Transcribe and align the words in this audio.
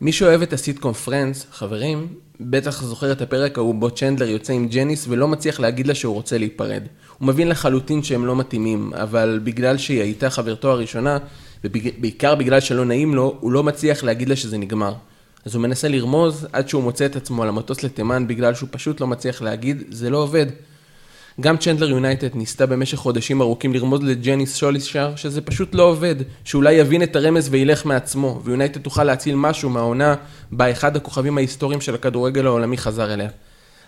מי 0.00 0.12
שאוהב 0.12 0.42
את 0.42 0.52
הסיטקום 0.52 0.92
פרנדס, 0.92 1.46
חברים, 1.52 2.08
בטח 2.40 2.82
זוכר 2.82 3.12
את 3.12 3.22
הפרק 3.22 3.58
ההוא 3.58 3.74
בו 3.74 3.90
צ'נדלר 3.90 4.28
יוצא 4.28 4.52
עם 4.52 4.68
ג'ניס 4.68 5.06
ולא 5.08 5.28
מצליח 5.28 5.60
להגיד 5.60 5.86
לה 5.86 5.94
שהוא 5.94 6.14
רוצה 6.14 6.38
להיפרד. 6.38 6.82
הוא 7.18 7.28
מבין 7.28 7.48
לחלוטין 7.48 8.02
שהם 8.02 8.26
לא 8.26 8.36
מתאימים, 8.36 8.92
אבל 8.94 9.40
בגלל 9.44 9.78
שהיא 9.78 10.00
הייתה 10.00 10.30
חברתו 10.30 10.70
הראשונה, 10.70 11.18
ובעיקר 11.64 12.34
בגלל 12.34 12.60
שלא 12.60 12.84
נעים 12.84 13.14
לו, 13.14 13.36
הוא 13.40 13.52
לא 13.52 13.64
מצליח 13.64 14.04
להגיד 14.04 14.28
לה 14.28 14.36
שזה 14.36 14.58
נגמר. 14.58 14.94
אז 15.44 15.54
הוא 15.54 15.62
מנסה 15.62 15.88
לרמוז 15.88 16.46
עד 16.52 16.68
שהוא 16.68 16.82
מוצא 16.82 17.06
את 17.06 17.16
עצמו 17.16 17.42
על 17.42 17.48
המטוס 17.48 17.82
לתימן 17.82 18.26
בגלל 18.26 18.54
שהוא 18.54 18.68
פשוט 18.72 19.00
לא 19.00 19.06
מצליח 19.06 19.42
להגיד, 19.42 19.82
זה 19.90 20.10
לא 20.10 20.18
עובד. 20.18 20.46
גם 21.40 21.56
צ'נדלר 21.56 21.90
יונייטד 21.90 22.34
ניסתה 22.34 22.66
במשך 22.66 22.98
חודשים 22.98 23.40
ארוכים 23.40 23.74
לרמוז 23.74 24.02
לג'ניס 24.02 24.56
סולשיאר 24.56 25.16
שזה 25.16 25.40
פשוט 25.40 25.74
לא 25.74 25.82
עובד, 25.82 26.14
שאולי 26.44 26.72
יבין 26.72 27.02
את 27.02 27.16
הרמז 27.16 27.48
וילך 27.50 27.86
מעצמו, 27.86 28.40
ויונייטד 28.44 28.80
תוכל 28.80 29.04
להציל 29.04 29.34
משהו 29.34 29.70
מהעונה 29.70 30.14
בה 30.52 30.70
אחד 30.70 30.96
הכוכבים 30.96 31.38
ההיסטוריים 31.38 31.80
של 31.80 31.94
הכדורגל 31.94 32.46
העולמי 32.46 32.78
חזר 32.78 33.14
אליה. 33.14 33.28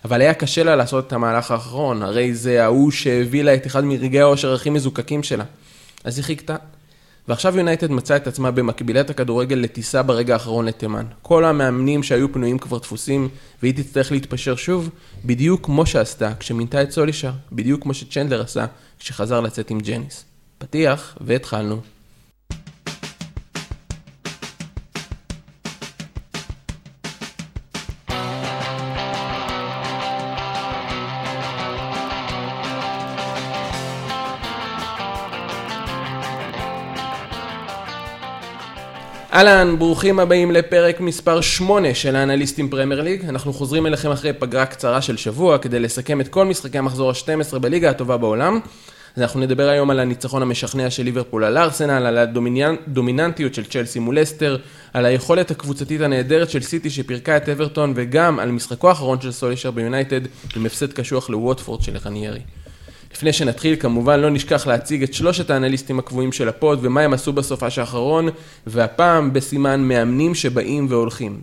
אבל 0.05 0.21
היה 0.21 0.35
קשה 0.35 0.63
לה 0.63 0.77
לעשות 0.77 1.07
את 1.07 1.13
המהלך 1.13 1.51
האחרון, 1.51 2.03
הרי 2.03 2.35
זה 2.35 2.65
ההוא 2.65 2.91
שהביא 2.91 3.43
לה 3.43 3.55
את 3.55 3.67
אחד 3.67 3.85
מרגעי 3.85 4.21
האושר 4.21 4.55
הכי 4.55 4.71
מזוקקים 4.71 5.23
שלה. 5.23 5.45
אז 6.05 6.19
היא 6.19 6.25
חיכתה, 6.25 6.57
ועכשיו 7.29 7.57
יונייטד 7.57 7.91
מצאה 7.91 8.17
את 8.17 8.27
עצמה 8.27 8.51
במקבילת 8.51 9.11
הכדורגל 9.11 9.57
לטיסה 9.57 10.03
ברגע 10.03 10.33
האחרון 10.35 10.65
לתימן. 10.65 11.05
כל 11.23 11.45
המאמנים 11.45 12.03
שהיו 12.03 12.33
פנויים 12.33 12.59
כבר 12.59 12.79
דפוסים, 12.79 13.29
והיא 13.63 13.75
תצטרך 13.75 14.13
להתפשר 14.13 14.57
שוב, 14.57 14.91
בדיוק 15.25 15.65
כמו 15.67 15.87
שעשתה 15.87 16.33
כשמינתה 16.35 16.83
את 16.83 16.91
סולישר, 16.91 17.33
בדיוק 17.53 17.83
כמו 17.83 17.95
שצ'נדלר 17.95 18.43
עשה 18.43 18.67
כשחזר 18.99 19.41
לצאת 19.41 19.71
עם 19.71 19.81
ג'ניס. 19.81 20.25
פתיח, 20.59 21.19
והתחלנו. 21.21 21.81
אהלן, 39.33 39.79
ברוכים 39.79 40.19
הבאים 40.19 40.51
לפרק 40.51 41.01
מספר 41.01 41.41
8 41.41 41.95
של 41.95 42.17
האנליסטים 42.17 42.71
פרמייר 42.71 43.01
ליג. 43.01 43.25
אנחנו 43.25 43.53
חוזרים 43.53 43.87
אליכם 43.87 44.11
אחרי 44.11 44.33
פגרה 44.33 44.67
קצרה 44.67 45.03
של 45.03 45.17
שבוע 45.17 45.59
כדי 45.59 45.81
לסכם 45.81 46.21
את 46.21 46.29
כל 46.29 46.45
משחקי 46.45 46.79
המחזור 46.79 47.11
ה-12 47.11 47.59
בליגה 47.59 47.91
הטובה 47.91 48.17
בעולם. 48.17 48.61
אז 49.17 49.23
אנחנו 49.23 49.41
נדבר 49.41 49.69
היום 49.69 49.91
על 49.91 50.01
הניצחון 50.01 50.43
המשכנע 50.43 50.91
של 50.91 51.03
ליברפול 51.03 51.45
על 51.45 51.59
ארסנל, 51.59 52.07
על 52.07 52.19
הדומיננטיות 52.19 53.55
של 53.55 53.65
צ'לסי 53.65 53.99
מול 53.99 54.23
לסטר, 54.23 54.57
על 54.93 55.07
היכולת 55.07 55.51
הקבוצתית 55.51 56.01
הנהדרת 56.01 56.51
של 56.51 56.61
סיטי 56.61 56.91
שפירקה 56.91 57.37
את 57.37 57.49
אברטון, 57.49 57.93
וגם 57.97 58.39
על 58.39 58.51
משחקו 58.51 58.89
האחרון 58.89 59.21
של 59.21 59.33
סולשיאר 59.33 59.71
ביונייטד 59.71 60.21
עם 60.57 60.67
הפסד 60.67 60.93
קשוח 60.93 61.31
לווטפורד 61.31 61.83
של 61.83 61.97
רניירי. 62.05 62.41
לפני 63.21 63.33
שנתחיל, 63.33 63.77
כמובן 63.81 64.21
לא 64.21 64.31
נשכח 64.31 64.67
להציג 64.67 65.03
את 65.03 65.15
שלושת 65.15 65.51
האנליסטים 65.51 65.99
הקבועים 65.99 66.33
של 66.33 66.49
ה 66.49 66.56
pod 66.56 66.79
ומה 66.83 67.01
הם 67.01 67.13
עשו 67.13 67.33
בסופש 67.33 67.79
האחרון, 67.79 68.29
והפעם 68.67 69.33
בסימן 69.33 69.81
מאמנים 69.81 70.35
שבאים 70.35 70.87
והולכים. 70.89 71.41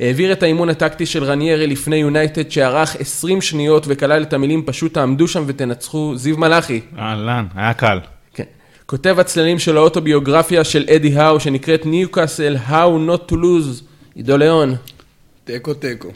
העביר 0.00 0.32
את 0.32 0.42
האימון 0.42 0.68
הטקטי 0.68 1.06
של 1.06 1.24
רניירי 1.24 1.66
לפני 1.66 1.96
יונייטד 1.96 2.50
שארך 2.50 2.96
20 2.96 3.40
שניות 3.40 3.84
וכלל 3.88 4.22
את 4.22 4.32
המילים 4.32 4.62
פשוט 4.66 4.94
תעמדו 4.94 5.28
שם 5.28 5.44
ותנצחו, 5.46 6.12
זיו 6.16 6.38
מלאכי. 6.38 6.80
אהלן, 6.98 7.46
היה 7.54 7.74
קל. 7.74 8.00
כן. 8.34 8.44
כותב 8.86 9.16
הצללים 9.18 9.58
של 9.58 9.76
האוטוביוגרפיה 9.76 10.64
של 10.64 10.84
אדי 10.96 11.16
האו 11.16 11.40
שנקראת 11.40 11.86
ניוקאסל, 11.86 12.56
How 12.68 13.10
Not 13.10 13.32
to 13.32 13.34
Lose, 13.34 13.82
עידו 14.14 14.36
ליאון. 14.36 14.74
תיקו 15.44 15.74
תיקו. 15.74 16.08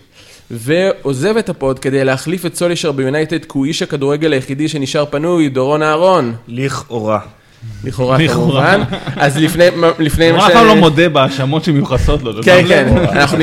ועוזב 0.51 1.37
את 1.37 1.49
הפוד 1.49 1.79
כדי 1.79 2.05
להחליף 2.05 2.47
את 2.47 2.55
סולישר 2.55 2.93
ביונייטד 2.93 3.45
כי 3.45 3.51
הוא 3.53 3.67
איש 3.67 3.83
הכדורגל 3.83 4.33
היחידי 4.33 4.69
שנשאר 4.69 5.05
פנוי, 5.11 5.49
דורון 5.49 5.83
אהרון. 5.83 6.35
לכאורה. 6.49 7.21
לכאורה 7.85 8.19
כמובן. 8.29 8.83
אז 9.17 9.37
לפני, 9.37 9.65
לפני 9.99 10.31
הוא 10.31 10.39
אף 10.39 10.53
פעם 10.53 10.67
לא 10.67 10.77
מודה 10.77 11.09
בהאשמות 11.09 11.65
שמיוחסות 11.65 12.23
לו. 12.23 12.43
כן, 12.43 12.65
כן, 12.69 12.89
אנחנו 13.13 13.39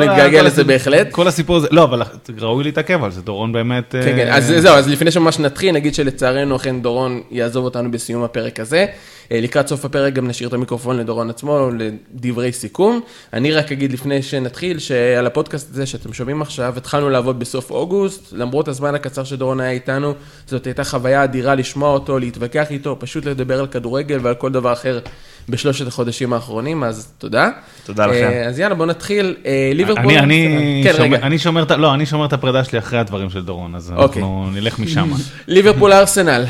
נתגעגע 0.00 0.42
לזה 0.42 0.64
בהחלט. 0.64 1.10
כל 1.10 1.28
הסיפור 1.28 1.56
הזה, 1.56 1.68
לא, 1.70 1.84
אבל 1.84 2.02
ראוי 2.38 2.64
להתעכב 2.64 3.04
על 3.04 3.10
זה, 3.10 3.22
דורון 3.22 3.52
באמת... 3.52 3.90
כן, 3.92 4.16
כן, 4.16 4.28
אז 4.30 4.54
זהו, 4.56 4.74
אז 4.74 4.88
לפני 4.88 5.10
שממש 5.10 5.38
נתחיל, 5.38 5.74
נגיד 5.74 5.94
שלצערנו 5.94 6.56
אכן 6.56 6.80
דורון 6.80 7.20
יעזוב 7.30 7.64
אותנו 7.64 7.90
בסיום 7.90 8.22
הפרק 8.22 8.60
הזה. 8.60 8.86
אה, 9.32 9.40
לקראת 9.40 9.68
סוף 9.68 9.84
הפרק 9.84 10.12
גם 10.12 10.28
נשאיר 10.28 10.48
את 10.48 10.54
המיקרופון 10.54 10.96
לדורון 10.96 11.30
עצמו 11.30 11.68
לדברי 11.78 12.52
סיכום. 12.52 13.00
אני 13.32 13.52
רק 13.52 13.72
אגיד 13.72 13.92
לפני 13.92 14.22
שנתחיל, 14.22 14.78
שעל 14.78 15.26
הפודקאסט 15.26 15.70
הזה 15.70 15.86
שאתם 15.86 16.12
שומעים 16.12 16.42
עכשיו, 16.42 16.74
התחלנו 16.76 17.10
לעבוד 17.10 17.38
בסוף 17.38 17.70
אוגוסט, 17.70 18.32
למרות 18.32 18.68
הזמן 18.68 18.94
הקצר 18.94 19.24
שדורון 19.24 19.60
היה 19.60 19.70
איתנו, 19.70 20.14
זאת 20.46 20.66
הייתה 20.66 20.84
חוויה 20.84 21.24
אדירה 21.24 21.54
לשמוע 21.54 21.90
אותו, 21.90 22.18
להתווכח 22.18 22.70
איתו, 22.70 22.96
פשוט 22.98 23.24
לדבר 23.24 23.60
על 23.60 23.66
כדורגל 23.66 24.18
ועל 24.22 24.34
כל 24.34 24.52
דבר 24.52 24.72
אחר 24.72 25.00
בשלושת 25.48 25.86
החודשים 25.86 26.32
האחרונים, 26.32 26.84
אז 26.84 27.12
תודה. 27.18 27.48
תודה 27.84 28.06
לכם. 28.06 28.28
אה, 28.32 28.46
אז 28.46 28.58
יאללה, 28.58 28.74
בוא 28.74 28.86
נתחיל. 28.86 29.36
אה, 29.46 29.70
ליברפול... 29.74 30.12
אני, 30.18 30.80
כן, 30.84 30.92
שומר, 30.96 31.16
אני 31.22 31.38
שומר, 31.38 31.64
לא, 31.78 31.94
אני 31.94 32.06
שומר 32.06 32.24
את 32.24 32.32
הפרידה 32.32 32.64
שלי 32.64 32.78
אחרי 32.78 32.98
הדברים 32.98 33.30
של 33.30 33.44
דורון, 33.44 33.74
אז 33.74 33.92
אוקיי. 33.96 34.22
אנחנו 34.22 34.48
נלך 34.52 34.78
משם. 34.78 35.10
ליברפול 35.48 35.92
ארסנל, 35.92 36.44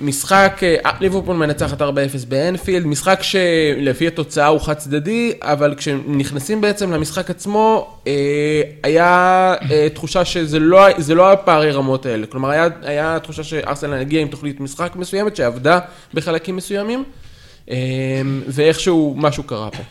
משחק, 0.00 0.60
ליברפול 1.00 1.36
מנצח 1.36 1.71
מנצחת 1.72 2.24
4-0 2.24 2.28
באנפילד, 2.28 2.86
משחק 2.86 3.20
שלפי 3.22 4.06
התוצאה 4.06 4.46
הוא 4.46 4.60
חד 4.60 4.74
צדדי, 4.74 5.32
אבל 5.42 5.74
כשנכנסים 5.74 6.60
בעצם 6.60 6.92
למשחק 6.92 7.30
עצמו, 7.30 7.96
אה, 8.06 8.12
היה 8.82 9.54
אה, 9.70 9.88
תחושה 9.94 10.24
שזה 10.24 10.58
לא, 10.58 10.86
לא 11.14 11.32
הפערי 11.32 11.70
רמות 11.70 12.06
האלה. 12.06 12.26
כלומר, 12.26 12.50
היה, 12.50 12.68
היה 12.82 13.18
תחושה 13.22 13.44
שארסנל 13.44 14.00
הגיע 14.00 14.20
עם 14.20 14.28
תוכנית 14.28 14.60
משחק 14.60 14.96
מסוימת 14.96 15.36
שעבדה 15.36 15.78
בחלקים 16.14 16.56
מסוימים, 16.56 17.04
אה, 17.70 17.76
ואיכשהו 18.48 19.14
משהו 19.18 19.42
קרה 19.42 19.70
פה. 19.70 19.82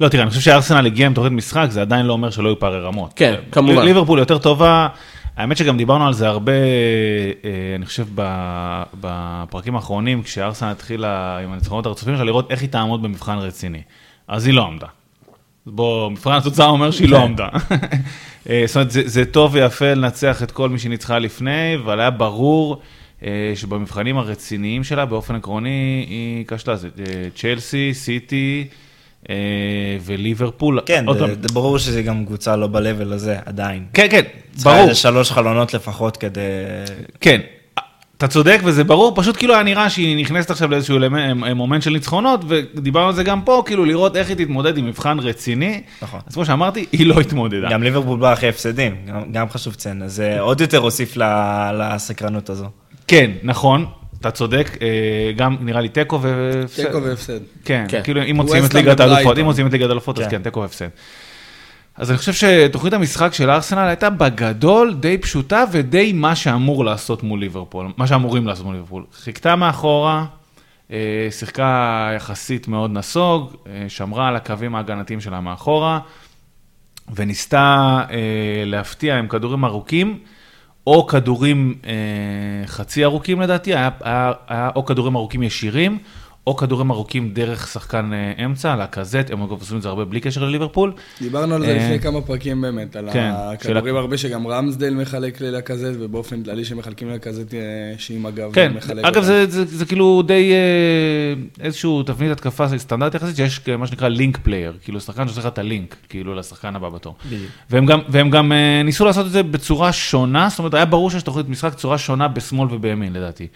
לא, 0.00 0.08
תראה, 0.08 0.22
אני 0.22 0.30
חושב 0.30 0.42
שארסנל 0.42 0.86
הגיע 0.86 1.06
עם 1.06 1.14
תוכנית 1.14 1.32
משחק, 1.32 1.66
זה 1.70 1.80
עדיין 1.80 2.06
לא 2.06 2.12
אומר 2.12 2.30
שלא 2.30 2.48
היו 2.48 2.58
פערי 2.58 2.80
רמות. 2.80 3.10
כן, 3.16 3.34
כמובן. 3.52 3.84
ליברפול 3.84 4.18
יותר 4.18 4.38
טובה. 4.38 4.88
האמת 5.36 5.56
שגם 5.56 5.76
דיברנו 5.76 6.06
על 6.06 6.12
זה 6.12 6.28
הרבה, 6.28 6.52
אה, 6.52 7.74
אני 7.76 7.86
חושב, 7.86 8.06
בפרקים 9.00 9.76
האחרונים, 9.76 10.22
כשארסן 10.22 10.66
התחילה 10.66 11.38
עם 11.38 11.52
הניצחונות 11.52 11.86
הרצופים 11.86 12.16
שלה, 12.16 12.24
לראות 12.24 12.50
איך 12.50 12.60
היא 12.60 12.68
תעמוד 12.68 13.02
במבחן 13.02 13.38
רציני. 13.38 13.82
אז 14.28 14.46
היא 14.46 14.54
לא 14.54 14.66
עמדה. 14.66 14.86
בוא, 15.66 16.10
מבחן 16.10 16.32
התוצאה 16.32 16.66
אומר 16.66 16.90
שהיא 16.90 17.08
לא 17.08 17.16
כן. 17.16 17.22
עמדה. 17.22 17.48
אה, 18.48 18.62
זאת 18.66 18.76
אומרת, 18.76 18.90
זה, 18.90 19.02
זה 19.04 19.24
טוב 19.24 19.54
ויפה 19.54 19.94
לנצח 19.94 20.42
את 20.42 20.50
כל 20.50 20.68
מי 20.68 20.78
שניצחה 20.78 21.18
לפני, 21.18 21.76
אבל 21.84 22.00
היה 22.00 22.10
ברור 22.10 22.80
אה, 23.22 23.52
שבמבחנים 23.54 24.18
הרציניים 24.18 24.84
שלה, 24.84 25.06
באופן 25.06 25.34
עקרוני, 25.34 26.06
היא 26.08 26.44
כשלה. 26.48 26.76
זה 26.76 26.88
צ'לסי, 27.34 27.94
סיטי, 27.94 28.66
אה, 28.70 28.83
וליברפול. 30.04 30.80
כן, 30.86 31.04
זה 31.18 31.54
ברור 31.54 31.78
שזה 31.78 32.02
גם 32.02 32.26
קבוצה 32.26 32.56
לא 32.56 32.66
ב-level 32.66 33.14
הזה 33.14 33.38
עדיין. 33.46 33.84
כן, 33.94 34.06
כן, 34.10 34.22
ברור. 34.62 34.76
צריכה 34.76 34.94
שלוש 34.94 35.30
חלונות 35.30 35.74
לפחות 35.74 36.16
כדי... 36.16 36.40
כן, 37.20 37.40
אתה 38.16 38.28
צודק 38.28 38.60
וזה 38.64 38.84
ברור, 38.84 39.12
פשוט 39.16 39.36
כאילו 39.36 39.54
היה 39.54 39.62
נראה 39.62 39.90
שהיא 39.90 40.16
נכנסת 40.16 40.50
עכשיו 40.50 40.70
לאיזשהו 40.70 40.98
מומנט 41.54 41.82
של 41.82 41.90
ניצחונות, 41.90 42.40
ודיברנו 42.48 43.06
על 43.06 43.14
זה 43.14 43.24
גם 43.24 43.42
פה, 43.42 43.62
כאילו 43.66 43.84
לראות 43.84 44.16
איך 44.16 44.28
היא 44.28 44.36
תתמודד 44.36 44.78
עם 44.78 44.86
מבחן 44.86 45.18
רציני. 45.18 45.82
נכון. 46.02 46.20
אז 46.26 46.34
כמו 46.34 46.44
שאמרתי, 46.44 46.86
היא 46.92 47.06
לא 47.06 47.20
התמודדה. 47.20 47.68
גם 47.70 47.82
ליברפול 47.82 48.18
בא 48.18 48.32
אחרי 48.32 48.48
הפסדים, 48.48 48.96
גם 49.32 49.50
חשוב 49.50 49.72
לציין, 49.72 50.02
אז 50.02 50.14
זה 50.14 50.40
עוד 50.40 50.60
יותר 50.60 50.78
הוסיף 50.78 51.16
לסקרנות 51.78 52.50
הזו. 52.50 52.66
כן, 53.06 53.30
נכון, 53.42 53.86
אתה 54.26 54.32
צודק, 54.32 54.78
אה, 54.82 55.32
גם 55.36 55.56
נראה 55.60 55.80
לי 55.80 55.88
תיקו 55.88 56.20
והפסד. 56.20 56.86
תיקו 56.86 57.02
והפסד. 57.02 57.40
כן, 57.64 57.84
כן, 57.88 58.02
כאילו 58.04 58.22
אם 58.22 58.36
מוצאים 58.36 58.64
את 58.64 58.74
ליגת 58.74 59.00
האלופות, 59.00 59.38
אם 59.38 59.44
מוצאים 59.44 59.66
את 59.66 59.72
ליגת 59.72 59.88
האלופות, 59.88 60.18
אז 60.18 60.26
כן, 60.30 60.42
תיקו 60.42 60.60
והפסד. 60.60 60.88
אז 61.96 62.10
אני 62.10 62.18
חושב 62.18 62.32
שתוכנית 62.32 62.92
המשחק 62.92 63.34
של 63.34 63.50
ארסנל 63.50 63.78
הייתה 63.88 64.10
בגדול 64.10 64.94
די 64.94 65.18
פשוטה 65.18 65.64
ודי 65.72 66.12
מה 66.12 66.36
שאמור 66.36 66.84
לעשות 66.84 67.22
מול 67.22 67.40
ליברפול, 67.40 67.92
מה 67.96 68.06
שאמורים 68.06 68.46
לעשות 68.46 68.66
מול 68.66 68.74
ליברפול. 68.74 69.04
חיכתה 69.14 69.56
מאחורה, 69.56 70.24
אה, 70.90 71.28
שיחקה 71.30 72.10
יחסית 72.16 72.68
מאוד 72.68 72.90
נסוג, 72.90 73.56
אה, 73.66 73.84
שמרה 73.88 74.28
על 74.28 74.36
הקווים 74.36 74.74
ההגנתיים 74.74 75.20
שלה 75.20 75.40
מאחורה, 75.40 75.98
וניסתה 77.14 78.00
להפתיע 78.66 79.18
עם 79.18 79.28
כדורים 79.28 79.64
ארוכים. 79.64 80.18
או 80.86 81.06
כדורים 81.06 81.74
אה, 81.86 82.66
חצי 82.66 83.04
ארוכים 83.04 83.40
לדעתי, 83.40 83.74
היה, 83.74 83.90
היה, 84.00 84.32
היה 84.48 84.70
או 84.76 84.84
כדורים 84.84 85.16
ארוכים 85.16 85.42
ישירים, 85.42 85.98
או 86.46 86.56
כדורים 86.56 86.90
ארוכים 86.90 87.30
דרך 87.30 87.68
שחקן 87.68 88.10
אה, 88.12 88.44
אמצע, 88.44 88.76
לקזט, 88.76 89.30
הם 89.30 89.42
אגב 89.42 89.50
עושים 89.50 89.76
את 89.76 89.82
זה 89.82 89.88
הרבה 89.88 90.04
בלי 90.04 90.20
קשר 90.20 90.44
לליברפול. 90.44 90.92
דיברנו 91.20 91.54
על 91.54 91.66
זה 91.66 91.72
אה, 91.72 91.76
לפני 91.76 92.00
כמה 92.00 92.20
פרקים 92.20 92.60
באמת, 92.60 92.96
על 92.96 93.08
כן, 93.12 93.30
הכדורים 93.34 93.96
הרבה 93.96 94.16
שגם 94.16 94.46
רמסדל 94.46 94.94
מחלק 94.94 95.40
לקזט, 95.40 95.94
ובאופן 96.00 96.42
כללי 96.42 96.64
שמחלקים 96.64 97.10
לקזט 97.10 97.54
אה, 97.54 97.58
שעם 97.98 98.26
הגב 98.26 98.52
כן, 98.54 98.72
מחלק 98.76 99.04
אגב. 99.04 99.22
זה, 99.22 99.46
זה, 99.46 99.64
זה 99.64 99.84
כאילו 99.86 100.22
די 100.26 100.52
איזשהו 101.60 102.02
תבנית 102.02 102.30
התקפה 102.30 102.78
סטנדרט 102.78 103.14
יחסית, 103.14 103.36
שיש 103.36 103.60
מה 103.78 103.86
שנקרא 103.86 104.08
link 104.08 104.38
player, 104.42 104.76
כאילו 104.84 105.00
שחקן 105.00 105.26
שעושה 105.26 105.40
לך 105.40 105.46
את 105.46 105.58
הלינק, 105.58 105.96
כאילו 106.08 106.34
לשחקן 106.34 106.76
הבא 106.76 106.88
בתור. 106.88 107.14
והם 108.08 108.30
גם, 108.30 108.52
ניסו 108.84 109.04
לעשות 109.04 109.26
את 109.26 109.30
זה 109.30 109.42
בצורה 109.42 109.92
שונה, 109.92 110.48
זאת 110.50 110.58
אומרת 110.58 110.74
היה 110.74 110.84
ברור 110.84 111.10
שיש 111.10 111.22
תוכנית 111.22 111.48
משחק 111.48 111.74
צורה 111.74 111.98
שונה 111.98 112.28
בשמאל 112.28 112.68
ובימין 112.74 113.12
לדעתי. 113.12 113.46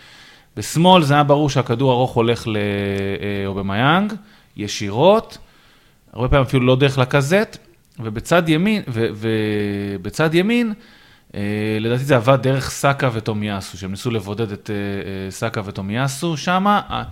בשמאל 0.56 1.02
זה 1.02 1.14
היה 1.14 1.22
ברור 1.22 1.50
שהכדור 1.50 1.92
ארוך 1.92 2.14
הולך 2.14 2.46
לאובמיאנג, 3.44 4.12
ישירות, 4.56 5.38
הרבה 6.12 6.28
פעמים 6.28 6.44
אפילו 6.44 6.66
לא 6.66 6.76
דרך 6.76 6.98
לקזט, 6.98 7.58
ובצד 8.00 8.48
ימין, 8.48 8.82
ו, 8.88 9.06
ובצד 9.14 10.34
ימין, 10.34 10.72
אה, 11.34 11.40
לדעתי 11.80 12.04
זה 12.04 12.16
עבד 12.16 12.38
דרך 12.42 12.70
סאקה 12.70 13.10
וטומיאסו, 13.12 13.78
שהם 13.78 13.90
ניסו 13.90 14.10
לבודד 14.10 14.52
את 14.52 14.70
אה, 14.70 14.74
אה, 14.74 15.30
סאקה 15.30 15.60
וטומיאסו 15.64 16.36
שמה. 16.36 16.80
אה, 16.90 17.02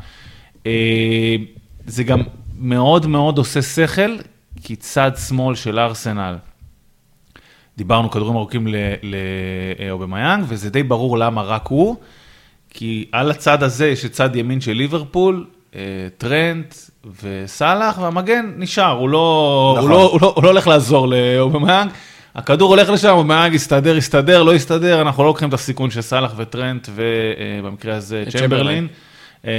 אה, 0.66 1.36
זה 1.86 2.04
גם 2.04 2.22
מאוד 2.58 3.06
מאוד 3.06 3.38
עושה 3.38 3.62
שכל, 3.62 4.16
כי 4.62 4.76
צד 4.76 5.10
שמאל 5.28 5.54
של 5.54 5.78
ארסנל, 5.78 6.36
דיברנו 7.76 8.10
כדורים 8.10 8.36
ארוכים 8.36 8.66
לאובמיאנג, 9.78 10.44
וזה 10.48 10.70
די 10.70 10.82
ברור 10.82 11.18
למה 11.18 11.42
רק 11.42 11.66
הוא, 11.66 11.96
כי 12.76 13.04
על 13.12 13.30
הצד 13.30 13.62
הזה 13.62 13.86
יש 13.86 14.04
את 14.04 14.12
צד 14.12 14.36
ימין 14.36 14.60
של 14.60 14.72
ליברפול, 14.72 15.46
אה, 15.74 15.80
טרנט 16.18 16.74
וסאלח, 17.22 17.98
והמגן 17.98 18.52
נשאר, 18.56 18.90
הוא 18.90 19.08
לא, 19.08 19.74
נכון. 19.76 19.90
הוא 19.90 19.98
לא, 19.98 20.10
הוא 20.12 20.20
לא, 20.20 20.32
הוא 20.36 20.44
לא 20.44 20.48
הולך 20.48 20.66
לעזור 20.66 21.08
לאובמיאנג. 21.08 21.90
הכדור 22.34 22.70
הולך 22.70 22.90
לשם, 22.90 23.08
אובמיאנג 23.08 23.54
יסתדר, 23.54 23.96
יסתדר, 23.96 24.42
לא 24.42 24.54
יסתדר, 24.54 25.00
אנחנו 25.00 25.22
לא 25.22 25.28
לוקחים 25.28 25.48
את 25.48 25.54
הסיכון 25.54 25.90
של 25.90 26.00
סאלח 26.00 26.32
וטרנט, 26.36 26.88
ובמקרה 26.94 27.96
הזה 27.96 28.22
את 28.22 28.28
צ'מברלין. 28.28 28.48
צ'מברלין. 28.50 28.88
אה, 29.46 29.52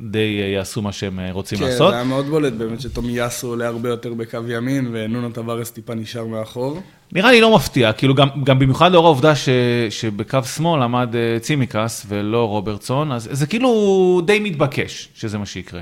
די 0.00 0.40
אה, 0.42 0.48
יעשו 0.48 0.82
מה 0.82 0.92
שהם 0.92 1.20
אה, 1.20 1.32
רוצים 1.32 1.58
כן, 1.58 1.64
לעשות. 1.64 1.90
זה 1.90 1.94
היה 1.94 2.04
מאוד 2.04 2.26
בולט 2.26 2.52
באמת 2.52 2.80
שטומי 2.80 3.12
יאסו 3.12 3.48
עולה 3.48 3.66
הרבה 3.66 3.88
יותר 3.88 4.14
בקו 4.14 4.38
ימין, 4.48 4.88
ונונו 4.92 5.30
טווארס 5.30 5.70
טיפה 5.70 5.94
נשאר 5.94 6.26
מאחור. 6.26 6.80
נראה 7.12 7.30
לי 7.30 7.40
לא 7.40 7.54
מפתיע, 7.54 7.92
כאילו 7.92 8.14
גם, 8.14 8.28
גם 8.44 8.58
במיוחד 8.58 8.92
לאור 8.92 9.06
העובדה 9.06 9.34
ש, 9.34 9.48
שבקו 9.90 10.42
שמאל 10.42 10.82
עמד 10.82 11.14
צימקס 11.40 12.06
ולא 12.08 12.48
רוברטסון, 12.48 13.12
אז 13.12 13.28
זה 13.32 13.46
כאילו 13.46 14.20
די 14.24 14.38
מתבקש 14.40 15.08
שזה 15.14 15.38
מה 15.38 15.46
שיקרה. 15.46 15.80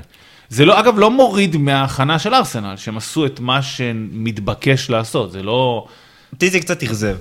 זה 0.49 0.65
לא, 0.65 0.79
אגב, 0.79 0.99
לא 0.99 1.11
מוריד 1.11 1.57
מההכנה 1.57 2.19
של 2.19 2.33
ארסנל, 2.33 2.75
שהם 2.75 2.97
עשו 2.97 3.25
את 3.25 3.39
מה 3.39 3.61
שמתבקש 3.61 4.89
לעשות, 4.89 5.31
זה 5.31 5.43
לא... 5.43 5.85
אותי 6.33 6.49
זה 6.49 6.59
קצת 6.59 6.83
אכזב. 6.83 7.15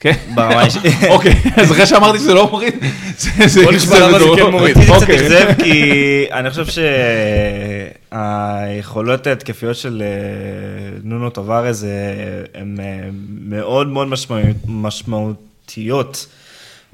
כן? 0.00 0.12
ברמה 0.34 0.60
האישית. 0.60 0.82
אוקיי, 1.10 1.34
אז 1.56 1.72
אחרי 1.72 1.86
שאמרתי 1.86 2.18
שזה 2.18 2.34
לא 2.34 2.50
מוריד, 2.50 2.74
זה 3.18 3.30
זה 3.46 3.64
בוא 3.64 3.72
נשמע 3.72 3.98
למה 3.98 4.18
זה 4.18 4.24
כן 4.36 4.42
מוריד. 4.42 4.76
אותי 4.76 4.86
זה 4.86 4.92
קצת 4.92 5.02
אוקיי. 5.02 5.16
אכזב, 5.16 5.62
כי 5.62 5.82
אני 6.32 6.50
חושב 6.50 6.66
שהיכולות 8.12 9.26
ההתקפיות 9.26 9.76
של 9.76 10.02
אה, 10.06 10.08
נונו 11.02 11.30
טווארז 11.30 11.84
אה, 11.84 11.90
הן 12.60 12.76
אה, 12.80 13.08
מאוד 13.40 13.86
מאוד 13.88 14.08
משמעו- 14.08 14.68
משמעותיות 14.68 16.26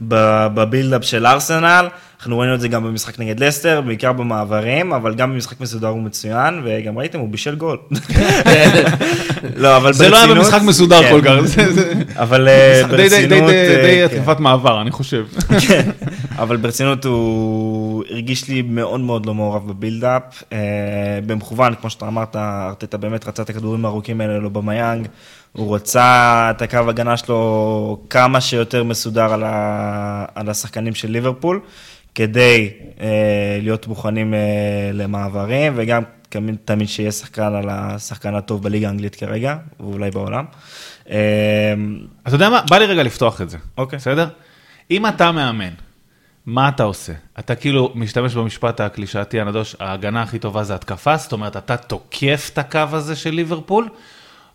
בבילדאפ 0.01 1.05
של 1.05 1.27
ארסנל. 1.27 1.89
אנחנו 2.23 2.39
ראינו 2.39 2.55
את 2.55 2.61
זה 2.61 2.69
גם 2.69 2.85
במשחק 2.85 3.19
נגד 3.21 3.41
לסטר, 3.41 3.81
בעיקר 3.81 4.13
במעברים, 4.13 4.93
אבל 4.93 5.15
גם 5.15 5.33
במשחק 5.33 5.61
מסודר 5.61 5.89
הוא 5.89 6.03
מצוין, 6.03 6.63
וגם 6.65 6.99
ראיתם, 6.99 7.19
הוא 7.19 7.29
בישל 7.29 7.55
גול. 7.55 7.79
לא, 9.57 9.77
אבל 9.77 9.93
זה 9.93 10.09
לא 10.09 10.17
היה 10.17 10.27
ברצינות- 10.27 10.45
במשחק 10.45 10.63
מסודר 10.63 11.03
כן. 11.03 11.11
כל 11.11 11.21
כך, 11.25 11.41
זה- 11.47 11.73
זה- 11.73 11.93
אבל 12.17 12.49
אה, 12.49 12.83
ברצינות... 12.91 13.51
די- 13.51 13.57
אה, 14.03 14.09
כן. 14.09 14.17
התקפת 14.19 14.41
מעבר, 14.41 14.81
אני 14.83 14.91
חושב. 14.91 15.25
כן, 15.69 15.91
אבל 16.39 16.57
ברצינות 16.57 17.05
הוא 17.05 18.05
הרגיש 18.11 18.49
לי 18.49 18.63
מאוד 18.63 19.01
מאוד 19.01 19.27
לא 19.27 19.35
מעורב 19.35 19.69
בבילדאפ. 19.69 20.23
אה, 20.53 20.59
במכוון, 21.27 21.75
כמו 21.81 21.91
שאתה 21.91 22.07
אמרת, 22.09 22.37
ארטטה 22.37 22.97
באמת 22.97 23.29
רצה 23.29 23.43
את 23.43 23.51
הכדורים 23.51 23.85
הארוכים 23.85 24.21
האלה 24.21 24.39
לו 24.39 24.51
במיאנג. 24.51 25.07
הוא 25.53 25.75
רצה 25.75 26.05
את 26.51 26.63
הקו 26.63 26.79
הגנה 26.89 27.17
שלו 27.17 27.99
כמה 28.11 28.41
שיותר 28.41 28.85
מסודר 28.85 29.33
על, 29.33 29.43
ה... 29.47 30.25
על 30.35 30.49
השחקנים 30.51 30.95
של 30.95 31.11
ליברפול, 31.11 31.61
כדי 32.15 32.71
אה, 33.01 33.59
להיות 33.63 33.87
מוכנים 33.87 34.35
אה, 34.35 34.41
למעברים, 34.93 35.73
וגם 35.77 36.03
תמיד, 36.29 36.57
תמיד 36.65 36.89
שיהיה 36.89 37.13
שחקן 37.13 37.43
על 37.43 37.69
השחקן 37.71 38.35
הטוב 38.35 38.63
בליגה 38.63 38.89
האנגלית 38.89 39.15
כרגע, 39.15 39.57
ואולי 39.81 40.11
בעולם. 40.11 40.45
אה, 41.11 41.75
אתה 42.27 42.35
יודע 42.35 42.51
מה? 42.51 42.63
בא 42.71 42.79
לי 42.79 42.87
רגע 42.87 43.03
לפתוח 43.03 43.41
את 43.41 43.51
זה. 43.51 43.59
אוקיי. 43.79 43.99
בסדר? 43.99 44.29
אם 44.91 45.07
אתה 45.07 45.33
מאמן, 45.33 45.73
מה 46.47 46.69
אתה 46.69 46.83
עושה? 46.83 47.13
אתה 47.39 47.55
כאילו 47.55 47.93
משתמש 47.95 48.35
במשפט 48.35 48.81
הקלישאתי 48.81 49.41
הנדוש, 49.41 49.77
ההגנה 49.81 50.23
הכי 50.23 50.39
טובה 50.39 50.65
זה 50.65 50.75
התקפה, 50.75 51.17
זאת 51.17 51.33
אומרת, 51.33 51.57
אתה 51.57 51.77
תוקף 51.77 52.51
את 52.53 52.59
הקו 52.59 52.79
הזה 52.93 53.17
של 53.17 53.31
ליברפול, 53.31 53.89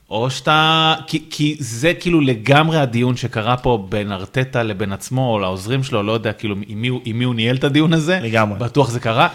או 0.10 0.30
שאתה... 0.30 0.96
כי, 1.08 1.24
כי 1.30 1.56
זה 1.60 1.94
כאילו 1.94 2.22
לגמרי 2.22 2.78
הדיון 2.78 3.18
שקרה 3.18 3.58
פה 3.58 3.86
בין 3.90 4.12
ארטטה 4.12 4.64
לבין 4.64 4.92
עצמו, 4.92 5.34
או 5.34 5.40
לעוזרים 5.40 5.84
שלו, 5.84 6.04
לא 6.04 6.12
יודע 6.12 6.34
כאילו 6.34 6.56
עם 6.68 6.82
מי, 6.82 6.90
עם 7.06 7.20
מי 7.20 7.24
הוא 7.24 7.36
ניהל 7.36 7.56
את 7.56 7.64
הדיון 7.64 7.94
הזה. 7.94 8.20
לגמרי. 8.22 8.60
בטוח 8.60 8.90
זה 8.90 9.00
קרה. 9.00 9.28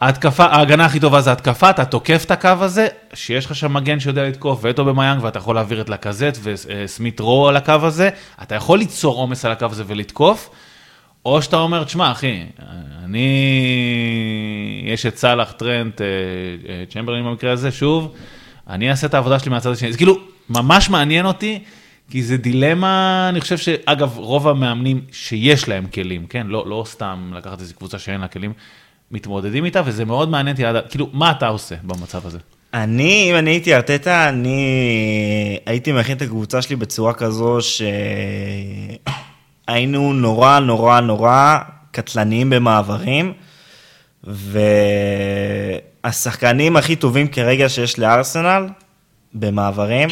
ההתקפה, 0.00 0.44
ההגנה 0.44 0.84
הכי 0.84 1.00
טובה 1.00 1.20
זה 1.20 1.32
התקפה, 1.32 1.70
אתה 1.70 1.84
תוקף 1.84 2.24
את 2.24 2.30
הקו 2.30 2.48
הזה, 2.60 2.86
שיש 3.14 3.46
לך 3.46 3.54
שם 3.54 3.74
מגן 3.74 4.00
שיודע 4.00 4.28
לתקוף 4.28 4.60
וטו 4.62 4.84
במיאנג, 4.84 5.24
ואתה 5.24 5.38
יכול 5.38 5.54
להעביר 5.54 5.80
את 5.80 5.88
לקזט 5.88 6.38
וסמית 6.42 7.20
רו 7.20 7.48
על 7.48 7.56
הקו 7.56 7.72
הזה, 7.82 8.10
אתה 8.42 8.54
יכול 8.54 8.78
ליצור 8.78 9.16
עומס 9.16 9.44
על 9.44 9.52
הקו 9.52 9.66
הזה 9.70 9.84
ולתקוף, 9.86 10.50
או 11.24 11.42
שאתה 11.42 11.56
אומר, 11.56 11.84
תשמע, 11.84 12.12
אחי, 12.12 12.42
אני, 13.04 13.28
יש 14.86 15.06
את 15.06 15.16
סאלח, 15.16 15.52
טרנט, 15.52 16.00
אה, 16.00 16.06
אה, 16.68 16.84
צ'מברלין 16.90 17.24
במקרה 17.24 17.52
הזה, 17.52 17.72
שוב, 17.72 18.14
אני 18.68 18.90
אעשה 18.90 19.06
את 19.06 19.14
העבודה 19.14 19.38
שלי 19.38 19.50
מהצד 19.50 19.70
השני. 19.70 19.92
זה 19.92 19.98
כאילו, 19.98 20.18
ממש 20.48 20.90
מעניין 20.90 21.26
אותי, 21.26 21.58
כי 22.10 22.22
זה 22.22 22.36
דילמה, 22.36 23.26
אני 23.28 23.40
חושב 23.40 23.58
שאגב, 23.58 24.16
רוב 24.16 24.48
המאמנים 24.48 25.00
שיש 25.12 25.68
להם 25.68 25.86
כלים, 25.94 26.26
כן, 26.26 26.46
לא, 26.46 26.64
לא 26.68 26.84
סתם 26.86 27.32
לקחת 27.36 27.60
איזו 27.60 27.74
קבוצה 27.74 27.98
שאין 27.98 28.20
לה 28.20 28.28
כלים, 28.28 28.52
מתמודדים 29.10 29.64
איתה, 29.64 29.82
וזה 29.84 30.04
מאוד 30.04 30.28
מעניין 30.28 30.56
אותי, 30.56 30.90
כאילו, 30.90 31.08
מה 31.12 31.30
אתה 31.30 31.48
עושה 31.48 31.74
במצב 31.82 32.26
הזה? 32.26 32.38
אני, 32.74 33.30
אם 33.30 33.36
אני 33.38 33.50
הייתי 33.50 33.74
ארטטה, 33.74 34.28
אני 34.28 35.58
הייתי 35.66 35.92
מכין 35.92 36.16
את 36.16 36.22
הקבוצה 36.22 36.62
שלי 36.62 36.76
בצורה 36.76 37.12
כזו 37.14 37.58
שהיינו 39.68 40.12
נורא 40.12 40.58
נורא 40.58 41.00
נורא 41.00 41.58
קטלניים 41.90 42.50
במעברים, 42.50 43.32
והשחקנים 46.06 46.76
הכי 46.76 46.96
טובים 46.96 47.28
כרגע 47.28 47.68
שיש 47.68 47.98
לארסנל 47.98 48.66
במעברים 49.34 50.08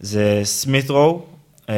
זה 0.00 0.40
סמית'רו, 0.44 1.22
אה, 1.70 1.74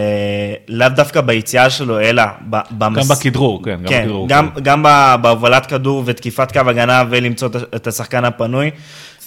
לאו 0.68 0.88
דווקא 0.88 1.20
ביציאה 1.20 1.70
שלו, 1.70 2.00
אלא 2.00 2.22
ב- 2.50 2.56
במס... 2.70 3.08
גם 3.10 3.16
בכדרור, 3.16 3.64
כן, 3.64 3.70
גם 3.82 3.88
כן, 3.88 4.02
בכדרור. 4.02 4.28
גם, 4.28 4.48
גם 4.62 4.82
ב- 4.82 5.14
בהובלת 5.22 5.66
כדור 5.66 6.02
ותקיפת 6.06 6.52
קו 6.52 6.60
הגנה 6.66 7.04
ולמצוא 7.10 7.48
את 7.76 7.86
השחקן 7.86 8.24
הפנוי. 8.24 8.70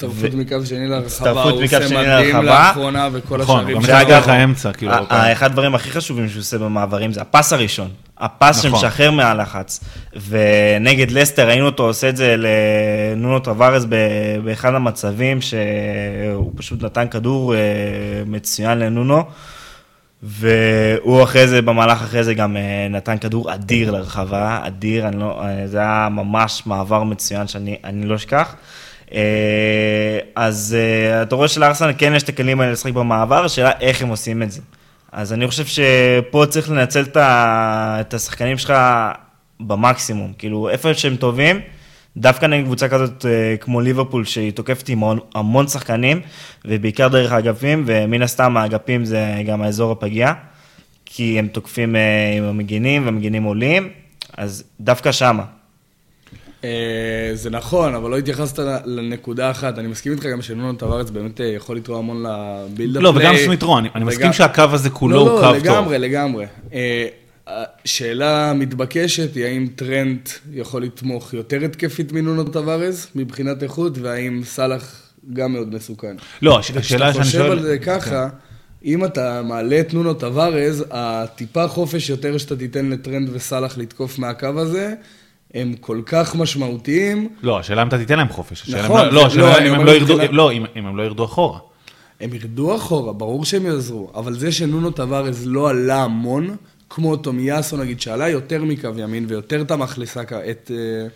הצטרפות 0.03 0.34
מקו 0.34 0.65
שני 0.65 0.88
להרחבה, 0.88 1.31
הוא 1.43 1.63
עושה 1.63 1.89
מדהים. 1.89 2.46
לאחרונה, 2.46 3.08
וכל 3.13 3.38
נכון, 3.38 3.58
השערים 3.60 3.75
גם 3.77 3.84
שלו. 3.84 3.93
אחד 3.96 4.05
דרך 4.08 4.27
האמצע, 4.27 4.74
כאילו, 4.74 4.91
ה- 4.91 4.96
הרבה 4.96 5.08
פעמים. 5.08 5.24
ה- 5.25 5.31
אחד 5.31 5.46
הדברים 5.46 5.75
הכי 5.75 5.89
חשובים 5.91 6.29
שהוא 6.29 6.39
עושה 6.39 6.58
במעברים 6.58 7.13
זה 7.13 7.22
הפס 7.22 7.53
הראשון. 7.53 7.89
הפס 8.20 8.65
נכון. 8.65 8.79
שמשחרר 8.79 9.12
מהלחץ. 9.12 9.79
ונגד 10.29 11.12
לסטר 11.12 11.48
ראינו 11.48 11.65
אותו 11.65 11.84
עושה 11.84 12.10
את 12.10 12.17
זה 12.17 12.36
לנונו 12.38 13.39
טווארז 13.39 13.88
באחד 14.43 14.74
המצבים 14.75 15.39
שהוא 15.41 16.51
פשוט 16.55 16.84
נתן 16.84 17.08
כדור 17.08 17.55
אה, 17.55 17.60
מצוין 18.25 18.79
לנונו. 18.79 19.24
והוא 20.24 21.24
אחרי 21.24 21.48
זה, 21.48 21.62
במהלך 21.62 22.01
אחרי 22.01 22.24
זה 22.24 22.34
גם 22.34 22.58
אה, 22.58 22.88
נתן 22.89 23.17
כדור 23.17 23.53
אדיר 23.53 23.91
לרחבה, 23.91 24.60
אדיר, 24.63 25.08
אני 25.08 25.20
לא, 25.20 25.41
אה, 25.43 25.67
זה 25.67 25.77
היה 25.77 26.08
ממש 26.12 26.63
מעבר 26.65 27.03
מצוין 27.03 27.48
שאני 27.48 27.75
אני 27.84 28.05
לא 28.05 28.15
אשכח. 28.15 28.55
אה, 29.13 30.20
אז 30.36 30.77
אה, 30.80 31.22
אתה 31.22 31.36
רואה 31.36 31.48
שלארסנל 31.48 31.94
כן 31.98 32.13
יש 32.15 32.24
את 32.24 32.30
הכלים 32.30 32.62
האלה 32.62 32.72
לשחק 32.72 32.94
במעבר, 32.94 33.46
השאלה 33.46 33.72
איך 33.80 34.01
הם 34.01 34.10
עושים 34.10 34.44
את 34.44 34.51
זה. 34.51 34.62
אז 35.12 35.34
אני 35.34 35.48
חושב 35.48 35.65
שפה 35.65 36.46
צריך 36.50 36.70
לנצל 36.70 37.06
את 37.15 38.13
השחקנים 38.13 38.58
שלך 38.58 38.74
במקסימום, 39.60 40.34
כאילו 40.38 40.70
איפה 40.70 40.94
שהם 40.94 41.15
טובים, 41.15 41.60
דווקא 42.18 42.46
נגד 42.46 42.65
קבוצה 42.65 42.89
כזאת 42.89 43.25
אה, 43.25 43.56
כמו 43.58 43.82
ליברפול, 43.82 44.25
שהיא 44.25 44.51
תוקפת 44.51 44.89
עם 44.89 45.03
המון, 45.36 45.68
שחקנים, 45.68 46.22
ובעיקר 46.65 47.08
דרך 47.08 47.32
האגפים, 47.32 47.84
ומן 47.88 48.22
הסתם 48.22 48.58
האגפים 48.58 49.06
זה 49.06 49.36
גם 49.48 49.62
האזור 49.62 49.91
הפגיע, 49.91 50.34
כי 51.06 51.39
הם 51.39 51.48
תוקפים 51.48 51.96
עם 52.38 52.44
המגינים, 52.44 53.06
והמגינים 53.06 53.44
עולים, 53.44 53.89
אז 54.38 54.63
דווקא 54.80 55.12
שמה. 55.12 55.61
אה, 56.63 57.32
זה 57.34 57.50
נכון, 57.50 57.96
אבל 57.96 58.10
לא 58.10 58.18
התייחסת 58.18 58.60
לנקודה 58.86 59.51
אחת. 59.51 59.80
אני 59.80 59.88
מסכים 59.88 60.12
איתך 60.12 60.25
גם 60.25 60.41
שנונו 60.41 60.74
טווארץ 60.74 61.10
באמת 61.10 61.41
אה, 61.41 61.46
יכול 61.46 61.77
לתרום 61.77 61.98
המון 62.00 62.24
לבילדאפ. 62.25 63.03
לא, 63.03 63.13
וגם 63.15 63.34
סמיטרו, 63.46 63.77
אני 63.77 64.03
מסכים 64.03 64.34
שהקו 64.34 64.63
הזה 64.72 64.89
כולו 64.89 65.20
הוא 65.20 65.30
לא, 65.30 65.36
קו 65.39 65.46
לא, 65.46 65.53
טוב. 65.53 65.56
לגמרי, 65.56 66.00
לגמרי. 66.00 66.46
אה, 66.74 67.06
השאלה 67.86 68.50
המתבקשת 68.50 69.36
היא 69.36 69.46
האם 69.46 69.68
טרנט 69.75 70.30
יכול 70.53 70.84
לתמוך 70.84 71.34
יותר 71.34 71.65
התקפית 71.65 72.12
מנונו 72.12 72.44
טווארז 72.44 73.08
מבחינת 73.15 73.63
איכות, 73.63 73.98
והאם 73.98 74.41
סאלח 74.44 75.01
גם 75.34 75.53
מאוד 75.53 75.75
מסוכן. 75.75 76.15
לא, 76.41 76.60
הש- 76.60 76.72
השאלה 76.72 77.13
שאני 77.13 77.24
כשאתה 77.24 77.24
חושב 77.24 77.38
שואל... 77.38 77.48
כן. 77.48 77.58
על 77.58 77.63
זה 77.63 77.77
ככה, 77.77 78.27
אם 78.86 79.06
אתה 79.06 79.41
מעלה 79.41 79.80
את 79.80 79.94
נונו 79.94 80.13
טווארז, 80.13 80.86
הטיפה 80.91 81.68
חופש 81.68 82.10
יותר 82.10 82.38
שאתה 82.38 82.56
תיתן 82.56 82.89
לטרנד 82.89 83.30
וסאלח 83.34 83.77
לתקוף 83.77 84.20
מהקו 84.20 84.48
הזה, 84.58 84.94
הם 85.53 85.74
כל 85.81 86.01
כך 86.05 86.36
משמעותיים, 86.36 87.29
לא, 87.43 87.60
השאלה 87.60 87.81
אם 87.81 87.88
אתה 87.88 87.98
תיתן 87.98 88.17
להם 88.17 88.29
חופש. 88.29 88.70
נכון, 88.70 89.01
לא- 89.05 89.12
לא, 89.13 89.22
זה- 89.22 89.25
השאלה 89.27 89.60
לא, 89.60 89.67
אם 89.67 89.74
הם 89.74 89.86
לא 89.86 89.91
ירדו, 89.91 90.17
לא, 90.31 90.51
אם 90.51 90.65
אם 90.75 90.86
הם 90.86 90.98
לא 90.98 91.03
ירדו 91.03 91.25
אחורה. 91.25 91.60
הם 92.22 92.34
ירדו 92.34 92.75
אחורה, 92.75 93.13
ברור 93.13 93.46
שהם 93.46 93.65
יעזרו, 93.65 94.12
אבל 94.15 94.34
זה 94.34 94.51
שנונו 94.51 94.91
טווארז 94.91 95.48
לא 95.48 95.70
עלה 95.70 96.03
המון, 96.03 96.55
כמו 96.89 97.15
טומיאסו 97.15 97.77
נגיד, 97.77 98.01
שעלה 98.01 98.29
יותר 98.29 98.63
מקו 98.63 98.89
ימין 98.98 99.25
ויותר 99.27 99.63
תמך 99.63 99.98
לסאקה, 99.98 100.39
את... 100.50 100.72
אה, 100.74 101.08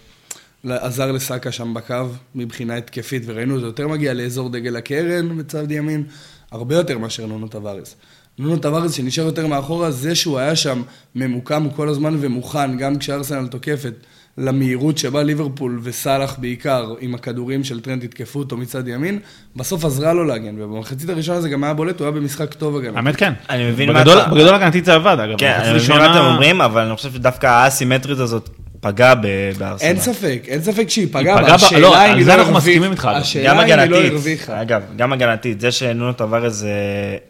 עזר 0.70 1.12
לסאקה 1.12 1.52
שם 1.52 1.74
בקו 1.74 1.96
מבחינה 2.36 2.76
התקפית, 2.76 3.24
וראינו 3.26 3.60
זה 3.60 3.66
יותר 3.66 3.88
מגיע 3.88 4.14
לאזור 4.14 4.50
דגל 4.50 4.76
הקרן 4.76 5.38
בצד 5.38 5.72
ימין, 5.72 6.04
הרבה 6.52 6.76
יותר 6.76 6.98
מאשר 6.98 7.26
נונו 7.26 7.48
טווארז. 7.48 7.96
נונו 8.40 8.58
טווארז 8.58 8.94
שנשאר 8.94 9.26
יותר 9.26 9.48
מאחורה, 9.48 9.92
זה 9.92 10.16
שהוא 10.16 10.38
היה 10.40 10.56
שם 10.56 10.82
ממוקם 11.16 11.68
כל 11.76 11.90
הזמן 11.90 12.18
ומוכן, 12.20 12.78
גם 12.78 12.98
כשארסנל 12.98 13.48
תוקפת, 13.48 13.94
למהירות 14.38 14.98
שבה 14.98 15.24
ליברפול 15.24 15.80
וסאלח 15.84 16.36
בעיקר, 16.40 16.94
עם 17.00 17.16
הכדורים 17.16 17.64
של 17.64 17.80
טרנט 17.82 18.04
יתקפו 18.04 18.40
אותו 18.40 18.58
מצד 18.58 18.88
ימין, 18.88 19.20
בסוף 19.56 19.86
עזרה 19.86 20.14
לו 20.14 20.24
להגן, 20.26 20.62
ובמחצית 20.62 21.10
הראשונה 21.10 21.42
זה 21.42 21.50
גם 21.50 21.64
היה 21.64 21.74
בולט, 21.74 22.00
הוא 22.00 22.06
היה 22.06 22.12
במשחק 22.12 22.54
טוב 22.54 22.78
הגנה. 22.78 22.98
האמת 22.98 23.16
כן. 23.16 23.34
אני 23.50 23.70
מבין 23.72 23.92
מה 23.92 24.00
בגדול- 24.00 24.18
אתה- 24.20 24.30
בגדול 24.30 24.56
הגנתית 24.56 24.86
זה 24.86 24.94
עבד, 24.94 25.18
אגב. 25.20 25.38
כן, 25.38 25.58
אני 25.64 25.74
מבין 25.78 25.98
מה 25.98 26.12
אתם 26.12 26.26
אומרים, 26.26 26.62
אבל 26.62 26.82
אני 26.82 26.96
חושב 26.96 27.14
שדווקא 27.14 27.48
האסימטרית 27.48 28.20
הזאת 28.20 28.50
פגעה 28.80 29.16
בארסנל. 29.58 29.88
אין 29.88 30.00
ספק, 30.00 30.42
אין 30.48 30.62
ספק 30.62 30.90
שהיא 30.90 31.08
פגעה, 31.12 31.40
אבל 31.40 31.50
השאלה 31.52 31.80
לא, 31.82 31.96
אם 32.06 32.10
על 32.12 32.18
היא 32.18 32.26
זה 32.26 32.30
לא 32.30 32.36
אנחנו 32.36 32.54
הרוויחה. 32.54 32.58
מסכימים 32.70 32.92
איתך, 32.92 33.06
אגב. 33.06 33.16
גם 33.16 33.22
השאלה 33.22 33.52
אם 33.54 33.60
היא 33.60 33.68
לא 33.76 33.84
הגנתית, 33.98 34.12
הרוויחה. 34.12 34.62
אגב, 34.62 34.82
גם 34.98 35.14
הגנתית, 35.14 35.62
זה 35.62 35.72
שנונו 35.72 36.14
טווארז 36.14 36.64
אה, 36.64 36.70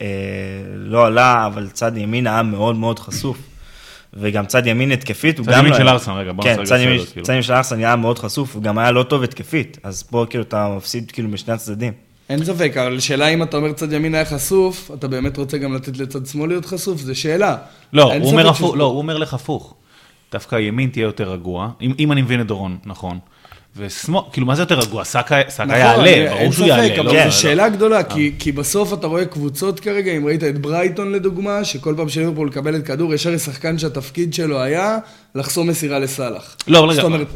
אה, 0.01 0.07
לא 0.75 1.05
עלה, 1.05 1.45
אבל 1.45 1.67
צד 1.73 1.97
ימין 1.97 2.27
היה 2.27 2.43
מאוד 2.43 2.75
מאוד 2.75 2.99
חשוף. 2.99 3.37
וגם 4.15 4.45
צד 4.45 4.67
ימין 4.67 4.91
התקפית, 4.91 5.37
הוא 5.39 5.45
צד 5.45 5.51
גם 5.51 5.59
ימין 5.59 5.71
לא 5.71 5.77
של 5.77 5.83
היה- 5.83 5.91
ארסנל, 5.93 6.13
רגע, 6.13 6.31
בוא 6.31 6.43
כן, 6.43 6.49
נעשה 6.59 6.63
צד 6.63 6.79
ימין- 6.81 6.99
סדר, 6.99 7.11
כאילו. 7.11 7.25
צד 7.25 7.33
ימין 7.33 7.43
של 7.43 7.53
ארסנל 7.53 7.79
היה 7.79 7.95
מאוד 7.95 8.19
חשוף, 8.19 8.55
הוא 8.55 8.63
גם 8.63 8.77
היה 8.77 8.91
לא 8.91 9.03
טוב 9.03 9.23
התקפית, 9.23 9.77
אז 9.83 10.03
פה 10.03 10.25
כאילו 10.29 10.43
אתה 10.43 10.73
מפסיד 10.77 11.11
כאילו 11.11 11.29
משני 11.29 11.53
הצדדים. 11.53 11.93
אין 12.29 12.45
ספק, 12.45 12.77
אבל 12.77 12.99
שאלה 12.99 13.27
אם 13.27 13.43
אתה 13.43 13.57
אומר 13.57 13.73
צד 13.73 13.93
ימין 13.93 14.15
היה 14.15 14.25
חשוף, 14.25 14.91
אתה 14.93 15.07
באמת 15.07 15.37
רוצה 15.37 15.57
גם 15.57 15.73
לתת 15.75 15.97
לצד 15.97 16.25
שמאל 16.25 16.49
להיות 16.49 16.65
חשוף? 16.65 17.01
זו 17.01 17.19
שאלה. 17.19 17.57
לא, 17.93 18.03
הוא 18.13 18.31
אומר 18.31 18.41
שזה- 18.43 18.49
הפוך, 18.51 18.75
לא, 18.77 18.83
הוא 18.83 18.97
אומר 18.97 19.17
לך 19.17 19.33
הפוך. 19.33 19.73
דווקא 20.31 20.55
ימין 20.55 20.89
תהיה 20.89 21.03
יותר 21.03 21.31
רגוע, 21.31 21.69
אם, 21.81 21.93
אם 21.99 22.11
אני 22.11 22.21
מבין 22.21 22.41
את 22.41 22.47
דורון, 22.47 22.77
נכון. 22.85 23.19
ושמאל, 23.77 24.21
כאילו, 24.31 24.47
מה 24.47 24.55
זה 24.55 24.61
יותר 24.61 24.79
רגוע? 24.79 25.03
סאקה 25.03 25.41
נכון, 25.49 25.69
יעלה, 25.69 26.05
אין 26.05 26.29
ברור 26.29 26.51
שהוא 26.51 26.67
ספק, 26.67 26.67
יעלה. 26.67 26.95
אבל 26.95 27.05
לא, 27.05 27.11
כן, 27.11 27.17
לא, 27.17 27.21
זו 27.21 27.25
לא. 27.25 27.31
שאלה 27.31 27.69
גדולה, 27.69 28.03
כי, 28.03 28.31
כי 28.39 28.51
בסוף 28.51 28.93
אתה 28.93 29.07
רואה 29.07 29.25
קבוצות 29.25 29.79
כרגע, 29.79 30.11
אם 30.11 30.25
ראית 30.25 30.43
את 30.43 30.61
ברייטון 30.61 31.11
לדוגמה, 31.11 31.63
שכל 31.63 31.93
פעם 31.97 32.09
שליברפול 32.09 32.47
מקבלת 32.47 32.85
כדור, 32.85 33.13
יש 33.13 33.27
הרי 33.27 33.39
שחקן 33.39 33.77
שהתפקיד 33.77 34.33
שלו 34.33 34.61
היה 34.61 34.97
לחסום 35.35 35.69
מסירה 35.69 35.99
לסאלח. 35.99 36.55
לא, 36.67 36.79
אבל 36.79 36.87
רגע. 36.87 36.95
זאת 36.95 37.05
אומרת, 37.05 37.27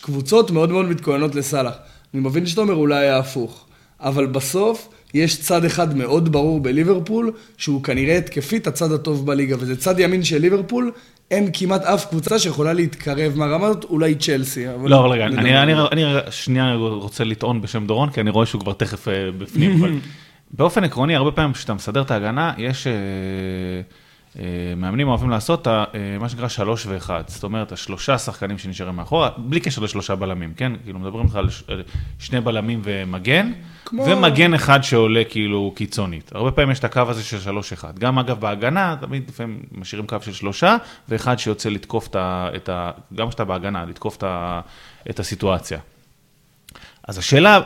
קבוצות 0.00 0.50
מאוד 0.50 0.70
מאוד 0.70 0.86
מתכוננות 0.86 1.34
לסאלח. 1.34 1.74
אני 2.14 2.22
מבין 2.22 2.46
שאתה 2.46 2.60
אומר 2.60 2.74
אולי 2.74 2.98
היה 2.98 3.18
הפוך, 3.18 3.64
אבל 4.00 4.26
בסוף 4.26 4.88
יש 5.14 5.40
צד 5.40 5.64
אחד 5.64 5.96
מאוד 5.96 6.32
ברור 6.32 6.60
בליברפול, 6.60 7.32
שהוא 7.56 7.82
כנראה 7.82 8.18
התקפית 8.18 8.66
הצד 8.66 8.92
הטוב 8.92 9.26
בליגה, 9.26 9.56
וזה 9.58 9.76
צד 9.76 10.00
ימין 10.00 10.22
של 10.24 10.38
ליברפול, 10.38 10.92
אין 11.32 11.50
כמעט 11.52 11.82
אף 11.82 12.06
קבוצה 12.06 12.38
שיכולה 12.38 12.72
להתקרב 12.72 13.32
מהרמה 13.36 13.66
הזאת, 13.66 13.84
אולי 13.84 14.14
צ'לסי. 14.14 14.66
לא, 14.84 15.00
אבל 15.00 15.08
רגע. 15.08 15.26
אני, 15.26 15.62
אני, 15.62 15.72
אני 15.92 16.04
שנייה 16.30 16.74
רוצה 16.74 17.24
לטעון 17.24 17.60
בשם 17.60 17.86
דורון, 17.86 18.10
כי 18.10 18.20
אני 18.20 18.30
רואה 18.30 18.46
שהוא 18.46 18.60
כבר 18.60 18.72
תכף 18.72 19.08
אה, 19.08 19.30
בפנים, 19.38 19.72
אבל 19.80 19.92
באופן 20.50 20.84
עקרוני, 20.84 21.16
הרבה 21.16 21.30
פעמים 21.30 21.52
כשאתה 21.52 21.74
מסדר 21.74 22.02
את 22.02 22.10
ההגנה, 22.10 22.52
יש 22.58 22.86
אה, 22.86 22.92
מאמנים 24.76 25.08
אוהבים 25.08 25.30
לעשות 25.30 25.68
אה, 25.68 25.84
מה 26.20 26.28
שנקרא 26.28 26.48
שלוש 26.48 26.86
ואחד. 26.86 27.22
זאת 27.26 27.44
אומרת, 27.44 27.72
השלושה 27.72 28.18
שחקנים 28.18 28.58
שנשארים 28.58 28.96
מאחורה, 28.96 29.30
בלי 29.36 29.60
קשר 29.60 29.82
לשלושה 29.82 30.14
בלמים, 30.14 30.54
כן? 30.54 30.72
כאילו, 30.84 30.98
מדברים 30.98 31.24
איתך 31.24 31.36
על 31.36 31.48
שני 32.18 32.40
בלמים 32.40 32.80
ומגן, 32.84 33.52
כמו- 33.84 34.04
ומגן 34.06 34.54
אחד 34.54 34.82
שעולה 34.82 35.22
כאילו 35.28 35.72
קיצונית. 35.76 36.30
הרבה 36.34 36.50
פעמים 36.50 36.70
יש 36.70 36.78
את 36.78 36.84
הקו 36.84 37.00
הזה 37.08 37.22
של 37.24 37.40
שלוש 37.40 37.72
אחד. 37.72 37.98
גם 37.98 38.18
אגב 38.18 38.40
בהגנה, 38.40 38.96
תמיד 39.00 39.24
לפעמים 39.28 39.60
משאירים 39.72 40.06
קו 40.06 40.16
של 40.22 40.32
שלושה, 40.32 40.76
ואחד 41.08 41.38
שיוצא 41.38 41.68
לתקוף 41.68 42.08
את 42.08 42.16
ה... 42.16 42.48
את 42.56 42.68
ה 42.68 42.90
גם 43.14 43.28
כשאתה 43.28 43.44
בהגנה, 43.44 43.84
לתקוף 43.84 44.16
את, 44.16 44.22
ה, 44.22 44.60
את 45.10 45.20
הסיטואציה. 45.20 45.78
אז 47.08 47.18
השאלה, 47.18 47.60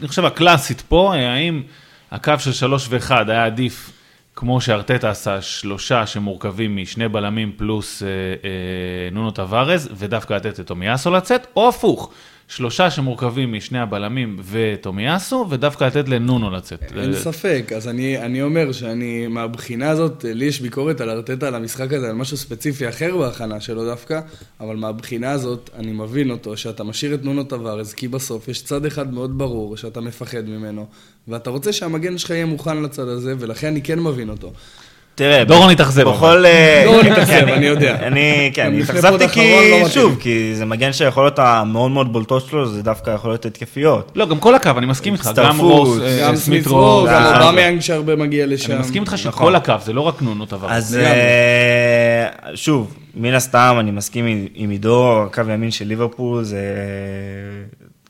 אני 0.00 0.08
חושב 0.08 0.24
הקלאסית 0.24 0.80
פה, 0.88 1.14
האם 1.14 1.62
הקו 2.10 2.32
של 2.38 2.52
שלוש 2.52 2.86
ואחד 2.90 3.30
היה 3.30 3.44
עדיף, 3.46 3.92
כמו 4.40 4.60
שארטטה 4.60 5.10
עשה, 5.10 5.42
שלושה 5.42 6.06
שמורכבים 6.06 6.76
משני 6.76 7.08
בלמים 7.08 7.52
פלוס 7.56 8.02
אה, 8.02 8.08
אה, 8.08 9.10
נונו 9.12 9.30
טווארז, 9.30 9.88
ודווקא 9.92 10.34
לתת 10.34 10.60
את 10.60 10.66
תומיאסו 10.66 11.10
לצאת, 11.10 11.46
או 11.56 11.68
הפוך, 11.68 12.12
שלושה 12.50 12.90
שמורכבים 12.90 13.52
משני 13.52 13.78
הבלמים 13.78 14.36
וטומיאסו, 14.50 15.46
ודווקא 15.50 15.84
לתת 15.84 16.08
לנונו 16.08 16.50
לצאת. 16.50 16.82
אין 16.96 17.14
ספק, 17.14 17.72
אז 17.76 17.88
אני, 17.88 18.18
אני 18.18 18.42
אומר 18.42 18.72
שאני, 18.72 19.26
מהבחינה 19.26 19.90
הזאת, 19.90 20.24
לי 20.28 20.44
יש 20.44 20.60
ביקורת 20.60 21.00
על 21.00 21.10
ארטטה, 21.10 21.48
על 21.48 21.54
המשחק 21.54 21.92
הזה, 21.92 22.08
על 22.08 22.14
משהו 22.14 22.36
ספציפי 22.36 22.88
אחר 22.88 23.16
בהכנה 23.16 23.60
שלו 23.60 23.84
דווקא, 23.84 24.20
אבל 24.60 24.76
מהבחינה 24.76 25.30
הזאת, 25.30 25.70
אני 25.76 25.92
מבין 25.92 26.30
אותו, 26.30 26.56
שאתה 26.56 26.84
משאיר 26.84 27.14
את 27.14 27.24
נונו 27.24 27.44
טווארז, 27.44 27.94
כי 27.94 28.08
בסוף 28.08 28.48
יש 28.48 28.62
צד 28.62 28.86
אחד 28.86 29.12
מאוד 29.12 29.38
ברור 29.38 29.76
שאתה 29.76 30.00
מפחד 30.00 30.48
ממנו, 30.48 30.86
ואתה 31.28 31.50
רוצה 31.50 31.72
שהמגן 31.72 32.18
שלך 32.18 32.30
יהיה 32.30 32.46
מוכן 32.46 32.82
לצד 32.82 33.08
הזה, 33.08 33.34
ולכן 33.38 33.66
אני 33.66 33.82
כן 33.82 34.00
מבין 34.00 34.28
אותו. 34.28 34.52
תראה, 35.20 35.44
דורון 35.44 35.70
התאכזב, 35.70 36.08
בכל... 36.08 36.44
אה, 36.46 36.82
דורון 36.84 37.06
התאכזב, 37.06 37.32
כן, 37.32 37.48
אני 37.48 37.66
יודע. 37.66 37.96
אני, 38.02 38.50
כן, 38.54 38.66
אני 38.66 38.80
לפני 38.80 38.98
התאכזבתי 38.98 39.28
כי, 39.28 39.80
לא. 39.82 39.88
שוב, 39.88 40.16
כי 40.20 40.54
זה 40.54 40.64
מגן 40.64 40.92
שהיכולות 40.92 41.38
המאוד 41.38 41.90
מאוד 41.90 42.12
בולטות 42.12 42.46
שלו, 42.46 42.68
זה 42.68 42.82
דווקא 42.82 43.10
יכולות 43.10 43.46
התקפיות. 43.46 44.12
לא, 44.14 44.26
גם 44.26 44.38
כל 44.38 44.54
הקו, 44.54 44.70
אני 44.78 44.86
מסכים 44.86 45.12
איתך, 45.12 45.30
גם 45.36 45.58
רוס, 45.60 45.98
אה, 46.02 46.18
גם 46.22 46.36
סמית 46.36 46.38
סמית 46.38 46.66
רו, 46.66 47.00
רו, 47.00 47.06
גם 47.06 47.22
גם- 47.34 47.42
אובמיאנג 47.42 47.80
שהרבה 47.80 48.16
מגיע 48.16 48.46
לשם. 48.46 48.72
אני 48.72 48.80
מסכים 48.80 49.02
איתך 49.02 49.12
נכון. 49.14 49.32
שכל 49.32 49.56
הקו, 49.56 49.74
זה 49.84 49.92
לא 49.92 50.00
רק 50.00 50.22
נונו 50.22 50.46
טווארז. 50.46 50.72
אז. 50.76 50.96
אה, 50.96 52.26
שוב, 52.54 52.94
מן 53.16 53.34
הסתם, 53.34 53.76
אני 53.80 53.90
מסכים 53.90 54.26
עם- 54.54 54.70
עידו, 54.70 55.22
הקו 55.22 55.42
ימין 55.54 55.70
של 55.70 55.84
ליברפול 55.84 56.42
זה 56.44 56.60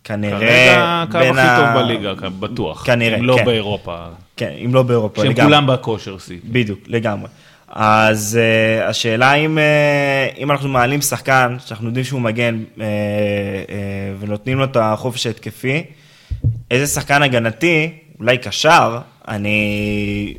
כנראה 0.05 0.38
כרגע 0.38 1.05
הקו 1.09 1.19
הכי 1.19 1.49
טוב 1.57 1.83
בליגה, 1.83 2.12
בטוח. 2.40 2.87
כנראה, 2.87 3.19
אם 3.19 3.25
לא 3.25 3.37
כן. 3.38 3.45
באירופה. 3.45 3.97
כן, 4.41 4.53
אם 4.65 4.75
לא 4.75 4.83
באירופה, 4.83 5.23
שהם 5.23 5.31
לגמרי. 5.31 5.45
כולם 5.45 5.67
בכושר 5.67 6.19
שיא. 6.19 6.37
בדיוק, 6.45 6.79
לגמרי. 6.87 7.29
אז 7.69 8.39
uh, 8.39 8.85
השאלה 8.85 9.35
אם, 9.35 9.59
uh, 9.59 10.39
אם 10.39 10.51
אנחנו 10.51 10.69
מעלים 10.69 11.01
שחקן 11.01 11.57
שאנחנו 11.67 11.87
יודעים 11.87 12.05
שהוא 12.05 12.21
מגן 12.21 12.63
uh, 12.77 12.79
uh, 12.79 12.81
ונותנים 14.21 14.59
לו 14.59 14.65
את 14.65 14.77
החופש 14.77 15.27
ההתקפי, 15.27 15.83
איזה 16.71 16.87
שחקן 16.87 17.23
הגנתי, 17.23 17.91
אולי 18.19 18.39
קשר, 18.39 18.99
אני 19.29 20.35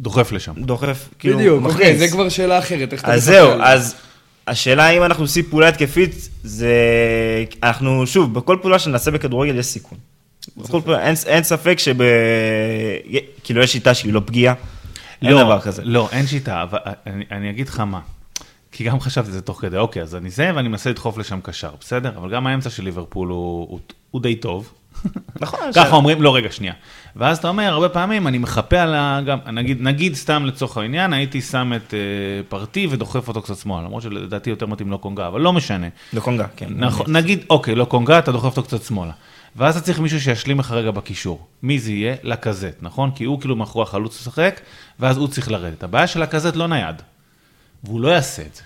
דוחף 0.00 0.32
לשם. 0.32 0.52
דוחף, 0.56 1.08
כאילו, 1.18 1.38
בדיוק, 1.38 1.62
מכניס. 1.62 1.74
אוקיי, 1.74 1.98
זה 1.98 2.08
כבר 2.08 2.28
שאלה 2.28 2.58
אחרת, 2.58 2.92
איך 2.92 3.02
אתה 3.02 3.12
אז 3.12 3.24
זהו. 3.24 3.50
אז 3.62 3.94
השאלה 4.46 4.90
אם 4.90 5.02
אנחנו 5.02 5.24
עושים 5.24 5.44
פעולה 5.50 5.68
התקפית, 5.68 6.28
זה... 6.42 6.74
אנחנו, 7.62 8.06
שוב, 8.06 8.34
בכל 8.34 8.56
פעולה 8.60 8.78
שנעשה 8.78 9.10
בכדורגל 9.10 9.58
יש 9.58 9.66
סיכון. 9.66 9.98
אין, 10.98 11.14
אין 11.26 11.42
ספק 11.42 11.78
שב... 11.78 11.96
כאילו, 13.44 13.62
יש 13.62 13.72
שיטה 13.72 13.94
שהיא 13.94 14.12
לא 14.12 14.20
פגיעה. 14.24 14.54
אין 15.22 15.32
לא, 15.32 15.42
דבר 15.42 15.60
כזה. 15.60 15.82
לא, 15.84 16.08
אין 16.12 16.26
שיטה, 16.26 16.62
אבל 16.62 16.78
אני, 17.06 17.24
אני 17.30 17.50
אגיד 17.50 17.68
לך 17.68 17.80
מה. 17.80 18.00
כי 18.72 18.84
גם 18.84 19.00
חשבתי 19.00 19.28
את 19.28 19.32
זה 19.32 19.40
תוך 19.40 19.60
כדי, 19.60 19.76
אוקיי, 19.76 20.02
אז 20.02 20.14
אני 20.14 20.30
זה 20.30 20.50
ואני 20.54 20.68
מנסה 20.68 20.90
לדחוף 20.90 21.18
לשם 21.18 21.40
קשר, 21.42 21.70
בסדר? 21.80 22.12
אבל 22.16 22.30
גם 22.30 22.46
האמצע 22.46 22.70
של 22.70 22.84
ליברפול 22.84 23.28
הוא, 23.28 23.66
הוא, 23.70 23.78
הוא 24.10 24.22
די 24.22 24.36
טוב. 24.36 24.72
נכון, 25.40 25.60
ככה 25.74 25.96
אומרים, 25.96 26.22
לא 26.22 26.34
רגע, 26.34 26.50
שנייה. 26.50 26.72
ואז 27.16 27.38
אתה 27.38 27.48
אומר, 27.48 27.72
הרבה 27.72 27.88
פעמים 27.88 28.26
אני 28.26 28.38
מחפה 28.38 28.80
על 28.80 28.94
ה... 28.94 29.20
גם, 29.26 29.38
נגיד, 29.52 29.82
נגיד 29.82 30.14
סתם 30.14 30.46
לצורך 30.46 30.76
העניין, 30.76 31.12
הייתי 31.12 31.40
שם 31.40 31.72
את 31.76 31.94
אה, 31.94 31.98
פרטי 32.48 32.86
ודוחף 32.90 33.28
אותו 33.28 33.42
קצת 33.42 33.56
שמאלה, 33.56 33.82
למרות 33.82 34.02
שלדעתי 34.02 34.50
יותר 34.50 34.66
מתאים 34.66 34.90
לא 34.90 34.96
קונגה, 34.96 35.26
אבל 35.26 35.40
לא 35.40 35.52
משנה. 35.52 35.86
לקונגה, 36.12 36.46
כן. 36.56 36.66
נכון, 36.76 37.16
נגיד, 37.16 37.44
אוקיי, 37.50 37.74
לא 37.74 37.84
קונגה, 37.84 38.18
אתה 38.18 38.32
דוחף 38.32 38.56
אותו 38.56 38.62
קצת 38.62 38.82
שמאלה. 38.82 39.12
ואז 39.56 39.76
אתה 39.76 39.84
צריך 39.84 40.00
מישהו 40.00 40.20
שישלים 40.20 40.60
לך 40.60 40.70
רגע 40.70 40.90
בקישור. 40.90 41.46
מי 41.62 41.78
זה 41.78 41.92
יהיה? 41.92 42.14
לקזט, 42.22 42.76
נכון? 42.82 43.10
כי 43.10 43.24
הוא 43.24 43.40
כאילו 43.40 43.56
מאחורי 43.56 43.82
החלוץ 43.82 44.20
לשחק, 44.20 44.60
ואז 45.00 45.16
הוא 45.16 45.28
צריך 45.28 45.50
לרדת. 45.50 45.82
הבעיה 45.82 46.06
של 46.06 46.20
לקזט 46.20 46.56
לא 46.56 46.66
נייד, 46.66 47.02
והוא 47.84 48.00
לא 48.00 48.08
יעשה 48.08 48.42
את 48.42 48.54
זה. 48.54 48.62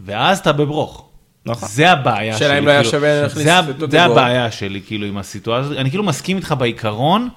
ואז 0.00 0.38
אתה 0.38 0.52
בברוך. 0.52 1.08
נכון. 1.46 1.68
זה 1.68 1.90
הבעיה 1.90 2.36
שלי. 2.36 2.46
השאלה 2.46 2.58
אם 2.58 2.64
לא 2.66 2.70
היה 2.70 2.80
כאילו, 2.80 2.90
שווה 2.90 3.22
להכניס 3.22 3.46
את 3.46 3.82
אותו 3.82 3.90
זה. 3.90 4.02
הבעיה 4.02 4.50
שלי, 4.50 4.82
כאילו, 4.86 5.06
עם 5.06 5.18
הסיטואציה 5.18 5.66
הזאת. 5.66 5.78
אני 5.78 5.90
כאילו 5.90 6.04
מסכים 6.04 6.36
איתך 6.36 6.54
בעיקרון, 6.58 7.28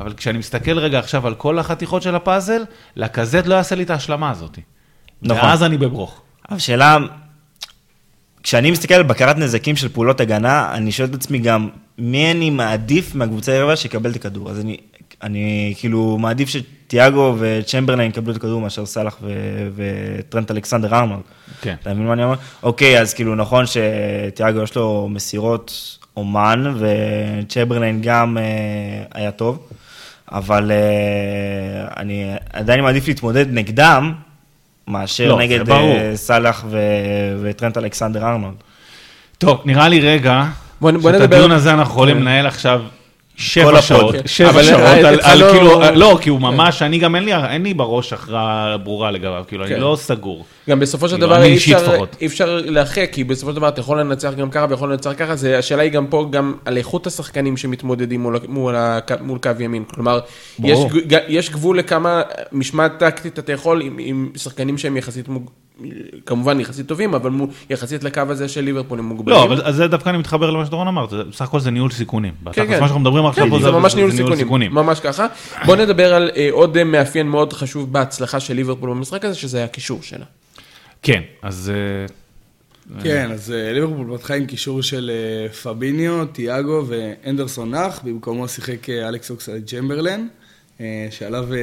אבל 0.00 0.14
כשאני 0.14 0.38
מסתכל 0.38 0.78
רגע 0.78 0.98
עכשיו 0.98 1.26
על 1.26 1.34
כל 1.34 1.58
החתיכות 1.58 2.02
של 2.02 2.14
הפאזל, 2.14 2.64
לקזט 2.96 3.46
לא 3.46 3.54
יעשה 3.54 3.74
לי 3.74 3.82
את 3.82 3.90
ההשלמה 3.90 4.30
הזאת. 4.30 4.58
נכון. 5.22 5.44
ואז 5.44 5.62
אני 5.62 5.78
בברוך. 5.78 6.22
אבל 6.50 6.58
שאלה, 6.58 6.98
כשאני 8.48 8.70
מסתכל 8.70 8.94
על 8.94 9.02
בקרת 9.02 9.36
נזקים 9.38 9.76
של 9.76 9.88
פעולות 9.88 10.20
הגנה, 10.20 10.74
אני 10.74 10.92
שואל 10.92 11.08
את 11.08 11.14
עצמי 11.14 11.38
גם, 11.38 11.68
מי 11.98 12.30
אני 12.30 12.50
מעדיף 12.50 13.14
מהקבוצה 13.14 13.52
היריבה 13.52 13.76
שיקבל 13.76 14.10
את 14.10 14.16
הכדור? 14.16 14.50
אז 14.50 14.60
אני, 14.60 14.76
אני 15.22 15.74
כאילו 15.78 16.18
מעדיף 16.18 16.48
שתיאגו 16.48 17.36
וצ'מברליין 17.38 18.10
יקבלו 18.10 18.32
את 18.32 18.36
הכדור 18.36 18.60
מאשר 18.60 18.86
סאלח 18.86 19.16
ו- 19.22 19.68
וטרנט 19.76 20.50
אלכסנדר 20.50 20.94
ארנולד. 20.94 21.22
כן. 21.60 21.74
אתה 21.82 21.94
מבין 21.94 22.06
מה 22.06 22.12
אני 22.12 22.24
אומר? 22.24 22.36
אוקיי, 22.62 23.00
אז 23.00 23.14
כאילו 23.14 23.34
נכון 23.34 23.64
שתיאגו 23.66 24.62
יש 24.62 24.74
לו 24.74 25.08
מסירות 25.10 25.98
אומן, 26.16 26.74
וצ'מברליין 26.78 28.00
גם 28.02 28.38
אה, 28.38 28.42
היה 29.14 29.30
טוב, 29.30 29.68
אבל 30.32 30.70
אה, 30.70 31.88
אני 31.96 32.34
עדיין 32.52 32.80
מעדיף 32.80 33.08
להתמודד 33.08 33.46
נגדם, 33.50 34.12
מאשר 34.88 35.28
לא, 35.28 35.38
נגד. 35.38 35.70
אה, 35.70 36.10
סאלח 36.14 36.64
ו- 36.70 36.78
וטרנט 37.42 37.78
אלכסנדר 37.78 38.24
ארנולד. 38.28 38.54
טוב, 39.38 39.60
נראה 39.64 39.88
לי 39.88 40.00
רגע, 40.00 40.44
בוא- 40.80 40.90
בוא 40.90 41.12
שאת 41.12 41.20
נדבר- 41.20 41.36
הדיון 41.36 41.50
הזה 41.52 41.72
אנחנו 41.74 41.92
יכולים 41.92 42.16
כן. 42.16 42.22
לנהל 42.22 42.46
עכשיו 42.46 42.82
שבע. 43.38 43.82
שעות, 43.82 44.14
כן. 44.14 44.20
שבע 44.26 44.50
אבל, 44.50 44.62
שעות, 44.62 44.80
על- 44.80 45.06
על 45.06 45.14
התחלנו- 45.14 45.50
כאילו, 45.52 45.80
לא, 45.94 46.18
כי 46.20 46.30
הוא 46.30 46.40
ממש, 46.40 46.82
אני 46.82 46.98
גם 46.98 47.16
אין 47.16 47.24
לי, 47.24 47.34
אין 47.34 47.62
לי 47.62 47.74
בראש 47.74 48.12
הכרעה 48.12 48.76
ברורה 48.78 49.10
לגביו, 49.10 49.44
כאילו, 49.48 49.64
אני 49.64 49.74
כן. 49.74 49.80
לא 49.80 49.96
סגור. 50.00 50.44
גם 50.70 50.80
בסופו 50.80 51.08
של 51.08 51.16
כאילו, 51.16 51.26
דבר 51.26 51.42
אי 51.42 51.56
אפשר, 52.26 52.60
להרחיק, 52.64 53.12
כי 53.12 53.24
בסופו 53.24 53.50
של 53.50 53.56
דבר 53.56 53.68
אתה 53.68 53.80
יכול 53.80 54.00
לנצח 54.00 54.32
גם 54.34 54.50
ככה 54.50 54.66
ויכול 54.70 54.90
לנצח 54.92 55.12
ככה, 55.16 55.36
זה, 55.36 55.58
השאלה 55.58 55.82
היא 55.82 55.90
גם 55.92 56.06
פה 56.06 56.26
גם 56.30 56.54
על 56.64 56.76
איכות 56.76 57.06
השחקנים 57.06 57.56
שמתמודדים 57.56 58.20
מול, 58.22 58.38
מול, 58.48 58.74
הקו, 58.76 59.14
מול 59.20 59.38
קו 59.38 59.50
ימין. 59.60 59.84
כלומר, 59.84 60.20
יש, 61.28 61.50
גבול 61.50 61.78
לכמה 61.78 62.22
משמעת 62.52 62.92
טקטית 62.98 63.38
אתה 63.38 63.52
יכול 63.52 63.82
עם, 63.82 63.96
עם 64.00 64.28
שחקנים 64.36 64.78
שהם 64.78 64.96
יחסית. 64.96 65.28
כמובן 66.26 66.60
יחסית 66.60 66.86
טובים, 66.86 67.14
אבל. 67.14 67.30
יחסית 67.70 68.04
לקו 68.04 68.22
הזה 68.28 68.48
של 68.48 68.60
ליברפול 68.60 68.98
הם 68.98 69.04
מוגבלים. 69.04 69.38
לא, 69.38 69.44
אבל 69.44 69.62
אז 69.64 69.74
זה 69.74 69.86
דווקא 69.86 70.08
אני 70.10 70.18
מתחבר 70.18 70.50
למה 70.50 70.66
שדורון 70.66 70.88
אמר, 70.88 71.08
זה- 71.08 71.24
בסך 71.24 71.42
הכל 71.42 71.60
זה 71.60 71.70
ניהול 71.70 71.90
סיכונים. 71.90 72.34
כן, 72.52 72.66
כן. 72.66 72.70
מה 72.70 72.86
שאנחנו 72.88 73.00
מדברים 73.00 73.26
עכשיו 73.26 73.44
כן, 73.44 73.50
פה 73.50 73.60
זה 73.60 73.70
ממש 73.70 73.94
ניהול 73.94 74.36
סיכונים, 74.36 74.74
ממש 74.74 75.00
ככה. 75.00 75.26
בוא 75.66 75.76
נדבר 75.76 76.14
על 76.14 76.30
אה, 76.36 76.48
עוד 76.52 76.76
אה, 76.76 76.84
מאפיין 76.84 77.28
מאוד 77.28 77.52
חשוב 77.52 77.92
בהצלחה 77.92 78.40
של 78.40 78.54
ליברפול 78.54 78.90
במשחק 78.90 79.24
הזה, 79.24 79.34
שזה 79.34 79.64
הקישור 79.64 80.02
שלה. 80.02 80.24
כן, 81.02 81.22
אז 81.42 81.72
אה, 81.74 83.02
כן, 83.02 83.30
אז 83.32 83.50
ליברפול 83.74 84.16
פתחה 84.16 84.34
עם 84.34 84.46
קישור 84.46 84.82
של 84.82 85.10
פביניו, 85.62 86.24
תיאגו 86.26 86.84
ואנדרסון 86.88 87.74
נח, 87.74 88.00
במקומו 88.04 88.48
שיחק 88.48 88.90
אלכס 88.90 89.30
אוקסלד 89.30 89.64
צ'מברלן, 89.66 90.20
אה, 90.20 90.26
שעליו 91.10 91.54
אה, 91.54 91.58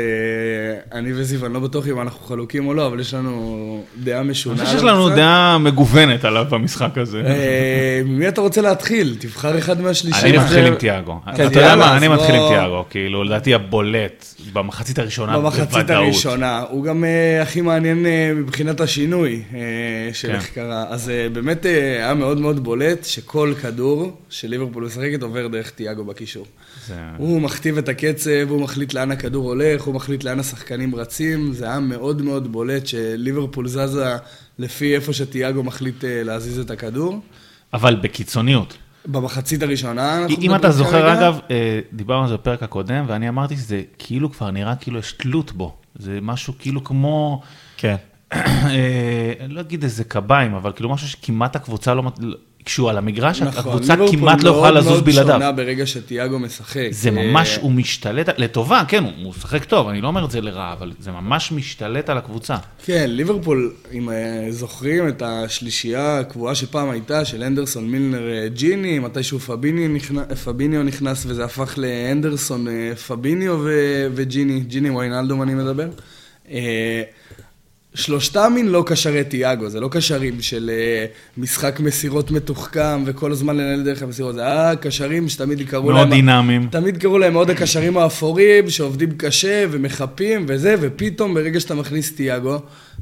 אני 0.91 1.13
וזיו, 1.13 1.45
אני 1.45 1.53
לא 1.53 1.59
בטוח 1.59 1.87
אם 1.87 2.01
אנחנו 2.01 2.25
חלוקים 2.25 2.67
או 2.67 2.73
לא, 2.73 2.87
אבל 2.87 2.99
יש 2.99 3.13
לנו 3.13 3.83
דעה 4.03 4.23
משונה. 4.23 4.55
אני 4.55 4.65
חושב 4.65 4.77
שיש 4.77 4.87
לנו. 4.87 5.09
דעה 5.09 5.57
מגוונת 5.57 6.25
עליו 6.25 6.45
במשחק 6.49 6.97
הזה. 6.97 7.21
אה, 7.25 8.01
ממי 8.05 8.27
אתה 8.27 8.41
רוצה 8.41 8.61
להתחיל? 8.61 9.15
תבחר 9.19 9.57
אחד 9.57 9.81
מהשלישים. 9.81 10.29
אני 10.29 10.37
מתחיל 10.37 10.65
עם 10.65 10.75
תיאגו. 10.75 11.19
כן, 11.25 11.47
אתה 11.47 11.59
יודע 11.59 11.75
מה, 11.75 11.97
אני 11.97 12.07
מתחיל 12.07 12.35
עם 12.35 12.47
תיאגו. 12.47 12.85
כאילו, 12.89 13.23
לדעתי 13.23 13.53
הבולט 13.53 14.25
במחצית 14.53 14.99
הראשונה 14.99 15.39
במחצית 15.39 15.69
בוודאות. 15.69 16.03
הראשונה, 16.03 16.63
הוא 16.69 16.83
גם 16.83 17.03
אה, 17.03 17.41
הכי 17.41 17.61
מעניין 17.61 18.05
אה, 18.05 18.31
מבחינת 18.35 18.81
השינוי 18.81 19.41
אה, 19.53 19.59
של 20.13 20.27
כן. 20.27 20.35
איך 20.35 20.49
קרה. 20.49 20.85
אז 20.89 21.09
אה, 21.09 21.27
באמת 21.33 21.65
אה, 21.65 21.95
היה 21.95 22.13
מאוד 22.13 22.39
מאוד 22.39 22.63
בולט 22.63 23.05
שכל 23.05 23.53
כדור 23.61 24.17
של 24.29 24.47
ליברפול 24.47 24.85
משחקת 24.85 25.23
עובר 25.23 25.47
דרך 25.47 25.69
תיאגו 25.69 26.03
בקישור. 26.03 26.45
זה- 26.87 26.95
הוא 27.17 27.41
מכתיב 27.41 27.77
את 27.77 27.89
הקצב, 27.89 28.29
הוא 28.49 28.61
מחליט 28.61 28.93
לאן 28.93 29.11
הכדור 29.11 29.45
הולך, 29.49 29.81
הוא 29.81 29.95
מחליט 29.95 30.23
לאן 30.23 30.39
השחקנים 30.39 30.95
רצים, 30.95 31.53
זה 31.53 31.65
היה 31.65 31.79
מאוד 31.79 32.21
מאוד 32.21 32.51
בולט 32.51 32.87
שליברפול 32.87 33.67
זזה 33.67 34.15
לפי 34.59 34.95
איפה 34.95 35.13
שתיאגו 35.13 35.63
מחליט 35.63 36.03
אה, 36.05 36.23
להזיז 36.23 36.59
את 36.59 36.71
הכדור. 36.71 37.19
אבל 37.73 37.95
בקיצוניות. 37.95 38.77
במחצית 39.05 39.63
הראשונה 39.63 40.17
אנחנו 40.23 40.37
אם 40.41 40.55
אתה 40.55 40.71
זוכר, 40.71 40.91
כרגע. 40.91 41.13
אגב, 41.13 41.39
אה, 41.51 41.79
דיברנו 41.93 42.23
על 42.23 42.29
זה 42.29 42.33
בפרק 42.37 42.63
הקודם, 42.63 43.05
ואני 43.07 43.29
אמרתי 43.29 43.55
שזה 43.55 43.81
כאילו 43.99 44.31
כבר 44.31 44.51
נראה 44.51 44.75
כאילו 44.75 44.99
יש 44.99 45.11
תלות 45.11 45.51
בו. 45.51 45.75
זה 45.99 46.19
משהו 46.21 46.53
כאילו 46.59 46.83
כמו, 46.83 47.41
כן. 47.77 47.95
אה, 48.31 49.33
אני 49.39 49.53
לא 49.53 49.61
אגיד 49.61 49.83
איזה 49.83 50.03
קביים, 50.03 50.53
אבל 50.53 50.71
כאילו 50.71 50.89
משהו 50.89 51.07
שכמעט 51.07 51.55
הקבוצה 51.55 51.93
לא... 51.93 52.03
כשהוא 52.65 52.89
על 52.89 52.97
המגרש, 52.97 53.41
נכון, 53.41 53.59
הקבוצה 53.59 53.95
ליברפול 53.95 54.19
כמעט 54.19 54.43
לא 54.43 54.49
יכולה 54.49 54.71
מאוד 54.71 54.77
לזוז 54.77 54.91
מאוד 54.91 55.05
בלעדיו. 55.05 55.33
שונה 55.33 55.51
ברגע 55.51 55.85
שתיאגו 55.85 56.39
משחק. 56.39 56.87
זה 56.91 57.09
אה, 57.09 57.13
ממש, 57.13 57.57
הוא 57.61 57.71
משתלט, 57.71 58.29
לטובה, 58.39 58.83
כן, 58.87 59.03
הוא 59.03 59.11
הוא 59.23 59.29
משחק 59.29 59.63
טוב, 59.63 59.87
אני 59.87 60.01
לא 60.01 60.07
אומר 60.07 60.25
את 60.25 60.31
זה 60.31 60.41
לרעה, 60.41 60.73
אבל 60.73 60.91
זה 60.99 61.11
ממש 61.11 61.51
משתלט 61.51 62.09
על 62.09 62.17
הקבוצה. 62.17 62.55
כן, 62.85 63.05
ליברפול, 63.07 63.73
אם 63.93 64.09
אה, 64.09 64.47
זוכרים 64.49 65.07
את 65.07 65.21
השלישייה 65.25 66.19
הקבועה 66.19 66.55
שפעם 66.55 66.89
הייתה, 66.89 67.25
של 67.25 67.43
אנדרסון, 67.43 67.91
מילנר, 67.91 68.29
אה, 68.29 68.47
ג'יני, 68.47 68.99
מתישהו 68.99 69.39
פביניו 69.39 69.89
נכנס, 69.89 70.25
פביניו 70.43 70.83
נכנס 70.83 71.25
וזה 71.27 71.45
הפך 71.45 71.77
לאנדרסון, 71.77 72.67
פביניו 73.07 73.59
וג'יני, 74.15 74.59
ג'יני 74.59 74.89
ויינלדום 74.89 75.41
אני 75.41 75.53
מדבר. 75.53 75.87
שלושתם 77.95 78.51
מין 78.55 78.67
לא 78.67 78.83
קשרי 78.87 79.23
תיאגו, 79.23 79.69
זה 79.69 79.79
לא 79.79 79.87
קשרים 79.87 80.41
של 80.41 80.71
אה, 80.73 81.05
משחק 81.37 81.79
מסירות 81.79 82.31
מתוחכם 82.31 83.03
וכל 83.05 83.31
הזמן 83.31 83.57
לנהל 83.57 83.83
דרך 83.83 84.03
המסירות, 84.03 84.35
זה 84.35 84.41
היה 84.41 84.75
קשרים 84.75 85.29
שתמיד 85.29 85.69
קראו 85.69 85.91
להם... 85.91 85.95
מאוד 85.95 86.09
דינמיים. 86.09 86.67
תמיד 86.71 86.97
קראו 86.97 87.17
להם 87.17 87.33
עוד 87.33 87.49
הקשרים 87.49 87.97
האפורים, 87.97 88.69
שעובדים 88.69 89.11
קשה 89.17 89.65
ומחפים 89.71 90.45
וזה, 90.47 90.75
ופתאום 90.81 91.33
ברגע 91.33 91.59
שאתה 91.59 91.75
מכניס 91.75 92.15
תיאגו, 92.15 92.59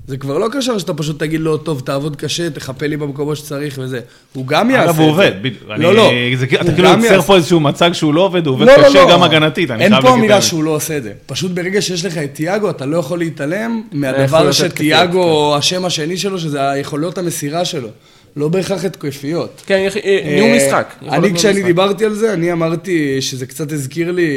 זה 0.07 0.17
כבר 0.17 0.37
לא 0.37 0.47
קשר 0.51 0.77
שאתה 0.77 0.93
פשוט 0.93 1.19
תגיד 1.19 1.41
לו, 1.41 1.57
טוב, 1.57 1.79
תעבוד 1.85 2.15
קשה, 2.15 2.49
תחפה 2.49 2.87
לי 2.87 2.97
במקומות 2.97 3.37
שצריך 3.37 3.79
וזה. 3.83 3.99
הוא 4.33 4.47
גם 4.47 4.69
יעשה 4.69 4.83
את 4.83 4.89
אגב, 4.89 4.95
זה. 4.95 5.01
הוא 5.01 5.11
עובד, 5.11 5.31
בדיוק. 5.41 5.63
לא, 5.77 5.95
לא. 5.95 6.09
כאילו- 6.49 6.61
אתה 6.61 6.73
כאילו 6.73 6.89
יוצר 6.89 7.21
פה 7.21 7.35
איזשהו 7.35 7.59
מצג 7.59 7.91
שהוא 7.93 8.13
לא 8.13 8.21
עובד, 8.21 8.47
הוא 8.47 8.53
עובד 8.55 8.65
לא, 8.67 8.77
לא, 8.77 8.87
קשה 8.89 9.03
לא. 9.03 9.11
גם 9.11 9.23
הגנתית, 9.23 9.71
אני 9.71 9.83
אין 9.83 9.91
חייב 9.91 10.03
פה 10.03 10.13
אמירה. 10.13 10.41
שהוא 10.41 10.63
לא 10.63 10.69
עושה 10.71 10.97
את 10.97 11.03
זה. 11.03 11.11
פשוט 11.25 11.51
ברגע 11.51 11.81
שיש 11.81 12.05
לך 12.05 12.17
את 12.17 12.29
תיאגו, 12.33 12.69
אתה 12.69 12.85
לא 12.85 12.97
יכול 12.97 13.19
להתעלם 13.19 13.81
מהדבר 13.91 14.51
שתיאגו, 14.51 15.55
השם 15.55 15.85
השני 15.85 16.17
שלו, 16.17 16.39
שזה 16.39 16.69
היכולות 16.69 17.17
המסירה 17.17 17.65
שלו. 17.65 17.87
לא 18.35 18.47
בהכרח 18.47 18.85
התקפיות. 18.85 19.61
כן, 19.65 19.83
יכ- 19.87 19.97
אה, 19.97 20.21
ניהול 20.25 20.49
אה, 20.49 20.57
משחק. 20.67 20.93
אני, 21.09 21.33
כשאני. 21.33 21.63
דיברתי 21.63 22.05
על 22.05 22.13
זה, 22.13 22.33
אני 22.33 22.51
אמרתי 22.51 23.21
שזה 23.21 23.45
קצת 23.45 23.71
הזכיר 23.71 24.11
לי, 24.11 24.27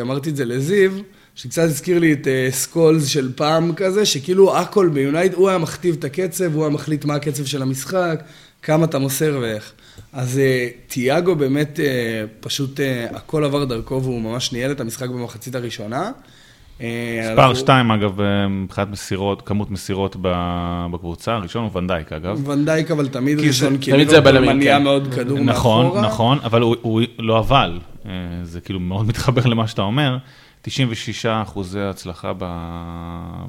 אמרתי 0.00 0.30
את 0.30 0.36
זה 0.36 0.44
לזיו, 0.44 0.90
שקצת 1.36 1.62
הזכיר 1.62 1.98
לי 1.98 2.12
את 2.12 2.28
אה, 2.28 2.48
סקולס 2.50 3.06
של 3.06 3.32
פעם 3.36 3.74
כזה, 3.74 4.06
שכאילו 4.06 4.56
הכל 4.56 4.88
ביונייט, 4.88 5.34
הוא 5.34 5.48
היה 5.48 5.58
מכתיב 5.58 5.96
את 5.98 6.04
הקצב, 6.04 6.54
הוא 6.54 6.62
היה 6.64 6.74
מחליט 6.74 7.04
מה 7.04 7.14
הקצב 7.14 7.44
של 7.44 7.62
המשחק, 7.62 8.22
כמה 8.62 8.84
אתה 8.84 8.98
מוסר 8.98 9.38
ואיך. 9.42 9.72
אז 10.12 10.38
אה, 10.38 10.68
תיאגו 10.86 11.34
באמת 11.36 11.80
אה, 11.80 11.84
פשוט 12.40 12.80
הכל 13.10 13.44
עבר 13.44 13.64
דרכו 13.64 14.02
והוא 14.02 14.20
ממש 14.20 14.52
ניהל 14.52 14.70
את 14.70 14.80
המשחק 14.80 15.08
במחצית 15.08 15.54
הראשונה. 15.54 16.10
מספר 16.80 17.32
אנחנו- 17.38 17.56
2, 17.56 17.90
אגב, 17.90 18.20
מבחינת 18.50 18.88
מסירות, 18.90 19.42
כמות 19.46 19.70
מסירות 19.70 20.16
בקבוצה, 20.92 21.32
הראשון 21.34 21.62
הוא 21.64 21.70
ונדייק, 21.78 22.12
אגב. 22.12 22.48
ונדייק 22.48 22.90
אבל 22.90 23.08
תמיד 23.08 23.40
ראשון, 23.40 23.78
כי 23.78 23.90
תמיד 23.90 24.08
זה 24.08 24.16
ליברפול 24.16 24.36
הבלמים, 24.36 24.56
מניע 24.56 24.76
כן. 24.78 24.82
מאוד 24.82 25.14
כדור 25.14 25.38
נכון, 25.38 25.86
מאחורה. 25.86 26.02
נכון, 26.02 26.38
אבל 26.44 26.60
הוא, 26.62 26.76
הוא 26.82 27.00
לא 27.18 27.38
אבל, 27.38 27.78
זה 28.42 28.60
כאילו 28.60 28.80
מאוד 28.80 29.06
מתחבר 29.06 29.46
למה 29.46 29.66
שאתה 29.68 29.82
אומר, 29.82 30.16
96 30.70 31.26
אחוזי 31.26 31.80
הצלחה 31.80 32.32
ב- 32.38 32.44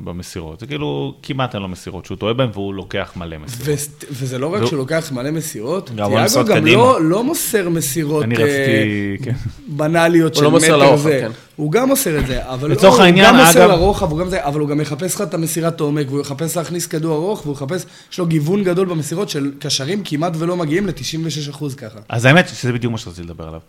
במסירות, 0.03 0.59
זה 0.59 0.65
כאילו 0.67 1.13
כמעט 1.23 1.53
אין 1.55 1.61
לו 1.61 1.67
מסירות 1.67 2.05
שהוא 2.05 2.17
טועה 2.17 2.33
בהן 2.33 2.49
והוא 2.53 2.73
לוקח 2.73 3.13
מלא 3.15 3.37
מסירות. 3.37 3.67
ו- 3.67 4.05
וזה 4.11 4.37
לא 4.37 4.53
רק 4.53 4.65
שהוא 4.65 4.77
לוקח 4.77 5.11
מלא 5.11 5.31
מסירות, 5.31 5.89
גם 5.95 6.11
הוא 6.11 6.19
תיאגו 6.27 6.39
מוסר 6.39 6.55
גם. 6.55 6.65
לא, 6.65 7.01
לא 7.01 7.23
מוסר 7.23 7.69
מסירות 7.69 8.23
אני 8.23 8.35
אה, 8.37 8.43
רציתי, 8.43 9.23
כן. 9.23 9.31
בנאליות 9.67 10.33
הוא 10.33 10.39
של 10.39 10.43
לא 10.43 10.51
מוסר 10.51 10.67
מטר 10.67 10.77
לרוחב, 10.77 11.03
זה. 11.03 11.19
כן. 11.21 11.31
הוא 11.55 11.71
גם 11.71 11.87
מוסר 11.87 12.19
את 12.19 12.27
זה, 12.27 12.49
אבל 12.49 12.71
לצורך 12.71 12.99
לא, 12.99 13.03
העניין, 13.03 13.25
הוא 13.35 13.39
גם 13.41 13.45
מוסר 13.47 13.59
אגב- 13.65 13.69
לרוחב, 13.69 14.11
הוא 14.11 14.19
גם 14.19 14.29
זה, 14.29 14.45
אבל 14.45 14.59
הוא 14.59 14.69
גם 14.69 14.77
מחפש 14.77 15.15
לך 15.15 15.21
את 15.21 15.33
המסירת 15.33 15.79
עומק, 15.79 16.05
והוא 16.09 16.21
יחפש 16.21 16.57
להכניס 16.57 16.87
כדור 16.87 17.15
ארוך, 17.15 17.41
והוא 17.45 17.55
יחפש, 17.55 17.85
יש 18.11 18.19
לו 18.19 18.25
גיוון 18.25 18.63
גדול 18.63 18.87
במסירות 18.87 19.29
של 19.29 19.51
קשרים 19.59 20.01
כמעט 20.05 20.33
ולא 20.37 20.57
מגיעים 20.57 20.87
ל-96% 20.87 21.75
ככה. 21.77 21.99
אז 22.09 22.25
האמת 22.25 22.47
שזה 22.49 22.73
בדיוק 22.73 22.91
מה 22.91 22.97
שרציתי 22.97 23.23
לדבר 23.27 23.47
עליו. 23.47 23.61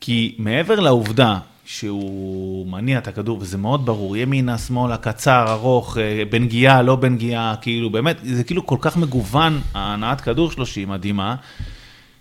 כי 0.00 0.34
מעבר 0.38 0.80
לעובדה 0.80 1.38
שהוא 1.64 2.66
מניע 2.66 2.98
את 2.98 3.08
הכדור, 3.08 3.38
וזה 3.40 3.58
מאוד 3.58 3.86
ברור, 3.86 4.16
ימינה, 4.16 4.58
שמאלה, 4.58 4.96
קצר, 4.96 5.44
ארוך, 5.48 5.98
אה, 5.98 6.22
בנגיעה, 6.30 6.82
לא 6.82 6.96
בנגיעה, 6.96 7.54
כאילו, 7.60 7.90
באמת, 7.90 8.16
זה 8.22 8.44
כאילו 8.44 8.66
כל 8.66 8.76
כך 8.80 8.96
מגוון, 8.96 9.60
ההנעת 9.74 10.20
כדור 10.20 10.50
שלו 10.50 10.66
שהיא 10.66 10.86
מדהימה, 10.86 11.36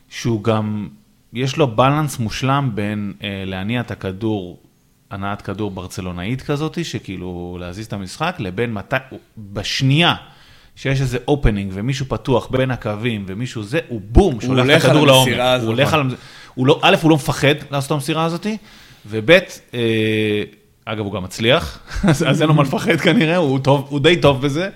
שהוא 0.09 0.43
גם, 0.43 0.87
יש 1.33 1.57
לו 1.57 1.67
בלנס 1.67 2.19
מושלם 2.19 2.71
בין 2.73 3.13
אה, 3.23 3.43
להניע 3.45 3.81
את 3.81 3.91
הכדור, 3.91 4.59
הנעת 5.11 5.41
כדור 5.41 5.71
ברצלונאית 5.71 6.41
כזאת, 6.41 6.85
שכאילו 6.85 7.57
להזיז 7.59 7.85
את 7.85 7.93
המשחק, 7.93 8.35
לבין 8.39 8.73
מתי, 8.73 8.95
בשנייה 9.37 10.15
שיש 10.75 11.01
איזה 11.01 11.17
אופנינג 11.27 11.71
ומישהו 11.73 12.05
פתוח 12.05 12.47
בין 12.47 12.71
הקווים 12.71 13.25
ומישהו 13.27 13.63
זה, 13.63 13.79
הוא 13.87 14.01
בום, 14.03 14.41
שולח 14.41 14.65
את 14.65 14.69
הולך 14.69 14.85
על 14.85 14.91
הכדור 14.91 15.07
לעומק. 15.07 15.27
המסירה 15.27 15.51
הזאת. 15.53 15.67
הוא 15.67 15.73
הולך 15.75 15.93
על... 15.93 16.15
הוא 16.55 16.67
לא, 16.67 16.79
א', 16.81 16.95
הוא 17.01 17.09
לא 17.09 17.15
מפחד 17.15 17.55
לעשות 17.71 17.87
את 17.87 17.91
המסירה 17.91 18.25
הזאתי, 18.25 18.57
וב', 19.05 19.29
אה, 19.73 20.43
אגב, 20.85 21.05
הוא 21.05 21.13
גם 21.13 21.23
מצליח, 21.23 21.79
אז 22.27 22.41
אין 22.41 22.47
לו 22.47 22.53
מה 22.53 22.63
לפחד 22.63 22.95
כנראה, 22.95 23.35
הוא, 23.35 23.59
טוב, 23.59 23.87
הוא 23.89 23.99
די 23.99 24.21
טוב 24.21 24.41
בזה. 24.41 24.69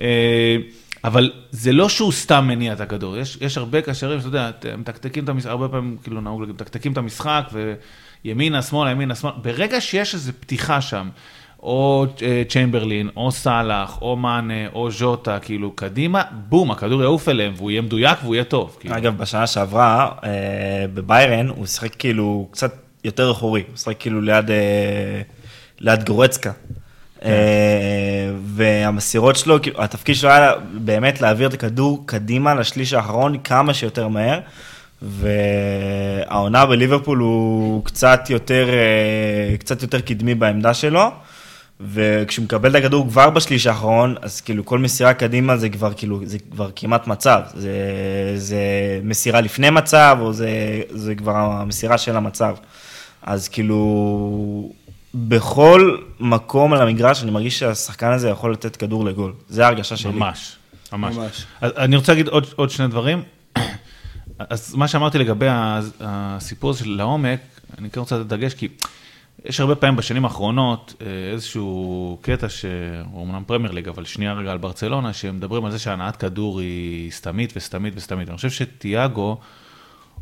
אה, 0.00 0.56
אבל 1.04 1.32
זה 1.50 1.72
לא 1.72 1.88
שהוא 1.88 2.12
סתם 2.12 2.44
מניע 2.48 2.72
את 2.72 2.80
הכדור, 2.80 3.16
יש, 3.16 3.38
יש 3.40 3.58
הרבה 3.58 3.82
קשרים, 3.82 4.18
שאתה 4.18 4.28
יודע, 4.28 4.50
הם 4.72 4.80
מתקתקים 4.80 5.24
את 5.24 5.28
המשחק, 5.28 5.50
הרבה 5.50 5.68
פעמים 5.68 5.96
כאילו 6.02 6.20
נהוג 6.20 6.40
להגיד, 6.40 6.54
מתקתקים 6.54 6.92
את 6.92 6.98
המשחק, 6.98 7.50
וימינה, 8.24 8.62
שמאלה, 8.62 8.90
ימינה, 8.90 9.14
שמאלה, 9.14 9.36
ברגע 9.42 9.80
שיש 9.80 10.14
איזו 10.14 10.32
פתיחה 10.40 10.80
שם, 10.80 11.08
או 11.62 12.06
אה, 12.22 12.42
צ'יימברלין, 12.48 13.08
או 13.16 13.32
סאלח, 13.32 14.02
או 14.02 14.16
מאנה, 14.16 14.68
או 14.72 14.90
ז'וטה, 14.90 15.38
כאילו, 15.38 15.70
קדימה, 15.70 16.22
בום, 16.48 16.70
הכדור 16.70 17.02
יעוף 17.02 17.28
אליהם, 17.28 17.52
והוא 17.56 17.70
יהיה 17.70 17.82
מדויק 17.82 18.18
והוא 18.22 18.34
יהיה 18.34 18.44
טוב. 18.44 18.76
כאילו. 18.80 18.96
אגב, 18.96 19.18
בשנה 19.18 19.46
שעברה, 19.46 20.10
בביירן, 20.94 21.48
הוא 21.48 21.66
שיחק 21.66 21.94
כאילו 21.94 22.48
קצת 22.50 22.87
יותר 23.04 23.30
אחורי, 23.30 23.62
הוא 23.68 23.76
שיחק 23.76 23.96
כאילו 23.98 24.20
ליד, 24.20 24.50
אה, 24.50 25.22
ליד 25.78 26.04
גורצקה. 26.04 26.52
אה, 27.24 27.30
והמסירות 28.44 29.36
שלו, 29.36 29.62
כאילו, 29.62 29.82
התפקיד 29.82 30.14
שלו 30.16 30.30
היה 30.30 30.52
באמת 30.74 31.20
להעביר 31.20 31.48
את 31.48 31.54
הכדור 31.54 32.02
קדימה 32.06 32.54
לשליש 32.54 32.92
האחרון 32.92 33.38
כמה 33.38 33.74
שיותר 33.74 34.08
מהר. 34.08 34.40
והעונה 35.02 36.66
בליברפול 36.66 37.18
הוא 37.18 37.84
קצת 37.84 38.20
יותר, 38.30 38.68
אה, 38.68 39.56
קצת 39.56 39.82
יותר 39.82 40.00
קדמי 40.00 40.34
בעמדה 40.34 40.74
שלו. 40.74 41.10
וכשהוא 41.80 42.44
מקבל 42.44 42.70
את 42.70 42.74
הכדור 42.74 43.08
כבר 43.08 43.30
בשליש 43.30 43.66
האחרון, 43.66 44.14
אז 44.22 44.40
כאילו 44.40 44.64
כל 44.64 44.78
מסירה 44.78 45.14
קדימה 45.14 45.56
זה 45.56 45.68
כבר 45.68 45.92
כאילו, 45.92 46.20
זה 46.24 46.38
כבר 46.50 46.70
כמעט 46.76 47.06
מצב. 47.06 47.40
זה, 47.54 47.72
זה 48.36 48.60
מסירה 49.02 49.40
לפני 49.40 49.70
מצב, 49.70 50.18
או 50.20 50.32
זה, 50.32 50.50
זה 50.90 51.14
כבר 51.14 51.36
המסירה 51.36 51.98
של 51.98 52.16
המצב. 52.16 52.54
אז 53.22 53.48
כאילו, 53.48 54.72
בכל 55.14 55.96
מקום 56.20 56.72
על 56.72 56.82
המגרש, 56.82 57.22
אני 57.22 57.30
מרגיש 57.30 57.58
שהשחקן 57.58 58.12
הזה 58.12 58.28
יכול 58.28 58.52
לתת 58.52 58.76
כדור 58.76 59.04
לגול. 59.04 59.32
זה 59.48 59.64
ההרגשה 59.64 59.96
שלי. 59.96 60.12
ממש, 60.12 60.56
ממש. 60.92 61.16
ממש. 61.16 61.46
אז 61.60 61.72
אני 61.76 61.96
רוצה 61.96 62.12
להגיד 62.12 62.28
עוד, 62.28 62.46
עוד 62.56 62.70
שני 62.70 62.88
דברים. 62.88 63.22
אז 64.38 64.74
מה 64.74 64.88
שאמרתי 64.88 65.18
לגבי 65.18 65.46
הסיפור 66.00 66.70
הזה 66.70 66.78
של 66.78 66.90
לעומק, 66.90 67.40
אני 67.78 67.90
כן 67.90 68.00
רוצה 68.00 68.18
לתת 68.18 68.26
דגש, 68.26 68.54
כי 68.54 68.68
יש 69.44 69.60
הרבה 69.60 69.74
פעמים 69.74 69.96
בשנים 69.96 70.24
האחרונות 70.24 70.94
אה, 71.00 71.06
איזשהו 71.32 72.18
קטע 72.22 72.48
שהוא 72.48 73.24
אמנם 73.26 73.42
פרמייר 73.46 73.72
ליג, 73.72 73.88
אבל 73.88 74.04
שנייה 74.04 74.32
רגע 74.32 74.52
על 74.52 74.58
ברצלונה, 74.58 75.12
שמדברים 75.12 75.64
על 75.64 75.70
זה 75.70 75.78
שהנעת 75.78 76.16
כדור 76.16 76.60
היא 76.60 77.10
סתמית 77.10 77.52
וסתמית 77.56 77.94
וסתמית. 77.96 78.28
אני 78.28 78.36
חושב 78.36 78.50
שתיאגו, 78.50 79.38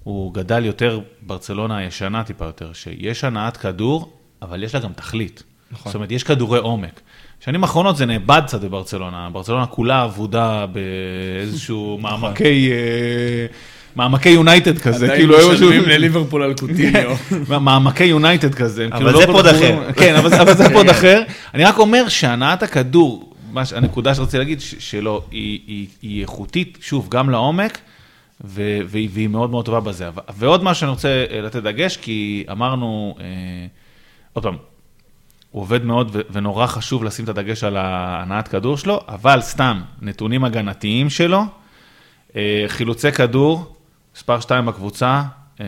הוא 0.07 0.35
גדל 0.35 0.65
יותר, 0.65 1.01
ברצלונה 1.23 1.77
הישנה 1.77 2.25
טיפה 2.25 2.45
יותר, 2.45 2.73
שיש 2.73 3.25
הנעת 3.25 3.57
כדור, 3.57 4.13
אבל 4.43 4.63
יש 4.63 4.75
לה 4.75 4.81
גם 4.81 4.93
תכלית. 4.93 5.43
נכון. 5.73 5.85
זאת 5.93 5.95
אומרת, 5.95 6.11
יש 6.13 6.23
כדורי 6.25 6.59
עומק. 6.59 7.01
שנים 7.45 7.63
האחרונות 7.63 7.97
זה 7.97 8.07
נאבד 8.07 8.43
קצת 8.47 8.61
בברצלונה, 8.61 9.29
ברצלונה 9.33 9.67
כולה 9.67 10.05
אבודה 10.05 10.67
באיזשהו 10.67 11.99
מעמקי, 12.03 12.71
אה, 12.73 13.47
מעמקי 13.97 14.29
יונייטד 14.29 14.79
כזה, 14.79 15.05
עדיין 15.05 15.21
כאילו 15.21 15.39
היו 15.39 15.53
משהו... 15.53 15.69
משלמים 15.69 15.89
לליברפול 15.89 16.43
על 16.43 16.55
קוטיניו. 16.55 17.17
מעמקי 17.61 18.05
יונייטד 18.05 18.55
כזה. 18.55 18.87
אבל 18.87 18.97
כאילו 18.97 19.11
לא 19.13 19.21
זה 19.21 19.27
כל 19.27 19.33
פוד 19.33 19.47
אחר. 19.47 19.93
כן, 19.93 20.15
אבל 20.15 20.31
זה- 20.31 20.55
זה 20.55 20.71
פוד 20.73 20.89
אחר. 20.89 21.23
אני 21.55 21.65
רק 21.65 21.79
אומר 21.79 22.09
שהנעת 22.09 22.63
הכדור, 22.63 23.33
הנקודה 23.57 24.15
שרציתי 24.15 24.39
להגיד, 24.39 24.61
שלו, 24.61 25.23
היא 25.31 26.21
איכותית, 26.21 26.79
שוב, 26.81 27.09
גם 27.11 27.31
לעומק, 27.31 27.79
ו- 28.45 28.81
והיא 28.87 29.29
מאוד 29.29 29.51
מאוד 29.51 29.65
טובה 29.65 29.81
בזה. 29.81 30.09
ועוד 30.37 30.65
משהו 30.65 30.81
שאני 30.81 30.91
רוצה 30.91 31.25
אה, 31.31 31.41
לתת 31.41 31.63
דגש, 31.63 31.97
כי 31.97 32.45
אמרנו, 32.51 33.17
אה, 33.21 33.25
עוד 34.33 34.43
פעם, 34.45 34.57
הוא 35.51 35.63
עובד 35.63 35.85
מאוד 35.85 36.11
ו- 36.13 36.21
ונורא 36.31 36.67
חשוב 36.67 37.05
לשים 37.05 37.25
את 37.25 37.29
הדגש 37.29 37.65
על 37.65 37.77
ההנעת 37.77 38.49
כדור 38.49 38.77
שלו, 38.77 39.01
אבל 39.09 39.41
סתם, 39.41 39.83
נתונים 40.03 40.45
הגנתיים 40.45 41.11
שלו, 41.11 41.43
אה, 42.37 42.65
חילוצי 42.69 43.13
כדור, 43.13 43.77
מספר 44.17 44.41
2 44.41 44.67
בקבוצה, 44.67 45.23
אה, 45.61 45.65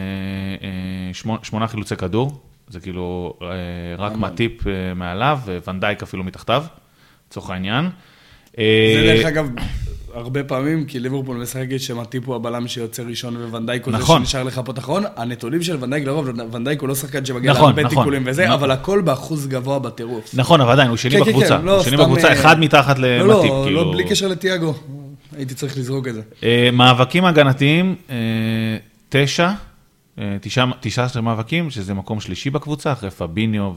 אה, 0.63 1.15
שמונה, 1.15 1.39
שמונה 1.43 1.69
חילוצי 1.69 1.97
כדור, 1.97 2.41
זה 2.69 2.81
כאילו 2.81 3.35
אה, 3.43 3.49
רק 3.99 4.13
מהטיפ 4.13 4.63
מעליו, 4.97 5.39
וונדייק 5.67 6.03
אפילו 6.03 6.25
מתחתיו, 6.25 6.65
לצורך 7.29 7.51
העניין. 7.51 7.91
זה 8.57 8.63
דרך 9.07 9.27
אגב, 9.27 9.49
הרבה 10.19 10.45
פעמים, 10.45 10.85
כי 10.85 11.01
ליברפול 11.01 11.37
משחקת 11.37 11.81
שמטיפ 11.81 12.27
הוא 12.27 12.37
הבלם 12.37 12.69
שיוצא 12.69 13.03
ראשון 13.03 13.37
וונדייק 13.37 13.85
הוא 13.85 13.93
זה 13.93 13.99
נכון. 13.99 14.25
שנשאר 14.25 14.43
לחפות 14.43 14.79
אחרון. 14.79 15.05
הנתונים 15.17 15.63
של 15.63 15.85
ונדייק 15.85 16.05
לרוב, 16.05 16.29
ונדייק 16.53 16.81
הוא 16.81 16.89
לא 16.89 16.95
שחקן 16.95 17.25
שמגיע 17.25 17.53
נכון, 17.53 17.65
להרבה 17.65 17.83
נכון. 17.83 17.97
תיקולים 17.97 18.23
וזה, 18.27 18.45
נכון. 18.45 18.55
אבל 18.55 18.71
הכל 18.71 19.01
באחוז 19.01 19.47
גבוה 19.47 19.79
בטירוף. 19.79 20.31
נכון, 20.35 20.61
אבל 20.61 20.73
עדיין, 20.73 20.89
הוא 20.89 20.97
שני 20.97 21.11
כן, 21.11 21.25
כן, 21.25 21.31
בקבוצה, 21.31 21.59
כן, 21.59 21.65
לא, 21.65 21.75
הוא 21.75 21.83
שני 21.83 21.97
סתם, 21.97 22.03
בקבוצה, 22.03 22.29
אה, 22.29 22.33
אחד 22.33 22.61
מתחת 22.61 22.99
לא, 22.99 23.09
למטיפ, 23.09 23.51
לא, 23.51 23.63
כאילו. 23.65 23.85
לא, 23.85 23.93
בלי 23.93 24.05
קשר 24.05 24.29
לתיאגו. 24.29 24.75
הייתי 25.37 25.55
צריך 25.55 25.79
לזרוק 25.79 26.09
את 26.09 26.15
זה. 26.15 26.23
אה, 26.43 26.69
מאבקים 26.73 27.25
הגנתיים, 27.25 27.95
אה, 28.11 28.17
תשע, 29.09 29.51
תשעה 30.41 30.71
תשעה 30.81 31.05
עשרה 31.05 31.23
מאבקים, 31.23 31.71
שזה 31.71 31.95
מקום 31.95 32.21
שלישי 32.21 32.51
בקבוצה, 32.51 32.93
אחרי 32.93 33.11
פביניו 33.11 33.73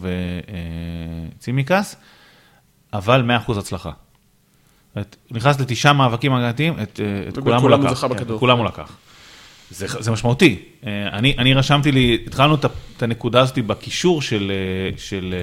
וצימקס, 1.37 1.95
אבל 2.93 3.21
100% 3.47 3.57
הצלחה. 3.57 3.91
נכנס 5.31 5.59
לתשעה 5.59 5.93
מאבקים 5.93 6.33
הגנתיים, 6.33 6.73
את, 6.73 6.99
אה, 7.03 7.29
את 7.29 7.37
כולם 7.37 7.61
הוא 7.61 7.69
לקח. 7.69 8.05
כן. 8.07 8.37
כולם 8.39 8.57
הוא 8.57 8.65
לקח. 8.65 8.97
זה, 9.69 9.85
זה 9.99 10.11
משמעותי. 10.11 10.59
אה, 10.85 11.07
אני, 11.07 11.35
אני 11.37 11.53
רשמתי 11.53 11.91
לי, 11.91 12.17
התחלנו 12.27 12.55
את, 12.55 13.03
הנקודה 13.03 13.41
הזאת 13.41 13.57
בקישור 13.59 14.21
של, 14.21 14.51
אה, 14.51 14.97
של 14.97 15.35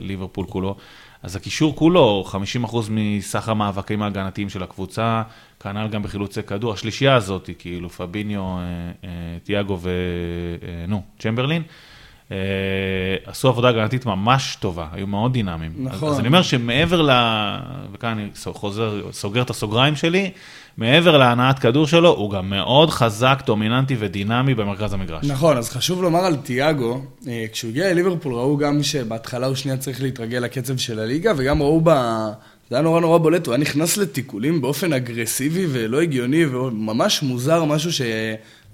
ליברפול 0.00 0.46
כולו, 0.48 0.76
אז 1.22 1.36
הקישור 1.36 1.76
כולו, 1.76 2.24
50% 2.66 2.76
מסך 2.90 3.48
המאבקים 3.48 4.02
ההגנתיים 4.02 4.48
של 4.48 4.62
הקבוצה, 4.62 5.22
כנ"ל 5.60 5.88
גם 5.88 6.02
בחילוצי 6.02 6.42
כדור, 6.42 6.72
השלישייה 6.72 7.14
הזאת, 7.14 7.50
כאילו 7.58 7.90
פביניו, 7.90 8.42
תיאגו 9.44 9.78
ונו, 9.80 11.02
צ'מברלין, 11.18 11.62
עשו 13.26 13.48
עבודה 13.48 13.68
הגנתית 13.68 14.06
ממש 14.06 14.56
טובה, 14.60 14.86
היו 14.92 15.06
מאוד 15.06 15.32
דינמיים. 15.32 15.72
נכון. 15.78 16.08
אז, 16.08 16.14
אז 16.14 16.20
אני 16.20 16.28
אומר 16.28 16.42
שמעבר 16.42 17.02
ל... 17.02 17.10
וכאן 17.92 18.18
אני 18.18 18.28
חוזר, 18.52 19.00
סוגר 19.12 19.42
את 19.42 19.50
הסוגריים 19.50 19.96
שלי, 19.96 20.30
מעבר 20.76 21.16
להנעת 21.16 21.58
כדור 21.58 21.86
שלו, 21.86 22.08
הוא 22.08 22.30
גם 22.30 22.50
מאוד 22.50 22.90
חזק, 22.90 23.42
דומיננטי 23.46 23.96
ודינמי 23.98 24.54
במרכז 24.54 24.92
המגרש. 24.92 25.24
נכון, 25.24 25.56
אז 25.56 25.68
חשוב 25.68 26.02
לומר 26.02 26.20
על 26.20 26.36
תיאגו, 26.36 27.02
אה, 27.28 27.44
כשהוא 27.52 27.70
הגיע 27.70 27.90
לליברפול 27.92 28.34
ראו 28.34 28.56
גם 28.56 28.82
שבהתחלה 28.82 29.46
הוא 29.46 29.54
שנייה 29.54 29.76
צריך 29.76 30.02
להתרגל 30.02 30.38
לקצב 30.38 30.76
של 30.76 30.98
הליגה, 30.98 31.32
וגם 31.36 31.62
ראו 31.62 31.80
ב... 31.84 31.90
זה 32.70 32.76
היה 32.76 32.82
נורא 32.82 33.00
נורא 33.00 33.18
בולט, 33.18 33.46
הוא 33.46 33.54
היה 33.54 33.60
נכנס 33.60 33.96
לתיקולים 33.96 34.60
באופן 34.60 34.92
אגרסיבי 34.92 35.66
ולא 35.72 36.00
הגיוני 36.00 36.46
וממש 36.46 37.22
מוזר, 37.22 37.64
משהו 37.64 37.92
ש... 37.92 38.00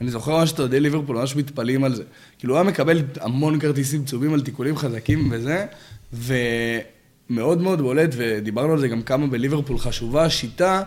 אני 0.00 0.10
זוכר 0.10 0.38
ממש 0.38 0.52
את 0.52 0.60
אוהדי 0.60 0.80
ליברפול 0.80 1.16
ממש 1.16 1.36
מתפלאים 1.36 1.84
על 1.84 1.94
זה. 1.94 2.02
כאילו 2.38 2.54
הוא 2.54 2.60
היה 2.60 2.70
מקבל 2.70 3.02
המון 3.20 3.60
כרטיסים 3.60 4.04
צהובים 4.04 4.34
על 4.34 4.40
תיקולים 4.40 4.76
חזקים 4.76 5.28
וזה, 5.32 5.66
ומאוד 6.12 7.60
מאוד 7.60 7.80
בולט, 7.80 8.10
ודיברנו 8.16 8.72
על 8.72 8.78
זה 8.78 8.88
גם 8.88 9.02
כמה 9.02 9.26
בליברפול 9.26 9.78
חשובה 9.78 10.24
השיטה, 10.24 10.82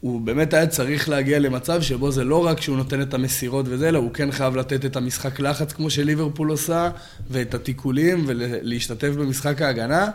הוא 0.00 0.20
באמת 0.20 0.54
היה 0.54 0.66
צריך 0.66 1.08
להגיע 1.08 1.38
למצב 1.38 1.82
שבו 1.82 2.10
זה 2.10 2.24
לא 2.24 2.46
רק 2.46 2.60
שהוא 2.60 2.76
נותן 2.76 3.02
את 3.02 3.14
המסירות 3.14 3.66
וזה, 3.68 3.88
אלא 3.88 3.98
הוא 3.98 4.12
כן 4.12 4.30
חייב 4.30 4.56
לתת 4.56 4.84
את 4.84 4.96
המשחק 4.96 5.40
לחץ 5.40 5.72
כמו 5.72 5.90
שליברפול 5.90 6.50
עושה, 6.50 6.90
ואת 7.30 7.54
התיקולים, 7.54 8.24
ולהשתתף 8.26 9.08
במשחק 9.08 9.62
ההגנה, 9.62 10.06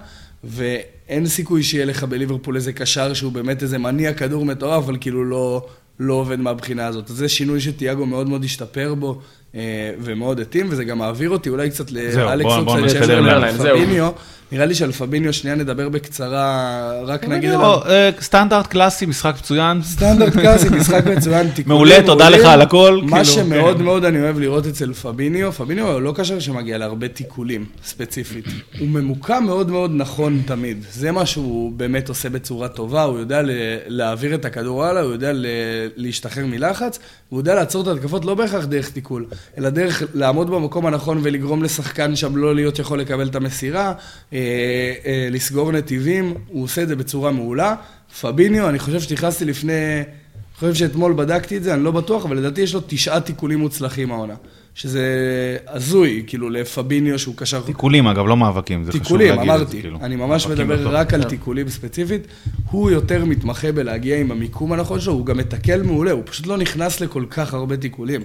ואין 0.43 1.27
סיכוי 1.27 1.63
שיהיה 1.63 1.85
לך 1.85 2.03
בליברפול 2.03 2.55
איזה 2.55 2.73
קשר 2.73 3.13
שהוא 3.13 3.31
באמת 3.31 3.63
איזה 3.63 3.77
מניע 3.77 4.13
כדור 4.13 4.45
מטורף, 4.45 4.83
אבל 4.83 4.97
כאילו 5.01 5.25
לא, 5.25 5.67
לא 5.99 6.13
עובד 6.13 6.39
מהבחינה 6.39 6.87
הזאת. 6.87 7.09
אז 7.09 7.15
זה 7.15 7.29
שינוי 7.29 7.61
שתיאגו 7.61 8.05
מאוד 8.05 8.29
מאוד 8.29 8.43
השתפר 8.43 8.93
בו, 8.93 9.21
ומאוד 10.01 10.39
התאים, 10.39 10.67
וזה 10.69 10.83
גם 10.83 10.97
מעביר 10.97 11.29
אותי 11.29 11.49
אולי 11.49 11.69
קצת 11.69 11.91
לאלכס 11.91 12.43
בוא- 12.43 12.61
בוא 12.61 12.79
אוקסל 12.79 12.85
נתקדם 12.85 13.01
צ'מברלין 13.07 13.25
להם, 13.25 13.43
על 13.43 13.57
זהו. 13.57 13.77
פביניו. 13.77 14.11
נראה 14.51 14.65
לי 14.65 14.75
שעל 14.75 14.91
פביניו 14.91 15.33
שנייה 15.33 15.55
נדבר 15.55 15.89
בקצרה, 15.89 16.71
רק 17.05 17.27
נגיד 17.27 17.49
עליו. 17.49 17.79
אה, 17.85 18.09
סטנדרט 18.21 18.67
קלאסי, 18.67 19.05
משחק 19.05 19.33
מצוין. 19.39 19.81
סטנדרט 19.83 20.33
קלאסי, 20.33 20.69
משחק 20.79 21.05
מצוין, 21.05 21.47
מעולה, 21.65 21.95
תודה. 22.05 22.29
לך 22.29 22.45
על 22.45 22.61
הכל, 22.61 22.99
מה 23.03 23.09
כאילו, 23.11 23.25
שמאוד 23.25 23.77
כן. 23.77 23.83
מאוד 23.83 24.05
אני 24.05 24.21
אוהב 24.21 24.39
לראות 24.39 24.67
אצל 24.67 24.93
פביניו, 24.93 25.51
פביניו 25.51 25.91
הוא 25.91 26.01
לא 26.01 26.13
קשר 26.15 26.39
שמגיע 26.39 26.77
להרבה 26.77 27.07
תיקולים, 27.07 27.65
ספציפית. 27.85 28.45
הוא 28.79 28.87
ממוקם 28.89 29.43
מאוד 29.45 29.69
מאוד 29.71 29.91
נכון 29.95 30.41
תמיד. 30.45 30.85
זה 30.91 31.11
מה 31.11 31.25
שהוא 31.25 31.71
באמת 31.71 32.09
עושה 32.09 32.29
בצורה 32.29 32.67
טובה, 32.67 33.03
הוא 33.03 33.19
יודע 33.19 33.41
להעביר 33.87 34.35
את 34.35 34.45
הכדור 34.45 34.85
הלאה, 34.85 35.01
הוא 35.01 35.11
יודע 35.11 35.31
להשתחרר 35.95 36.45
מלחץ, 36.45 36.99
הוא 37.29 37.39
יודע 37.39 37.55
לעצור 37.55 37.81
את 37.83 37.87
ההתקפות 37.87 38.25
לא 38.25 38.35
בהכרח 38.35 38.65
דרך 38.65 38.89
תיקול, 38.89 39.25
אלא 39.57 39.69
דרך 39.69 40.03
לעמוד 40.13 40.49
במקום 40.49 40.85
הנכון 40.85 41.19
ולגרום 41.23 41.63
לשחקן 41.63 42.15
שם 42.15 42.37
לא 42.37 42.55
להיות 42.55 42.79
יכול 42.79 42.99
לקבל 42.99 43.27
את 43.27 43.35
המסירה, 43.35 43.93
אה, 44.33 44.37
אה, 45.05 45.27
לסגור 45.31 45.71
נתיבים, 45.71 46.33
הוא 46.47 46.63
עושה 46.63 46.83
את 46.83 46.87
זה 46.87 46.95
בצורה 46.95 47.31
מעולה. 47.31 47.75
פביניו, 48.21 48.69
אני 48.69 48.79
חושב 48.79 48.99
שנכנסתי 48.99 49.45
לפני, 49.45 49.97
אני 49.97 50.59
חושב 50.59 50.73
שאתמול 50.73 51.13
בדקתי 51.13 51.57
את 51.57 51.63
זה, 51.63 51.73
אני 51.73 51.83
לא 51.83 51.91
בטוח, 51.91 52.25
אבל 52.25 52.37
לדעתי 52.37 52.61
יש 52.61 52.73
לו 52.73 52.81
תשעה 52.87 53.21
תיקולים 53.21 53.59
מוצלחים 53.59 54.11
העונה. 54.11 54.35
שזה 54.75 55.57
הזוי, 55.67 56.23
כאילו, 56.27 56.49
לפביניו 56.49 57.19
שהוא 57.19 57.35
קשר... 57.35 57.61
תיקולים, 57.61 58.07
אגב, 58.07 58.25
לא 58.27 58.37
מאבקים, 58.37 58.83
זה 58.83 58.91
חשוב 58.91 59.03
תיקולים, 59.03 59.27
להגיד 59.35 59.51
את 59.51 59.57
זה, 59.57 59.63
אמרתי. 59.63 59.81
כאילו. 59.81 59.99
אני 60.01 60.15
ממש 60.15 60.47
מדבר 60.47 60.77
בטוח. 60.77 60.93
רק 60.93 61.13
על 61.13 61.23
תיקולים 61.23 61.69
ספציפית. 61.69 62.27
הוא 62.71 62.91
יותר 62.91 63.25
מתמחה 63.25 63.71
בלהגיע 63.71 64.17
עם 64.17 64.31
המיקום 64.31 64.73
הנכון 64.73 64.99
שלו, 64.99 65.13
הוא 65.13 65.25
גם 65.25 65.37
מתקל 65.37 65.81
מעולה, 65.81 66.11
הוא 66.11 66.23
פשוט 66.25 66.47
לא 66.47 66.57
נכנס 66.57 67.01
לכל 67.01 67.25
כך 67.29 67.53
הרבה 67.53 67.77
תיקולים. 67.77 68.21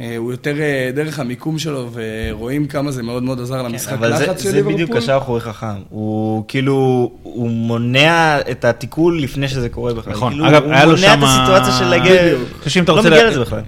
אה, 0.00 0.16
הוא 0.16 0.30
יותר 0.30 0.60
אה, 0.60 0.90
דרך 0.94 1.18
המיקום 1.18 1.58
שלו, 1.58 1.90
ורואים 1.92 2.66
כמה 2.66 2.90
זה 2.92 3.02
מאוד 3.02 3.22
מאוד 3.22 3.40
עזר 3.40 3.62
למשחק 3.62 3.90
כן, 3.90 3.96
אבל 3.96 4.16
זה- 4.16 4.26
לחץ 4.26 4.42
של 4.42 4.48
זה 4.50 4.56
ליברפול. 4.56 4.74
בדיוק 4.74 4.96
קשר 4.96 5.16
אחורי 5.18 5.40
חכם. 5.40 5.66
הוא 5.90 6.44
כאילו, 6.48 6.74
הוא 7.22 7.50
מונע 7.50 8.38
את 8.50 8.64
התיקול 8.64 9.22
לפני 9.22 9.48
שזה 9.48 9.68
קורה 9.68 9.94
בכלל. 9.94 10.12
נכון, 10.12 10.32
כאילו, 10.32 10.48
אגב, 10.48 10.62
היה 10.64 10.84
לו 10.84 10.90
הוא 10.90 10.98
מונע 11.00 11.14
את 11.14 11.18
הסיטואציה 11.22 11.72
של 11.78 11.84
להגיע... 11.84 12.22
בדיוק. 12.22 12.40
אני 12.50 12.58
חושב 12.58 12.70
שאם 12.70 12.84
אתה 12.84 12.92
לא. 12.92 13.02
מגיע 13.02 13.30
לזה 13.30 13.40
בכלל. 13.40 13.60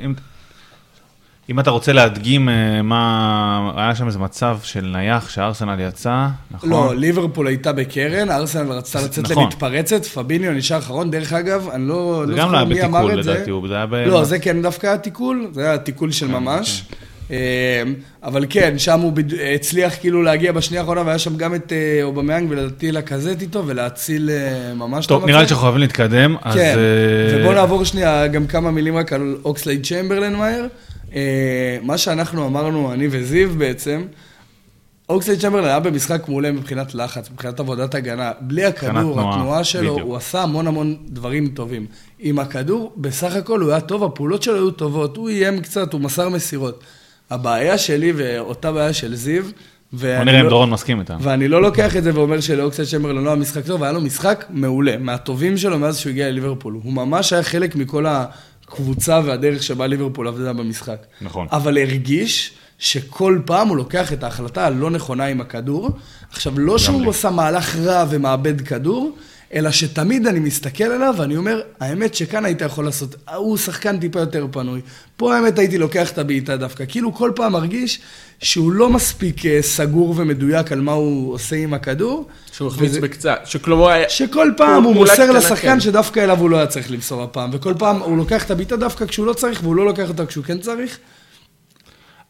אם- 1.51 1.61
אתה 1.61 1.71
רוצה 1.71 1.93
להדגים 1.93 2.49
אה, 2.49 2.83
מה... 2.83 3.73
היה 3.77 3.95
שם 3.95 4.07
איזה 4.07 4.19
מצב 4.19 4.59
של 4.63 4.81
נייח 4.93 5.29
שארסנל 5.31 5.81
יצא, 5.89 6.27
נכון? 6.51 6.71
לא, 6.71 6.95
ליברפול 6.97 7.47
הייתה 7.47 7.73
בקרן, 7.73 8.31
ארסנל 8.31 8.73
רצתה 8.73 9.01
לצאת 9.05 9.25
נכון. 9.31 9.43
למתפרצת, 9.43 10.05
פביניו 10.07 10.53
נשאר 10.53 10.79
אחרון. 10.79 11.11
דרך 11.11 11.33
אגב, 11.33 11.69
אני 11.73 11.89
לא 11.89 12.23
זה 12.27 12.33
לא 12.33 12.39
גם 12.39 12.53
לא 12.53 12.53
זוכר 12.53 12.57
היה 12.57 12.65
מי 12.65 12.75
בתיקול, 12.75 12.97
אמר 13.01 13.19
את 13.19 13.25
זה. 13.25 13.33
לדעתי, 13.35 13.51
זה 13.69 13.75
היה 13.77 13.87
ב... 13.87 13.95
לא, 13.95 14.25
זה 14.25 14.39
כן 14.39 14.63
דווקא 14.63 14.87
היה 14.87 14.99
תיקול, 14.99 15.49
זה 15.53 15.65
היה 15.69 15.79
תיקול 15.79 16.13
של 16.13 16.29
ממש. 16.29 16.85
אה, 17.31 17.83
אבל 18.23 18.45
כן, 18.51 18.75
שם 18.79 19.01
הוא 19.01 19.13
בד- 19.13 19.35
הצליח 19.55 19.93
כאילו 20.01 20.23
להגיע 20.23 20.53
בשנייה 20.53 20.81
האחרונה, 20.81 21.03
והיה 21.07 21.19
שם 21.19 21.37
גם 21.37 21.55
את 21.55 21.73
אה, 21.73 22.01
אובמיאנג 22.03 22.51
ולדעתי 22.51 22.93
לקזט 22.93 23.43
איתו 23.43 23.63
ולהציל 23.67 24.31
אה, 24.31 24.75
ממש 24.75 25.07
טוב, 25.07 25.27
נראה 25.27 25.41
לי 25.43 25.49
שאנחנו 25.49 25.63
חייבים 25.63 25.81
להתקדם, 25.81 26.37
אז... 26.43 26.55
כן, 26.55 26.75
ובואו 27.35 27.55
נעבור 27.55 27.85
שנייה 27.85 28.27
גם 28.27 28.47
כמה 28.47 28.71
מילים 28.71 28.97
רק 28.97 29.13
על 29.13 29.37
אוקסלייד 29.45 29.87
צ'מברלן 29.87 30.35
מהר. 30.35 30.67
אה, 31.15 31.79
מה 31.83 31.99
שאנחנו 31.99 32.47
אמרנו, 32.47 32.93
אני 32.93 33.09
וזיו 33.11 33.51
בעצם, 33.59 34.03
אוקסלייד 35.09 35.41
צ'מברלן 35.41 35.65
היה 35.65 35.81
במשחק 35.81 36.29
מעולה 36.29 36.53
מבחינת 36.53 36.95
לחץ, 36.95 37.31
מבחינת 37.31 37.61
עבודת 37.61 37.95
הגנה. 37.95 38.33
בלי 38.41 38.65
הכדור, 38.65 38.93
תנועה, 39.15 39.35
התנועה 39.35 39.65
שלו, 39.65 39.93
בדיוק. 39.93 40.09
הוא 40.09 40.17
עשה 40.17 40.43
המון 40.43 40.67
המון 40.67 40.97
דברים 41.09 41.49
טובים. 41.49 41.87
עם 42.19 42.39
הכדור, 42.39 42.93
בסך 42.97 43.37
הכל 43.37 43.61
הוא 43.61 43.71
היה 43.71 43.81
טוב, 43.81 44.05
הפעולות 44.05 44.43
שלו 44.43 44.55
היו 44.55 44.71
טובות, 44.71 45.17
הוא 45.17 45.29
איים 45.29 45.61
קצת, 45.61 45.93
הוא 45.93 46.01
מסר 46.01 46.29
מסירות. 46.29 46.85
הבעיה 47.31 47.79
שלי 47.79 48.13
ואותה 48.17 48.73
בעיה 48.73 48.93
של 48.93 49.15
זיו, 49.15 49.45
בוא 49.93 50.09
נראה 50.25 50.41
אם 50.41 50.45
לא- 50.45 50.51
דורון 50.51 50.71
מסכים 50.71 51.01
איתנו. 51.01 51.17
ואני 51.21 51.49
לא 51.49 51.63
לוקח 51.63 51.97
את 51.97 52.03
זה 52.03 52.15
ואומר 52.15 52.41
שלאוקסלייד 52.41 52.87
צ'מברלן 52.87 53.25
לא 53.25 53.31
היה 53.31 53.37
משחק 53.39 53.67
טוב, 53.67 53.83
היה 53.83 53.93
לו 53.93 54.01
משחק 54.01 54.45
מעולה, 54.51 54.97
מהטובים 54.97 55.57
שלו 55.57 55.79
מאז 55.79 55.99
שהוא 55.99 56.11
הגיע 56.11 56.31
לליברפול. 56.31 56.81
הוא 56.83 56.93
ממש 56.93 57.33
היה 57.33 57.43
חלק 57.43 57.77
מכל 57.77 58.07
הקבוצה 58.69 59.21
והדרך 59.25 59.63
שבה 59.63 59.87
ליברפול 59.87 60.29
עבדה 60.29 60.53
במשחק. 60.53 61.07
נכון. 61.21 61.47
אבל 61.53 61.79
הרגיש 61.79 62.53
שכל 62.79 63.39
פעם 63.45 63.69
הוא 63.69 63.77
לוקח 63.77 64.13
את 64.13 64.23
ההחלטה 64.23 64.67
הלא 64.67 64.91
נכונה 64.91 65.25
עם 65.27 65.41
הכדור. 65.41 65.91
עכשיו, 66.31 66.59
לא 66.59 66.79
שהוא 66.79 67.01
לי. 67.01 67.07
עושה 67.07 67.31
מהלך 67.31 67.77
רע 67.77 68.05
ומאבד 68.11 68.61
כדור, 68.61 69.17
אלא 69.55 69.71
שתמיד 69.71 70.27
אני 70.27 70.41
מסתכל 70.41 70.85
עליו 70.85 71.15
ואני 71.19 71.37
אומר, 71.37 71.61
האמת 71.81 72.15
שכאן 72.15 72.45
היית 72.45 72.61
יכול 72.61 72.85
לעשות, 72.85 73.15
הוא 73.37 73.57
שחקן 73.57 73.99
טיפה 73.99 74.21
יותר 74.21 74.47
פנוי. 74.51 74.81
פה 75.17 75.37
האמת 75.37 75.59
הייתי 75.59 75.79
לוקח 75.79 76.11
את 76.13 76.19
הבעיטה 76.19 76.57
דווקא. 76.57 76.85
כאילו 76.89 77.15
כל 77.15 77.33
פעם 77.37 77.53
מרגיש 77.53 78.01
שהוא 78.43 78.73
לא 78.73 78.89
מספיק 78.91 79.47
אה, 79.47 79.59
סגור 79.63 80.15
ומדויק 80.17 80.73
על 80.73 80.81
מה 80.81 80.93
הוא 80.93 81.33
עושה 81.35 81.57
עם 81.57 81.75
הכדור. 81.75 82.27
שהוא 82.53 82.69
החמיץ 82.69 82.91
וזה- 82.91 83.01
בקצת, 83.01 83.39
שכלומר, 83.45 83.93
שכל 84.09 84.51
פעם 84.57 84.83
הוא 84.83 84.95
הוא 84.95 85.01
מוסר 85.01 85.31
לשחקן 85.31 85.55
כן. 85.69 85.81
שדווקא 85.81 86.21
אליו 86.21 86.39
הוא 86.39 86.51
לא 86.51 86.57
היה 86.57 86.67
צריך 86.67 86.91
למסור 86.91 87.23
הפעם, 87.23 87.51
וכל 87.53 87.75
פעם 87.79 87.99
הוא 87.99 88.17
לוקח 88.17 88.45
את 88.45 88.51
הבעיטה 88.51 88.77
דווקא 88.77 89.07
כשהוא 89.07 89.27
לא 89.27 89.33
צריך, 89.33 89.61
והוא 89.63 89.77
לא 89.77 89.85
לוקח 89.87 90.09
אותה 90.09 90.27
כשהוא 90.27 90.45
כן 90.45 90.59
צריך. 90.59 90.99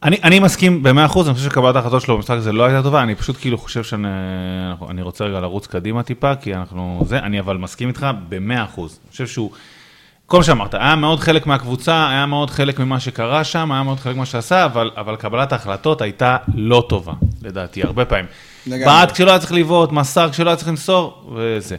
אני, 0.03 0.17
אני 0.23 0.39
מסכים 0.39 0.83
במאה 0.83 1.05
אחוז, 1.05 1.27
אני 1.27 1.35
חושב 1.35 1.49
שקבלת 1.49 1.75
ההחלטות 1.75 2.01
שלו 2.01 2.15
במשחק 2.15 2.35
הזה 2.35 2.51
לא 2.51 2.65
הייתה 2.65 2.83
טובה, 2.83 3.03
אני 3.03 3.15
פשוט 3.15 3.37
כאילו 3.41 3.57
חושב 3.57 3.83
שאני 3.83 5.01
רוצה 5.01 5.25
רגע 5.25 5.39
לרוץ 5.39 5.67
קדימה 5.67 6.03
טיפה, 6.03 6.35
כי 6.35 6.55
אנחנו 6.55 7.03
זה, 7.05 7.19
אני 7.19 7.39
אבל 7.39 7.57
מסכים 7.57 7.87
איתך 7.87 8.07
במאה 8.29 8.63
אחוז. 8.63 8.99
אני 9.03 9.11
חושב 9.11 9.27
שהוא, 9.27 9.51
כל 10.25 10.37
מה 10.37 10.43
שאמרת, 10.43 10.73
היה 10.73 10.95
מאוד 10.95 11.19
חלק 11.19 11.47
מהקבוצה, 11.47 12.09
היה 12.09 12.25
מאוד 12.25 12.49
חלק 12.49 12.79
ממה 12.79 12.99
שקרה 12.99 13.43
שם, 13.43 13.71
היה 13.71 13.83
מאוד 13.83 13.99
חלק 13.99 14.15
ממה 14.15 14.25
שעשה, 14.25 14.65
אבל, 14.65 14.91
אבל 14.97 15.15
קבלת 15.15 15.51
ההחלטות 15.51 16.01
הייתה 16.01 16.37
לא 16.55 16.85
טובה, 16.89 17.13
לדעתי, 17.41 17.83
הרבה 17.83 18.05
פעמים. 18.05 18.25
בעט 18.67 19.11
כשלא 19.11 19.29
היה 19.29 19.39
צריך 19.39 19.51
לבעוט, 19.51 19.91
מסר 19.91 20.29
כשלא 20.29 20.49
היה 20.49 20.55
צריך 20.55 20.69
למסור, 20.69 21.33
וזה. 21.35 21.75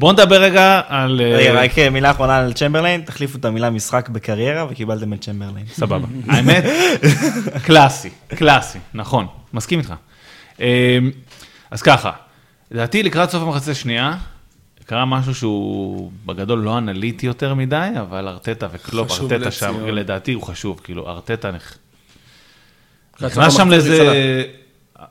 בואו 0.00 0.12
נדבר 0.12 0.42
רגע 0.42 0.80
על... 0.88 1.20
אה, 1.20 1.36
רגע, 1.36 1.52
רק 1.52 1.78
מילה 1.78 2.10
אחרונה 2.10 2.38
על 2.38 2.52
צ'מברליין, 2.52 3.00
תחליפו 3.00 3.38
את 3.38 3.44
המילה 3.44 3.70
משחק 3.70 4.08
בקריירה 4.08 4.66
וקיבלתם 4.70 5.12
את 5.12 5.20
צ'מברליין. 5.20 5.66
סבבה. 5.66 6.06
האמת, 6.28 6.64
קלאסי, 7.64 8.10
קלאסי, 8.28 8.78
נכון, 8.94 9.26
מסכים 9.52 9.78
איתך. 9.78 9.94
אמ, 10.60 10.64
אז 11.70 11.82
ככה, 11.82 12.10
לדעתי 12.70 13.02
לקראת 13.02 13.30
סוף 13.30 13.42
המחצית 13.42 13.68
השנייה, 13.68 14.16
קרה 14.86 15.04
משהו 15.04 15.34
שהוא 15.34 16.12
בגדול 16.26 16.58
לא 16.58 16.78
אנליטי 16.78 17.26
יותר 17.26 17.54
מדי, 17.54 17.88
אבל 18.00 18.28
ארטטה 18.28 18.68
וקלופ, 18.72 19.10
ארטטה 19.10 19.50
שם. 19.50 19.86
לדעתי 19.86 20.32
הוא 20.32 20.42
חשוב, 20.42 20.80
כאילו 20.84 21.08
ארטטה 21.08 21.50
נכנס 23.20 23.56
שם 23.56 23.70
לאיזה... 23.70 24.44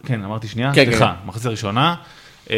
כן, 0.06 0.24
אמרתי 0.24 0.48
שנייה? 0.48 0.74
כן, 0.74 0.86
סליחה, 0.86 1.16
כן. 1.22 1.28
מחצית 1.28 1.46
ראשונה. 1.46 1.96
אה, 2.52 2.56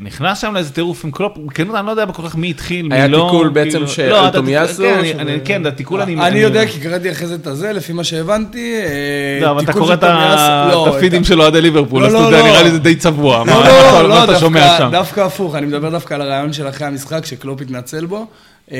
נכנס 0.00 0.40
שם 0.40 0.54
לאיזה 0.54 0.72
טירוף 0.72 1.04
עם 1.04 1.10
קלופ, 1.10 1.32
בכנות 1.46 1.74
אני 1.76 1.86
לא 1.86 1.90
יודע 1.90 2.06
כל 2.06 2.22
כך 2.28 2.36
מי 2.36 2.50
התחיל, 2.50 2.88
מי 2.88 2.94
היה 2.94 3.06
לא. 3.06 3.28
תיקול 3.32 3.48
בעצם 3.48 3.70
כאילו- 3.70 3.88
של 3.88 4.08
לא, 4.08 4.24
אלטומיאסו, 4.26 4.82
כן, 4.82 5.38
כן, 5.44 5.66
התיקול 5.66 6.00
אני... 6.02 6.14
אני 6.26 6.38
יודע 6.38 6.66
כי 6.66 6.80
קראתי 6.80 7.10
אחרי 7.12 7.26
זה 7.26 7.34
את 7.34 7.46
הזה, 7.46 7.72
לפי 7.72 7.92
מה 7.92 8.04
שהבנתי. 8.04 8.74
אה, 8.76 9.38
לא, 9.42 9.50
אבל 9.50 9.64
אתה 9.64 9.72
קורא 9.72 9.94
את 9.94 10.02
לא, 10.02 10.88
את 10.88 10.94
הפידים 10.94 11.24
של 11.24 11.40
אוהדי 11.42 11.60
ליברפול, 11.60 12.02
לא, 12.02 12.06
אז 12.06 12.14
אתה 12.14 12.22
לא, 12.22 12.26
יודע, 12.26 12.38
לא. 12.38 12.46
נראה 12.46 12.62
לי 12.62 12.70
זה 12.70 12.78
די 12.78 12.94
צבוע. 12.96 13.44
מה 13.44 13.52
לא, 13.52 14.08
לא, 14.08 14.24
אתה- 14.24 14.32
לא, 14.32 14.38
שומע 14.38 14.74
שם? 14.78 14.88
דווקא 14.92 15.20
הפוך, 15.20 15.54
אני 15.54 15.66
מדבר 15.66 15.90
דווקא 15.90 16.14
על 16.14 16.20
הרעיון 16.22 16.52
של 16.52 16.68
אחרי 16.68 16.86
המשחק, 16.86 17.26
שקלופ 17.26 17.60
התנצל 17.60 18.06
בו. 18.06 18.26
אה, 18.72 18.76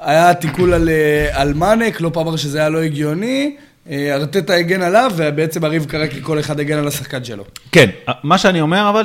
היה 0.00 0.34
תיקול 0.34 0.72
על, 0.74 0.88
אה, 0.88 1.40
על 1.40 1.54
מאנה, 1.54 1.90
קלופ 1.90 2.18
אמר 2.18 2.36
שזה 2.36 2.58
היה 2.58 2.68
לא 2.68 2.78
הגיוני, 2.82 3.56
אה, 3.56 3.69
ארטטה 3.90 4.54
הגן 4.54 4.82
עליו, 4.82 5.12
ובעצם 5.16 5.64
הריב 5.64 5.84
קרה 5.84 6.08
כי 6.08 6.18
כל 6.22 6.40
אחד 6.40 6.60
הגן 6.60 6.78
על 6.78 6.88
השחקן 6.88 7.24
שלו. 7.24 7.44
כן, 7.72 7.90
מה 8.22 8.38
שאני 8.38 8.60
אומר 8.60 8.90
אבל, 8.90 9.02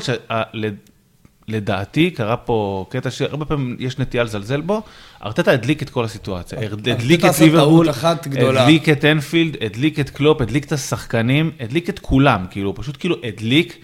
שלדעתי 1.48 2.12
קרה 2.12 2.38
פה 2.38 2.86
קטע 2.90 3.12
שהרבה 3.12 3.46
פעמים 3.46 3.76
יש 3.80 4.00
נטייה 4.00 4.24
לזלזל 4.24 4.62
בו, 4.62 4.82
ארטטה 5.26 5.52
הדליק 5.52 5.84
את 5.84 5.90
כל 5.90 6.06
הסיטואציה, 6.06 6.60
הדליק 6.62 7.26
את 7.26 7.40
ליברפול, 7.40 7.88
גדולה. 8.28 8.62
הדליק 8.62 8.90
את 8.90 9.06
אנפילד, 9.06 9.58
הדליק 9.62 10.00
את 10.00 10.10
קלופ, 10.10 10.42
הדליק 10.42 10.66
את 10.66 10.72
השחקנים, 10.72 11.52
הדליק 11.60 11.90
את 11.90 12.00
כולם, 12.00 12.46
כאילו, 12.52 12.76
פשוט 12.76 12.98
כאילו 13.00 13.16
הדליק. 13.24 13.78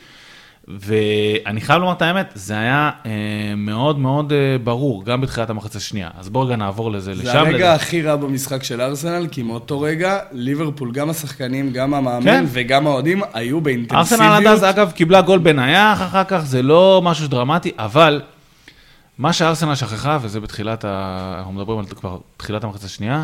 ואני 0.68 1.62
חייב 1.62 1.80
לומר 1.82 1.94
את 1.94 2.02
האמת, 2.02 2.32
זה 2.36 2.60
היה 2.60 2.90
אה, 3.06 3.12
מאוד 3.58 4.00
מאוד 4.00 4.34
אה, 4.34 4.58
ברור, 4.64 5.06
גם 5.06 5.22
בתחילת 5.22 5.50
המחצית 5.50 5.76
השנייה. 5.76 6.10
אז 6.18 6.30
בואו 6.30 6.46
רגע 6.46 6.56
נעבור 6.56 6.92
לזה, 6.92 7.16
זה 7.16 7.24
לשם. 7.24 7.38
הרגע 7.38 7.58
לדעתי. 7.58 7.84
הכי 7.84 8.02
רע 8.02 8.16
במשחק 8.16 8.64
של 8.64 8.82
ארסנל, 8.82 9.28
כי 9.32 9.44
מאותו 9.44 9.82
רגע, 9.82 10.20
ליברפול, 10.32 10.92
גם 10.92 11.10
השחקנים, 11.10 11.72
גם 11.72 11.94
המאמן 11.94 12.24
כן. 12.24 12.46
וגם 12.48 12.88
האוהדים, 12.88 13.22
היו 13.34 13.62
באינטנסיביות. 13.62 14.22
ארסנל 14.22 14.48
עד 14.48 14.54
אז, 14.54 14.64
אגב, 14.64 14.92
קיבלה 14.92 15.22
גול 15.22 15.40
בנייח 15.40 16.02
אחר 16.02 16.24
כך, 16.24 16.40
זה 16.40 16.62
לא 16.62 17.02
משהו 17.04 17.28
דרמטי, 17.28 17.72
אבל 17.78 18.22
מה 19.18 19.34
שארסנל 19.34 19.76
שכחה, 19.76 20.18
וזה 20.22 20.40
בתחילת 20.40 20.86
ה... 20.86 21.36
אנחנו 21.38 21.54
מדברים 21.54 21.80
על 21.80 21.86
כבר 21.86 22.18
תחילת 22.38 22.64
המחצית 22.64 22.86
השנייה, 22.86 23.24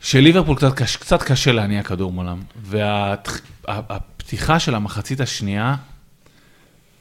שליברפול 0.00 0.56
קצת, 0.56 0.72
קצת 1.00 1.22
קשה 1.22 1.52
להניע 1.52 1.82
כדור 1.82 2.12
מולם. 2.12 2.40
והפתיחה 2.62 4.58
של 4.58 4.74
המחצית 4.74 5.20
השנייה, 5.20 5.74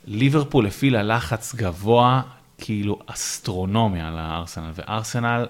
ליברפול 0.05 0.65
הפעילה 0.67 1.03
לחץ 1.03 1.55
גבוה, 1.55 2.21
כאילו 2.57 2.99
אסטרונומי 3.05 4.01
על 4.01 4.17
הארסנל, 4.17 4.71
וארסנל, 4.75 5.45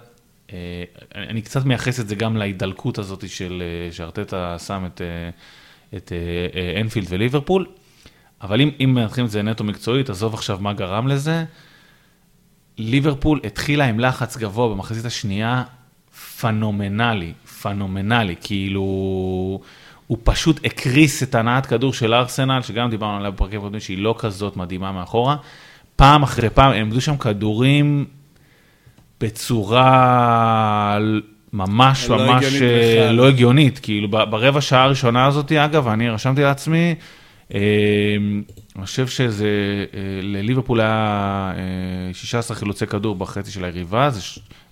אה, 0.54 0.84
אני 1.16 1.42
קצת 1.42 1.66
מייחס 1.66 2.00
את 2.00 2.08
זה 2.08 2.16
גם 2.16 2.38
להידלקות 2.38 2.98
הזאת 2.98 3.30
של, 3.30 3.64
אה, 3.66 3.92
שארטטה 3.92 4.60
שם 4.60 4.86
את, 4.86 5.02
אה, 5.02 5.30
את 5.98 6.12
אה, 6.12 6.60
אה, 6.60 6.82
אנפילד 6.82 7.08
וליברפול, 7.10 7.66
אבל 8.42 8.62
אם, 8.62 8.70
אם 8.84 8.94
מנתחים 8.94 9.26
את 9.26 9.32
זה 9.32 9.42
נטו 9.42 9.64
מקצועית, 9.64 10.10
עזוב 10.10 10.34
עכשיו 10.34 10.58
מה 10.62 10.74
גרם 10.74 11.08
לזה, 11.08 11.46
ליברפול 12.78 13.40
התחילה 13.44 13.86
עם 13.86 14.00
לחץ 14.00 14.38
גבוה 14.38 14.70
במחצית 14.70 15.06
השנייה, 15.06 15.64
פנומנלי, 16.40 17.34
פנומנלי, 17.62 18.36
כאילו, 18.42 19.62
הוא 20.12 20.18
פשוט 20.24 20.66
הקריס 20.66 21.24
את 21.24 21.36
הנעת 21.36 21.66
כדור 21.66 21.94
של 21.94 22.14
ארסנל, 22.14 22.62
שגם 22.62 22.90
דיברנו 22.90 23.18
עליה 23.18 23.32
בפרקים 23.32 23.62
קודמים, 23.62 23.80
שהיא 23.80 23.98
לא 23.98 24.16
כזאת 24.18 24.58
מדהימה 24.58 24.92
מאחורה. 24.92 25.36
פעם 25.96 26.24
אחרי 26.24 26.50
פעם, 26.50 26.72
הם 26.72 26.78
עמדו 26.82 27.02
שם 27.02 27.18
כדורים 27.18 28.06
בצורה 29.22 31.00
ממש 31.54 32.10
לא 32.10 32.18
ממש 32.18 32.46
הגיונית 32.46 32.64
אה. 32.98 33.12
לא 33.12 33.28
הגיונית, 33.28 33.80
כאילו 33.80 34.08
ברבע 34.08 34.62
שעה 34.62 34.84
הראשונה 34.84 35.26
הזאת, 35.26 35.52
אגב, 35.52 35.88
אני 35.88 36.10
רשמתי 36.10 36.42
לעצמי, 36.42 36.96
אני 37.52 37.62
חושב 38.86 39.08
שזה, 39.08 39.50
לליברפול 40.22 40.82
היה 40.82 41.54
16 42.14 42.58
חילוצי 42.58 42.88
כדור 42.88 43.16
בחצי 43.16 43.52
של 43.52 43.66
היריבה, 43.66 44.10
זה, 44.10 44.22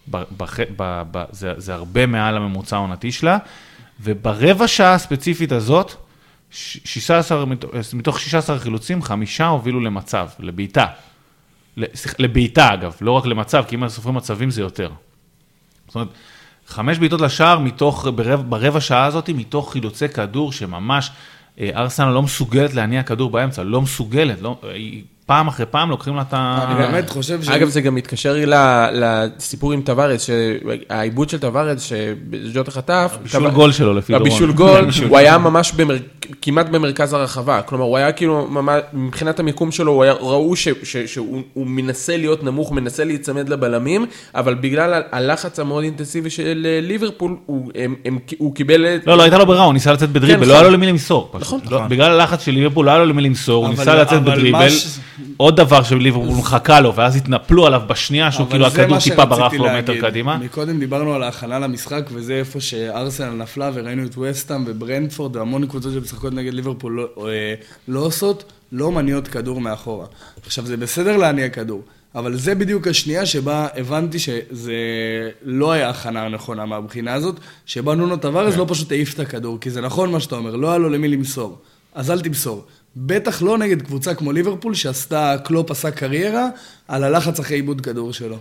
בח, 0.07 0.59
ב, 0.77 1.03
ב, 1.11 1.23
זה, 1.31 1.53
זה 1.57 1.73
הרבה 1.73 2.05
מעל 2.05 2.37
הממוצע 2.37 2.75
העונתי 2.75 3.11
שלה, 3.11 3.37
וברבע 4.01 4.67
שעה 4.67 4.93
הספציפית 4.93 5.51
הזאת, 5.51 5.95
16, 6.51 7.45
מתוך 7.93 8.19
16 8.19 8.59
חילוצים, 8.59 9.01
חמישה 9.01 9.47
הובילו 9.47 9.79
למצב, 9.79 10.27
לבעיטה. 10.39 10.85
לבעיטה 12.19 12.73
אגב, 12.73 12.95
לא 13.01 13.11
רק 13.11 13.25
למצב, 13.25 13.63
כי 13.67 13.75
אם 13.75 13.89
סופרים 13.89 14.15
מצבים 14.15 14.51
זה 14.51 14.61
יותר. 14.61 14.91
זאת 15.87 15.95
אומרת, 15.95 16.07
חמש 16.67 16.97
בעיטות 16.97 17.21
לשער 17.21 17.59
מתוך, 17.59 18.07
ברבע, 18.15 18.43
ברבע 18.49 18.81
שעה 18.81 19.05
הזאת, 19.05 19.29
מתוך 19.29 19.71
חילוצי 19.71 20.09
כדור 20.09 20.51
שממש, 20.51 21.11
אה, 21.59 21.69
ארסנל 21.75 22.09
לא 22.09 22.21
מסוגלת 22.21 22.73
להניע 22.73 23.03
כדור 23.03 23.29
באמצע, 23.29 23.63
לא 23.63 23.81
מסוגלת, 23.81 24.41
לא, 24.41 24.59
היא 24.63 25.03
פעם 25.29 25.47
אחרי 25.47 25.65
פעם 25.65 25.89
לוקחים 25.89 26.15
לה 26.15 26.21
את 26.21 26.33
ה... 26.33 26.65
אני 26.67 26.75
באמת 26.75 27.09
חושב 27.09 27.43
ש... 27.43 27.49
אגב, 27.49 27.67
זה 27.67 27.81
גם 27.81 27.95
מתקשר 27.95 28.33
לי 28.33 28.45
לסיפור 28.93 29.73
עם 29.73 29.81
טווארץ, 29.81 30.25
שהעיבוד 30.25 31.29
של 31.29 31.37
טווארץ, 31.37 31.83
שז'וטה 31.83 32.71
חטף... 32.71 33.17
הבישול 33.17 33.49
גול 33.49 33.71
שלו 33.71 33.93
לפי 33.93 34.13
דורון. 34.13 34.27
הבישול 34.27 34.51
גול, 34.51 34.87
הוא 35.09 35.17
היה 35.17 35.37
ממש 35.37 35.73
כמעט 36.41 36.69
במרכז 36.69 37.13
הרחבה. 37.13 37.61
כלומר, 37.61 37.85
הוא 37.85 37.97
היה 37.97 38.11
כאילו, 38.11 38.49
מבחינת 38.93 39.39
המיקום 39.39 39.71
שלו, 39.71 40.03
ראו 40.19 40.55
שהוא 40.55 41.43
מנסה 41.55 42.17
להיות 42.17 42.43
נמוך, 42.43 42.71
מנסה 42.71 43.03
להיצמד 43.03 43.49
לבלמים, 43.49 44.05
אבל 44.35 44.53
בגלל 44.53 45.01
הלחץ 45.11 45.59
המאוד 45.59 45.83
אינטנסיבי 45.83 46.29
של 46.29 46.67
אה, 46.69 46.79
ליברפול, 46.81 47.35
הוא 48.37 48.55
קיבל... 48.55 48.85
לא, 49.05 49.17
לא 49.17 49.23
הייתה 49.23 49.37
לו 49.37 49.45
ברירה, 49.45 49.63
הוא 49.63 49.73
ניסה 49.73 49.93
לצאת 49.93 50.09
בדריבל, 50.09 50.43
כן, 50.43 50.49
לא 50.49 50.53
היה 50.53 50.63
לו 50.63 50.69
למי 50.69 50.87
למסור. 50.87 51.31
נכון, 51.39 51.59
נכון. 51.65 51.89
בגלל 51.89 52.11
הלחץ 52.11 52.45
של 52.45 52.51
ליברפול, 52.51 52.85
לא 52.85 52.91
היה 52.91 52.99
לו 52.99 53.05
למי 53.05 53.21
למסור, 53.21 53.65
הוא 53.65 53.75
ניסה 53.75 53.95
לצאת 53.95 54.23
בדריבל. 54.23 54.67
עוד 55.37 55.55
דבר 55.55 55.83
שליברפול 55.83 56.37
מחכה 56.37 56.79
לו, 56.79 56.95
ואז 56.95 57.15
התנפלו 57.15 57.65
עליו 57.65 57.81
בשנייה, 57.87 58.31
שהוא 58.31 58.49
כאילו 58.49 58.67
הכדור 58.67 58.99
טיפה 58.99 59.25
ברח 59.25 59.53
לו 59.53 59.65
מטר 59.77 60.01
קדימה. 60.01 60.37
מקודם 60.37 60.79
דיברנו 60.79 61.13
על 61.13 61.23
ההכנה 61.23 61.59
למשחק, 61.59 62.09
וזה 62.13 62.33
איפה 62.33 62.59
שארסנל 62.59 63.29
נפלה, 63.29 63.71
וראינו 63.73 64.05
את 64.05 64.17
וסטאם 64.17 64.63
וברנדפורד, 64.67 65.35
והמון 65.35 65.67
קבוצות 65.67 65.93
שמשחקות 65.93 66.33
נגד 66.33 66.53
ליברפול 66.53 66.93
לא, 66.93 67.27
אה, 67.27 67.53
לא 67.87 67.99
עושות, 67.99 68.51
לא 68.71 68.91
מניעות 68.91 69.27
כדור 69.27 69.61
מאחורה. 69.61 70.05
עכשיו, 70.45 70.65
זה 70.65 70.77
בסדר 70.77 71.17
להניע 71.17 71.49
כדור, 71.49 71.81
אבל 72.15 72.35
זה 72.35 72.55
בדיוק 72.55 72.87
השנייה 72.87 73.25
שבה 73.25 73.67
הבנתי 73.75 74.19
שזה 74.19 74.73
לא 75.43 75.71
היה 75.71 75.89
הכנה 75.89 76.29
נכונה 76.29 76.65
מהבחינה 76.65 77.13
הזאת, 77.13 77.35
שבה 77.65 77.95
נונו 77.95 78.17
טווארז 78.17 78.57
לא 78.57 78.65
פשוט 78.69 78.91
העיף 78.91 79.13
את 79.13 79.19
הכדור, 79.19 79.57
כי 79.59 79.69
זה 79.69 79.81
נכון 79.81 80.11
מה 80.11 80.19
שאתה 80.19 80.35
אומר, 80.35 80.55
לא 80.55 80.69
היה 80.69 80.77
לו 80.77 80.89
למי 80.89 81.07
למסור, 81.07 81.57
אז 81.93 82.11
אל 82.11 82.21
תמסור. 82.21 82.65
בטח 82.95 83.41
לא 83.41 83.57
נגד 83.57 83.81
קבוצה 83.81 84.13
כמו 84.13 84.31
ליברפול, 84.31 84.73
שעשתה, 84.73 85.35
קלופ 85.43 85.71
עשה 85.71 85.91
קריירה 85.91 86.47
על 86.87 87.03
הלחץ 87.03 87.39
אחרי 87.39 87.57
איבוד 87.57 87.81
כדור 87.81 88.13
שלו. 88.13 88.37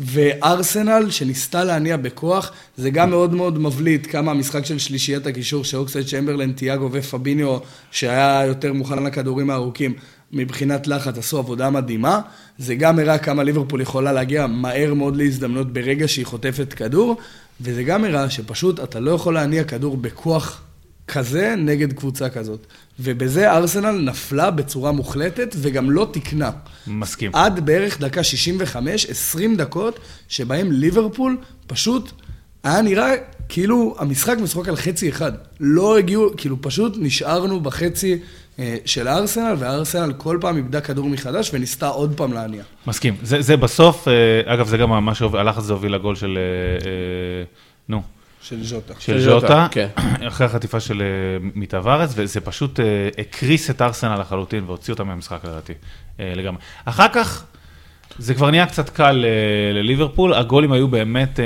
וארסנל, 0.00 1.10
שניסתה 1.10 1.64
להניע 1.64 1.96
בכוח, 1.96 2.52
זה 2.76 2.90
גם 2.90 3.10
מאוד 3.10 3.34
מאוד 3.34 3.58
מבליט 3.58 4.06
כמה 4.10 4.30
המשחק 4.30 4.64
של 4.64 4.78
שלישיית 4.78 5.26
הקישור, 5.26 5.64
שאוקסלייד 5.64 6.06
צ'מברלן, 6.06 6.52
תיאגו 6.52 6.88
ופביניו, 6.92 7.58
שהיה 7.90 8.42
יותר 8.46 8.72
מוכן 8.72 9.02
לכדורים 9.02 9.50
הארוכים, 9.50 9.94
מבחינת 10.32 10.86
לחץ 10.86 11.18
עשו 11.18 11.38
עבודה 11.38 11.70
מדהימה. 11.70 12.20
זה 12.58 12.74
גם 12.74 12.98
הראה 12.98 13.18
כמה 13.18 13.42
ליברפול 13.42 13.80
יכולה 13.80 14.12
להגיע 14.12 14.46
מהר 14.46 14.94
מאוד 14.94 15.16
להזדמנות 15.16 15.72
ברגע 15.72 16.08
שהיא 16.08 16.26
חוטפת 16.26 16.72
כדור, 16.72 17.16
וזה 17.60 17.82
גם 17.82 18.04
הראה 18.04 18.30
שפשוט 18.30 18.80
אתה 18.80 19.00
לא 19.00 19.10
יכול 19.10 19.34
להניע 19.34 19.64
כדור 19.64 19.96
בכוח 19.96 20.62
כזה 21.08 21.54
נגד 21.58 21.92
קבוצה 21.92 22.28
כזאת. 22.28 22.66
ובזה 23.00 23.52
ארסנל 23.52 23.90
נפלה 23.90 24.50
בצורה 24.50 24.92
מוחלטת 24.92 25.56
וגם 25.56 25.90
לא 25.90 26.08
תיקנה. 26.12 26.50
מסכים. 26.86 27.30
עד 27.34 27.66
בערך 27.66 28.00
דקה 28.00 28.22
65, 28.22 29.06
20 29.06 29.56
דקות, 29.56 29.98
שבהם 30.28 30.72
ליברפול 30.72 31.36
פשוט 31.66 32.12
היה 32.64 32.82
נראה 32.82 33.10
כאילו 33.48 33.96
המשחק 33.98 34.36
משחק 34.42 34.68
על 34.68 34.76
חצי 34.76 35.08
אחד. 35.08 35.32
לא 35.60 35.98
הגיעו, 35.98 36.30
כאילו 36.36 36.56
פשוט 36.62 36.96
נשארנו 36.98 37.60
בחצי 37.60 38.18
אה, 38.58 38.76
של 38.84 39.08
ארסנל, 39.08 39.54
וארסנל 39.58 40.12
כל 40.12 40.38
פעם 40.40 40.56
איבדה 40.56 40.80
כדור 40.80 41.08
מחדש 41.08 41.50
וניסתה 41.54 41.88
עוד 41.88 42.14
פעם 42.16 42.32
להניע. 42.32 42.62
מסכים. 42.86 43.16
זה, 43.22 43.42
זה 43.42 43.56
בסוף, 43.56 44.08
אה, 44.08 44.54
אגב, 44.54 44.68
זה 44.68 44.76
גם 44.76 45.04
מה 45.04 45.14
שהלחץ 45.14 45.58
הזה 45.58 45.72
הוביל 45.72 45.94
לגול 45.94 46.14
של, 46.16 46.38
אה, 46.38 47.42
נו. 47.88 48.02
של 48.42 48.64
ז'וטה. 48.64 48.94
של 48.98 49.20
ז'וטה, 49.20 49.66
כן. 49.70 49.88
אחרי 50.28 50.46
החטיפה 50.46 50.80
של 50.80 51.02
אה, 51.02 51.48
מטווארץ, 51.54 52.12
וזה 52.16 52.40
פשוט 52.40 52.80
אה, 52.80 53.08
הקריס 53.18 53.70
את 53.70 53.82
ארסנל 53.82 54.20
לחלוטין 54.20 54.64
והוציא 54.66 54.92
אותה 54.92 55.04
מהמשחק 55.04 55.44
לדעתי, 55.44 55.72
אה, 56.20 56.32
לגמרי. 56.36 56.60
אחר 56.84 57.08
כך, 57.12 57.44
זה 58.18 58.34
כבר 58.34 58.50
נהיה 58.50 58.66
קצת 58.66 58.88
קל 58.88 59.24
לליברפול, 59.74 60.34
הגולים 60.34 60.72
היו 60.72 60.88
באמת 60.88 61.40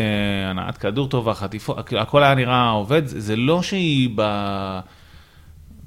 הנעת 0.50 0.76
כדור 0.76 1.08
טובה, 1.08 1.34
חטיפות, 1.34 1.92
הכל 1.98 2.22
היה 2.22 2.34
נראה 2.34 2.70
עובד, 2.70 3.02
זה 3.04 3.36
לא 3.36 3.62
שהיא 3.62 4.10
ב... 4.14 4.22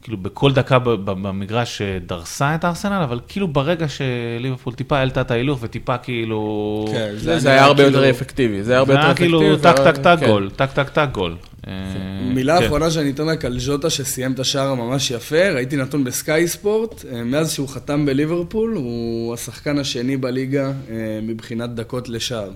כאילו 0.06 0.18
בכל 0.18 0.54
דקה 0.54 0.80
במגרש 0.80 1.82
דרסה 2.06 2.56
את 2.56 2.66
ארסנל, 2.66 3.02
אבל 3.04 3.20
כאילו 3.28 3.48
ברגע 3.48 3.86
שליברפול 3.88 4.74
טיפה 4.74 4.98
העלתה 4.98 5.22
את 5.22 5.32
ההילוך 5.32 5.60
וטיפה 5.62 5.98
כאילו... 5.98 6.86
כן, 6.92 7.12
זה, 7.18 7.40
זה 7.40 7.50
היה 7.50 7.64
הרבה 7.64 7.84
כאילו... 7.84 7.98
יותר 7.98 8.10
אפקטיבי, 8.10 8.64
זה 8.64 8.72
היה 8.72 8.80
הרבה 8.80 8.94
יותר 8.94 9.12
אפקטיבי. 9.12 9.30
זה 9.30 9.68
היה 9.68 9.76
כאילו 9.76 9.86
טק 9.86 9.96
טק 9.96 10.04
טק 10.04 10.20
כן. 10.20 10.26
גול, 10.28 10.50
טק 10.56 10.72
טק 10.72 10.90
טק 10.90 11.08
גול. 11.12 11.36
אה, 11.68 11.74
מילה 12.34 12.60
כן. 12.60 12.66
אחרונה 12.66 12.92
שאני 12.92 13.12
אתן 13.12 13.30
רק 13.30 13.46
על 13.46 13.60
ז'וטה 13.60 13.90
שסיים 13.90 14.32
את 14.32 14.40
השער 14.40 14.68
הממש 14.68 15.12
יפה, 15.12 15.50
ראיתי 15.50 15.76
נתון 15.76 16.04
בסקאי 16.04 16.48
ספורט, 16.48 17.06
אה, 17.12 17.24
מאז 17.24 17.54
שהוא 17.54 17.70
חתם 17.70 18.06
בליברפול, 18.06 18.74
הוא 18.76 19.34
השחקן 19.34 19.78
השני 19.78 20.18
בליגה 20.18 20.66
אה, 20.66 21.20
מבחינת 21.24 21.76
דקות 21.76 22.10
לשער. 22.10 22.52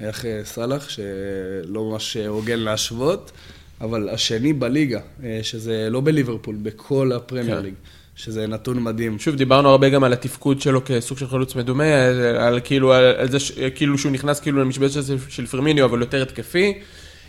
היה 0.00 0.10
אחרי 0.10 0.30
סאלח, 0.44 0.88
שלא 0.88 1.90
ממש 1.90 2.16
הוגן 2.16 2.58
להשוות. 2.58 3.32
אבל 3.82 4.08
השני 4.08 4.52
בליגה, 4.52 5.00
אה, 5.24 5.40
שזה 5.42 5.88
לא 5.90 6.00
בליברפול, 6.00 6.56
בכל 6.62 7.12
הפרמייר 7.12 7.56
כן. 7.56 7.62
ליג. 7.62 7.74
שזה 8.16 8.46
נתון 8.46 8.82
מדהים. 8.82 9.18
שוב, 9.18 9.36
דיברנו 9.36 9.68
הרבה 9.68 9.88
גם 9.88 10.04
על 10.04 10.12
התפקוד 10.12 10.60
שלו 10.60 10.80
כסוג 10.84 11.18
של 11.18 11.26
חלוץ 11.26 11.54
מדומה, 11.54 11.94
על 12.38 12.60
כאילו, 12.64 12.92
על, 12.92 13.04
על 13.04 13.30
זה, 13.30 13.38
כאילו 13.74 13.98
שהוא 13.98 14.12
נכנס 14.12 14.40
כאילו 14.40 14.60
למשבצת 14.60 15.00
של 15.28 15.46
פרמיניו, 15.46 15.84
אבל 15.84 16.00
יותר 16.00 16.22
התקפי. 16.22 16.74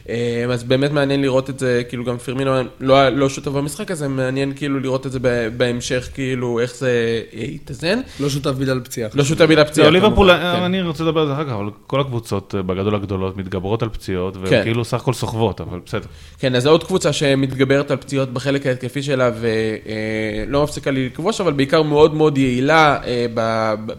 אה, 0.10 0.46
אז 0.50 0.64
באמת 0.64 0.92
מעניין 0.92 1.22
לראות 1.22 1.50
את 1.50 1.60
זה, 1.60 1.82
כאילו 1.90 2.04
גם 2.04 2.18
פרמינו 2.18 2.52
לא, 2.80 3.10
לא 3.10 3.30
שותף 3.30 3.48
במשחק 3.48 3.92
הזה, 3.92 4.08
מעניין 4.08 4.54
כאילו 4.56 4.80
לראות 4.80 5.06
את 5.06 5.12
זה 5.12 5.20
בהמשך, 5.58 6.10
כאילו 6.14 6.60
איך 6.60 6.76
זה 6.76 7.22
יתאזן. 7.34 8.00
לא 8.20 8.30
שותף 8.30 8.50
בגלל 8.50 8.80
פציעה. 8.80 9.10
לא 9.14 9.24
שותף 9.24 9.46
בגלל 9.46 9.64
פציעה. 9.64 9.88
לא, 9.88 9.94
ליברפול, 9.94 10.32
כן. 10.32 10.44
אני 10.44 10.82
רוצה 10.82 11.04
לדבר 11.04 11.22
על 11.22 11.28
זה 11.28 11.34
אחר 11.34 11.44
כך, 11.46 11.52
אבל 11.52 11.70
כל 11.88 12.02
הקבוצות 12.02 12.56
אה, 12.58 12.62
בגדול 12.62 12.96
הגדולות 12.96 13.38
מתגברות 13.38 13.84
על 13.84 13.90
פציעות, 13.90 14.38
כן. 14.50 14.64
כאילו 14.64 14.86
סך 14.86 15.02
הכל 15.02 15.14
סוחבות, 15.14 15.62
אבל 15.62 15.80
בסדר. 15.86 16.08
כן, 16.40 16.56
אז 16.56 16.64
זו 16.64 16.70
עוד 16.70 16.84
קבוצה 16.84 17.14
שמתגברת 17.14 17.92
על 17.92 17.98
פציעות 17.98 18.34
בחלק 18.34 18.66
ההתקפי 18.66 19.04
שלה, 19.04 19.32
ולא 19.40 20.58
אה, 20.58 20.64
מפסיקה 20.64 20.92
לכבוש, 20.92 21.42
אבל 21.42 21.54
בעיקר 21.54 21.82
מאוד 21.82 22.14
מאוד 22.14 22.38
יעילה 22.38 22.98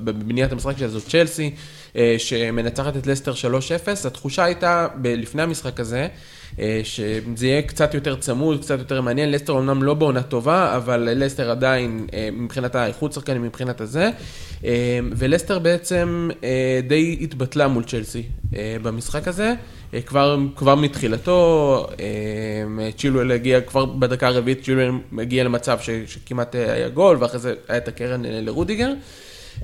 בבניית 0.05 0.53
המשחק 0.53 0.79
שלה, 0.79 0.88
זאת 0.88 1.03
צ'לסי. 1.09 1.51
אה, 1.96 2.14
שמנצחת 2.18 2.96
את 2.96 3.07
לסטר 3.07 3.33
3-0, 3.33 4.07
התחושה 4.07 4.44
הייתה 4.44 4.87
לפני 5.04 5.42
המשחק 5.42 5.80
הזה, 5.80 6.09
אה, 6.59 6.80
שזה 6.85 7.46
יהיה 7.46 7.62
קצת 7.62 7.94
יותר 7.94 8.16
צמוד, 8.16 8.61
קצת 8.61 8.78
יותר 8.78 9.00
מעניין, 9.00 9.30
לסטר 9.30 9.59
אמנם 9.59 9.83
לא 9.83 9.94
בעונה 9.94 10.22
טובה, 10.22 10.76
אבל 10.76 11.09
לסטר 11.14 11.50
עדיין 11.50 12.07
אה, 12.14 12.28
מבחינת 12.33 12.74
האיכות 12.74 13.12
שחקנים, 13.12 13.42
מבחינת 13.42 13.80
הזה, 13.80 14.11
ולסטר 15.16 15.59
בעצם 15.59 16.30
די 16.87 17.18
התבטלה 17.20 17.68
מול 17.68 17.85
צ'לסי 17.85 18.22
במשחק 18.83 19.28
הזה. 19.28 19.54
כבר, 20.07 20.38
כבר 20.57 20.74
מתחילתו, 20.74 21.87
צ'ילואל 22.96 23.33
הגיע, 23.33 23.61
כבר 23.61 23.85
בדקה 23.85 24.26
הרביעית 24.26 24.64
צ'ילואל 24.64 24.90
הגיע 25.18 25.44
למצב 25.44 25.78
ש, 25.80 25.90
שכמעט 26.07 26.54
היה 26.54 26.88
גול, 26.88 27.16
ואחרי 27.20 27.40
זה 27.40 27.54
היה 27.68 27.78
את 27.78 27.88
הקרן 27.88 28.22
לרודיגר. 28.24 28.92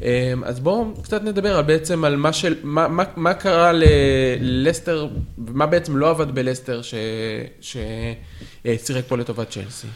אמ, 0.03 0.45
אז 0.45 0.61
בואו 0.61 0.95
קצת 1.03 1.25
נדבר 1.25 1.57
על 1.57 1.63
בעצם 1.63 2.05
על 2.05 2.17
מה, 2.17 2.33
של, 2.33 2.55
מה, 2.63 2.89
מה, 2.89 3.03
מה 3.17 3.35
קרה 3.35 3.73
ללסטר, 3.75 5.09
ומה 5.47 5.67
בעצם 5.67 5.97
לא 5.97 6.11
עבד 6.11 6.35
בלסטר 6.35 6.81
שסירק 7.61 9.05
פה 9.09 9.17
לטובת 9.17 9.51
צ'לסי. 9.51 9.87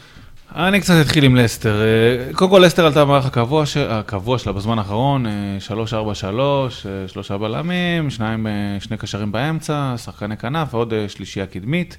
אני 0.55 0.81
קצת 0.81 0.93
אתחיל 1.01 1.23
עם 1.23 1.35
לסטר. 1.35 1.81
אה, 1.81 2.33
קודם 2.33 2.51
כל 2.51 2.59
לסטר 2.65 2.85
עלתה 2.85 3.05
במערך 3.05 3.25
הקבוע, 3.25 3.65
ש... 3.65 3.77
הקבוע 3.77 4.39
שלה 4.39 4.53
בזמן 4.53 4.77
האחרון, 4.77 5.25
3-4-3, 5.25 5.29
אה, 5.73 6.67
אה, 6.85 7.07
שלושה 7.07 7.37
בלמים, 7.37 8.09
שניים, 8.09 8.47
שני 8.79 8.97
קשרים 8.97 9.31
באמצע, 9.31 9.93
שחקני 9.97 10.37
כנף 10.37 10.73
ועוד 10.73 10.93
שלישייה 11.07 11.45
קדמית. 11.45 11.97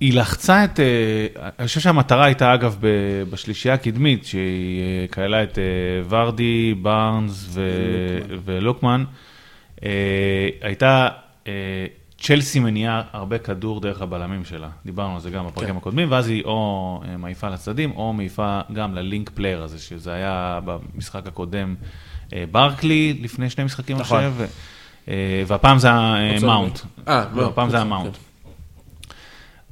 היא 0.00 0.14
לחצה 0.14 0.64
את, 0.64 0.80
אה, 0.80 1.48
אני 1.58 1.66
חושב 1.66 1.80
שהמטרה 1.80 2.24
הייתה 2.24 2.54
אגב 2.54 2.76
בשלישייה 3.30 3.74
הקדמית, 3.74 4.24
שהיא 4.24 4.82
אה, 4.82 5.06
כללה 5.12 5.42
את 5.42 5.58
אה, 5.58 5.64
ורדי, 6.08 6.74
בארנס 6.82 7.46
ו... 7.50 7.70
ולוקמן, 8.44 9.04
הייתה 10.62 11.08
צ'לסי 12.18 12.60
מניעה 12.60 13.02
הרבה 13.12 13.38
כדור 13.38 13.80
דרך 13.80 14.02
הבלמים 14.02 14.44
שלה, 14.44 14.68
דיברנו 14.86 15.14
על 15.14 15.20
זה 15.20 15.30
גם 15.30 15.46
בפרקים 15.46 15.70
כן. 15.70 15.76
הקודמים, 15.76 16.10
ואז 16.10 16.28
היא 16.28 16.44
או 16.44 17.00
מעיפה 17.18 17.48
לצדדים, 17.48 17.90
או 17.90 18.12
מעיפה 18.12 18.60
גם 18.72 18.94
ל 18.94 19.01
link 19.01 19.30
player 19.30 19.62
הזה, 19.62 19.78
שזה 19.78 20.12
היה 20.12 20.60
במשחק 20.64 21.26
הקודם 21.26 21.74
ברקלי, 22.50 23.18
לפני 23.22 23.50
שני 23.50 23.64
משחקים, 23.64 23.96
אני 23.96 24.02
נכון. 24.02 24.24
והפעם 25.46 25.78
זה 25.78 25.88
היה 25.88 26.40
מאונט. 26.42 26.78
לא, 27.06 27.14
לא, 27.34 27.46
הפעם 27.46 27.70
זה 27.70 27.76
היה 27.76 27.84
כן. 27.84 27.90
מאונט. 27.90 28.16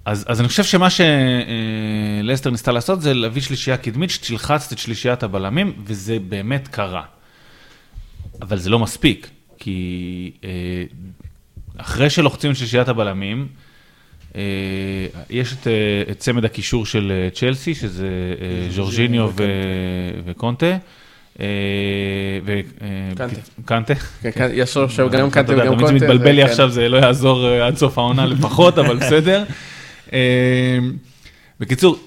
אז, 0.08 0.24
אז 0.28 0.40
אני 0.40 0.48
חושב 0.48 0.64
שמה 0.64 0.88
שלסטר 0.90 2.50
ניסתה 2.50 2.72
לעשות 2.72 3.02
זה 3.02 3.14
להביא 3.14 3.42
שלישייה 3.42 3.76
קדמית 3.76 4.10
שתלחץ 4.10 4.72
את 4.72 4.78
שלישיית 4.78 5.22
הבלמים, 5.22 5.72
וזה 5.86 6.18
באמת 6.28 6.68
קרה. 6.68 7.02
אבל 8.42 8.58
זה 8.58 8.70
לא 8.70 8.78
מספיק, 8.78 9.28
כי 9.58 10.30
אה, 10.44 10.50
אחרי 11.76 12.10
שלוחצים 12.10 12.50
את 12.50 12.56
שלישיית 12.56 12.88
הבלמים, 12.88 13.46
אה, 14.36 14.40
יש 15.30 15.52
את, 15.52 15.66
אה, 15.66 15.72
את 16.10 16.18
צמד 16.18 16.44
הקישור 16.44 16.86
של 16.86 17.12
אה, 17.14 17.30
צ'לסי, 17.30 17.74
שזה 17.74 18.08
אה, 18.40 18.70
ז'ורג'יניו 18.70 19.30
ו- 19.36 19.44
וקונטה. 20.24 20.76
אה, 21.40 21.46
ו- 22.44 22.60
אה, 22.82 22.86
קנטה. 23.16 23.40
קנטה. 23.64 23.94
כן, 24.34 24.48
יש 24.52 24.76
לו 24.76 24.84
עכשיו 24.84 25.10
גם 25.10 25.28
אתה 25.28 25.34
קנטה 25.42 25.52
וגם 25.52 25.66
תמיד 25.66 25.78
זה 25.78 25.84
קונטה. 25.86 26.04
מתבלבל 26.04 26.30
לי 26.30 26.36
זה- 26.36 26.46
כן. 26.46 26.50
עכשיו, 26.50 26.70
זה 26.70 26.88
לא 26.88 26.96
יעזור 26.96 27.46
אה, 27.48 27.66
עד 27.66 27.76
סוף 27.76 27.98
העונה 27.98 28.26
לפחות, 28.26 28.78
אבל 28.78 28.96
בסדר. 29.06 29.44
אה, 30.12 30.78
בקיצור, 31.60 31.98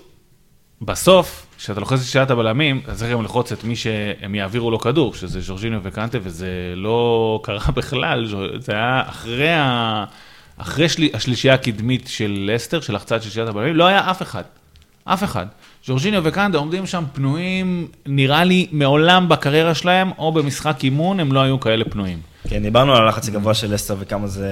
בסוף, 0.82 1.46
כשאתה 1.58 1.80
לוחץ 1.80 2.00
את 2.00 2.06
שיטת 2.06 2.32
הבלמים, 2.32 2.82
אתה 2.84 2.96
צריך 2.96 3.12
גם 3.12 3.22
ללחוץ 3.22 3.52
את 3.52 3.64
מי 3.64 3.76
שהם 3.76 4.36
יעבירו 4.36 4.72
לו 4.72 4.80
כדור, 4.80 5.14
שזה 5.14 5.42
ז'ורג'יניו 5.42 5.80
וקנטה, 5.84 6.18
וזה 6.22 6.74
לא 6.76 7.40
קרה 7.44 7.72
בכלל, 7.78 8.26
זה 8.60 8.72
היה 8.72 9.04
אחרי, 9.10 9.54
ה... 9.54 10.04
אחרי 10.58 10.90
שלי... 10.90 11.10
השלישייה 11.14 11.54
הקדמית 11.54 12.08
של 12.08 12.50
לסטר, 12.54 12.82
שלחצה 12.82 13.16
את 13.16 13.24
שלישיית 13.24 13.48
הבלמים, 13.48 13.76
לא 13.76 13.88
היה 13.88 14.12
אף 14.12 14.22
אחד. 14.22 14.44
אף 15.04 15.24
אחד. 15.24 15.46
ז'ורג'יניו 15.86 16.22
וקנדה 16.26 16.58
עומדים 16.58 16.86
שם 16.86 17.04
פנויים, 17.14 17.88
נראה 18.06 18.44
לי 18.44 18.68
מעולם 18.72 19.30
בקריירה 19.30 19.76
שלהם, 19.76 20.12
או 20.18 20.32
במשחק 20.32 20.84
אימון, 20.84 21.20
הם 21.20 21.34
לא 21.34 21.40
היו 21.40 21.60
כאלה 21.60 21.86
פנויים. 21.86 22.20
כן, 22.50 22.64
דיברנו 22.64 22.96
על 22.96 23.04
הלחץ 23.04 23.28
הגבוה 23.28 23.54
של 23.54 23.74
לסטר 23.74 23.96
וכמה 24.00 24.28
זה 24.28 24.48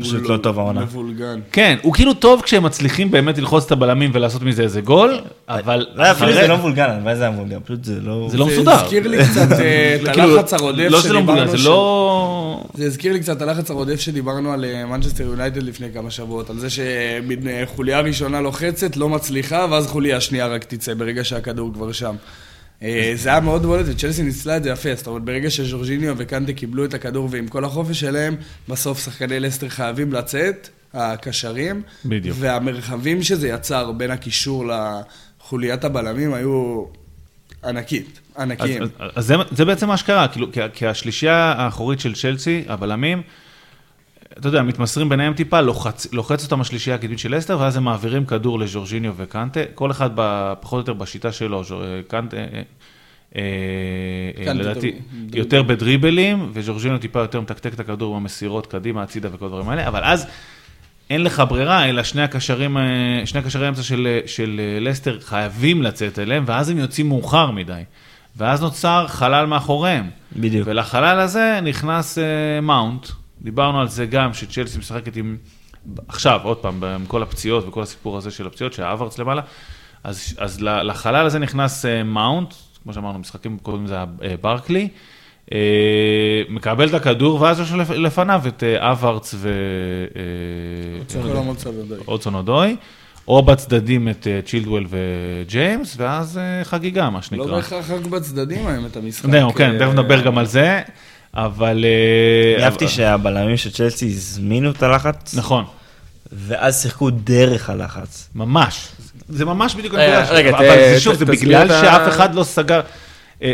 פשוט 0.00 0.28
לא 0.28 0.36
טוב 0.36 0.58
העונה. 0.58 0.80
מבולגן. 0.80 1.40
כן, 1.52 1.76
הוא 1.82 1.94
כאילו 1.94 2.14
טוב 2.14 2.42
כשהם 2.42 2.62
מצליחים 2.62 3.10
באמת 3.10 3.38
ללחוץ 3.38 3.64
את 3.64 3.72
הבלמים 3.72 4.10
ולעשות 4.14 4.42
מזה 4.42 4.62
איזה 4.62 4.80
גול, 4.80 5.20
אבל 5.48 5.86
לא, 5.94 6.10
אפילו 6.10 6.32
זה 6.32 6.48
לא 6.48 6.58
מבולגן, 6.58 6.90
הלוואי 6.90 7.16
זה 7.16 7.22
היה 7.22 7.30
מבולגן, 7.30 7.58
פשוט 7.64 7.84
זה 7.84 8.00
לא... 8.00 8.28
זה 8.30 8.38
לא 8.38 8.44
זה 8.44 8.52
מסודר. 8.52 8.72
הזכיר 8.72 9.08
לי 9.08 9.18
קצת 9.24 9.52
אה, 9.52 9.96
את 9.96 10.08
כאילו, 10.14 10.38
הלחץ 10.38 10.52
הרודף 10.52 10.86
לא 10.90 11.00
שזה 11.00 11.12
לא 11.12 11.22
מבולגן, 11.22 11.40
שדיברנו. 11.40 11.62
זה 11.62 11.68
לא... 11.68 12.64
זה 12.74 12.84
הזכיר 12.84 13.12
לי 13.12 13.20
קצת 13.20 13.36
את 13.36 13.42
הלחץ 13.42 13.70
הרודף 13.70 14.00
שדיברנו 14.00 14.52
על 14.52 14.64
אה, 14.64 14.86
מנצ'סטר 14.86 15.24
יונייטד 15.24 15.62
לפני 15.62 15.86
כמה 15.94 16.10
שבועות, 16.10 16.50
על 16.50 16.58
זה 16.58 16.70
שמין 16.70 17.48
אה, 17.48 17.62
חוליה 17.66 18.00
ראשונה 18.00 18.40
לוחצת, 18.40 18.96
לא 18.96 19.08
מצליחה, 19.08 19.66
ואז 19.70 19.86
חוליה 19.86 20.20
שנייה 20.20 20.46
רק 20.46 20.64
תצא 20.64 20.94
ברגע 20.94 21.24
שהכדור 21.24 21.72
כבר 21.74 21.92
שם. 21.92 22.14
אה, 22.82 23.12
זה 23.14 23.28
היה 23.28 23.40
מאוד 23.40 23.62
בולט, 23.62 23.86
וצ'לסי 23.88 24.22
ניצלה 24.22 24.56
את 24.56 24.62
זה 24.62 24.70
יפה, 24.70 24.94
זאת 24.94 25.06
אומרת, 25.06 25.22
ברגע 25.22 25.50
שז'ורג'יניו 25.50 26.14
וקנטה 26.18 26.52
קיבלו 26.52 26.84
את 26.84 26.94
הכדור 26.94 27.28
ועם 27.30 27.48
כל 27.48 27.64
החופש 27.64 28.00
שלהם, 28.00 28.36
בסוף 28.68 29.04
שחקני 29.04 29.40
לסטר 29.40 29.68
חייבים 29.68 30.12
לצאת, 30.12 30.68
הקשרים. 30.94 31.82
בדיוק. 32.04 32.36
והמרחבים 32.40 33.22
שזה 33.22 33.48
יצר 33.48 33.92
בין 33.92 34.10
הקישור 34.10 34.64
לחוליית 34.66 35.84
הבלמים 35.84 36.34
היו 36.34 36.84
ענקית, 37.64 38.20
אז, 38.34 38.42
ענקיים. 38.42 38.82
אז, 38.82 38.88
אז 39.14 39.26
זה, 39.26 39.34
זה 39.50 39.64
בעצם 39.64 39.88
מה 39.88 39.96
שקרה, 39.96 40.28
כאילו, 40.28 40.52
כי, 40.52 40.60
כי 40.72 40.86
השלישייה 40.86 41.54
האחורית 41.56 42.00
של 42.00 42.14
צ'לסי, 42.14 42.64
הבלמים, 42.68 43.22
אתה 44.38 44.48
יודע, 44.48 44.62
מתמסרים 44.62 45.08
ביניהם 45.08 45.34
טיפה, 45.34 45.60
לוחץ, 45.60 46.12
לוחץ 46.12 46.44
אותם 46.44 46.60
השלישייה 46.60 46.96
הקדמית 46.96 47.18
של 47.18 47.38
אסטר, 47.38 47.58
ואז 47.60 47.76
הם 47.76 47.84
מעבירים 47.84 48.26
כדור 48.26 48.58
לז'ורג'יניו 48.58 49.12
וקנטה, 49.16 49.60
כל 49.74 49.90
אחד 49.90 50.10
ב, 50.14 50.52
פחות 50.60 50.72
או 50.88 50.92
יותר 50.92 51.02
בשיטה 51.02 51.32
שלו, 51.32 51.64
ז'ור- 51.64 51.82
קנטה, 52.08 52.36
אה, 52.36 52.42
אה, 52.42 52.62
אה, 53.36 54.44
קנטה 54.44 54.52
לדעתי, 54.52 54.80
דריב- 54.90 55.36
יותר 55.36 55.62
בדריבלים, 55.62 56.50
וז'ורג'יניו 56.52 56.98
טיפה 56.98 57.20
יותר 57.20 57.40
מתקתק 57.40 57.74
את 57.74 57.80
הכדור 57.80 58.14
במסירות 58.16 58.66
קדימה, 58.66 59.02
הצידה 59.02 59.28
וכל 59.32 59.44
הדברים 59.46 59.68
האלה, 59.68 59.88
אבל 59.88 60.04
אז 60.04 60.26
אין 61.10 61.22
לך 61.24 61.42
ברירה, 61.48 61.88
אלא 61.88 62.02
שני 62.02 62.22
הקשרים, 62.22 62.76
אה, 62.76 62.82
שני 63.24 63.40
הקשרי 63.40 63.66
האמצע 63.66 63.82
של, 63.82 64.18
של 64.26 64.60
אה, 64.60 64.80
לסטר 64.80 65.20
חייבים 65.20 65.82
לצאת 65.82 66.18
אליהם, 66.18 66.44
ואז 66.46 66.68
הם 66.70 66.78
יוצאים 66.78 67.08
מאוחר 67.08 67.50
מדי. 67.50 67.82
ואז 68.36 68.62
נוצר 68.62 69.04
חלל 69.08 69.46
מאחוריהם. 69.46 70.10
בדיוק. 70.36 70.68
ולחלל 70.68 71.20
הזה 71.20 71.58
נכנס 71.62 72.18
אה, 72.18 72.24
מאונט, 72.60 73.06
דיברנו 73.42 73.80
על 73.80 73.88
זה 73.88 74.06
גם, 74.06 74.34
שצ'לסי 74.34 74.78
משחקת 74.78 75.16
עם, 75.16 75.36
עכשיו, 76.08 76.40
עוד 76.42 76.56
פעם, 76.56 76.84
עם 76.84 77.06
כל 77.06 77.22
הפציעות 77.22 77.68
וכל 77.68 77.82
הסיפור 77.82 78.16
הזה 78.16 78.30
של 78.30 78.46
הפציעות, 78.46 78.72
שהאברץ 78.72 79.18
למעלה, 79.18 79.42
אז, 80.04 80.34
אז 80.38 80.60
לחלל 80.60 81.26
הזה 81.26 81.38
נכנס 81.38 81.86
אה, 81.86 82.02
מאונט, 82.02 82.54
כמו 82.82 82.92
שאמרנו, 82.92 83.18
משחקים 83.18 83.58
קודם 83.58 83.86
זה 83.86 83.94
היה 83.94 84.04
אה, 84.22 84.34
ברקלי, 84.40 84.88
אה, 85.52 85.58
מקבל 86.48 86.88
את 86.88 86.94
הכדור, 86.94 87.40
ואז 87.40 87.60
יש 87.60 87.72
לפניו 87.90 88.42
את 88.48 88.62
אברץ. 88.62 89.34
אודסון 92.08 92.34
אודוי, 92.34 92.76
או 93.28 93.42
בצדדים 93.42 94.08
את 94.08 94.26
צ'ילדוול 94.44 94.86
וג'יימס, 94.88 95.94
ואז 95.98 96.40
חגיגה, 96.64 97.10
מה 97.10 97.18
לא 97.18 97.22
שנקרא. 97.22 97.46
בהכרח 97.46 97.90
רק 97.90 98.06
בצדדים 98.06 98.66
האמת 98.66 98.96
המשחק. 98.96 99.30
זהו, 99.30 99.52
כן, 99.52 99.78
תכף 99.78 99.92
נדבר 99.92 100.20
גם 100.20 100.38
על 100.38 100.46
זה, 100.46 100.82
אבל... 101.34 101.84
אה, 101.84 102.64
אהבתי 102.64 102.88
שהבלמים 102.88 103.56
של 103.56 103.70
צ'לסי 103.70 104.06
הזמינו 104.06 104.70
את 104.70 104.82
הלחץ, 104.82 105.34
נכון, 105.34 105.64
ואז 106.32 106.82
שיחקו 106.82 107.10
דרך 107.10 107.70
הלחץ. 107.70 108.28
ממש. 108.34 108.88
זה 109.28 109.44
ממש 109.44 109.74
בדיוק 109.74 109.94
רגע, 109.94 110.18
הנקודה, 110.18 110.34
רגע, 110.34 110.50
אבל 110.58 110.98
שוב, 110.98 111.14
זה 111.14 111.24
בגלל 111.24 111.68
שאף 111.68 112.08
אחד 112.08 112.34
לא 112.34 112.44
סגר... 112.44 112.80
אה, 113.42 113.52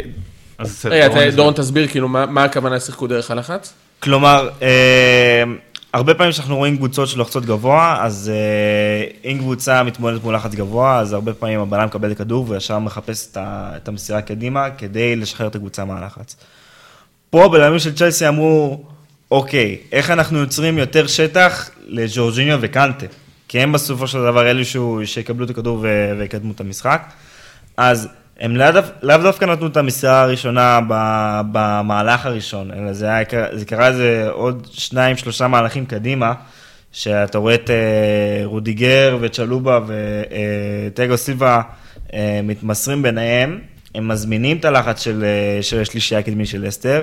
רגע, 0.84 1.30
דורון 1.30 1.54
תסביר 1.54 1.88
כאילו 1.88 2.08
מה 2.08 2.44
הכוונה 2.44 2.80
שיחקו 2.80 3.06
דרך 3.06 3.30
הלחץ? 3.30 3.72
כלומר, 4.00 4.48
אה, 4.62 5.42
הרבה 5.92 6.14
פעמים 6.14 6.32
כשאנחנו 6.32 6.56
רואים 6.56 6.76
קבוצות 6.76 7.08
שלוחצות 7.08 7.44
גבוה, 7.46 7.98
אז 8.00 8.32
אה, 8.34 9.30
אם 9.30 9.38
קבוצה 9.38 9.82
מתמודדת 9.82 10.24
מול 10.24 10.34
לחץ 10.34 10.54
גבוה, 10.54 10.98
אז 10.98 11.12
הרבה 11.12 11.34
פעמים 11.34 11.60
הבלם 11.60 11.86
מקבל 11.86 12.10
את 12.10 12.16
הכדור 12.16 12.44
וישר 12.48 12.78
מחפש 12.78 13.28
את 13.32 13.36
ה- 13.36 13.72
את 13.76 13.88
המסירה 13.88 14.22
קדימה 14.22 14.70
כדי 14.70 15.16
לשחרר 15.16 15.46
את 15.46 15.54
הקבוצה 15.54 15.84
מהלחץ. 15.84 16.36
פה 17.30 17.44
הבלמים 17.44 17.78
של 17.78 17.94
צ'לסי 17.94 18.28
אמרו, 18.28 18.84
אוקיי, 19.30 19.76
איך 19.92 20.10
אנחנו 20.10 20.38
יוצרים 20.38 20.78
יותר 20.78 21.06
שטח 21.06 21.70
לג'ורג'יניו 21.86 22.58
וקנטה? 22.62 23.06
כי 23.48 23.60
הם 23.60 23.72
בסופו 23.72 24.06
של 24.06 24.18
דבר 24.22 24.50
אלו 24.50 24.64
שהוא- 24.64 25.04
שיקבלו 25.04 25.44
את 25.44 25.50
הכדור 25.50 25.78
ו- 25.82 26.12
ויקדמו 26.18 26.52
את 26.52 26.60
המשחק. 26.60 27.02
אז 27.76 28.08
הם 28.40 28.56
לאו 28.56 28.68
לאו 29.02 29.16
דווקא 29.18 29.44
נתנו 29.44 29.66
את 29.66 29.76
המסירה 29.76 30.22
הראשונה 30.22 30.80
במהלך 31.52 32.26
הראשון, 32.26 32.70
אלא 32.70 32.92
זה, 32.92 33.06
היה, 33.14 33.24
זה 33.52 33.64
קרה 33.64 33.88
איזה 33.88 34.28
עוד 34.30 34.68
שניים, 34.72 35.16
שלושה 35.16 35.48
מהלכים 35.48 35.86
קדימה, 35.86 36.32
שאתה 36.92 37.38
רואה 37.38 37.54
את 37.54 37.70
אה, 37.70 37.76
רודיגר 38.44 39.18
וצ'לובה 39.20 39.80
וטגו 39.86 41.16
סילבה 41.16 41.60
אה, 42.14 42.40
מתמסרים 42.42 43.02
ביניהם, 43.02 43.58
הם 43.94 44.08
מזמינים 44.08 44.56
את 44.56 44.64
הלחץ 44.64 45.02
של, 45.02 45.24
אה, 45.24 45.62
של 45.62 45.80
השלישייה 45.80 46.20
הקדמית 46.20 46.46
של 46.46 46.68
אסתר, 46.68 47.02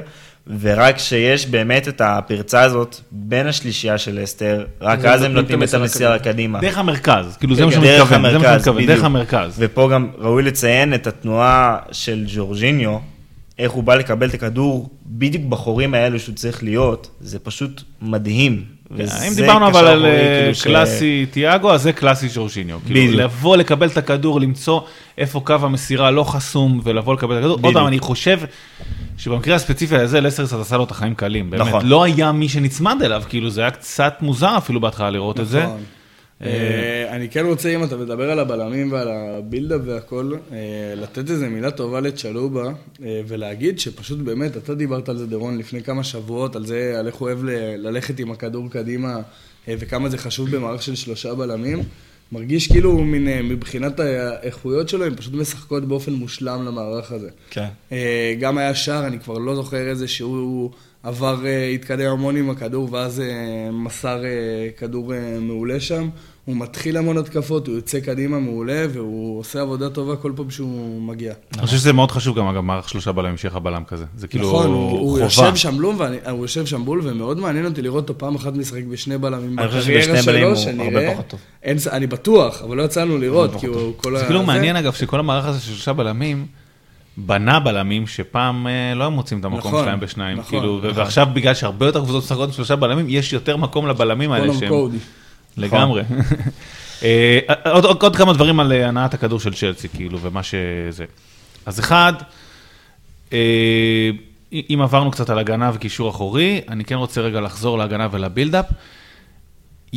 ורק 0.60 0.96
כשיש 0.96 1.48
באמת 1.48 1.88
את 1.88 2.02
הפרצה 2.02 2.62
הזאת 2.62 2.96
בין 3.12 3.48
השלישייה 3.48 3.98
של 3.98 4.24
אסתר, 4.24 4.66
רק 4.82 5.00
אז 5.00 5.06
הם 5.06 5.12
אז 5.12 5.24
הם 5.24 5.34
נותנים 5.34 5.64
את 5.64 5.74
המסירה 5.74 6.20
קדימה. 6.20 6.60
דרך 6.62 6.78
המרכז, 6.78 7.38
כאילו 7.38 7.56
זה 7.56 7.66
מה 7.66 7.72
כן, 7.72 7.78
שאני 7.78 7.88
דרך 7.88 8.02
מתכוון, 8.02 8.32
זה 8.32 8.38
מה 8.38 8.40
שאני 8.40 8.46
המרכז, 8.46 8.62
מתכוון, 8.62 8.84
בדיוק. 8.84 8.96
דרך 8.96 9.04
המרכז. 9.04 9.56
ופה 9.58 9.90
גם 9.92 10.08
ראוי 10.18 10.44
לציין 10.44 10.94
את 10.94 11.08
התנועה 11.08 11.78
של 11.92 12.26
ג'ורג'יניו, 12.28 12.98
איך 13.60 13.72
הוא 13.72 13.84
בא 13.84 13.96
לקבל 13.96 14.30
את 14.30 14.34
הכדור 14.34 14.90
בדיוק 15.06 15.44
בחורים 15.44 15.94
האלו 15.94 16.20
שהוא 16.20 16.36
צריך 16.36 16.64
להיות, 16.64 17.10
זה 17.22 17.40
פשוט 17.40 17.82
מדהים. 18.02 18.74
וזה 18.92 19.28
אם 19.28 19.34
דיברנו 19.34 19.68
אבל 19.68 19.88
על 19.88 20.06
אה, 20.06 20.52
כאילו 20.62 20.64
קלאסי 20.64 21.26
תיאגו, 21.32 21.74
אז 21.74 21.82
זה 21.82 21.94
קלאסי 21.94 22.30
ז'ורג'יניו. 22.30 22.80
כאילו 22.86 23.02
בדיוק. 23.02 23.22
לבוא 23.22 23.58
לקבל 23.58 23.88
את 23.88 23.98
הכדור, 23.98 24.42
למצוא 24.42 24.82
איפה 25.18 25.40
קו 25.40 25.54
המסירה 25.62 26.12
לא 26.12 26.24
חסום 26.24 26.82
ולבוא 26.84 27.14
לקבל 27.14 27.34
את 27.34 27.40
הכדור. 27.40 27.60
עוד. 27.62 27.74
פעם, 27.74 27.88
אני 27.88 28.00
חושב 28.00 28.40
שבמקרה 29.18 29.56
הספציפי 29.56 29.96
הזה, 29.96 30.22
לסר 30.22 30.46
קצת 30.46 30.60
עשה 30.60 30.78
לו 30.78 30.84
את 30.84 30.92
החיים 30.92 31.16
קלים. 31.16 31.50
באמת, 31.50 31.68
נכון. 31.68 31.86
לא 31.86 32.04
היה 32.04 32.32
מי 32.32 32.50
שנצמד 32.50 33.02
אליו, 33.02 33.24
כאילו 33.30 33.50
זה 33.50 33.62
היה 33.62 33.72
קצת 33.72 34.18
מוזר 34.22 34.58
אפילו 34.58 34.82
בהתחלה 34.82 35.10
לראות 35.10 35.40
את 35.40 35.48
זה. 35.48 35.66
אה, 36.42 37.16
אני 37.16 37.30
כן 37.30 37.46
רוצה, 37.46 37.70
אם 37.76 37.84
אתה 37.84 37.98
מדבר 37.98 38.32
על 38.32 38.40
הבלמים 38.40 38.92
ועל 38.92 39.08
הבילדאפ 39.12 39.82
והכל, 39.86 40.34
אה, 40.52 40.58
לתת 40.96 41.30
איזה 41.30 41.50
מילה 41.50 41.72
טובה 41.72 42.00
לצ'לובה, 42.00 42.72
אה, 43.04 43.22
ולהגיד 43.28 43.80
שפשוט 43.80 44.20
באמת, 44.20 44.58
אתה 44.58 44.76
דיברת 44.76 45.10
על 45.10 45.18
זה, 45.18 45.28
דורון, 45.28 45.58
לפני 45.58 45.84
כמה 45.84 46.04
שבועות, 46.04 46.56
על 46.56 46.66
זה, 46.66 46.96
על 47.00 47.08
איך 47.08 47.16
הוא 47.16 47.28
אוהב 47.28 47.40
ללכת 47.78 48.20
עם 48.20 48.32
הכדור 48.32 48.70
קדימה, 48.70 49.20
וכמה 49.68 50.10
זה 50.10 50.18
חשוב 50.18 50.56
במערך 50.56 50.82
של 50.82 50.96
שלושה 50.96 51.36
בלמים. 51.36 51.84
מרגיש 52.32 52.72
כאילו 52.72 53.00
אה, 53.00 53.42
מבחינת 53.44 54.00
האיכויות 54.00 54.90
שלו, 54.90 55.06
הן 55.06 55.16
פשוט 55.16 55.34
משחקות 55.34 55.86
באופן 55.86 56.14
מושלם 56.14 56.66
למערך 56.66 57.12
הזה. 57.12 57.30
כן. 57.50 57.68
גם 58.40 58.58
היה 58.58 58.76
שער, 58.76 59.08
אני 59.08 59.20
כבר 59.20 59.38
לא 59.38 59.56
זוכר 59.56 59.90
איזה 59.90 60.08
שהוא 60.08 60.72
עבר, 61.06 61.45
אה, 61.45 61.68
התקדם 61.68 62.12
המון 62.12 62.36
עם 62.36 62.49
הכדור, 62.49 62.89
ואז 62.91 63.20
אה, 63.20 63.26
מסר 63.72 64.26
אה, 64.26 64.30
כדור 64.78 65.14
מעולה 65.41 65.80
שם. 65.80 66.10
הוא 66.45 66.56
מתחיל 66.56 66.97
המון 66.97 67.18
התקפות, 67.18 67.68
הוא 67.68 67.76
יוצא 67.76 67.99
קדימה 67.99 68.39
מעולה, 68.39 68.86
והוא 68.93 69.39
עושה 69.39 69.62
עבודה 69.62 69.89
טובה 69.89 70.16
כל 70.16 70.32
פעם 70.36 70.51
שהוא 70.51 71.01
מגיע. 71.01 71.34
אני 71.53 71.66
חושב 71.66 71.78
שזה 71.78 71.93
מאוד 71.93 72.12
חשוב 72.12 72.39
גם, 72.39 72.47
אגב, 72.47 72.62
מערך 72.62 72.89
שלושה 72.89 73.12
בלמים, 73.12 73.38
שיהיה 73.38 73.51
לך 73.51 73.58
בלם 73.58 73.84
כזה. 73.84 74.06
זה 74.18 74.28
כאילו 74.28 74.47
נכון, 74.47 74.66
הוא. 74.66 75.20
יושב 75.20 75.56
שם 75.56 75.78
בלום, 75.78 76.01
הוא 76.30 76.41
יושב 76.41 76.66
שם 76.66 76.86
בול, 76.86 77.01
ומאוד 77.03 77.39
מעניין 77.39 77.66
אותי 77.66 77.82
לראות 77.82 78.10
אותו 78.10 78.20
פעם 78.20 78.36
אחת 78.36 78.53
משחק 78.53 78.84
בשני 78.84 79.18
בלמים 79.18 79.60
אני 79.60 79.68
חושב 79.68 79.82
שבשני 79.82 80.22
בלמים 80.22 80.47
הוא 80.80 80.86
הרבה 80.86 81.14
פחות 81.14 81.28
טוב. 81.28 81.39
אני 81.91 82.08
בטוח, 82.08 82.62
אבל 82.62 82.78
לא 82.78 82.84
יצא 82.84 83.01
לנו 83.01 83.18
לראות, 83.18 83.51
כי 83.60 83.66
הוא 83.66 83.93
כל 83.97 84.18
זה 84.18 84.26
כאילו 84.26 84.43
מעניין, 84.43 84.76
אגב, 84.76 84.93
שכל 84.93 85.20
המערך 85.20 85.45
הזה 85.45 85.60
של 85.60 85.72
שלושה 85.72 85.93
בלמים, 85.93 86.45
בנה 87.18 87.59
בלמים 87.59 88.07
שפעם 88.07 88.68
אה, 88.68 88.93
לא 88.95 89.03
היו 89.03 89.11
מוצאים 89.11 89.39
את 89.39 89.45
המקום 89.45 89.72
נכון, 89.72 89.84
שלהם 89.84 89.99
בשניים. 89.99 90.38
נכון, 90.38 90.59
כאילו, 90.59 90.78
נכון. 90.78 90.91
ועכשיו, 90.95 91.28
בגלל 91.34 91.53
שהרבה 91.53 91.86
יותר 91.86 91.99
קבוצות 91.99 92.24
משחקות 92.24 92.49
עם 92.49 92.55
שלושה 92.55 92.76
בלמים, 92.76 93.05
יש 93.09 93.34
יותר 93.34 93.57
מקום 93.57 93.88
לבלמים 93.88 94.32
האלה 94.32 94.53
שהם... 94.53 94.70
קודי. 94.70 94.97
לגמרי. 95.57 96.03
אה, 97.03 97.39
עוד, 97.66 97.86
עוד, 97.86 98.01
עוד 98.01 98.16
כמה 98.16 98.34
דברים 98.34 98.59
על 98.59 98.72
אה, 98.72 98.88
הנעת 98.88 99.13
הכדור 99.13 99.39
של 99.39 99.53
צ'לסי, 99.53 99.89
כאילו, 99.89 100.20
ומה 100.22 100.43
שזה. 100.43 101.05
אז 101.66 101.80
אחד, 101.80 102.13
אה, 103.34 104.09
אם 104.53 104.80
עברנו 104.84 105.11
קצת 105.11 105.30
על 105.30 105.39
הגנה 105.39 105.72
וקישור 105.74 106.09
אחורי, 106.09 106.61
אני 106.70 106.86
כן 106.86 106.95
רוצה 106.95 107.22
רגע 107.22 107.41
לחזור 107.41 107.78
להגנה 107.78 108.07
ולבילדאפ. 108.11 108.66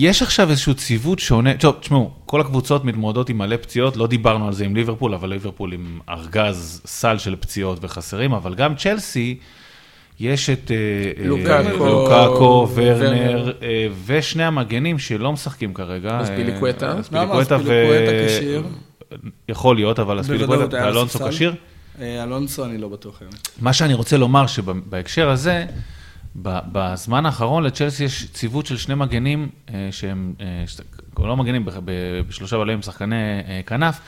יש 0.01 0.23
עכשיו 0.23 0.51
איזשהו 0.51 0.75
ציוות 0.75 1.19
שונה, 1.19 1.55
טוב, 1.55 1.77
תשמעו, 1.81 2.11
כל 2.27 2.41
הקבוצות 2.41 2.85
מתמודדות 2.85 3.29
עם 3.29 3.39
מלא 3.39 3.57
פציעות, 3.57 3.97
לא 3.97 4.07
דיברנו 4.07 4.47
על 4.47 4.53
זה 4.53 4.65
עם 4.65 4.77
ליברפול, 4.77 5.15
אבל 5.15 5.29
ליברפול 5.29 5.73
עם 5.73 6.01
ארגז 6.09 6.81
סל 6.87 7.19
של 7.19 7.37
פציעות 7.37 7.79
וחסרים, 7.83 8.33
אבל 8.33 8.55
גם 8.55 8.75
צ'לסי, 8.75 9.39
יש 10.21 10.51
את 10.51 10.71
אה, 10.71 10.77
אה, 11.23 11.29
לוקאקו, 11.29 12.69
ורנר, 12.75 12.97
ורנר. 13.01 13.53
אה, 13.63 13.87
ושני 14.07 14.45
המגנים 14.45 14.99
שלא 14.99 15.33
משחקים 15.33 15.75
כרגע. 15.75 16.21
אספיליקווטה. 16.23 16.87
אה, 16.87 16.93
למה 16.93 17.01
אספיליקווטה 17.01 17.57
ו... 17.57 17.59
אספיליקווטה 17.59 18.29
כשיר? 18.29 18.63
יכול 19.49 19.77
להיות, 19.77 19.99
אבל 19.99 20.21
אספיליקווטה 20.21 20.57
בוודאות 20.57 20.75
היה 20.75 20.85
ואלונסו. 20.87 21.29
כשיר. 21.29 21.55
אלונסו, 22.01 22.65
אני 22.65 22.79
לא 22.79 22.89
בטוח 22.89 23.21
היום. 23.21 23.33
מה 23.61 23.73
שאני 23.73 23.95
רוצה 23.95 24.17
לומר 24.17 24.47
שבהקשר 24.47 25.31
הזה, 25.31 25.67
בזמן 26.37 27.27
האחרון 27.27 27.63
לצ'לסי 27.63 28.05
יש 28.05 28.27
ציוות 28.33 28.67
של 28.67 28.77
שני 28.77 28.95
מגנים 28.95 29.49
אה, 29.75 29.89
שהם, 29.91 30.33
אה, 30.41 30.65
לא 31.27 31.37
מגנים, 31.37 31.65
בשלושה 32.29 32.59
בלמים 32.59 32.83
שחקני 32.83 33.17
אה, 33.49 33.61
כנף, 33.67 34.01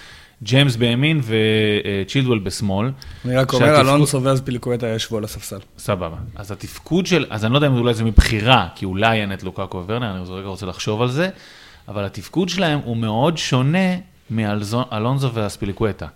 ג'יימס 0.42 0.76
בימין 0.76 1.20
וצ'ילדוול 1.24 2.38
בשמאל. 2.38 2.90
אני 3.24 3.36
רק 3.36 3.52
אומר, 3.52 3.66
שהתפקוד- 3.66 3.86
אלונסו 3.88 4.22
ואספיליקווטה 4.22 4.86
ישבו 4.88 5.18
על 5.18 5.24
הספסל. 5.24 5.58
סבבה. 5.78 6.16
אז 6.36 6.50
התפקוד 6.50 7.06
של, 7.06 7.26
אז 7.30 7.44
אני 7.44 7.52
לא 7.52 7.58
יודע 7.58 7.66
אם 7.66 7.76
אולי 7.76 7.94
זה 7.94 8.04
מבחירה, 8.04 8.68
כי 8.74 8.84
אולי 8.84 9.20
אין 9.20 9.32
את 9.32 9.42
לוקאקו 9.42 9.78
וורנר, 9.78 10.10
אני 10.16 10.24
רגע 10.30 10.46
רוצה 10.48 10.66
לחשוב 10.66 11.02
על 11.02 11.10
זה, 11.10 11.28
אבל 11.88 12.04
התפקוד 12.04 12.48
שלהם 12.48 12.80
הוא 12.84 12.96
מאוד 12.96 13.38
שונה 13.38 13.96
מאלונזו 14.30 15.30
ואספיליקווטה. 15.34 16.06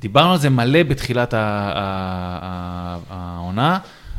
דיברנו 0.00 0.32
על 0.32 0.38
זה 0.38 0.50
מלא 0.50 0.82
בתחילת 0.82 1.34
העונה. 3.10 3.78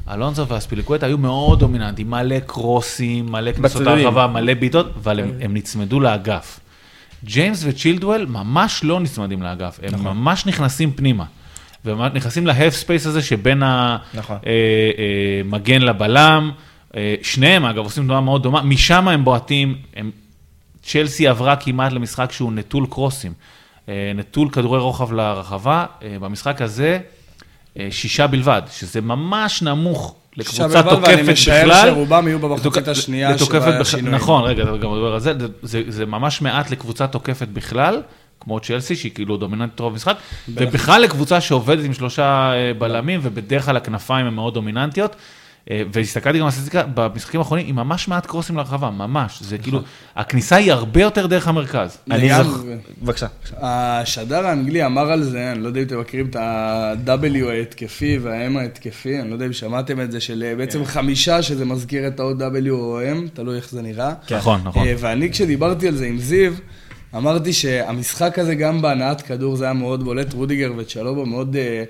אלונזו 0.10 0.48
ואספיליקווטה 0.48 1.06
היו 1.06 1.18
מאוד 1.18 1.60
דומיננטיים, 1.60 2.10
מלא 2.10 2.40
קרוסים, 2.40 3.26
מלא 3.26 3.52
כניסות 3.52 3.82
בצדדים. 3.82 4.04
להרחבה, 4.04 4.28
מלא 4.28 4.54
בעיטות, 4.54 4.88
אבל 4.96 5.20
הם, 5.20 5.32
הם 5.42 5.54
נצמדו 5.54 6.00
לאגף. 6.00 6.60
ג'יימס 7.24 7.64
וצ'ילוול 7.68 8.26
ממש 8.26 8.84
לא 8.84 9.00
נצמדים 9.00 9.42
לאגף, 9.42 9.80
הם 9.84 9.94
נכון. 9.94 10.18
ממש 10.18 10.46
נכנסים 10.46 10.92
פנימה. 10.92 11.26
וממש 11.86 12.12
נכנסים 12.14 12.48
ל 12.48 12.53
half 12.53 12.74
space 12.74 13.06
הזה 13.06 13.22
שבין 13.22 13.64
נכון. 14.14 14.38
המגן 15.44 15.82
לבלם. 15.82 16.52
אה, 16.96 17.16
שניהם, 17.22 17.66
אגב, 17.66 17.84
עושים 17.84 18.04
תנועה 18.04 18.22
מאוד 18.22 18.44
דומה, 18.44 18.62
משם 18.62 19.08
הם 19.08 19.24
בועטים. 19.24 19.78
הם, 19.96 20.12
צ'לסי 20.84 21.28
עברה 21.28 21.56
כמעט 21.56 21.92
למשחק 21.92 22.32
שהוא 22.32 22.54
נטול 22.54 22.86
קרוסים, 22.90 23.34
אה, 23.90 24.12
נטול 24.16 24.50
כדורי 24.50 24.80
רוחב 24.80 25.14
לרחבה. 25.14 25.86
אה, 26.04 26.16
במשחק 26.20 26.62
הזה, 26.62 26.94
אה, 26.94 27.00
שישה 27.90 28.28
בלבד, 28.28 28.62
שזה 28.72 29.02
ממש 29.02 29.62
נמוך 29.62 30.16
לקבוצה 30.38 30.68
בלבד, 30.68 30.90
תוקפת 30.90 31.08
ואני 31.08 31.32
משער 31.34 31.66
בכלל. 31.70 31.90
שרובם 31.94 32.28
יהיו 32.28 32.40
במחצית 32.40 32.88
השנייה 32.88 33.32
לתוקפת 33.32 33.62
שבה 33.62 33.72
היה 33.72 33.80
בכ- 33.80 33.88
שינויים. 33.88 34.16
נכון, 34.16 34.44
רגע, 34.44 34.64
אתה 34.64 34.72
גם 34.78 34.92
מדבר 34.94 35.14
על 35.14 35.20
זה, 35.20 35.34
זה- 35.62 35.82
זה, 35.88 36.06
ממש 36.06 36.42
מעט 36.42 36.72
לקבוצה 36.72 37.08
תוקפת 37.08 37.48
בכלל, 37.48 38.02
כמו 38.40 38.60
צ'לסי, 38.60 38.96
שהיא 38.96 39.12
כאילו 39.16 39.38
דומיננטית 39.38 39.80
רוב 39.80 39.94
המשחק, 39.94 40.16
ובכלל 40.50 41.02
לקבוצה 41.02 41.42
שעובדת 41.42 41.86
עם 41.86 41.94
שלושה 41.94 42.24
אה, 42.54 42.72
בלמים, 42.78 43.20
ובדרך 43.24 43.66
כלל 43.66 43.78
הכנפיים 43.78 44.26
הן 44.26 44.34
מאוד 44.34 44.54
דומיננטיות. 44.54 45.16
אה, 45.70 45.82
והסתכלתי 45.94 46.38
גם 46.38 46.44
על 46.44 46.48
הסטטיסטיקה, 46.48 46.84
במשחקים 46.94 47.40
האחרונים, 47.40 47.68
עם 47.68 47.76
ממש 47.76 48.08
מעט 48.08 48.26
קרוסים 48.26 48.58
לרחבה, 48.58 48.90
ממש. 48.90 49.42
זה 49.42 49.58
כאילו, 49.58 49.80
הכניסה 50.16 50.56
היא 50.56 50.72
הרבה 50.72 51.02
יותר 51.02 51.28
דרך 51.28 51.48
המרכז. 51.48 51.98
אני. 52.12 52.44
זוכר, 52.44 52.64
בבקשה. 53.02 53.28
השדר 53.58 54.48
האנגלי 54.48 54.86
אמר 54.86 55.12
על 55.12 55.24
זה, 55.24 55.52
אני 55.52 55.64
לא 55.64 55.68
יודע 55.68 55.80
אם 55.82 55.86
אתם 55.86 56.00
מכירים 56.00 56.28
את 56.30 56.36
ה-W 56.36 57.46
ההתקפי 57.50 58.18
וה-M 58.18 58.58
ההתקפי, 58.58 59.20
אני 59.20 59.30
לא 59.30 59.34
יודע 59.34 59.46
אם 59.46 59.54
שמעתם 59.54 60.02
את 60.02 60.12
זה, 60.12 60.20
של 60.20 60.44
אה, 60.48 60.56
בעצם 60.56 60.86
חמישה, 60.86 61.42
שזה 61.42 61.66
מזכיר 61.66 62.08
את 62.08 62.20
ה-W 62.20 62.70
או 62.70 63.02
M, 63.02 63.30
תלוי 63.34 63.58
איך 63.58 63.70
זה 63.70 63.82
נראה. 63.82 64.14
נכון, 64.32 64.62
נכון. 64.64 64.88
אה, 64.88 64.94
ואני 65.00 65.32
כשדיברתי 65.32 65.88
על 65.88 65.96
זה 65.96 66.06
עם 66.06 66.18
זיו, 66.18 66.54
אמרתי 67.16 67.54
שהמשחק 67.54 68.40
הזה 68.40 68.56
גם 68.56 68.82
בהנעת 68.82 69.22
כדור 69.22 69.56
זה 69.56 69.66
היה 69.66 69.74
מאוד 69.74 70.04
בולט, 70.04 70.34
רודיגר 70.34 70.72
וצ'לובו 70.78 71.26
מאוד 71.26 71.56
אה, 71.56 71.62
אה, 71.62 71.84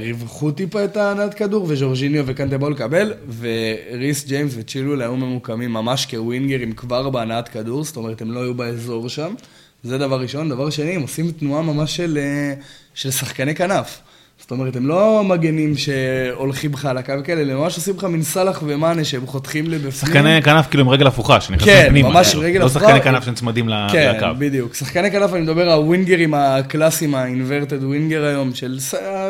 ריווחו 0.00 0.50
טיפה 0.50 0.84
את 0.84 0.96
ההנעת 0.96 1.34
כדור, 1.34 1.66
וז'ורג'יניו 1.68 2.24
וקנטה 2.26 2.58
באו 2.58 2.70
לקבל, 2.70 3.14
וריס 3.38 4.26
ג'יימס 4.26 4.52
וצ'ילוול 4.56 5.02
היו 5.02 5.16
ממוקמים 5.16 5.72
ממש 5.72 6.06
כווינגרים 6.06 6.72
כבר 6.72 7.10
בהנעת 7.10 7.48
כדור, 7.48 7.84
זאת 7.84 7.96
אומרת 7.96 8.20
הם 8.20 8.32
לא 8.32 8.40
היו 8.40 8.54
באזור 8.54 9.08
שם, 9.08 9.34
זה 9.82 9.98
דבר 9.98 10.20
ראשון. 10.20 10.48
דבר 10.48 10.70
שני, 10.70 10.96
הם 10.96 11.02
עושים 11.02 11.32
תנועה 11.32 11.62
ממש 11.62 11.96
של, 11.96 12.18
אה, 12.18 12.54
של 12.94 13.10
שחקני 13.10 13.54
כנף. 13.54 14.00
זאת 14.46 14.50
אומרת, 14.50 14.76
הם 14.76 14.86
לא 14.86 15.22
מגנים 15.24 15.76
שהולכים 15.76 16.72
לך 16.72 16.84
על 16.84 16.98
הקו 16.98 17.14
כאלה, 17.24 17.52
הם 17.52 17.58
ממש 17.58 17.76
עושים 17.76 17.96
לך 17.96 18.04
מין 18.04 18.22
סאלח 18.22 18.62
ומאנה 18.66 19.04
שהם 19.04 19.26
חותכים 19.26 19.64
לבפנים. 19.70 19.90
שחקני 19.92 20.42
כנף 20.42 20.66
כאילו 20.66 20.82
עם 20.84 20.88
רגל 20.88 21.06
הפוכה, 21.06 21.40
שנכנסים 21.40 21.74
כן, 21.74 21.86
פנימה. 21.88 22.08
ממש 22.08 22.28
כאילו. 22.28 22.42
רגל 22.42 22.60
לא 22.60 22.66
הפוכה. 22.66 22.80
שחקני 22.80 23.00
כנף 23.02 23.24
שנצמדים 23.24 23.68
כן, 23.92 24.14
לקו. 24.16 24.26
בדיוק. 24.38 24.74
שחקני 24.74 25.10
כנף, 25.10 25.32
אני 25.32 25.40
מדבר 25.40 25.62
על 25.62 25.78
הווינגרים 25.78 26.34
הקלאסיים, 26.34 27.14
האינברטד 27.14 27.84
ווינגר 27.84 28.24
היום, 28.24 28.54
של 28.54 28.78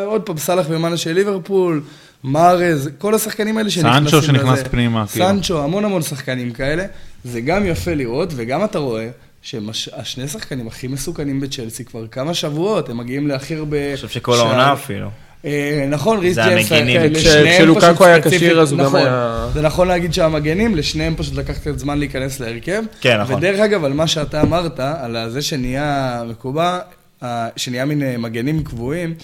עוד 0.07 0.23
פעם 0.23 0.39
סאלח 0.39 0.67
ומאנה 0.69 0.97
של 0.97 1.13
ליברפול, 1.13 1.83
מארז, 2.25 2.91
כל 2.99 3.15
השחקנים 3.15 3.59
האלה 3.59 3.71
שנכנסים 3.71 4.09
סנצ'ו 4.09 4.23
שנכנס 4.23 4.59
לזה. 4.59 4.65
פנימה, 4.69 5.07
כאילו. 5.07 5.27
סנצ'ו, 5.27 5.65
המון 5.65 5.85
המון 5.85 6.03
שחקנים 6.03 6.53
כאלה. 6.53 6.85
זה 7.25 7.41
גם 7.41 7.67
יפה 7.67 7.95
לראות, 7.95 8.33
וגם 8.37 8.65
אתה 8.65 8.79
רואה 8.79 9.09
שהשני 9.47 10.29
שחקנים 10.29 10.67
הכי 10.67 10.87
מסוכנים 10.87 11.41
בצ'לסי 11.41 11.85
כבר 11.85 12.07
כמה 12.07 12.35
שבועות, 12.35 12.89
הם 12.89 12.97
מגיעים 12.97 13.29
להכי 13.29 13.55
הרבה... 13.55 13.89
אני 13.89 13.97
חושב 13.97 14.09
שכל 14.09 14.35
העונה 14.39 14.73
אפילו. 14.73 15.09
אה, 15.45 15.87
נכון, 15.91 16.19
ריס 16.19 16.39
ג'יימס. 16.39 16.73
אה, 16.73 17.09
כש- 17.15 17.27
לשניהם 17.27 17.57
כשלוקאקו 17.63 17.95
פשוט 17.95 18.07
היה 18.07 18.23
כשיר, 18.23 18.61
אז 18.61 18.73
הוא 18.73 18.79
גם 18.79 18.85
נכון, 18.87 19.01
היה- 19.01 19.49
זה 19.55 19.63
נכון 19.63 19.89
להגיד 19.89 20.13
שהמגנים, 20.13 20.75
לשניהם 20.77 21.15
פשוט 21.17 21.35
לקח 21.35 21.59
קצת 21.59 21.79
זמן 21.79 21.99
להיכנס 21.99 22.41
להרכב. 22.41 22.83
כן, 23.01 23.21
נכון. 23.21 23.35
ודרך 23.35 23.61
אגב, 23.61 23.85
על 23.85 23.93
מה 23.93 24.07
שאתה 24.07 24.41
אמרת, 24.41 24.81
על 24.81 25.31
זה 25.31 25.43
שנהיה 25.43 26.23
מקובע, 26.31 26.79
אה, 27.23 27.49
שנהיה 27.57 27.85
מין 27.85 28.21
מגנים 28.21 28.65
קבועים, 28.65 29.15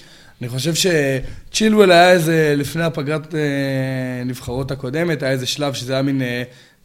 אני 0.40 0.48
חושב 0.48 0.72
שצ'ילואל 0.74 1.90
היה 1.90 2.10
איזה, 2.10 2.54
לפני 2.56 2.84
הפגרת 2.84 3.34
נבחרות 4.26 4.70
הקודמת, 4.70 5.22
היה 5.22 5.32
איזה 5.32 5.46
שלב 5.46 5.72
שזה 5.74 5.92
היה 5.92 6.02
מין 6.02 6.22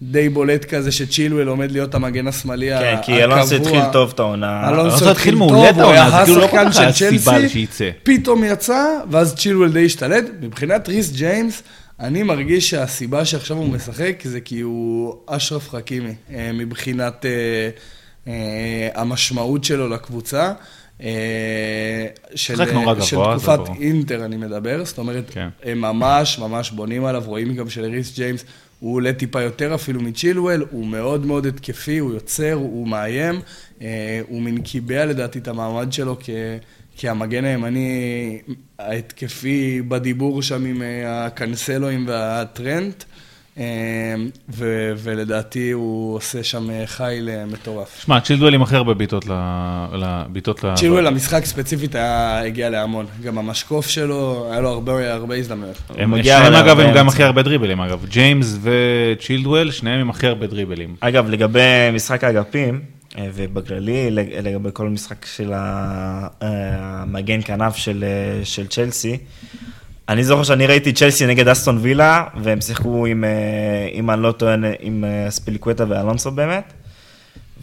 די 0.02 0.30
בולט 0.30 0.66
כזה, 0.66 0.92
שצ'ילואל 0.92 1.48
עומד 1.48 1.72
להיות 1.72 1.96
המגן 1.96 2.28
השמאלי 2.28 2.70
כן, 2.70 2.86
הקבוע. 2.86 3.04
כי 3.06 3.24
אלונסו 3.24 3.56
התחיל 3.56 3.82
טוב 3.92 4.12
את 4.14 4.20
העונה. 4.20 4.70
אלונסו 4.70 5.10
התחיל 5.10 5.36
מעולה 5.36 5.70
את 5.70 5.78
העונה, 5.78 6.10
זה 6.10 6.26
כאילו 6.26 6.42
לא 6.42 6.48
כל 6.48 6.58
כך 6.58 6.78
היה 6.78 6.94
של 6.94 7.10
סיבה 7.10 7.32
צ'לסי, 7.32 7.50
שייצא. 7.50 7.90
פתאום 8.04 8.44
יצא, 8.44 8.84
ואז 9.12 9.36
צ'ילואל 9.36 9.72
די 9.72 9.86
השתלט. 9.86 10.24
מבחינת 10.42 10.90
ריס 10.90 11.12
ג'יימס, 11.12 11.64
אני 12.00 12.24
מרגיש 12.24 12.70
שהסיבה 12.70 13.26
שעכשיו 13.26 13.58
הוא 13.58 13.70
משחק 13.70 14.22
זה 14.24 14.40
כי 14.40 14.60
הוא 14.60 15.16
אשרף 15.28 15.70
חכימי, 15.70 16.14
אה, 16.34 16.52
מבחינת 16.54 17.26
אה, 17.26 17.70
אה, 18.28 19.02
המשמעות 19.02 19.64
שלו 19.64 19.90
לקבוצה. 19.90 20.54
של, 22.36 22.56
של 23.02 23.18
תקופת. 23.34 23.60
אינטר, 23.80 24.26
אני 24.26 24.38
מדבר. 24.38 24.86
זאת 24.86 24.98
אומרת, 24.98 25.24
כן. 25.30 25.48
הם 25.64 25.82
ממש 25.82 26.40
ממש 26.40 26.72
בונים 26.72 27.06
עליו, 27.06 27.24
רואים 27.26 27.56
גם 27.56 27.70
שלריס 27.70 28.16
ג'יימס 28.16 28.46
הוא 28.80 28.96
עולה 28.96 29.14
טיפה 29.14 29.42
יותר 29.42 29.76
אפילו 29.76 30.02
מצ'ילואל, 30.02 30.64
הוא 30.72 30.88
מאוד 30.88 31.26
מאוד 31.26 31.46
התקפי, 31.46 31.98
הוא 31.98 32.14
יוצר, 32.14 32.54
הוא 32.54 32.88
מאיים, 32.88 33.40
אה, 33.82 34.22
הוא 34.28 34.42
מין 34.42 34.62
קיבע 34.62 35.06
לדעתי 35.06 35.40
את 35.40 35.48
המעמד 35.48 35.94
שלו 35.94 36.18
כ... 36.20 36.30
כהמגן 36.98 37.46
הימני 37.46 38.40
ההתקפי 38.80 39.82
בדיבור 39.82 40.42
שם 40.42 40.66
עם 40.66 40.82
אה, 40.82 41.26
הקנסלואים 41.26 42.08
והטרנט. 42.08 43.04
אה, 43.60 43.64
ו- 44.50 44.94
ולדעתי 44.98 45.72
הוא 45.72 46.16
עושה 46.16 46.44
שם 46.44 46.70
אה, 46.70 46.84
חיל 46.86 47.30
אה, 47.30 47.46
מטורף. 47.46 48.02
שמע, 48.06 48.20
צ'ילדואל 48.20 48.54
עם 48.54 48.62
הכי 48.62 48.76
הרבה 48.76 48.94
בעיטות 48.94 49.26
ל- 49.26 49.86
לבעיטות 49.94 50.64
ל... 50.64 50.76
צ'ילואל, 50.76 51.08
המשחק 51.08 51.46
ספציפית 51.46 51.96
היה, 51.96 52.42
הגיע 52.46 52.70
להמון. 52.70 53.06
גם 53.24 53.38
המשקוף 53.38 53.88
שלו, 53.88 54.48
היה 54.52 54.62
לו 54.62 54.70
הרבה, 54.70 55.14
הרבה 55.14 55.36
הזדמנויות. 55.36 55.78
הם 55.98 56.24
שניהם 56.24 56.54
אגב 56.54 56.80
הם 56.80 56.94
גם. 56.96 57.08
הכי 57.08 57.24
הרבה 57.24 57.42
דריבלים 57.44 57.82
אגב, 57.82 58.06
ג'יימס 58.10 58.58
וצ'ילדואל, 58.62 59.72
שניהם 59.72 60.00
עם 60.00 60.10
הכי 60.10 60.28
הרבה 60.28 60.48
דריבלים. 60.48 60.96
אגב, 61.00 61.30
לגבי 61.30 61.60
משחק 61.94 62.24
האגפים, 62.24 62.80
אה, 63.18 63.28
ובכללי, 63.34 64.12
לג- 64.12 64.34
לגבי 64.44 64.70
כל 64.74 64.90
משחק 64.90 65.26
של 65.26 65.52
המגן 66.42 67.40
כנף 67.46 67.76
של, 67.76 68.06
של 68.44 68.68
צ'לסי, 68.68 69.18
אני 70.10 70.24
זוכר 70.24 70.44
שאני 70.44 70.68
ראיתי 70.68 70.94
צ'לסי 70.94 71.26
נגד 71.26 71.48
אסטון 71.48 71.78
וילה, 71.82 72.24
והם 72.36 72.62
שיחקו 72.62 73.06
עם, 73.06 73.24
אה, 73.24 73.90
אם 73.94 74.10
אני 74.10 74.22
לא 74.22 74.32
טוען, 74.32 74.64
עם 74.80 75.04
אה, 75.04 75.32
ספיליקווטה 75.32 75.86
ואלונסו 75.88 76.32
באמת. 76.32 76.74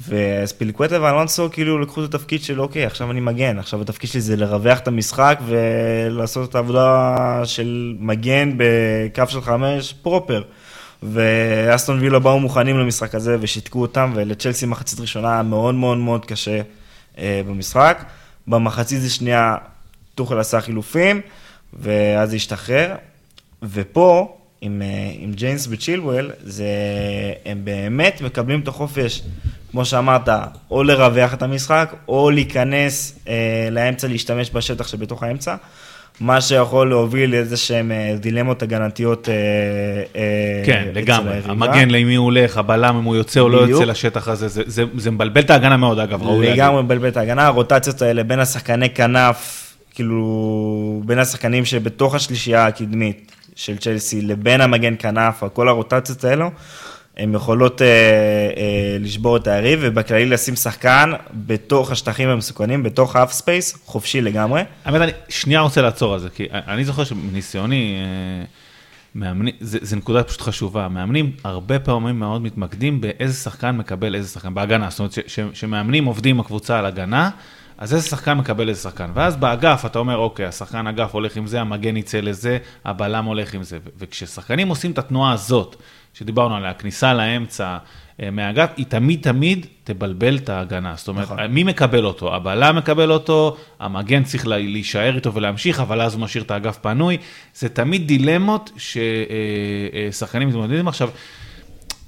וספיליקווטה 0.09 1.03
ואלונסו 1.03 1.49
כאילו 1.53 1.79
לקחו 1.79 2.05
את 2.05 2.15
התפקיד 2.15 2.43
של 2.43 2.61
אוקיי, 2.61 2.87
עכשיו 2.87 3.11
אני 3.11 3.21
מגן, 3.21 3.59
עכשיו 3.59 3.83
התפקיד 3.83 4.11
שלי 4.11 4.21
זה 4.21 4.37
לרווח 4.37 4.79
את 4.79 4.89
המשחק 4.89 5.39
ולעשות 5.47 6.51
את 6.51 6.55
העבודה 6.55 7.17
של 7.45 7.97
מגן 7.99 8.53
בקו 8.57 9.23
של 9.29 9.41
חמש 9.41 9.93
פרופר. 10.03 10.43
ואסטון 11.03 12.01
וילה 12.01 12.19
באו 12.19 12.41
מוכנים 12.41 12.79
למשחק 12.79 13.15
הזה 13.15 13.37
ושיתקו 13.41 13.81
אותם, 13.81 14.13
ולצ'לסי 14.15 14.67
מחצית 14.67 15.01
ראשונה 15.01 15.33
היה 15.33 15.43
מאוד 15.43 15.75
מאוד 15.75 15.99
מאוד 15.99 16.25
קשה 16.25 16.61
אה, 17.19 17.41
במשחק. 17.49 18.05
במחצית 18.47 19.03
השנייה 19.07 19.57
טוחל 20.15 20.39
עשה 20.39 20.61
חילופים, 20.61 21.21
ואז 21.81 22.35
השתחרר. 22.35 22.95
ופה, 23.63 24.33
עם, 24.61 24.83
אה, 24.83 24.89
עם 25.19 25.33
ג'יינס 25.33 25.69
וצ'ילואל, 25.71 26.31
זה, 26.43 26.67
הם 27.47 27.61
באמת 27.65 28.21
מקבלים 28.21 28.61
את 28.61 28.69
החופש, 28.69 29.23
כמו 29.71 29.85
שאמרת, 29.85 30.29
או 30.71 30.83
לרווח 30.83 31.35
את 31.35 31.43
המשחק, 31.43 31.95
או 32.09 32.31
להיכנס 32.31 33.19
אה, 33.29 33.35
לאמצע, 33.71 34.09
להשתמש 34.09 34.51
בשטח 34.55 34.89
שבתוך 34.89 35.23
האמצע. 35.23 35.55
מה 36.21 36.41
שיכול 36.41 36.89
להוביל 36.89 37.31
לאיזה 37.31 37.57
שהם 37.57 37.93
אה, 37.93 38.15
דילמות 38.21 38.63
הגנתיות. 38.63 39.29
אה, 39.29 39.35
אה, 40.17 40.63
כן, 40.67 40.89
לגמרי. 40.95 41.39
המגן, 41.45 41.91
למי 41.91 42.15
הוא 42.15 42.25
הולך, 42.25 42.57
הבלם, 42.59 42.97
אם 42.97 43.05
הוא 43.05 43.17
יוצא 43.17 43.41
או 43.41 43.49
לא. 43.49 43.57
יוצא 43.69 43.85
לשטח 43.85 44.29
הזה, 44.29 44.49
זה- 44.49 44.63
זה- 44.67 44.85
זה 44.97 45.11
מבלבל 45.11 45.41
את 45.41 45.51
ההגנה 45.51 45.77
מאוד, 45.77 45.99
אגב, 45.99 46.23
ראוי. 46.23 46.51
לגמרי 46.53 46.83
מבלבל 46.83 47.09
את 47.09 47.17
ההגנה, 47.17 47.47
הרוטציות 47.47 48.03
האלה 48.03 48.23
בין 48.23 48.41
השחקני 48.41 48.91
כנף, 48.91 49.64
כאילו, 49.95 51.03
בין 51.07 51.19
השחקנים 51.19 51.65
שבתוך 51.65 52.15
השלישייה 52.15 52.67
הקדמית 52.67 53.33
של 53.57 53.79
צ'לסי 53.79 54.23
לבין 54.23 54.61
המגן 54.61 54.95
כנף, 54.99 55.43
כל 55.53 55.69
הרוטציות 55.69 56.25
האלו, 56.25 56.51
הן 57.17 57.35
יכולות 57.35 57.83
אה, 57.83 57.87
אה, 57.87 58.97
לשבור 59.01 59.37
את 59.37 59.47
היריב, 59.47 59.79
ובכללי 59.83 60.27
לשים 60.27 60.57
שחקן 60.57 61.13
בתוך 61.33 61.91
השטחים 61.91 62.29
המסוכנים, 62.29 62.83
בתוך 62.83 63.17
ה 63.17 63.20
half 63.20 63.33
space, 63.33 63.79
חופשי 63.85 64.21
לגמרי. 64.21 64.63
האמת, 64.85 65.01
אני 65.01 65.13
שנייה 65.29 65.61
רוצה 65.61 65.83
לעצור 65.83 66.15
על 66.15 66.21
זה, 66.21 66.29
כי 66.31 66.47
אני 66.51 66.85
זוכר 66.85 67.05
שמניסיוני, 67.05 67.97
אה, 69.21 69.33
זה 69.61 69.97
נקודה 69.97 70.25
פשוט 70.25 70.41
חשובה, 70.41 70.89
מאמנים 70.89 71.33
הרבה 71.45 71.79
פעמים 71.79 72.19
מאוד 72.19 72.43
מתמקדים 72.43 73.01
באיזה 73.01 73.35
שחקן 73.35 73.77
מקבל 73.77 74.15
איזה 74.15 74.29
שחקן, 74.29 74.55
בהגנה, 74.55 74.91
זאת 74.91 74.99
אומרת 74.99 75.15
שמאמנים 75.53 76.05
עובדים 76.05 76.37
עם 76.37 76.41
הקבוצה 76.41 76.79
על 76.79 76.87
הגנה, 76.87 77.31
אז 77.79 77.95
איזה 77.95 78.09
שחקן 78.09 78.35
מקבל 78.35 78.69
איזה 78.69 78.81
שחקן, 78.81 79.11
ואז 79.15 79.37
באגף 79.37 79.83
אתה 79.87 79.99
אומר, 79.99 80.17
אוקיי, 80.17 80.47
השחקן 80.47 80.87
אגף 80.87 81.15
הולך 81.15 81.37
עם 81.37 81.47
זה, 81.47 81.61
המגן 81.61 81.97
יצא 81.97 82.21
לזה, 82.21 82.59
הבלם 82.85 83.25
הולך 83.25 83.55
עם 83.55 83.63
זה, 83.63 83.79
וכששחקנים 83.99 84.69
עושים 84.69 84.91
את 84.91 84.99
התנועה 84.99 85.33
הזאת, 85.33 85.77
שדיברנו 86.15 86.57
עליה, 86.57 86.71
הכניסה 86.71 87.15
לאמצע, 87.15 87.77
אה, 88.23 88.31
מהאגף, 88.31 88.71
היא 88.77 88.87
תמיד 88.89 89.23
תמיד 89.23 89.67
תבלבל 89.85 90.37
את 90.37 90.49
ההגנה. 90.49 90.95
זאת 90.97 91.09
אומרת, 91.09 91.25
נכון. 91.25 91.47
מי 91.47 91.65
מקבל 91.65 92.05
אותו? 92.05 92.35
הבלם 92.35 92.77
מקבל 92.77 93.11
אותו, 93.13 93.57
המגן 93.81 94.25
צריך 94.25 94.47
לה- 94.47 94.59
להישאר 94.59 95.15
איתו 95.17 95.35
ולהמשיך, 95.35 95.81
אבל 95.81 96.01
אז 96.01 96.15
הוא 96.15 96.23
משאיר 96.23 96.45
את 96.45 96.51
האגף 96.51 96.79
פנוי. 96.83 97.17
זה 97.55 97.69
תמיד 97.69 98.07
דילמות 98.07 98.71
ששחקנים 100.11 100.49
מתמודדים 100.49 100.89
עכשיו. 100.89 101.11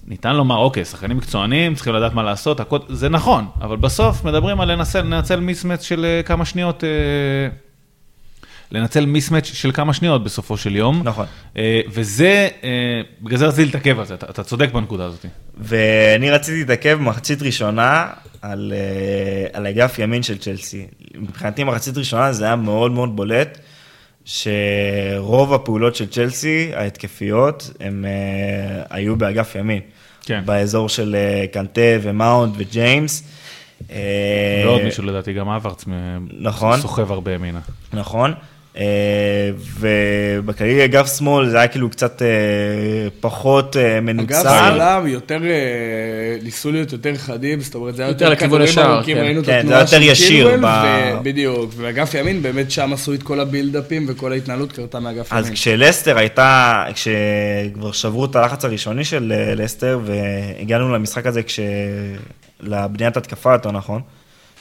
ניתן 0.07 0.37
לומר, 0.37 0.57
אוקיי, 0.57 0.85
שחקנים 0.85 1.17
מקצוענים, 1.17 1.75
צריכים 1.75 1.95
לדעת 1.95 2.15
מה 2.15 2.23
לעשות, 2.23 2.61
הכל, 2.61 2.79
זה 2.89 3.09
נכון, 3.09 3.47
אבל 3.61 3.77
בסוף 3.77 4.25
מדברים 4.25 4.61
על 4.61 4.73
לנצל, 4.73 5.03
לנצל 5.03 5.41
מיסמץ' 5.41 5.83
של 5.83 6.05
אה, 6.05 6.23
כמה 6.23 6.45
שניות, 6.45 6.85
אה, 6.85 6.89
לנצל 8.71 9.07
mismatch 9.07 9.47
של 9.47 9.73
כמה 9.73 9.93
שניות 9.93 10.25
בסופו 10.25 10.57
של 10.57 10.77
יום. 10.77 11.01
נכון. 11.05 11.27
אה, 11.57 11.81
וזה, 11.89 12.49
אה, 12.65 13.01
בגלל 13.23 13.39
זה 13.39 13.47
רציתי 13.47 13.65
להתעכב 13.65 13.99
על 13.99 14.07
זה, 14.07 14.15
אתה, 14.15 14.27
אתה 14.31 14.43
צודק 14.43 14.73
בנקודה 14.73 15.05
הזאת. 15.05 15.27
ואני 15.59 16.31
רציתי 16.31 16.59
להתעכב 16.59 16.99
במחצית 17.01 17.43
ראשונה 17.43 18.07
על, 18.43 18.73
אה, 18.77 19.47
על 19.53 19.67
אגף 19.67 19.99
ימין 19.99 20.23
של 20.23 20.39
צ'לסי. 20.39 20.87
מבחינתי 21.15 21.65
מחצית 21.65 21.97
ראשונה 21.97 22.33
זה 22.33 22.45
היה 22.45 22.57
מאוד 22.57 22.93
מאוד 22.93 23.17
בולט, 23.17 23.59
שרוב 24.25 25.55
הפעולות 25.55 25.97
של 25.97 26.07
צ'לסי, 26.07 26.71
ההתקפיות, 26.75 27.71
הם 27.81 28.05
אה, 28.05 28.83
היו 28.91 29.17
באגף 29.17 29.55
ימין. 29.55 29.81
כן. 30.27 30.43
באזור 30.45 30.89
של 30.89 31.17
אה, 31.19 31.47
קנטה 31.53 31.81
ומאונט 32.03 32.55
וג'יימס. 32.57 33.23
אה, 33.91 34.63
ועוד 34.65 34.83
מישהו 34.83 35.05
לדעתי, 35.05 35.33
גם 35.33 35.49
אברץ, 35.49 35.85
נכון. 36.41 36.81
סוחב 36.81 37.13
הרבה 37.13 37.33
ימינה. 37.33 37.61
נכון. 37.93 38.35
אה, 38.77 39.51
ובכללי 39.81 40.85
אגף 40.85 41.17
שמאל 41.19 41.49
זה 41.49 41.59
היה 41.59 41.69
כאילו 41.69 41.91
קצת 41.91 42.23
אה, 42.23 42.29
פחות 43.21 43.77
אה, 43.77 44.01
מנוצל. 44.01 44.35
אגב, 44.35 44.43
שמאלם 44.43 45.07
יותר, 45.07 45.39
ניסו 46.43 46.73
להיות 46.73 46.93
יותר 46.93 47.17
חדים, 47.17 47.61
זאת 47.61 47.75
אומרת, 47.75 47.97
זה 47.97 48.03
היה 48.03 48.11
יותר 48.11 48.29
לכיוון 48.29 48.49
כדורים 48.49 48.69
השער, 48.69 48.95
ארוכים, 48.95 49.17
כן. 49.17 49.23
ראינו 49.23 49.41
את 49.41 49.47
כן, 49.47 49.53
זה 49.53 49.59
התנועה 49.59 49.81
יותר 49.81 49.97
של 49.97 50.03
ישיר 50.03 50.61
בדיוק, 51.23 51.71
ואגף 51.77 52.15
ימין, 52.15 52.43
באמת 52.43 52.71
שם 52.71 52.93
עשו 52.93 53.15
את 53.15 53.23
כל 53.23 53.41
הבילדאפים 53.41 54.07
וכל 54.09 54.33
ההתנהלות 54.33 54.73
קרתה 54.73 55.01
מאגף 55.01 55.33
אז 55.33 55.45
ימין. 55.45 55.55
כשלסטר 55.55 56.19
הייתה, 56.19 56.85
כשכבר 56.95 57.93
שברו 57.93 58.25
את 58.25 58.37
הלחץ 58.37 58.65
הראשוני 58.65 59.05
של 59.05 59.33
לסטר, 59.57 60.01
והגענו 60.05 60.95
למשחק 60.95 61.27
הזה, 61.27 61.43
כש... 61.43 61.61
לבניית 62.61 63.17
התקפה, 63.17 63.53
יותר 63.53 63.73
נכון, 63.73 64.03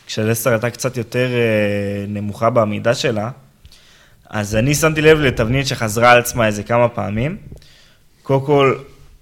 כשלסטר 0.08 0.52
הייתה 0.52 0.70
קצת 0.70 0.98
יותר 0.98 1.30
נמוכה 2.08 2.50
בעמידה 2.50 2.94
שלה, 2.94 3.30
אז 4.36 4.56
אני 4.56 4.76
שמתי 4.76 5.02
לב 5.02 5.20
לתבנית 5.20 5.68
שחזרה 5.68 6.12
על 6.12 6.20
עצמה 6.20 6.48
איזה 6.48 6.64
כמה 6.64 6.90
פעמים. 6.90 7.38
קודם 8.24 8.46
כל, 8.46 8.76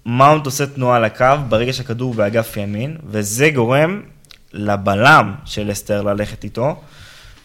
מאונט 0.06 0.46
עושה 0.46 0.66
תנועה 0.66 1.00
לקו 1.00 1.26
ברגע 1.50 1.74
שהכדור 1.74 2.14
באגף 2.14 2.58
ימין, 2.58 2.98
וזה 3.08 3.50
גורם 3.50 4.02
לבלם 4.54 5.34
של 5.46 5.68
לסטר 5.68 6.02
ללכת 6.02 6.44
איתו. 6.44 6.76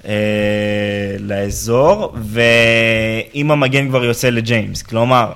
אה, 0.05 1.16
לאזור, 1.19 2.16
ואם 2.23 3.51
המגן 3.51 3.89
כבר 3.89 4.05
יוצא 4.05 4.31
לג'יימס, 4.31 4.83
כלומר, 4.83 5.33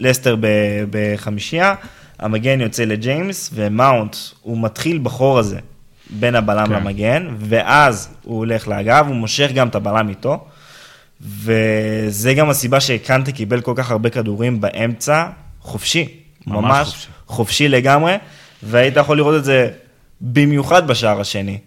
לסטר 0.00 0.36
בחמישייה, 0.90 1.74
המגן 2.18 2.60
יוצא 2.60 2.84
לג'יימס, 2.84 3.50
ומאונט, 3.54 4.16
הוא 4.42 4.62
מתחיל 4.62 4.98
בחור 5.02 5.38
הזה 5.38 5.58
בין 6.10 6.34
הבלם 6.34 6.66
כן. 6.66 6.72
למגן, 6.72 7.28
ואז 7.38 8.08
הוא 8.22 8.38
הולך 8.38 8.68
לאגף, 8.68 9.04
הוא 9.06 9.16
מושך 9.16 9.50
גם 9.54 9.68
את 9.68 9.74
הבלם 9.74 10.08
איתו, 10.08 10.44
וזה 11.20 12.34
גם 12.34 12.50
הסיבה 12.50 12.80
שקנטה 12.80 13.32
קיבל 13.32 13.60
כל 13.60 13.72
כך 13.76 13.90
הרבה 13.90 14.10
כדורים 14.10 14.60
באמצע, 14.60 15.26
חופשי, 15.60 16.08
ממש 16.46 16.64
ממש, 16.64 16.88
חופשי. 16.88 17.08
חופשי 17.26 17.68
לגמרי, 17.68 18.14
והיית 18.62 18.96
יכול 18.96 19.16
לראות 19.16 19.36
את 19.36 19.44
זה 19.44 19.70
במיוחד 20.20 20.86
בשער 20.86 21.20
השני. 21.20 21.58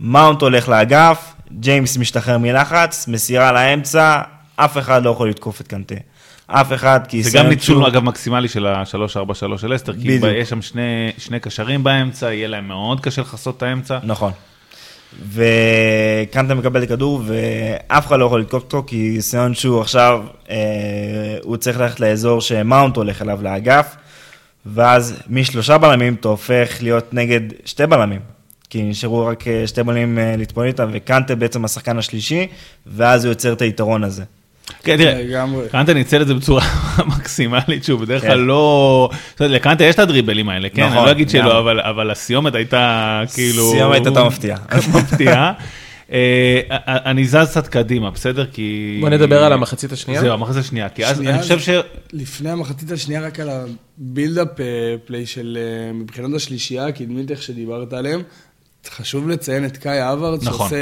מאונט 0.00 0.42
הולך 0.42 0.68
לאגף, 0.68 1.34
ג'יימס 1.60 1.96
משתחרר 1.96 2.38
מלחץ, 2.38 3.08
מסירה 3.08 3.52
לאמצע, 3.52 4.20
אף 4.56 4.78
אחד 4.78 5.04
לא 5.04 5.10
יכול 5.10 5.30
לתקוף 5.30 5.60
את 5.60 5.68
קנטה. 5.68 5.94
אף 6.46 6.72
אחד, 6.72 7.00
כי... 7.08 7.22
זה 7.22 7.38
גם 7.38 7.46
ניצול, 7.46 7.86
אגב, 7.86 8.02
מקסימלי 8.02 8.48
של 8.48 8.66
ה-3-4-3 8.66 9.58
של 9.58 9.76
אסטר, 9.76 9.92
כי 9.92 9.98
בדיוק. 9.98 10.24
יש 10.36 10.48
שם 10.48 10.62
שני, 10.62 11.12
שני 11.18 11.40
קשרים 11.40 11.84
באמצע, 11.84 12.32
יהיה 12.32 12.48
להם 12.48 12.68
מאוד 12.68 13.00
קשה 13.00 13.22
לכסות 13.22 13.56
את 13.56 13.62
האמצע. 13.62 13.98
נכון. 14.02 14.32
וקנטה 15.32 16.54
מקבל 16.54 16.82
את 16.82 16.90
הכדור, 16.90 17.22
ואף 17.26 18.06
אחד 18.06 18.18
לא 18.18 18.24
יכול 18.24 18.40
לתקוף 18.40 18.62
אותו, 18.62 18.84
כי 18.86 19.22
סנצ'ו 19.22 19.80
עכשיו, 19.80 20.22
אה, 20.50 20.56
הוא 21.42 21.56
צריך 21.56 21.80
ללכת 21.80 22.00
לאזור 22.00 22.40
שמאונט 22.40 22.96
הולך 22.96 23.22
אליו 23.22 23.42
לאגף, 23.42 23.96
ואז 24.66 25.14
משלושה 25.28 25.78
בלמים 25.78 26.14
אתה 26.14 26.28
הופך 26.28 26.78
להיות 26.82 27.14
נגד 27.14 27.40
שתי 27.64 27.86
בלמים. 27.86 28.20
כי 28.70 28.82
נשארו 28.82 29.26
רק 29.26 29.48
אה, 29.48 29.66
שתי 29.66 29.82
בלמים 29.82 30.18
אה, 30.18 30.34
להתמודד 30.36 30.68
איתם, 30.68 30.90
וקנטה 30.92 31.34
בעצם 31.34 31.64
השחקן 31.64 31.98
השלישי, 31.98 32.46
ואז 32.86 33.24
הוא 33.24 33.30
יוצר 33.30 33.52
את 33.52 33.62
היתרון 33.62 34.04
הזה. 34.04 34.24
כן, 34.82 34.96
תראה. 34.96 35.44
קנטה 35.70 35.94
ניצל 35.94 36.22
את 36.22 36.26
זה 36.26 36.34
בצורה 36.34 36.62
מקסימלית, 37.16 37.84
שהוא 37.84 38.00
בדרך 38.00 38.22
כן. 38.22 38.28
כלל 38.28 38.38
לא... 38.38 39.10
זאת 39.30 39.40
אומרת, 39.40 39.52
לקנטה 39.52 39.84
יש 39.84 39.94
את 39.94 40.00
הדריבלים 40.00 40.48
האלה, 40.48 40.68
כן? 40.68 40.84
נכון, 40.84 40.96
אני 40.96 41.06
לא 41.06 41.10
אגיד. 41.10 41.30
שלא, 41.30 41.58
אבל- 41.58 41.80
אבל 41.80 42.10
הסיומת 42.10 42.54
הייתה 42.54 43.22
כאילו... 43.34 43.70
סיומת 43.70 44.06
הייתה 44.06 44.24
מפתיעה. 44.24 44.58
מפתיעה. 44.94 45.52
אה, 46.12 46.60
אני 46.86 47.24
זז 47.24 47.46
קצת 47.50 47.66
קדימה, 47.68 48.10
בסדר? 48.10 48.46
כי... 48.52 48.98
בוא 49.00 49.08
נדבר 49.08 49.44
על 49.44 49.52
המחצית 49.52 49.92
השנייה. 49.92 50.20
זהו, 50.20 50.32
המחצית 50.32 50.56
השנייה, 50.60 50.88
כי 50.88 51.06
אז 51.06 51.20
אני 51.20 51.42
חושב 51.42 51.58
ש... 51.60 51.68
לפני 52.12 52.50
המחצית 52.50 52.90
השנייה, 52.90 53.20
רק 53.20 53.40
על 53.40 53.48
הבילדאפ 53.50 54.48
פליי 55.04 55.26
של 55.26 55.58
אה, 55.60 55.92
מבחינת 55.92 56.34
השלישייה 56.34 56.86
הקדמית, 56.86 57.30
איך 57.30 57.42
שדיברת 57.42 57.92
עליהם. 57.92 58.22
חשוב 58.88 59.28
לציין 59.28 59.64
את 59.64 59.76
קאי 59.76 59.98
האברץ, 59.98 60.44
נכון. 60.44 60.58
שעושה 60.58 60.76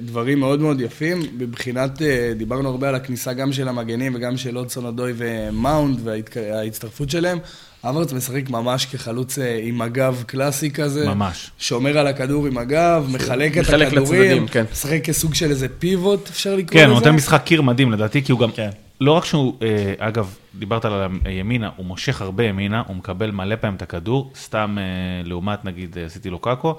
דברים 0.00 0.40
מאוד 0.40 0.60
מאוד 0.60 0.80
יפים. 0.80 1.22
מבחינת, 1.38 2.02
אה, 2.02 2.32
דיברנו 2.36 2.68
הרבה 2.68 2.88
על 2.88 2.94
הכניסה 2.94 3.32
גם 3.32 3.52
של 3.52 3.68
המגנים 3.68 4.14
וגם 4.14 4.36
של 4.36 4.58
הדסון 4.58 4.86
אודוי 4.86 5.12
ומאונט 5.16 6.00
וההצטרפות 6.04 7.10
שלהם. 7.10 7.38
האברץ 7.82 8.12
משחק 8.12 8.50
ממש 8.50 8.86
כחלוץ 8.86 9.38
אה, 9.38 9.60
עם 9.62 9.82
הגב 9.82 10.24
קלאסי 10.26 10.70
כזה. 10.70 11.08
ממש. 11.08 11.50
שומר 11.58 11.98
על 11.98 12.06
הכדור 12.06 12.46
עם 12.46 12.58
הגב, 12.58 13.08
מחלק 13.12 13.58
את 13.58 13.62
מחלק 13.62 13.86
הכדורים. 13.86 14.22
לצדדים, 14.22 14.46
כן. 14.46 14.64
משחק 14.72 15.04
כסוג 15.04 15.34
של 15.34 15.50
איזה 15.50 15.68
פיבוט, 15.68 16.28
אפשר 16.28 16.56
לקרוא 16.56 16.80
כן, 16.80 16.84
לזה. 16.84 16.92
הוא 16.92 16.94
נותן 16.94 17.14
משחק 17.14 17.42
קיר 17.44 17.62
מדהים 17.62 17.92
לדעתי, 17.92 18.22
כי 18.22 18.32
הוא 18.32 18.40
גם, 18.40 18.50
כן. 18.50 18.70
לא 19.00 19.12
רק 19.12 19.24
שהוא, 19.24 19.54
אה, 19.62 19.94
אגב, 19.98 20.34
דיברת 20.54 20.84
על 20.84 20.92
הימינה, 21.24 21.70
הוא 21.76 21.86
מושך 21.86 22.22
הרבה 22.22 22.44
ימינה, 22.44 22.82
הוא 22.86 22.96
מקבל 22.96 23.30
מלא 23.30 23.56
פעמים 23.56 23.76
את 23.76 23.82
הכדור, 23.82 24.32
סתם 24.36 24.76
לעומת 25.24 25.64
נגיד 25.64 25.98
אה, 25.98 26.08
סיטי 26.08 26.30
לוקאקו, 26.30 26.78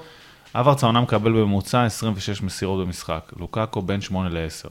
אברץ 0.56 0.84
העונה 0.84 1.02
מקבל 1.02 1.32
בממוצע 1.32 1.84
26 1.84 2.42
מסירות 2.42 2.86
במשחק, 2.86 3.32
לוקאקו 3.40 3.82
בין 3.82 4.02
8 4.02 4.30
ל-10. 4.30 4.70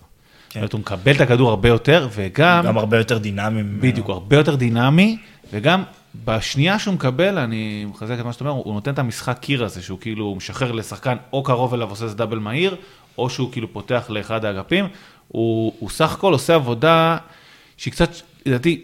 זאת 0.49 0.57
אומרת, 0.57 0.73
הוא 0.73 0.81
מקבל 0.81 1.15
את 1.15 1.21
הכדור 1.21 1.51
הרבה 1.51 1.69
יותר, 1.69 2.09
וגם, 2.13 2.65
גם 2.67 2.79
הרבה 2.79 2.99
יותר 2.99 3.19
דינמי. 3.19 3.63
בדיוק, 3.63 4.09
הרבה 4.09 4.37
יותר 4.37 4.55
דינמי, 4.55 5.19
וגם 5.53 5.83
בשנייה 6.25 6.79
שהוא 6.79 6.95
מקבל, 6.95 7.39
אני 7.39 7.85
מחזק 7.85 8.21
את 8.21 8.25
מה 8.25 8.33
שאתה 8.33 8.45
אומר, 8.49 8.63
הוא 8.65 8.75
נותן 8.75 8.93
את 8.95 8.99
המשחק 8.99 9.39
קיר 9.39 9.65
הזה, 9.65 9.83
שהוא 9.83 9.99
כאילו 10.01 10.35
משחרר 10.35 10.73
לשחקן 10.73 11.17
או 11.33 11.43
קרוב 11.43 11.75
אליו 11.75 11.91
עושה 11.91 12.05
איזה 12.05 12.17
דאבל 12.17 12.39
מהיר, 12.39 12.77
או 13.19 13.31
שהוא 13.31 13.53
כאילו 13.53 13.73
פותח 13.73 14.07
לאחד 14.09 14.45
האגפים. 14.45 14.89
הוא, 15.29 15.73
הוא 15.79 15.91
סך 15.91 16.13
הכל 16.13 16.33
עושה 16.33 16.55
עבודה 16.55 17.17
שהיא 17.77 17.93
קצת, 17.93 18.11
לדעתי, 18.47 18.83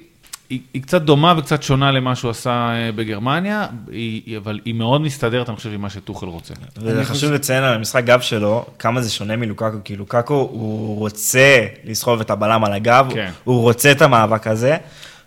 היא, 0.50 0.60
היא 0.74 0.82
קצת 0.82 1.02
דומה 1.02 1.34
וקצת 1.36 1.62
שונה 1.62 1.92
למה 1.92 2.16
שהוא 2.16 2.30
עשה 2.30 2.50
אה, 2.50 2.92
בגרמניה, 2.92 3.66
היא, 3.90 4.38
אבל 4.38 4.60
היא 4.64 4.74
מאוד 4.74 5.00
מסתדרת, 5.00 5.48
אני 5.48 5.56
חושב, 5.56 5.72
עם 5.72 5.80
מה 5.80 5.90
שטוחל 5.90 6.26
רוצה. 6.26 6.54
וחשוב 6.76 7.32
לציין 7.32 7.64
על 7.64 7.74
המשחק 7.74 8.04
גב 8.04 8.20
שלו, 8.20 8.64
כמה 8.78 9.00
זה 9.00 9.10
שונה 9.10 9.36
מלוקקו, 9.36 9.76
כי 9.84 9.96
לוקקו 9.96 10.34
הוא 10.34 10.98
רוצה 10.98 11.66
לסחוב 11.84 12.20
את 12.20 12.30
הבלם 12.30 12.64
על 12.64 12.72
הגב, 12.72 13.06
כן. 13.14 13.30
הוא 13.44 13.60
רוצה 13.60 13.92
את 13.92 14.02
המאבק 14.02 14.46
הזה. 14.46 14.76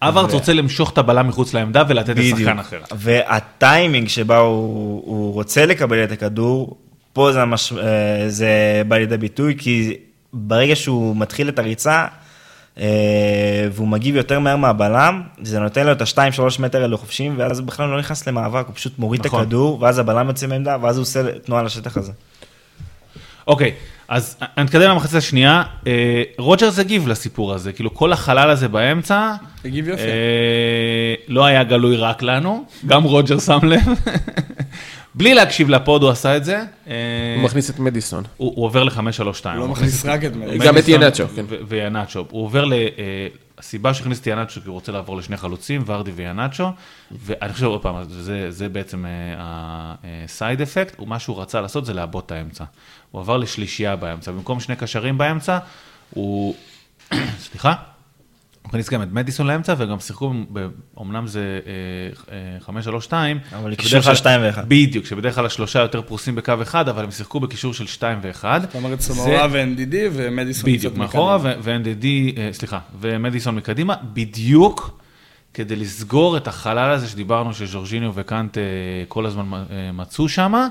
אברץ 0.02 0.34
רוצה 0.34 0.54
למשוך 0.54 0.92
את 0.94 0.98
הבלם 0.98 1.28
מחוץ 1.28 1.54
לעמדה 1.54 1.84
ולתת 1.88 2.16
לשחקן 2.18 2.60
אחר. 2.60 2.80
והטיימינג 2.96 4.08
שבה 4.08 4.38
הוא, 4.38 5.04
הוא 5.06 5.34
רוצה 5.34 5.66
לקבל 5.66 6.04
את 6.04 6.12
הכדור, 6.12 6.78
פה 7.14 7.32
זה, 7.32 7.42
המש... 7.42 7.74
אה, 7.74 8.30
זה 8.30 8.82
בא 8.88 8.98
לידי 8.98 9.18
ביטוי, 9.18 9.56
כי 9.58 9.94
ברגע 10.34 10.76
שהוא 10.76 11.16
מתחיל 11.16 11.50
את 11.50 11.60
הריצה, 11.60 12.06
והוא 13.72 13.88
מגיב 13.88 14.16
יותר 14.16 14.40
מהר 14.40 14.56
מהבלם, 14.56 15.22
זה 15.42 15.60
נותן 15.60 15.86
לו 15.86 15.92
את 15.92 16.02
ה-2-3 16.02 16.62
מטר 16.62 16.82
האלו 16.82 16.98
חופשיים, 16.98 17.34
ואז 17.38 17.60
הוא 17.60 17.68
בכלל 17.68 17.90
לא 17.90 18.00
נכנס 18.00 18.28
למאבק, 18.28 18.66
הוא 18.68 18.76
פשוט 18.76 19.00
מוריד 19.00 19.26
נכון. 19.26 19.40
את 19.40 19.46
הכדור, 19.46 19.82
ואז 19.82 20.00
הבלם 20.00 20.28
יוצא 20.28 20.48
מעמדה, 20.48 20.78
ואז 20.82 20.98
הוא 20.98 21.02
עושה 21.02 21.40
תנועה 21.40 21.64
לשטח 21.64 21.98
הזה. 21.98 22.12
אוקיי, 23.48 23.72
אז 24.08 24.38
אני 24.58 24.66
אתקדם 24.66 24.90
למחצית 24.90 25.16
השנייה. 25.16 25.64
אה, 25.88 26.24
רוג'רס 26.38 26.80
הגיב 26.80 27.08
לסיפור 27.08 27.54
הזה, 27.54 27.74
כאילו 27.74 27.94
כל 27.94 28.14
החלל 28.14 28.50
הזה 28.50 28.68
באמצע, 28.68 29.34
הגיב 29.66 29.88
יפה. 29.88 30.02
אה, 30.02 31.14
לא 31.28 31.46
היה 31.46 31.64
גלוי 31.64 31.98
רק 31.98 32.22
לנו, 32.22 32.66
גם 32.88 33.04
רוג'ר 33.04 33.40
שם 33.40 33.60
לב. 33.64 33.82
בלי 35.18 35.34
להקשיב 35.34 35.70
לפוד 35.70 36.04
הוא 36.04 36.12
עשה 36.12 36.38
את 36.38 36.46
זה. 36.46 36.64
אה, 36.88 36.94
הוא 37.36 37.44
מכניס 37.44 37.70
את 37.70 37.80
מדיסון. 37.80 38.24
הוא 38.38 38.54
הוא 38.56 38.66
עובר 38.66 38.84
ל-5-3-2. 38.84 38.94
הוא 39.46 39.54
לא 39.56 39.68
מכניס 39.68 40.06
רק 40.06 40.26
את 40.26 40.36
מרי. 40.36 40.58
גם 40.58 40.78
את 40.78 40.88
ינאצ'ו, 40.88 41.24
כן. 41.36 41.46
וינאצ'ו. 41.68 42.26
הוא 42.30 42.44
עובר 42.44 42.66
ל... 42.66 42.74
אה, 42.74 43.28
הסיבה 43.58 43.94
שהכניס 43.94 44.22
את 44.22 44.28
ינאצ'ו, 44.28 44.62
כי 44.62 44.68
הוא 44.68 44.74
רוצה 44.74 44.92
לעבור 44.92 45.18
לשני 45.18 45.38
חלוצים, 45.38 45.84
ורדי 45.86 46.12
וינאצ'ו, 46.12 46.72
ואני 47.12 47.54
חושב 47.54 47.66
עוד 47.66 47.82
פעם, 47.82 47.96
זה, 48.10 48.52
זה 48.52 48.70
בעצם 48.70 49.06
הסייד 49.38 50.62
אפקט, 50.62 51.00
ומה 51.00 51.20
שהוא 51.20 51.42
רצה 51.42 51.62
לעשות 51.62 51.86
זה 51.86 51.94
לעבוד 51.94 52.24
את 52.26 52.32
האמצע. 52.32 52.64
הוא 53.12 53.22
עבר 53.22 53.38
לשלישייה 53.38 53.96
באמצע, 53.96 54.32
במקום 54.32 54.60
שני 54.60 54.76
קשרים 54.76 55.18
באמצע, 55.18 55.58
הוא... 56.10 56.56
סליחה? 57.50 57.74
הכניס 58.70 58.90
גם 58.90 59.02
את 59.04 59.08
מדיסון 59.12 59.48
לאמצע, 59.48 59.74
וגם 59.78 60.00
שיחקו, 60.00 60.34
ב- 60.54 60.68
אמנם 61.02 61.28
זה 61.28 61.60
אה, 62.32 62.36
אה, 62.68 62.82
5-3-2. 63.08 63.14
אבל 63.56 63.76
קישור 63.76 64.02
של 64.02 64.06
כלל- 64.08 64.16
שתיים 64.16 64.42
ואחד. 64.44 64.70
בדיוק, 64.70 65.06
שבדרך 65.06 65.36
כלל 65.36 65.46
השלושה 65.46 65.80
יותר 65.80 66.02
פרוסים 66.02 66.36
בקו 66.36 66.54
אחד, 66.62 66.90
אבל 66.90 67.04
הם 67.04 67.12
שיחקו 67.12 67.40
בקישור 67.40 67.74
של 67.74 67.88
2 67.88 68.20
ו-1. 68.22 68.44
זאת 68.62 68.76
אומרת, 68.76 69.00
סמורה 69.02 69.48
ו-NDD 69.52 69.94
ומדיסון 70.14 70.72
בדיוק, 70.74 70.98
מאחורה, 70.98 71.38
ו-NDD, 71.42 72.06
אה, 72.38 72.50
סליחה, 72.52 72.80
ומדיסון 73.00 73.56
מקדימה, 73.56 73.96
בדיוק 74.14 75.00
כדי 75.54 75.76
לסגור 75.76 76.38
את 76.38 76.48
החלל 76.48 76.92
הזה 76.92 77.08
שדיברנו 77.08 77.54
שז'ורג'יניו 77.54 78.12
וקאנט 78.16 78.58
אה, 78.58 78.64
כל 79.08 79.26
הזמן 79.26 79.52
אה, 79.54 79.92
מצאו 79.94 80.30
שם, 80.30 80.68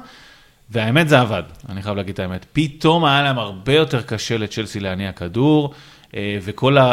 והאמת 0.70 1.08
זה 1.08 1.20
עבד, 1.20 1.42
אני 1.68 1.82
חייב 1.82 1.96
להגיד 1.96 2.12
את 2.12 2.18
האמת. 2.18 2.46
פתאום 2.52 3.04
היה 3.04 3.22
להם 3.22 3.38
הרבה 3.38 3.72
יותר 3.74 4.02
קשה 4.02 4.38
לצ'לסי 4.38 4.80
להניע 4.80 5.12
כדור, 5.12 5.74
אה, 6.16 6.38
וכל 6.42 6.78
ה- 6.78 6.92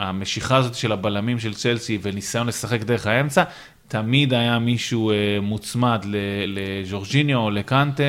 המשיכה 0.00 0.56
הזאת 0.56 0.74
של 0.74 0.92
הבלמים 0.92 1.38
של 1.38 1.54
צ'לסי 1.54 1.98
וניסיון 2.02 2.46
לשחק 2.46 2.82
דרך 2.82 3.06
האמצע, 3.06 3.44
תמיד 3.88 4.34
היה 4.34 4.58
מישהו 4.58 5.10
אה, 5.10 5.16
מוצמד 5.42 6.04
ל- 6.04 6.16
לז'ורג'יניו 6.46 7.38
או 7.38 7.50
לקאנטה, 7.50 8.02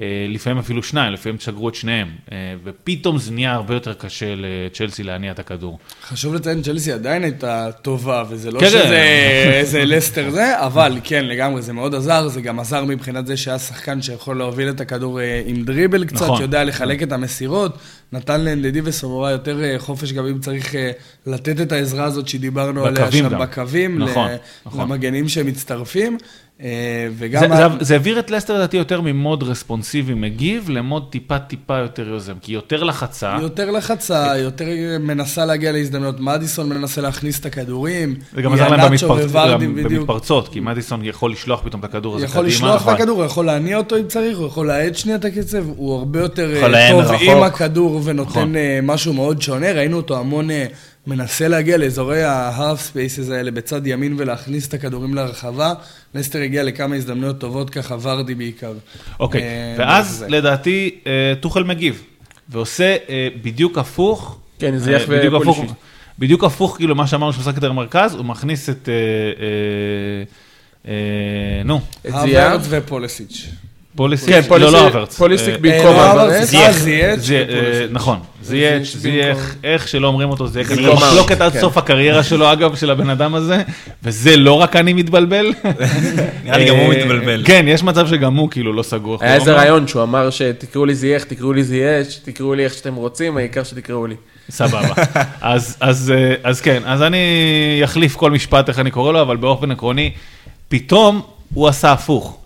אה, 0.00 0.26
לפעמים 0.28 0.58
אפילו 0.58 0.82
שניים, 0.82 1.12
לפעמים 1.12 1.36
תשגרו 1.36 1.68
את 1.68 1.74
שניהם, 1.74 2.08
אה, 2.32 2.54
ופתאום 2.64 3.18
זה 3.18 3.32
נהיה 3.32 3.52
הרבה 3.52 3.74
יותר 3.74 3.94
קשה 3.94 4.34
לצ'לסי 4.36 5.02
להניע 5.02 5.32
את 5.32 5.38
הכדור. 5.38 5.78
חשוב 6.02 6.34
לציין, 6.34 6.62
צ'לסי 6.62 6.92
עדיין 6.92 7.22
הייתה 7.22 7.70
טובה, 7.82 8.24
וזה 8.28 8.50
לא 8.50 8.60
כן, 8.60 8.66
שזה 8.66 8.82
כן. 8.82 9.50
איזה 9.52 9.84
לסטר 9.84 10.30
זה, 10.30 10.66
אבל 10.66 10.98
כן, 11.04 11.24
לגמרי, 11.24 11.62
זה 11.62 11.72
מאוד 11.72 11.94
עזר, 11.94 12.28
זה 12.28 12.40
גם 12.40 12.60
עזר 12.60 12.84
מבחינת 12.84 13.26
זה 13.26 13.36
שהיה 13.36 13.58
שחקן 13.58 14.02
שיכול 14.02 14.38
להוביל 14.38 14.68
את 14.68 14.80
הכדור 14.80 15.20
אה, 15.20 15.42
עם 15.46 15.64
דריבל 15.64 16.04
קצת, 16.04 16.22
נכון. 16.22 16.36
שיודע 16.36 16.64
לחלק 16.64 17.02
את 17.02 17.12
המסירות, 17.12 17.78
נתן 18.12 18.40
לאנדדי 18.40 18.80
וסמורה 18.84 19.30
יותר 19.30 19.62
אה, 19.64 19.74
חופש 19.78 20.12
גם 20.12 20.26
אם 20.26 20.38
צריך 20.40 20.74
אה, 20.74 20.90
לתת 21.26 21.60
את 21.60 21.72
העזרה 21.72 22.04
הזאת 22.04 22.28
שדיברנו 22.28 22.84
עליה 22.84 23.12
שם 23.12 23.28
גם. 23.28 23.40
בקווים, 23.40 23.98
נכון, 23.98 24.28
ל- 24.30 24.36
נכון. 24.66 24.80
למגנים 24.80 25.28
שמצטרפים, 25.28 26.18
אה, 26.62 26.68
וגם... 27.18 27.40
זה, 27.40 27.64
ה- 27.64 27.68
זה, 27.68 27.84
זה 27.84 27.94
העביר 27.94 28.18
את 28.18 28.30
לסטר 28.30 28.54
לדעתי 28.54 28.76
יותר 28.76 29.00
ממוד 29.00 29.42
רספונסיבי 29.42 30.14
מגיב 30.14 30.70
למוד 30.70 31.06
טיפה 31.10 31.38
טיפה 31.38 31.78
יותר 31.78 32.08
יוזם, 32.08 32.34
כי 32.42 32.52
יותר 32.52 32.82
לחצה, 32.82 33.36
יותר 33.40 33.70
לחצה, 33.70 34.38
יותר 34.38 34.66
מנסה 35.00 35.44
להגיע 35.44 35.72
להזדמנויות. 35.72 36.20
מדיסון 36.20 36.68
מנסה 36.68 37.00
להכניס 37.00 37.40
את 37.40 37.46
הכדורים. 37.46 38.14
זה 38.34 38.42
גם 38.42 38.52
עזר 38.52 38.68
להם. 39.46 39.74
במתפרצות, 39.84 40.48
כי 40.48 40.60
מדיסון 40.60 41.04
יכול 41.04 41.32
לשלוח 41.32 41.60
פתאום 41.64 41.80
את 41.80 41.84
הכדור 41.84 42.16
הזה 42.16 42.24
יכול 42.24 42.40
קדימה. 42.42 42.48
לשלוח 42.56 42.76
את 42.76 42.80
נכון. 42.80 42.94
הכדור, 42.94 43.16
הוא 43.18 43.24
יכול 43.24 43.46
להניע 43.46 43.76
אותו 43.76 43.96
אם 43.96 44.06
צריך, 44.08 44.38
הוא 44.38 44.46
יכול 44.46 44.66
להאט 44.66 44.94
שנייה 44.96 45.18
את 45.18 45.24
הקצב, 45.24 45.64
הוא 45.76 45.94
הרבה 45.98 46.20
יותר 46.20 46.50
יכול 46.56 46.74
טוב. 46.90 47.36
עם 47.36 47.42
הכדור 47.42 48.00
ונותן 48.04 48.30
נכון. 48.30 48.56
אה, 48.56 48.78
משהו 48.82 49.12
מאוד 49.12 49.42
שונה, 49.42 49.72
ראינו 49.72 49.96
אותו 49.96 50.18
המון 50.18 50.50
אה, 50.50 50.66
מנסה 51.06 51.48
להגיע 51.48 51.76
לאזורי 51.76 52.22
ה-half 52.24 52.78
spaces 52.94 53.32
האלה 53.32 53.50
בצד 53.50 53.86
ימין 53.86 54.14
ולהכניס 54.18 54.68
את 54.68 54.74
הכדורים 54.74 55.14
לרחבה. 55.14 55.72
לסטר 56.14 56.38
הגיע 56.42 56.62
לכמה 56.62 56.96
הזדמנויות 56.96 57.38
טובות 57.38 57.70
ככה, 57.70 57.96
ורדי 58.02 58.34
בעיקר. 58.34 58.72
אוקיי, 59.20 59.42
אה, 59.42 59.74
ואז 59.78 60.08
זה. 60.10 60.28
לדעתי 60.28 60.90
אה, 61.06 61.12
טוחל 61.40 61.64
מגיב, 61.64 62.02
ועושה 62.48 62.96
אה, 63.08 63.28
בדיוק 63.42 63.78
הפוך. 63.78 64.38
כן, 64.58 64.74
אה, 64.74 64.98
בדיוק 65.08 65.34
הפוך- 65.34 65.58
ופולישיץ'. 65.58 65.76
בדיוק 66.18 66.44
הפוך, 66.44 66.76
כאילו 66.76 66.94
מה 66.94 67.06
שאמרנו 67.06 67.32
שהוא 67.32 67.40
משחק 67.42 67.54
יותר 67.54 67.72
מרכז, 67.72 68.14
הוא 68.14 68.24
מכניס 68.24 68.70
את... 68.70 68.88
אה, 68.88 68.94
אה, 69.44 70.92
אה, 70.92 71.62
נו, 71.64 71.80
את. 72.08 72.12
הוורץ 72.12 72.66
ופולסיץ'. 72.68 73.48
פוליסיק, 73.96 74.28
כן, 74.28 74.40
לא, 74.50 74.58
לא 74.58 74.68
פוליסיק- 74.78 74.94
הוורץ. 74.94 75.16
פוליסיק 75.18 75.48
אה, 75.48 75.58
במקום 75.60 75.96
לא, 75.96 76.44
זייח. 76.44 76.62
אה, 76.68 76.72
זייח 76.72 77.16
זה, 77.16 77.44
אה. 77.48 77.86
נכון, 77.90 78.18
זייח, 78.42 78.82
במקום- 79.02 79.42
איך 79.64 79.88
שלא 79.88 80.06
אומרים 80.06 80.28
אותו, 80.30 80.46
זייח, 80.46 80.72
במקום 80.72 80.96
מחלוקת 80.96 81.40
עד 81.40 81.52
כן. 81.52 81.60
סוף 81.60 81.76
הקריירה 81.78 82.22
שלו, 82.22 82.52
אגב, 82.52 82.74
של 82.76 82.90
הבן 82.90 83.10
אדם 83.10 83.34
הזה, 83.34 83.62
וזה 84.02 84.36
לא 84.36 84.52
רק 84.52 84.76
אני 84.76 84.92
מתבלבל. 84.92 85.46
נראה 86.44 86.58
לי 86.58 86.64
גם 86.68 86.76
הוא 86.76 86.94
מתבלבל. 86.94 87.42
כן, 87.44 87.64
יש 87.68 87.82
מצב 87.82 88.08
שגם 88.08 88.34
הוא 88.36 88.50
כאילו 88.50 88.72
לא 88.72 88.82
סגור. 88.82 89.18
היה 89.20 89.34
איזה 89.34 89.50
אומר. 89.50 89.62
רעיון 89.62 89.88
שהוא 89.88 90.02
אמר 90.02 90.30
שתקראו 90.30 90.84
לי 90.84 90.94
זייח, 90.94 91.24
תקראו 91.24 91.52
לי 91.52 91.64
זייש, 91.64 92.14
תקראו 92.24 92.54
לי 92.54 92.64
איך 92.64 92.74
שאתם 92.74 92.94
רוצים, 92.94 93.36
העיקר 93.36 93.64
שתקראו 93.64 94.06
לי. 94.06 94.14
סבבה. 94.50 94.94
אז 95.42 96.60
כן, 96.62 96.82
אז 96.84 97.02
אני 97.02 97.26
אחליף 97.84 98.16
כל 98.16 98.30
משפט 98.30 98.68
איך 98.68 98.78
אני 98.78 98.90
קורא 98.90 99.12
לו, 99.12 99.20
אבל 99.22 99.36
באופן 99.36 99.70
עקרוני, 99.70 100.10
פתאום 100.68 101.20
הוא 101.54 101.68
עשה 101.68 101.92
הפוך. 101.92 102.36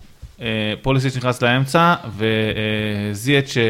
אה, 0.41 0.73
פוליסיץ' 0.81 1.17
נכנס 1.17 1.41
לאמצע, 1.41 1.95
וזייץ' 2.17 3.57
אה, 3.57 3.63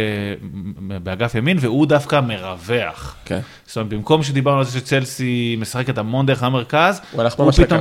באגף 1.00 1.36
ימין, 1.36 1.58
והוא 1.62 1.86
דווקא 1.86 2.22
מרווח. 2.22 3.16
כן. 3.26 3.40
זאת 3.66 3.78
אומרת, 3.78 3.90
במקום 3.90 4.24
שדיברנו 4.24 4.58
על 4.58 4.66
זה 4.66 4.80
שצלסי 4.80 5.56
משחקת 5.60 5.98
המון 5.98 6.26
דרך 6.26 6.44
המרכז, 6.44 7.02
הוא 7.12 7.22
הלך 7.22 7.40
ממש 7.40 7.60
לקו. 7.60 7.76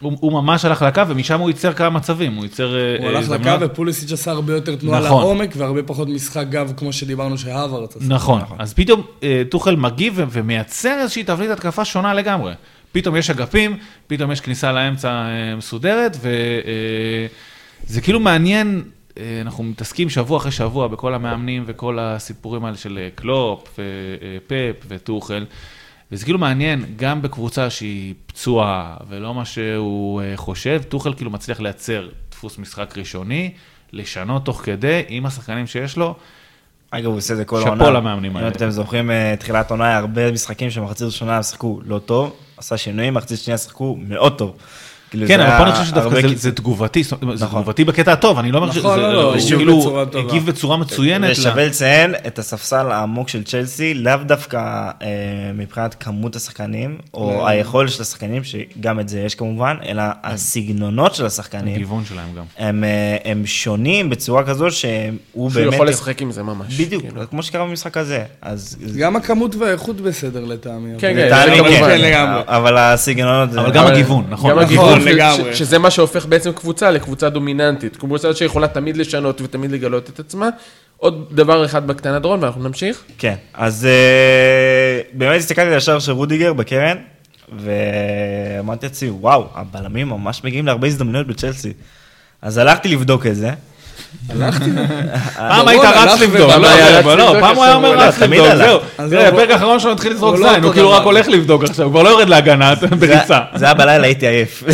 הוא, 0.00 0.12
הוא 0.20 0.32
ממש 0.32 0.64
הלך 0.64 0.82
לקו, 0.82 1.02
ומשם 1.08 1.40
הוא 1.40 1.50
ייצר 1.50 1.72
כמה 1.72 1.90
מצבים, 1.90 2.34
הוא 2.34 2.44
ייצר... 2.44 2.74
אה, 2.76 2.96
הוא 2.98 3.08
הלך 3.08 3.18
הזדמנויות. 3.18 3.62
לקו 3.62 3.72
ופוליסיץ' 3.72 4.12
עשה 4.12 4.30
הרבה 4.30 4.52
יותר 4.52 4.76
תנועה 4.76 5.00
נכון. 5.00 5.22
לעומק 5.22 5.54
והרבה 5.56 5.82
פחות 5.82 6.08
משחק 6.08 6.46
גב, 6.50 6.72
כמו 6.76 6.92
שדיברנו 6.92 7.38
שהווארץ 7.38 7.96
עשה. 7.96 8.04
נכון, 8.08 8.40
אז 8.58 8.74
פתאום 8.74 9.02
טוחל 9.48 9.76
מגיב 9.76 10.14
ו- 10.16 10.24
ומייצר 10.30 10.98
איזושהי 11.00 11.24
תבנית 11.24 11.50
התקפה 11.50 11.84
שונה 11.84 12.14
לגמרי. 12.14 12.52
פתאום 12.92 13.16
יש 13.16 13.30
אגפים, 13.30 13.76
פתאום 14.06 14.32
יש 14.32 14.40
כניסה 14.40 14.72
לאמצע 14.72 15.08
אה, 15.08 15.56
מסודרת, 15.56 16.16
וזה 17.86 18.00
כאילו 18.00 18.20
מעניין, 18.20 18.82
אה, 19.18 19.40
אנחנו 19.40 19.64
מתעסקים 19.64 20.10
שבוע 20.10 20.38
אחרי 20.38 20.50
שבוע 20.50 20.88
בכל 20.88 21.14
המאמנים 21.14 21.64
וכל 21.66 21.98
הסיפורים 21.98 22.64
האלה 22.64 22.76
של 22.76 22.98
אה, 23.02 23.08
קלופ 23.14 23.78
ופפ 23.78 24.84
וטוחל, 24.88 25.46
וזה 26.12 26.24
כאילו 26.24 26.38
מעניין, 26.38 26.84
גם 26.96 27.22
בקבוצה 27.22 27.70
שהיא 27.70 28.14
פצועה 28.26 28.96
ולא 29.08 29.34
מה 29.34 29.44
שהוא 29.44 30.22
אה, 30.22 30.32
חושב, 30.36 30.82
טוחל 30.88 31.14
כאילו 31.14 31.30
מצליח 31.30 31.60
לייצר 31.60 32.08
דפוס 32.30 32.58
משחק 32.58 32.98
ראשוני, 32.98 33.52
לשנות 33.92 34.44
תוך 34.44 34.60
כדי, 34.64 35.02
עם 35.08 35.26
השחקנים 35.26 35.66
שיש 35.66 35.96
לו. 35.96 36.14
אגב, 36.90 37.06
הוא 37.06 37.16
עושה 37.16 37.32
את 37.32 37.38
זה 37.38 37.44
כל 37.44 37.60
שאפו 37.60 37.68
העונה. 37.68 37.90
למאמנים 37.90 38.30
אם 38.30 38.36
האלה. 38.36 38.48
אתם 38.48 38.70
זוכרים, 38.70 39.10
אה, 39.10 39.34
תחילת 39.38 39.70
עונה 39.70 39.96
הרבה 39.96 40.32
משחקים 40.32 40.70
שמחצית 40.70 41.06
ראשונה 41.06 41.42
שיחקו 41.42 41.80
לא 41.84 41.98
טוב, 41.98 42.36
עשה 42.56 42.76
שינויים, 42.76 43.14
מחצית 43.14 43.38
שנייה 43.38 43.58
שיחקו 43.58 43.96
מאוד 44.08 44.38
טוב. 44.38 44.56
כאילו, 45.12 45.26
כן, 45.28 45.38
זה 45.38 45.48
אבל 45.48 45.58
פה 45.58 45.62
אני 45.62 45.72
חושב 45.72 45.84
שדווקא 45.84 46.28
זה, 46.28 46.34
זה 46.36 46.52
תגובתי, 46.52 47.02
זאת 47.02 47.22
אומרת, 47.22 47.38
זה 47.38 47.44
נכון. 47.44 47.62
תגובתי 47.62 47.84
בקטע 47.84 48.12
הטוב, 48.12 48.38
אני 48.38 48.52
לא 48.52 48.58
אומר 48.58 48.68
נכון, 48.68 48.80
שזה, 48.80 49.02
לא, 49.02 49.14
לא, 49.14 49.22
הוא 49.22 49.34
הגיב 49.34 49.56
כאילו 49.56 49.80
בצורה. 49.80 50.04
הגיב 50.14 50.46
בצורה 50.46 50.76
מצוינת. 50.76 51.30
ושווה 51.30 51.66
לציין 51.66 52.14
את 52.26 52.38
הספסל 52.38 52.90
העמוק 52.90 53.28
של 53.28 53.44
צ'לסי, 53.44 53.94
לאו 53.94 54.16
דווקא 54.26 54.58
אה, 55.02 55.08
מבחינת 55.54 55.96
כמות 56.00 56.36
השחקנים, 56.36 56.98
או 57.14 57.48
היכולת 57.48 57.90
של 57.90 58.02
השחקנים, 58.02 58.42
שגם 58.44 59.00
את 59.00 59.08
זה 59.08 59.20
יש 59.20 59.34
כמובן, 59.34 59.76
אלא 59.86 60.02
הסגנונות 60.24 61.14
של 61.14 61.26
השחקנים. 61.26 61.74
הגיוון 61.74 62.04
שלהם 62.04 62.28
גם. 62.36 62.44
הם, 62.58 62.84
אה, 62.84 63.16
הם 63.24 63.46
שונים 63.46 64.10
בצורה 64.10 64.44
כזו 64.44 64.70
שהוא 64.70 65.12
שהוא 65.32 65.50
באמת... 65.50 65.74
יכול 65.74 65.88
לשחק 65.88 66.22
עם 66.22 66.32
זה 66.32 66.42
ממש. 66.42 66.80
בדיוק, 66.80 67.02
כאילו. 67.02 67.30
כמו 67.30 67.42
שקרה 67.42 67.64
במשחק 67.64 67.96
הזה. 67.96 68.24
אז... 68.42 68.76
גם 68.98 69.16
הכמות 69.16 69.54
והאיכות 69.54 70.00
בסדר 70.00 70.44
לטעמי. 70.44 70.90
כן, 70.98 71.14
כן, 71.14 71.26
לטעמי 71.26 71.70
זה 71.70 71.78
כן. 71.78 72.00
לגמרי. 72.00 72.40
אבל 72.46 72.78
הסגנונות... 72.78 73.54
אבל 73.54 73.72
גם 73.72 73.86
הגיוון, 73.86 74.24
נכון. 74.30 74.50
לגמרי. 75.04 75.54
שזה 75.54 75.78
מה 75.78 75.90
שהופך 75.90 76.26
בעצם 76.26 76.52
קבוצה 76.52 76.90
לקבוצה 76.90 77.30
דומיננטית. 77.30 77.96
קבוצה 77.96 78.34
שיכולה 78.34 78.68
תמיד 78.68 78.96
לשנות 78.96 79.40
ותמיד 79.40 79.72
לגלות 79.72 80.10
את 80.10 80.20
עצמה. 80.20 80.48
עוד 80.96 81.28
דבר 81.32 81.64
אחד 81.64 81.86
בקטנה 81.86 82.18
דרון, 82.18 82.42
ואנחנו 82.42 82.62
נמשיך. 82.62 83.02
כן, 83.18 83.34
אז 83.54 83.86
אה, 83.86 85.00
באמת 85.12 85.40
הסתכלתי 85.40 85.70
על 85.70 85.76
השער 85.76 85.98
של 85.98 86.12
רודיגר 86.12 86.52
בקרן, 86.52 86.96
ואמרתי 87.58 88.86
לעצמי, 88.86 89.10
וואו, 89.10 89.46
הבלמים 89.54 90.08
ממש 90.08 90.44
מגיעים 90.44 90.66
להרבה 90.66 90.86
הזדמנויות 90.86 91.26
בצ'לסי. 91.26 91.72
אז 92.42 92.58
הלכתי 92.58 92.88
לבדוק 92.88 93.26
את 93.26 93.36
זה. 93.36 93.50
הלכתי, 94.30 94.70
פעם 95.36 95.68
היית 95.68 95.82
דורון 95.82 96.08
רץ 96.08 96.20
לבדוק, 96.20 96.50
לא, 96.50 96.58
לא, 97.04 97.16
לא, 97.16 97.40
פעם 97.40 97.56
הוא 97.56 97.64
היה 97.64 97.74
אומר 97.74 97.98
רץ 97.98 98.18
לבדוק. 98.18 98.46
זהו. 98.56 98.78
תראה, 98.96 99.08
זהו, 99.08 99.20
הפרק 99.22 99.50
האחרון 99.50 99.80
שלו 99.80 99.92
התחיל 99.92 100.12
לזרוק 100.12 100.38
לא 100.38 100.52
זין, 100.52 100.64
הוא 100.64 100.72
כאילו. 100.72 100.90
רק 100.90 101.02
הולך 101.02 101.28
לבדוק 101.28 101.64
עכשיו, 101.64 101.84
הוא 101.84 101.92
כבר 101.92 102.02
לא 102.02 102.08
יורד 102.08 102.28
להגנה, 102.28 102.74
בריצה. 102.98 103.40
זה- 103.52 103.58
זה 103.58 103.64
היה 103.64 103.74
בלילה, 103.74 104.04
הייתי 104.04 104.26
עייף. 104.26 104.64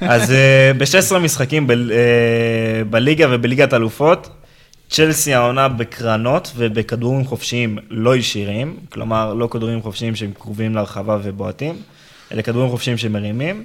אז 0.00 0.32
ב-16 0.78 1.18
משחקים 1.18 1.66
ב- 1.66 1.70
אה, 1.70 1.76
בליגה 2.90 3.26
ובליגת 3.30 3.74
אלופות, 3.74 4.28
צ'לסי 4.90 5.34
העונה 5.34 5.68
בקרנות 5.68 6.52
ובכדורים 6.56 7.24
חופשיים 7.24 7.78
לא 7.90 8.16
ישירים, 8.16 8.76
כלומר 8.92 9.34
לא 9.34 9.48
כדורים 9.50 9.82
חופשיים 9.82 10.16
שהם 10.16 10.30
קרובים 10.38 10.74
להרחבה 10.74 11.18
ובועטים, 11.22 11.74
אלא 12.32 12.42
כדורים 12.42 12.70
חופשיים 12.70 12.96
שמרימים. 12.98 13.64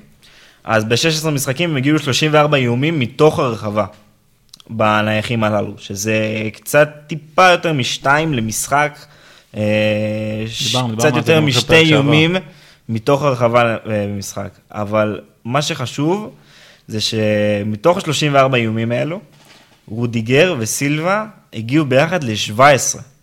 אז 0.63 0.84
ב-16 0.86 1.29
משחקים 1.29 1.69
הם 1.69 1.77
הגיעו 1.77 1.99
34 1.99 2.57
איומים 2.57 2.99
מתוך 2.99 3.39
הרחבה 3.39 3.86
בנייחים 4.70 5.43
הללו, 5.43 5.74
שזה 5.78 6.16
קצת 6.53 6.89
טיפה 7.07 7.49
יותר 7.49 7.74
משתיים 7.74 8.34
למשחק, 8.34 8.99
אה, 9.57 9.61
דיברנו, 10.68 10.97
קצת 10.97 11.16
יותר 11.16 11.41
משתי. 11.41 11.76
איומים 11.76 12.36
מתוך 12.89 13.24
הרחבה 13.24 13.72
אה, 13.72 13.78
במשחק. 13.86 14.49
אבל 14.72 15.20
מה 15.45 15.61
שחשוב 15.61 16.30
זה 16.88 17.01
שמתוך 17.01 17.97
ה-34 17.97 18.55
איומים 18.55 18.91
האלו, 18.91 19.20
רודיגר 19.88 20.55
וסילבה 20.59 21.26
הגיעו 21.53 21.86
ביחד 21.86 22.24
ל-17, 22.24 22.59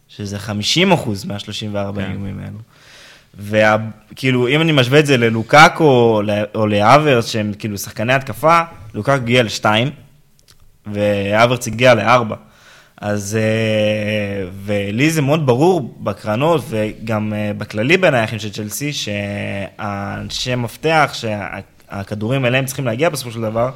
שזה 0.09 0.39
50 0.39 0.93
אחוז 0.93 1.25
מה-34 1.25 1.95
כן. 1.95 2.11
איומים 2.11 2.41
האלו. 2.45 2.59
וכאילו, 3.39 4.49
אם 4.49 4.61
אני 4.61 4.73
משווה 4.73 4.99
את 4.99 5.07
זה 5.07 5.17
ללוקאקו 5.17 5.85
או 5.85 6.23
ל- 6.23 6.45
או 6.55 6.67
להאברס, 6.67 7.27
שהם 7.27 7.53
כאילו 7.59 7.79
שחקני 7.79 8.13
התקפה, 8.13 8.61
לוקאקו 8.95 9.23
הגיע 9.23 9.43
לשתיים, 9.43 9.91
והאברץ 10.87 11.67
הגיע 11.67 11.95
לארבע. 11.95 12.37
אז, 13.01 13.39
אה, 13.41 14.49
ולי 14.65 15.11
זה 15.11 15.23
מאוד 15.23 15.47
ברור 15.47 15.95
בקרנות 16.01 16.65
וגם 16.69 17.33
אה, 17.33 17.53
בכללי 17.59 17.97
בנייחים 17.97 18.39
של 18.39 18.51
צ'לסי, 18.51 18.93
שהאנשי 18.93 20.55
מפתח, 20.55 21.11
שהכדורים 21.13 22.47
אליהם 22.47 22.65
צריכים 22.65 22.85
להגיע 22.85 23.09
בסופו 23.09 23.31
של 23.31 23.41
דבר, 23.41 23.71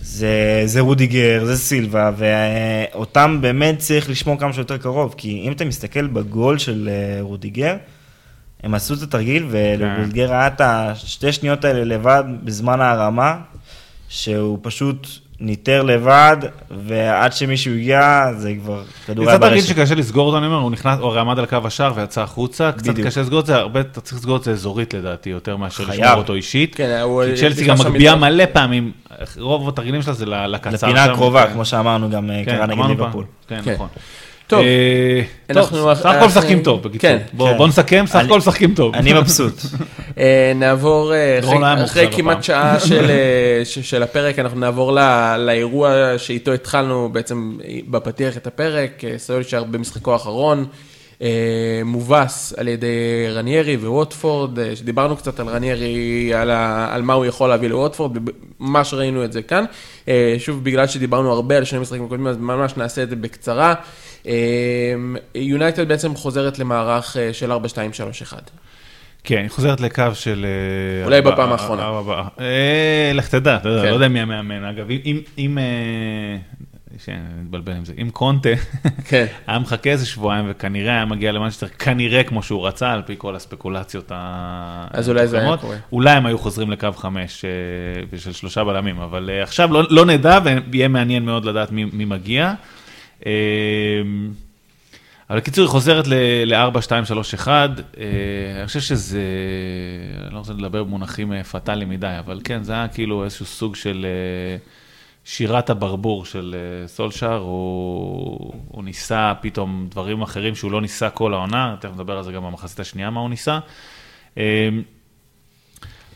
זה, 0.00 0.62
זה 0.64 0.80
רודיגר, 0.80 1.44
זה 1.44 1.56
סילבה, 1.56 2.10
ואותם 2.16 3.38
באמת 3.40 3.78
צריך 3.78 4.10
לשמור 4.10 4.38
כמה 4.38 4.52
שיותר 4.52 4.76
קרוב, 4.76 5.14
כי 5.16 5.42
אם 5.46 5.52
אתה 5.52 5.64
מסתכל 5.64 6.06
בגול 6.06 6.58
של 6.58 6.88
אה, 6.92 7.22
רודיגר, 7.22 7.76
הם 8.62 8.74
עשו 8.74 8.94
את 8.94 9.02
התרגיל, 9.02 9.46
ולרודיגר 9.50 10.32
היה 10.32 10.46
את 10.46 10.60
השתי 10.60 11.32
שניות 11.32 11.64
האלה 11.64 11.84
לבד 11.84 12.24
בזמן 12.44 12.80
ההרמה, 12.80 13.36
שהוא 14.08 14.58
פשוט 14.62 15.06
ניטר 15.40 15.82
לבד, 15.82 16.36
ועד 16.86 17.32
שמישהו 17.32 17.72
הגיע, 17.74 18.26
זה 18.36 18.52
כבר 18.62 18.82
כדור 19.06 19.28
היה 19.28 19.38
תרגיל 19.38 19.54
ברשת. 19.56 19.68
שקשה 19.68 19.94
לסגור 19.94 20.26
אותו, 20.26 20.38
אני 20.38 20.46
אומר, 20.46 20.56
הוא 20.56 20.70
נכנס, 20.70 20.98
הוא 20.98 21.08
הרי 21.08 21.20
עמד 21.20 21.38
על 21.38 21.46
קו 21.46 21.56
השער 21.64 21.92
ויצא 21.96 22.20
החוצה, 22.22 22.72
קצת 22.72 22.88
בדיוק. 22.88 23.06
קשה 23.08 23.20
לסגור 23.20 23.40
את 23.40 23.46
זה, 23.46 23.56
הרבה, 23.56 23.80
אתה 23.80 24.00
צריך 24.00 24.16
לסגור 24.18 24.36
את 24.36 24.44
זה 24.44 24.50
אזורית 24.52 24.94
לדעתי, 24.94 25.30
יותר 25.30 25.56
מאשר 25.56 25.84
חייב. 25.84 26.00
לשמור 26.00 26.18
אותו 26.18 26.34
אישית. 26.34 26.74
כן, 26.74 27.00
הוא- 27.02 27.22
כי 27.24 27.40
צ'לסי 27.40 27.64
גם 27.66 27.76
מגביה. 27.78 28.14
מלא 28.16 28.44
פעמים, 28.52 28.92
רוב 29.38 29.68
התרגילים 29.68 30.02
שלה 30.02 30.12
זה 30.12 30.26
לקצר. 30.26 30.86
לפינה. 30.86 31.04
הקרובה, 31.04 31.46
כן. 31.46 31.52
כמו 31.52 31.64
שאמרנו, 31.64 32.10
גם 32.10 32.30
אה, 32.30 32.42
כן, 32.44 32.56
קרה 32.56 32.66
נגד. 32.66 32.84
ליברפול. 32.88 33.24
כן, 33.48 33.60
כן. 33.64 33.74
נכון. 33.74 33.88
טוב, 34.48 34.60
אה, 34.60 35.20
אנחנו 35.50 35.78
טוב, 35.78 35.94
סך 35.94 36.06
הכל 36.06 36.26
משחקים 36.26 36.62
טוב, 36.62 36.82
בקיצור. 36.82 37.00
כן, 37.10 37.18
בוא 37.32 37.50
כן. 37.50 37.56
בוא 37.56 37.68
נסכם, 37.68 38.04
סך 38.06 38.16
הכל 38.24 38.38
משחקים 38.38 38.74
טוב. 38.74 38.94
אני 38.94 39.12
מבסוט. 39.12 39.60
אה, 40.18 40.52
נעבור, 40.54 41.14
אה, 41.14 41.38
היה 41.42 41.84
אחרי-. 41.84 42.08
כמעט 42.16 42.42
שעה 42.42 42.80
של, 42.88 43.10
אה, 43.10 44.02
הפרק, 44.02 44.38
אנחנו 44.38 44.60
נעבור 44.60 44.92
ל- 44.92 45.36
לאירוע 45.46 45.90
שאיתו 46.18 46.52
התחלנו 46.52 47.08
בעצם 47.12 47.56
בפתיח 47.88 48.36
את 48.36 48.46
הפרק, 48.46 49.04
אה, 49.04 49.14
סולישר 49.18 49.64
במשחקו 49.64 50.12
האחרון, 50.12 50.58
אה, 50.58 50.64
מובס 51.84 52.54
על 52.56 52.68
ידי 52.68 52.88
רניירי 53.30 53.76
וווטפורד, 53.76 54.58
אה, 54.58 54.76
שדיברנו 54.76 55.16
קצת 55.16 55.40
על 55.40 55.48
רניירי, 55.48 56.30
על, 56.34 56.50
ה, 56.50 56.88
על 56.94 57.02
מה 57.02 57.12
הוא 57.14 57.24
יכול 57.26 57.48
להביא 57.48 57.68
לווטפורד, 57.68 58.16
ממש 58.60 58.94
ראינו 58.94 59.24
את 59.24 59.32
זה 59.32 59.42
כאן. 59.42 59.64
אה, 60.08 60.34
שוב, 60.38 60.64
בגלל 60.64 60.86
שדיברנו 60.86 61.32
הרבה 61.32 61.56
על 61.56 61.64
שני 61.64 61.78
משחקים 61.78 62.08
קודמים, 62.08 62.26
אז 62.26 62.36
ממש 62.36 62.76
נעשה 62.76 63.02
את 63.02 63.10
זה 63.10 63.16
בקצרה. 63.16 63.74
אה, 64.26 64.32
יונייטד 65.34 65.88
בעצם 65.88 66.14
חוזרת 66.14 66.58
למערך 66.58 67.16
אה, 67.16 67.32
של 67.32 67.52
4-2-3-1. 67.52 67.56
כן, 69.24 69.38
היא 69.38 69.48
חוזרת 69.50 69.80
לקו 69.80 70.02
של... 70.14 70.46
אה, 71.00 71.04
אולי 71.04 71.20
בפעם 71.22 71.52
האחרונה. 71.52 71.82
אה, 72.40 73.10
לך 73.14 73.28
תדע, 73.28 73.58
כן. 73.62 73.68
לא 73.68 73.94
יודע 73.94 74.08
מי 74.08 74.20
המאמן. 74.20 74.64
אגב, 74.64 74.86
אם- 75.38 75.58
שאני 77.04 77.18
מתבלבל 77.42 77.72
עם 77.72 77.84
זה, 77.84 77.92
אם 78.02 78.10
קונטה 78.10 78.48
כן. 79.04 79.26
היה 79.46 79.58
מחכה 79.58 79.90
איזה 79.90 80.06
שבועיים 80.06 80.46
וכנראה 80.48 80.92
היה 80.92 81.04
מגיע 81.04 81.32
למנצ'סטר, 81.32 81.68
כנראה 81.68 82.24
כמו 82.24 82.42
שהוא 82.42 82.66
רצה, 82.66 82.92
על 82.92 83.02
פי 83.02 83.14
כל 83.18 83.36
הספקולציות. 83.36 84.12
אז 84.90 85.08
אולי 85.08 85.26
זה 85.26 85.38
היה 85.38 85.56
קורה. 85.56 85.76
אולי 85.92 86.10
הם 86.10 86.26
היו 86.26 86.38
חוזרים 86.38 86.70
לקו 86.70 86.92
חמש 86.92 87.44
אה, 87.44 87.50
ושל 88.12 88.32
שלושה 88.32 88.64
בלמים, 88.64 89.00
אבל 89.00 89.30
אה, 89.32 89.42
עכשיו 89.42 89.72
לא- 89.72 89.86
לא 89.90 90.06
נדע 90.06 90.38
ויהיה 90.70 90.88
מעניין 90.88 91.24
מאוד 91.24 91.44
לדעת 91.44 91.72
מי 91.72 91.84
מי 91.84 92.04
מגיע. 92.04 92.54
אה, 93.26 93.32
אבל 95.30 95.38
בקיצור, 95.38 95.64
היא 95.64 95.70
חוזרת 95.70 96.06
ל-4, 96.06 96.80
2, 96.80 97.04
3, 97.04 97.34
1. 97.34 97.70
אני 98.58 98.66
חושב 98.66 98.80
שזה, 98.80 99.20
אני 100.26 100.34
לא 100.34 100.38
רוצה 100.38 100.52
לדבר 100.52 100.84
במונחים 100.84 101.42
פטאליים 101.42 101.88
מדי, 101.88 102.16
אבל 102.18 102.40
כן, 102.44 102.62
זה 102.62 102.72
היה 102.72 102.88
כאילו 102.88 103.24
איזשהו 103.24 103.46
סוג 103.46 103.76
של 103.76 104.06
שירת 105.30 105.70
הברבור 105.70 106.24
של 106.24 106.56
אה, 106.58 106.88
סולשאר. 106.88 107.38
הוא, 107.38 108.52
הוא 108.68 108.84
ניסה 108.84 109.32
פתאום 109.40 109.86
דברים 109.90 110.22
אחרים 110.22 110.54
שהוא 110.54 110.72
לא 110.72 110.80
ניסה 110.80 111.10
כל 111.10 111.34
העונה, 111.34 111.76
תכף 111.80 111.92
נדבר 111.94 112.16
על 112.16 112.24
זה 112.24 112.32
גם 112.32 112.44
במחצית 112.44 112.80
השנייה, 112.80 113.10
מה 113.10 113.20
הוא 113.20 113.30
ניסה. 113.30 113.58
אה, 114.38 114.68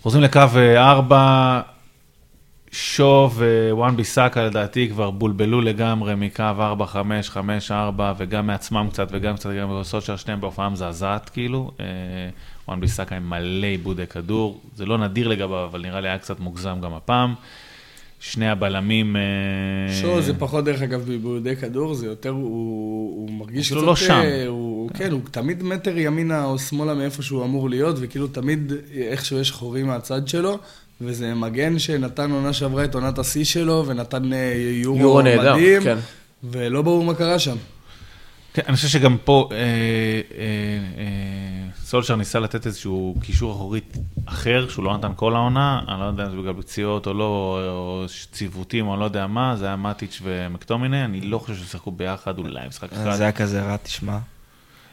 חוזרים 0.03 0.25
לקו 0.25 0.41
4, 0.77 1.61
שו 2.73 3.31
ווואן 3.71 3.97
ביסאקה 3.97 4.45
לדעתי 4.45 4.89
כבר 4.89 5.11
בולבלו 5.11 5.61
לגמרי 5.61 6.15
מקו 6.17 6.43
4, 6.43 6.87
5, 6.87 7.31
5, 7.31 7.71
4, 7.71 8.13
וגם 8.17 8.47
מעצמם 8.47 8.87
קצת 8.91 9.09
וגם 9.11 9.37
קצת 9.37 9.51
גם 9.61 9.81
בסושר, 9.81 10.17
שניהם 10.17 10.41
בהופעה 10.41 10.69
מזעזעת 10.69 11.29
כאילו. 11.29 11.71
אה, 11.81 11.87
וואן 12.69 12.81
ביסאקה 12.81 13.17
עם 13.17 13.31
מלא 13.31 13.67
עיבודי 13.67 14.07
כדור, 14.07 14.61
זה 14.75 14.87
לא 14.87 14.99
נדיר 14.99 15.29
לגביו, 15.29 15.65
אבל 15.65 15.83
נראה 15.83 16.01
לי 16.01 16.09
היה 16.09 16.19
קצת 16.19 16.41
מוגזם 16.41 16.81
גם 16.81 16.95
הפעם. 16.95 17.35
שני 18.25 18.49
הבלמים... 18.49 19.17
אה, 19.17 19.23
שו 20.01 20.23
זה 20.23 20.35
פחות 20.35 20.65
דרך 20.65 20.83
אגב 20.83 21.01
בעיבודי 21.07 21.57
כדור, 21.57 21.95
זה 21.95 22.07
יותר, 22.07 22.29
הוא, 22.29 22.43
הוא 23.21 23.31
מרגיש 23.31 23.71
הוא 23.71 23.79
קצת... 23.79 23.87
לא 23.87 23.97
שם. 23.97 24.21
אה, 24.25 24.47
הוא, 24.47 24.91
כן, 24.95 25.13
הוא 25.13 25.21
תמיד 25.31 25.63
מטר 25.63 25.99
ימינה 25.99 26.45
או 26.45 26.59
שמאלה 26.59 26.95
מאיפה 26.95 27.23
שהוא 27.23 27.45
אמור 27.45 27.71
להיות, 27.71 27.97
וכאילו 28.01 28.27
תמיד 28.27 28.73
איכשהו 28.95 29.39
יש 29.39 29.51
חורים 29.51 29.87
מהצד 29.87 30.29
שלו, 30.29 30.59
וזה 31.01 31.35
מגן 31.35 31.79
שנתן 31.79 32.31
עונה 32.31 32.53
שעברה 32.53 32.85
את 32.85 32.95
עונת 32.95 33.19
השיא 33.19 33.45
שלו, 33.45 33.85
ונתן 33.87 34.33
אה, 34.33 34.55
יורו, 34.83 35.01
יורו 35.01 35.23
נהדר, 35.23 35.55
מדהים, 35.55 35.83
כן. 35.83 35.99
ולא 36.45 36.83
ברור 36.83 37.05
מה 37.05 37.15
קרה 37.15 37.39
שם. 37.39 37.57
כן, 38.55 38.63
אני 38.69 38.77
חושב 38.77 38.89
שגם 38.89 39.17
פה 39.25 39.49
אה, 39.53 39.57
אה, 39.57 39.63
אה, 40.99 41.05
סולשר 41.93 42.17
ניסה 42.17 42.41
לתת 42.41 42.67
איזשהו 42.67 43.15
קישור 43.23 43.53
אחורי 43.53 43.81
אחר, 44.27 44.69
שהוא 44.69 44.85
לא 44.85 44.97
נתן 44.97 45.13
כל 45.17 45.37
העונה, 45.37 45.81
אני 45.89 46.01
לא 46.01 46.05
יודע 46.05 46.25
אם 46.25 46.31
זה 46.31 46.37
בגלל 46.37 46.63
פציעות 46.63 47.07
או 47.07 47.15
לא, 47.15 47.61
או 47.69 48.05
ציוותים 48.33 48.89
או 48.89 48.97
לא 48.97 49.05
יודע 49.05 49.27
מה, 49.27 49.57
זה 49.57 49.67
היה 49.67 49.77
מאטיץ' 49.77 50.21
ומקטומיני, 50.23 51.05
אני 51.05 51.21
לא 51.21 51.39
חושב 51.39 51.55
ששיחקו 51.55 51.91
ביחד, 51.91 52.39
אולי 52.39 52.69
משחק 52.69 52.93
אחד. 52.93 53.17
זה 53.17 53.23
היה 53.23 53.33
כזה 53.33 53.63
רע, 53.63 53.77
תשמע. 53.77 54.19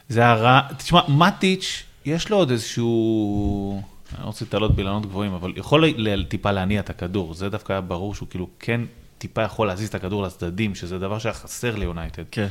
זה 0.08 0.20
היה 0.20 0.34
רע, 0.34 0.60
תשמע, 0.76 1.00
מאטיץ', 1.08 1.84
יש 2.04 2.30
לו 2.30 2.36
עוד 2.36 2.50
איזשהו, 2.50 3.82
אני 4.12 4.20
לא 4.22 4.26
רוצה 4.26 4.44
להתעלות 4.44 4.74
באילנות 4.74 5.06
גבוהים, 5.06 5.32
אבל 5.32 5.52
יכול 5.56 5.84
טיפה 6.28 6.50
להניע 6.50 6.80
את 6.80 6.90
הכדור, 6.90 7.34
זה 7.34 7.48
דווקא 7.48 7.72
היה 7.72 7.80
ברור 7.80 8.14
שהוא 8.14 8.28
כאילו 8.28 8.48
כן 8.58 8.80
טיפה 9.18 9.42
יכול 9.42 9.66
להזיז 9.66 9.88
את 9.88 9.94
הכדור 9.94 10.22
לצדדים, 10.22 10.74
שזה 10.74 10.98
דבר 10.98 11.18
שהיה 11.18 11.34
חסר 11.34 11.76
ליונייטד. 11.76 12.24
כן. 12.30 12.48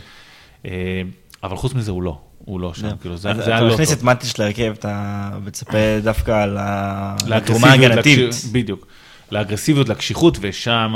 אה, 0.66 1.02
אבל 1.43 1.58
חוץ 1.58 1.74
מזה 1.74 1.91
הוא 1.91 2.04
לא, 2.04 2.22
הוא 2.50 2.60
לא 2.60 2.74
שם, 2.74 2.89
כאילו 3.02 3.18
זה 3.18 3.30
אז 3.32 3.38
זה 3.38 3.43
היה 3.45 3.58
אתה 3.58 3.66
לא 3.66 3.74
מכניס 3.74 3.89
טוב. 3.89 3.97
את 3.97 4.04
מטיש 4.04 4.39
להרכב, 4.39 4.74
אתה 4.80 5.30
מצפה 5.45 5.78
דווקא 6.04 6.45
לתרומה. 7.28 7.76
לקש- 7.76 8.45
בדיוק. 8.52 8.88
לאגרסיביות, 9.32 9.89
לקשיחות, 9.89 10.38
ושם 10.41 10.93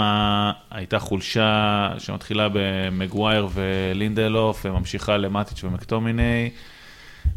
הייתה 0.71 0.99
חולשה 0.99 1.49
שמתחילה 1.97 2.47
במגווייר 2.53 3.47
ולינדלוף, 3.53 4.65
וממשיכה 4.65 5.17
למטיץ' 5.17 5.63
ומקטומיני 5.63 6.49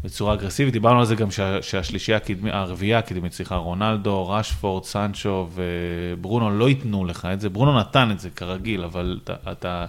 בצורה 0.03 0.33
אגרסיבית. 0.33 0.73
דיברנו 0.73 0.99
על 0.99 1.05
זה 1.05 1.15
גם 1.15 1.31
שה, 1.31 1.61
שהשלישייה 1.61 2.17
הקדמית, 2.17 2.53
הרביעייה 2.53 2.97
הקדמית, 2.99 3.33
סליחה, 3.33 3.55
רונלדו, 3.55 4.29
רשפורד, 4.29 4.83
סנצ'ו 4.83 5.49
וברונו 5.53 6.51
לא 6.51 6.69
ייתנו 6.69 7.05
לך 7.05 7.27
את 7.33 7.41
זה. 7.41 7.49
ברונו 7.49 7.79
נתן 7.79 8.11
את 8.11 8.19
זה 8.19 8.29
כרגיל, 8.29 8.83
אבל 8.83 9.19
אתה, 9.23 9.33
אתה 9.51 9.85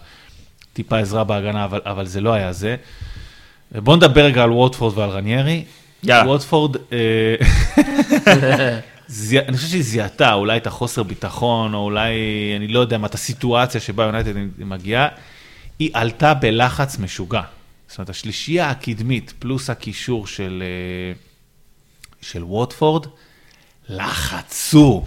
טיפה 0.73 0.99
עזרה 0.99 1.25
בהגנה, 1.25 1.65
אבל, 1.65 1.81
אבל 1.85 2.07
זה 2.07 2.21
לא 2.21 2.33
היה 2.33 2.53
זה. 2.53 2.77
בוא 3.73 3.97
נדבר 3.97 4.25
רגע 4.25 4.43
על 4.43 4.53
ווטפורד 4.53 4.99
ועל 4.99 5.11
רניירי. 5.11 5.65
יאללה. 6.03 6.29
ווטפורד, 6.31 6.77
אה, 6.93 7.35
אני 9.49 9.57
חושב 9.57 9.69
שהיא 9.69 9.83
זיהתה 9.83 10.33
אולי 10.33 10.57
את 10.57 10.67
החוסר 10.67 11.03
ביטחון, 11.03 11.75
או 11.75 11.79
אולי, 11.79 12.13
אני 12.57 12.69
לא 12.69 12.81
יודע 12.81 12.99
מה, 12.99 13.07
את 13.07 13.15
הסיטואציה 13.15 13.81
שבה 13.81 14.05
יונייטד 14.05 14.33
מגיעה, 14.59 15.09
היא 15.79 15.91
עלתה 15.93 16.35
בלחץ 16.35 16.99
משוגע. 16.99 17.43
זאת 17.89 17.99
אומרת, 17.99 18.11
השלישייה 18.11 18.71
הקדמית 18.71 19.33
פלוס 19.39 19.71
הקישור 19.71 20.27
של, 20.27 20.63
אה, 20.67 21.13
של 22.21 22.45
ווטפורד, 22.45 23.07
לחצו, 23.89 25.05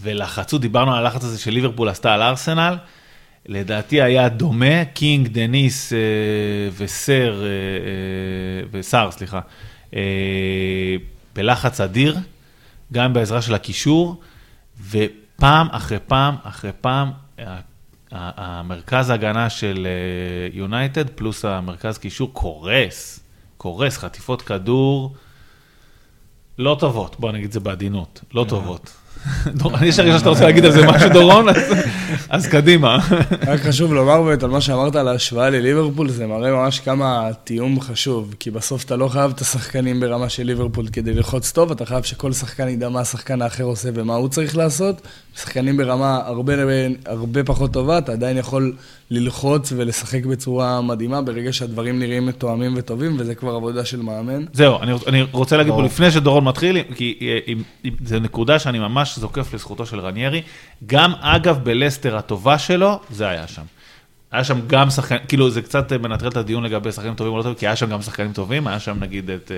ולחצו, 0.00 0.58
דיברנו 0.58 0.94
על 0.94 1.06
הלחץ 1.06 1.24
הזה 1.24 1.38
של 1.38 1.50
ליברפול 1.50 1.88
עשתה 1.88 2.14
על 2.14 2.22
ארסנל, 2.22 2.76
לדעתי 3.46 4.02
היה 4.02 4.28
דומה, 4.28 4.84
קינג, 4.84 5.28
דניס 5.28 5.92
אה, 5.92 5.98
וסר, 6.76 7.42
אה, 7.42 7.46
אה, 7.46 8.66
וסער, 8.70 9.10
סליחה, 9.10 9.40
בלחץ 11.34 11.80
אדיר, 11.80 12.18
גם 12.92 13.12
בעזרה 13.12 13.42
של 13.42 13.54
הקישור, 13.54 14.20
ופעם 14.90 15.66
אחרי 15.70 15.98
פעם 16.06 16.34
אחרי 16.42 16.70
פעם, 16.80 17.10
המרכז 18.10 19.10
ההגנה 19.10 19.50
של 19.50 19.86
יונייטד 20.52 21.08
פלוס 21.08 21.44
המרכז 21.44 21.98
קישור 21.98 22.30
קורס, 22.32 23.20
קורס, 23.56 23.98
חטיפות 23.98 24.42
כדור 24.42 25.14
לא 26.58 26.76
טובות, 26.80 27.20
בוא 27.20 27.32
נגיד 27.32 27.46
את 27.46 27.52
זה 27.52 27.60
בעדינות, 27.60 28.20
לא 28.34 28.46
טובות. 28.48 29.03
יש 29.82 29.98
הרגשה 29.98 30.18
שאתה 30.18 30.28
רוצה 30.28 30.44
להגיד 30.44 30.64
על 30.64 30.72
זה 30.72 30.86
משהו, 30.86 31.08
דורון, 31.08 31.46
אז 32.28 32.46
קדימה. 32.46 32.98
רק 33.46 33.60
חשוב 33.60 33.92
לומר 33.92 34.22
באמת 34.22 34.42
על 34.42 34.50
מה 34.50 34.60
שאמרת 34.60 34.96
על 34.96 35.08
ההשוואה 35.08 35.50
לליברפול, 35.50 36.08
זה 36.08 36.26
מראה 36.26 36.52
ממש 36.52 36.80
כמה 36.80 37.28
התיאום 37.28 37.80
חשוב, 37.80 38.34
כי 38.40 38.50
בסוף 38.50 38.84
אתה 38.84 38.96
לא 38.96 39.08
חייב 39.08 39.30
את 39.34 39.40
השחקנים 39.40 40.00
ברמה 40.00 40.28
של 40.28 40.42
ליברפול 40.42 40.88
כדי 40.92 41.14
ללחוץ 41.14 41.52
טוב, 41.52 41.70
אתה 41.70 41.86
חייב 41.86 42.02
שכל 42.02 42.32
שחקן 42.32 42.68
ידע 42.68 42.88
מה 42.88 43.00
השחקן 43.00 43.42
האחר 43.42 43.64
עושה 43.64 43.88
ומה 43.94 44.14
הוא 44.14 44.28
צריך 44.28 44.56
לעשות. 44.56 45.00
שחקנים 45.36 45.76
ברמה 45.76 46.20
הרבה, 46.26 46.52
הרבה 47.06 47.44
פחות 47.44 47.72
טובה, 47.72 47.98
אתה 47.98 48.12
עדיין 48.12 48.36
יכול 48.36 48.72
ללחוץ 49.10 49.72
ולשחק 49.76 50.24
בצורה 50.26 50.80
מדהימה 50.80 51.22
ברגע 51.22 51.52
שהדברים 51.52 51.98
נראים 51.98 52.26
מתואמים 52.26 52.74
וטובים, 52.76 53.16
וזה 53.18 53.34
כבר 53.34 53.54
עבודה 53.54 53.84
של 53.84 54.02
מאמן. 54.02 54.44
זהו, 54.52 54.78
אני, 54.82 54.92
אני 55.06 55.22
רוצה 55.32 55.56
להגיד 55.56 55.72
פה. 55.72 55.82
לפני 55.82 56.10
שדורון 56.10 56.44
מתחיל, 56.44 56.78
כי 56.94 57.18
אה, 57.22 57.38
אם- 57.48 57.62
אם- 57.84 57.94
זו 58.04 58.18
נקודה 58.20 58.58
שאני 58.58 58.78
ממש 58.78 59.18
זוקף 59.18 59.54
לזכותו 59.54 59.86
של 59.86 60.00
רניירי. 60.00 60.42
גם 60.86 61.12
אגב 61.20 61.58
בלסטר 61.64 62.16
הטובה 62.16 62.58
שלו, 62.58 62.98
זה 63.10 63.28
היה 63.28 63.46
שם. 63.48 63.62
היה 64.32 64.44
שם 64.44 64.60
גם 64.66 64.90
שחקנים, 64.90 65.20
כאילו 65.28 65.50
זה 65.50 65.62
קצת 65.62 65.92
אה, 65.92 65.98
מנטרל 65.98 66.28
את 66.30 66.36
הדיון 66.36 66.64
לגבי 66.64 66.92
שחקנים 66.92 67.14
טובים 67.14 67.32
או 67.32 67.38
לא 67.38 67.42
טובים, 67.42 67.58
כי 67.58 67.66
היה 67.66 67.76
שם 67.76 67.90
גם 67.90 68.02
שחקנים 68.02 68.32
טובים, 68.32 68.66
היה 68.66 68.80
שם 68.80 68.96
נגיד 69.00 69.30
את 69.30 69.50
אה, 69.50 69.56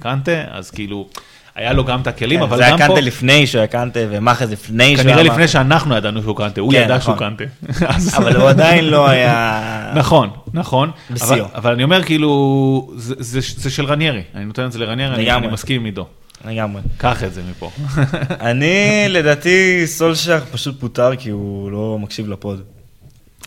קנטה, 0.00 0.44
אז 0.50 0.70
כאילו, 0.70 1.08
היה 1.56 1.72
לו 1.72 1.84
גם 1.84 2.00
את 2.00 2.06
הכלים, 2.06 2.42
אבל 2.42 2.56
כן, 2.56 2.64
זה 2.64 2.70
גם 2.70 2.78
היה 2.78 2.88
פה, 2.88 2.94
קנטה 2.94 3.06
לפני 3.06 3.46
שהוא 3.46 3.58
היה 3.58 3.66
קנטה, 3.66 4.00
ומאחז 4.10 4.52
לפני 4.52 4.96
שהוא 4.96 5.02
כנראה 5.02 5.20
היה 5.20 5.32
לפני 5.32 5.48
שאנחנו 5.48 5.96
ידענו 5.96 6.22
שהוא 6.22 6.36
קנטה, 6.36 6.60
הוא 6.60 6.72
כן, 6.72 6.82
ידע 6.84 7.00
שהוא 7.00 7.14
נכון. 7.14 7.36
קנטה. 7.36 7.44
אבל 8.18 8.36
הוא 8.36 8.48
עדיין 8.48 8.84
לא 8.84 9.08
היה... 9.08 9.92
נכון, 9.94 10.30
נכון. 10.54 10.90
בשיאו. 11.10 11.30
אבל, 11.30 11.44
אבל 11.54 11.72
אני 11.72 11.84
אומר 11.84 12.02
כאילו, 12.02 12.92
זה, 12.96 13.14
זה, 13.18 13.40
זה 13.56 13.70
של 13.70 13.84
רניירי, 13.84 14.22
אני 14.34 14.44
נותן 14.44 14.66
את 14.66 14.72
זה 14.72 14.78
לרניירי, 14.78 15.32
אני, 15.32 15.46
מסכים 15.46 15.80
עם 15.80 15.84
עידו. 15.84 16.06
לגמרי. 16.44 16.82
קח 16.98 17.24
את 17.24 17.34
זה 17.34 17.42
מפה. 17.50 17.70
אני, 18.40 19.04
לדעתי, 19.08 19.86
סולשר 19.86 20.40
פשוט 20.52 20.80
פוטר 20.80 21.16
כי 21.16 21.30
הוא 21.30 21.70
לא 21.70 21.98
מקשיב 22.00 22.28
לפוד. 22.28 22.62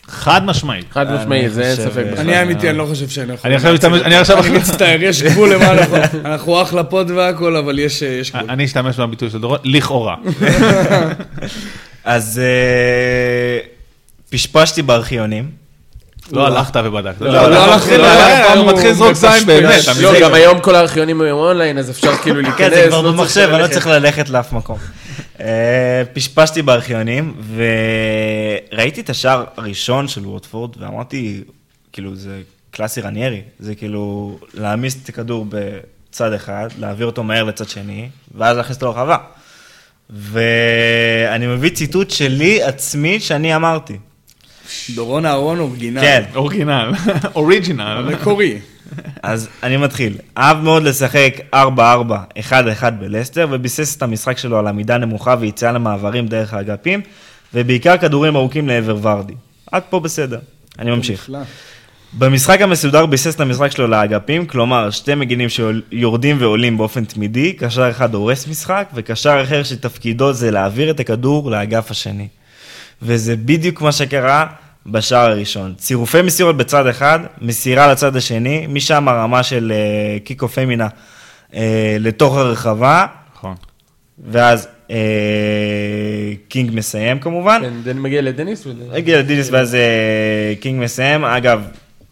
חד 0.08 0.44
משמעית. 0.44 0.84
חד 0.92 1.12
משמעית, 1.12 1.52
זה 1.52 1.62
אין 1.62 1.76
ספק 1.76 1.88
בכלל. 2.12 2.18
אני 2.18 2.42
אמיתי, 2.42 2.70
אני 2.70 2.78
לא 2.78 2.86
חושב 2.90 3.08
שאני 3.08 3.32
יכול... 3.32 3.50
אני 3.50 3.56
עכשיו 3.56 3.74
אשתמש- 3.74 4.02
אני 4.04 4.16
עכשיו- 4.16 4.38
אני 4.40 4.58
מצטער, 4.58 5.02
יש 5.02 5.22
גבול 5.22 5.54
למה 5.54 5.70
אנחנו... 5.72 5.96
אנחנו 6.24 6.62
אחלה 6.62 6.84
פוד 6.84 7.10
והכל, 7.10 7.56
אבל 7.56 7.78
יש 7.78 8.02
יש 8.02 8.32
גבול. 8.32 8.50
אני 8.50 8.64
אשתמש 8.64 8.96
בביטוי 8.96 9.30
של 9.30 9.38
דורון, 9.38 9.58
לכאורה. 9.64 10.16
אז 12.04 12.40
אה, 12.42 13.58
פשפשתי 14.30 14.82
בארכיונים. 14.82 15.50
לא 16.32 16.46
הלכת 16.46 16.76
ובדקת. 16.84 17.20
לא, 17.20 17.30
לא 17.50 17.64
הלכתי, 17.64 17.76
מתחיל- 17.76 18.00
לא, 18.00 18.06
אה, 18.06 18.42
אף 18.42 18.48
פעם 18.48 18.58
הוא 18.58 18.72
מתחיל 18.72 18.90
לזרוק 18.90 19.12
זין. 19.12 19.46
באמת. 19.46 19.80
לא, 20.02 20.12
לא. 20.12 20.20
גם 20.20 20.34
היום 20.34 20.60
כל 20.60 20.74
הארכיונים 20.74 21.20
הם 21.22 21.28
אונליין, 21.36 21.78
אז 21.78 21.90
אפשר 21.90 22.16
כאילו 22.16 22.40
להיכנס. 22.40 22.58
כן, 22.58 22.70
זה 22.74 22.84
כבר 22.88 23.00
לא 23.00 23.12
במחשב, 23.12 23.48
אני 23.52 23.62
לא. 23.62 23.66
צריך 23.68 23.86
ללכת 23.86 24.28
לאף 24.28 24.52
מקום. 24.52 24.78
אה, 25.40 26.02
פשפשתי 26.12 26.62
בארכיונים, 26.62 27.34
וראיתי 27.54 29.00
את 29.00 29.10
השער 29.10 29.44
הראשון 29.56 30.08
של 30.08 30.26
ווטפורד, 30.26 30.82
ואמרתי, 30.82 31.44
כאילו, 31.92 32.16
זה 32.16 32.42
קלאסי 32.70 33.00
רניירי, 33.00 33.42
זה 33.58 33.74
כאילו 33.74 34.38
להעמיס 34.54 34.96
את 35.02 35.08
הכדור 35.08 35.46
בצד 35.48 36.32
אחד, 36.32 36.68
להעביר 36.78 37.06
אותו 37.06 37.22
מהר 37.22 37.44
לצד 37.44 37.68
שני, 37.68 38.08
ואז 38.34 38.56
להכניס 38.56 38.76
אותו 38.76 38.86
לרחבה. 38.86 39.16
ואני 40.10 41.46
מביא 41.46 41.70
ציטוט 41.70 42.10
שלי 42.10 42.62
עצמי 42.62 43.20
שאני 43.20 43.56
אמרתי. 43.56 43.98
דורון 44.94 45.26
אהרון 45.26 45.58
אורגינל. 45.60 46.00
כן. 46.00 46.22
אורגינל, 46.34 46.90
אוריג'ינל. 47.34 48.14
מקורי. 48.14 48.58
אז 49.22 49.48
אני 49.62 49.76
מתחיל. 49.76 50.16
אהב 50.38 50.56
מאוד 50.56 50.82
לשחק 50.82 51.34
4-4, 51.54 51.56
1-1 52.50 52.90
בלסטר, 52.90 53.46
וביסס 53.50 53.96
את 53.96 54.02
המשחק 54.02 54.38
שלו 54.38 54.58
על 54.58 54.66
עמידה 54.66 54.98
נמוכה 54.98 55.34
ויציאה 55.40 55.72
למעברים 55.72 56.26
דרך 56.26 56.54
האגפים, 56.54 57.00
ובעיקר 57.54 57.96
כדורים 57.96 58.36
ארוכים 58.36 58.68
לעבר 58.68 58.96
ורדי. 59.02 59.34
עד 59.72 59.82
פה 59.90 60.00
בסדר. 60.00 60.38
אני 60.78 60.90
ממשיך. 60.90 61.30
במשחק 62.18 62.60
המסודר 62.60 63.06
ביסס 63.06 63.34
את 63.34 63.40
המשחק 63.40 63.70
שלו 63.70 63.86
לאגפים, 63.86 64.46
כלומר 64.46 64.90
שתי 64.90 65.14
מגינים 65.14 65.48
שיורדים 65.48 66.36
ועולים 66.40 66.78
באופן 66.78 67.04
תמידי, 67.04 67.52
קשר 67.52 67.90
אחד 67.90 68.14
הורס 68.14 68.48
משחק, 68.48 68.88
וקשר 68.94 69.42
אחר 69.42 69.62
שתפקידו 69.62 70.32
זה 70.32 70.50
להעביר 70.50 70.90
את 70.90 71.00
הכדור 71.00 71.50
לאגף 71.50 71.90
השני. 71.90 72.28
וזה 73.02 73.36
בדיוק 73.36 73.80
מה 73.80 73.92
שקרה 73.92 74.46
בשער 74.86 75.30
הראשון. 75.30 75.74
צירופי 75.76 76.22
מסירות 76.22 76.56
בצד 76.56 76.86
אחד, 76.86 77.20
מסירה 77.40 77.92
לצד 77.92 78.16
השני, 78.16 78.66
משם 78.68 79.08
הרמה 79.08 79.42
של 79.42 79.72
uh, 79.72 80.24
קיקו 80.24 80.48
פמינה 80.48 80.88
uh, 81.50 81.54
לתוך 81.98 82.36
הרחבה, 82.36 83.06
נכון. 83.34 83.54
ואז 84.28 84.68
אה, 84.90 86.32
קינג 86.48 86.70
מסיים 86.74 87.18
כמובן. 87.18 87.60
כן, 87.62 87.72
דני 87.82 88.00
מגיע 88.00 88.22
לדניס 88.22 88.66
ול... 88.66 88.74
הגיע 88.92 89.18
לדניס 89.18 89.48
ואז 89.50 89.74
אה, 89.74 90.54
קינג 90.60 90.82
מסיים. 90.84 91.24
אגב, 91.24 91.64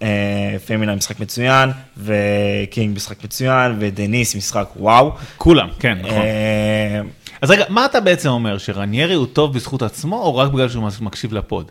אה, 0.03 0.57
פמניה 0.66 0.95
משחק 0.95 1.20
מצוין, 1.20 1.70
וקינג 1.99 2.97
משחק 2.97 3.24
מצוין, 3.24 3.76
ודניס 3.78 4.36
משחק 4.36 4.66
וואו. 4.76 5.12
כולם, 5.36 5.68
כן, 5.78 5.99
נכון. 6.03 6.16
אה, 6.16 7.01
אז 7.43 7.51
רגע, 7.51 7.64
מה 7.68 7.84
אתה 7.84 8.01
בעצם 8.01 8.28
אומר, 8.28 8.59
שרניירי 8.59 9.14
הוא 9.14 9.26
טוב 9.26 9.55
בזכות 9.55 9.82
עצמו, 9.82 10.22
או 10.22 10.36
רק 10.36 10.51
בגלל 10.53 10.68
שהוא 10.68 10.91
מקשיב 11.01 11.32
לפוד? 11.32 11.70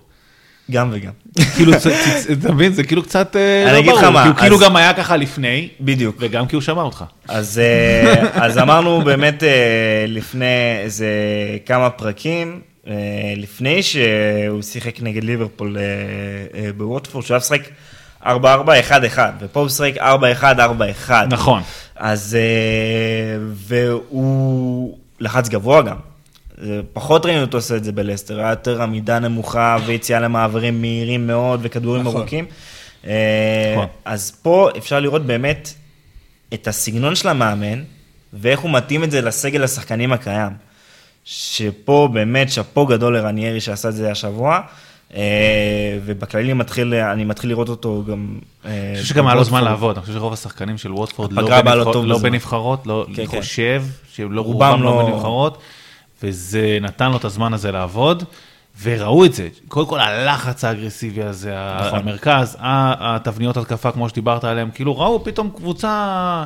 גם 0.72 0.90
וגם. 0.94 1.12
כאילו, 1.56 1.74
אתה 2.34 2.52
מבין, 2.52 2.74
זה 2.74 2.84
כאילו 2.84 3.04
קצת 3.04 3.36
אה, 3.36 3.64
אני 3.64 3.74
לא 3.74 3.80
אגיד 3.80 3.92
לך 3.92 4.02
ברור, 4.02 4.14
מה, 4.14 4.24
כי 4.24 4.28
הוא 4.28 4.38
כאילו 4.38 4.60
גם 4.60 4.76
היה 4.76 4.94
ככה 4.94 5.18
לפני, 5.18 5.70
בדיוק. 5.82 6.16
וגם 6.20 6.48
כי 6.48 6.56
הוא 6.56 6.62
שמע 6.62 6.82
אותך. 6.82 7.04
אז, 7.28 7.60
אה, 7.60 8.62
אמרנו 8.64 9.02
באמת 9.02 9.44
אה, 9.44 10.06
לפני 10.08 10.78
איזה 10.84 11.08
כמה 11.66 11.90
פרקים, 11.90 12.62
לפני 13.38 13.84
שהוא 13.84 14.62
שיחק 14.62 15.02
נגד 15.02 15.24
ליברפול 15.24 15.78
בווטפורד, 16.78 17.26
שהוא 17.26 17.36
היה 17.36 17.40
משחק 17.40 17.62
4-4-1-1, 18.24 19.20
ופה 19.40 19.60
הוא 19.60 19.66
משחק 19.66 19.94
4-1-4-1. 21.08 21.12
נכון. 21.30 21.62
אז, 21.96 22.38
והוא 23.54 24.98
לחץ 25.20 25.50
גבוה 25.50 25.82
גם. 25.82 25.98
פחות 26.94 27.26
ראינו 27.26 27.42
אותו 27.42 27.58
עושה 27.58 27.76
את 27.76 27.84
זה 27.84 27.92
בלסטר, 27.92 28.40
היה 28.40 28.50
יותר 28.50 28.82
עמידה 28.82 29.20
נמוכה 29.20 29.78
ויציאה 29.86 30.20
למעברים 30.20 30.82
מהירים 30.82 31.28
מאוד 31.28 31.60
וכדורים 31.64 32.02
נכון. 32.02 32.22
ארוכים. 32.22 32.46
אה, 33.08 33.74
נכון. 33.76 33.88
אז 34.06 34.32
פה 34.42 34.70
אפשר 34.78 35.00
לראות 35.00 35.26
באמת 35.26 35.74
את 36.54 36.68
הסגנון 36.68 37.16
של 37.16 37.28
המאמן, 37.30 37.84
ואיך 38.34 38.60
הוא 38.60 38.72
מתאים 38.72 39.04
את 39.04 39.12
זה 39.12 39.22
לסגל 39.22 39.64
השחקנים 39.64 40.14
הקיים. 40.14 40.52
שפה 41.24 42.10
באמת 42.14 42.52
שאפו 42.52 42.86
גדול 42.86 43.18
לרניירי 43.18 43.62
שעשה 43.62 43.90
את 43.90 43.94
זה 43.94 44.12
השבוע, 44.12 44.62
ובכללי 46.06 46.54
מתחיל, 46.54 46.94
אני 46.94 47.26
מתחיל 47.26 47.50
לראות 47.50 47.70
אותו 47.70 48.04
גם... 48.08 48.40
אה, 48.66 48.72
אני 48.92 49.02
חושב 49.02 49.14
שגם 49.14 49.28
היה 49.28 49.36
לו 49.36 49.44
זמן. 49.44 49.64
לעבוד, 49.64 49.96
אני 49.96 50.02
חושב 50.06 50.14
שרוב 50.18 50.34
השחקנים 50.34 50.78
של 50.78 50.92
ווטפורד 50.94 51.34
לא 51.34 51.42
בנבחרות- 51.62 52.06
לא. 52.06 52.18
בנבחרות, 52.18 52.88
לא, 52.88 53.06
כן, 53.16 53.26
כן. 53.28 53.40
חושב 53.42 53.84
שלא 54.14 54.42
רובם 54.42 54.68
רובם 54.70 54.84
לא 54.84 54.98
לא- 54.98 55.04
בנבחרות, 55.06 55.58
וזה 56.24 56.78
נתן 56.82 57.12
לו 57.12 57.18
את 57.18 57.26
הזמן 57.26 57.54
הזה 57.54 57.72
לעבוד, 57.72 58.24
וראו 58.82 59.26
את 59.26 59.34
זה, 59.34 59.48
קודם 59.68 59.88
כל 59.88 60.00
הלחץ 60.00 60.64
האגרסיבי 60.64 61.24
הזה, 61.24 61.54
נכון. 61.88 62.00
המרכז, 62.00 62.58
התבניות 62.60 63.58
התקפה 63.58 63.92
כמו 63.92 64.10
שדיברת 64.10 64.44
עליהן, 64.44 64.70
כאילו 64.74 64.98
ראו 65.00 65.24
פתאום 65.24 65.50
קבוצה 65.56 66.44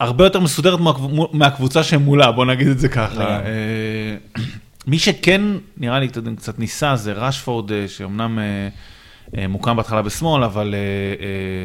הרבה 0.00 0.24
יותר 0.24 0.40
מסודרת 0.40 0.80
מהקב- 0.80 1.08
מהקבוצה 1.32 1.82
שמולה, 1.82 2.32
בוא 2.32 2.44
נגיד 2.44 2.66
את 2.68 2.78
זה 2.78 2.88
ככה. 2.88 3.40
מי 4.88 4.98
שכן, 4.98 5.40
נראה 5.76 6.00
לי, 6.00 6.08
קצת- 6.36 6.58
ניסה, 6.58 6.96
זה 6.96 7.12
רשפורד, 7.12 7.72
אה, 7.72 7.88
שאומנם 7.88 8.38
אה, 8.38 8.68
אה, 9.40 9.46
מוקם 9.48 9.76
בהתחלה 9.76 10.02
בשמאל, 10.02 10.44
אבל, 10.44 10.74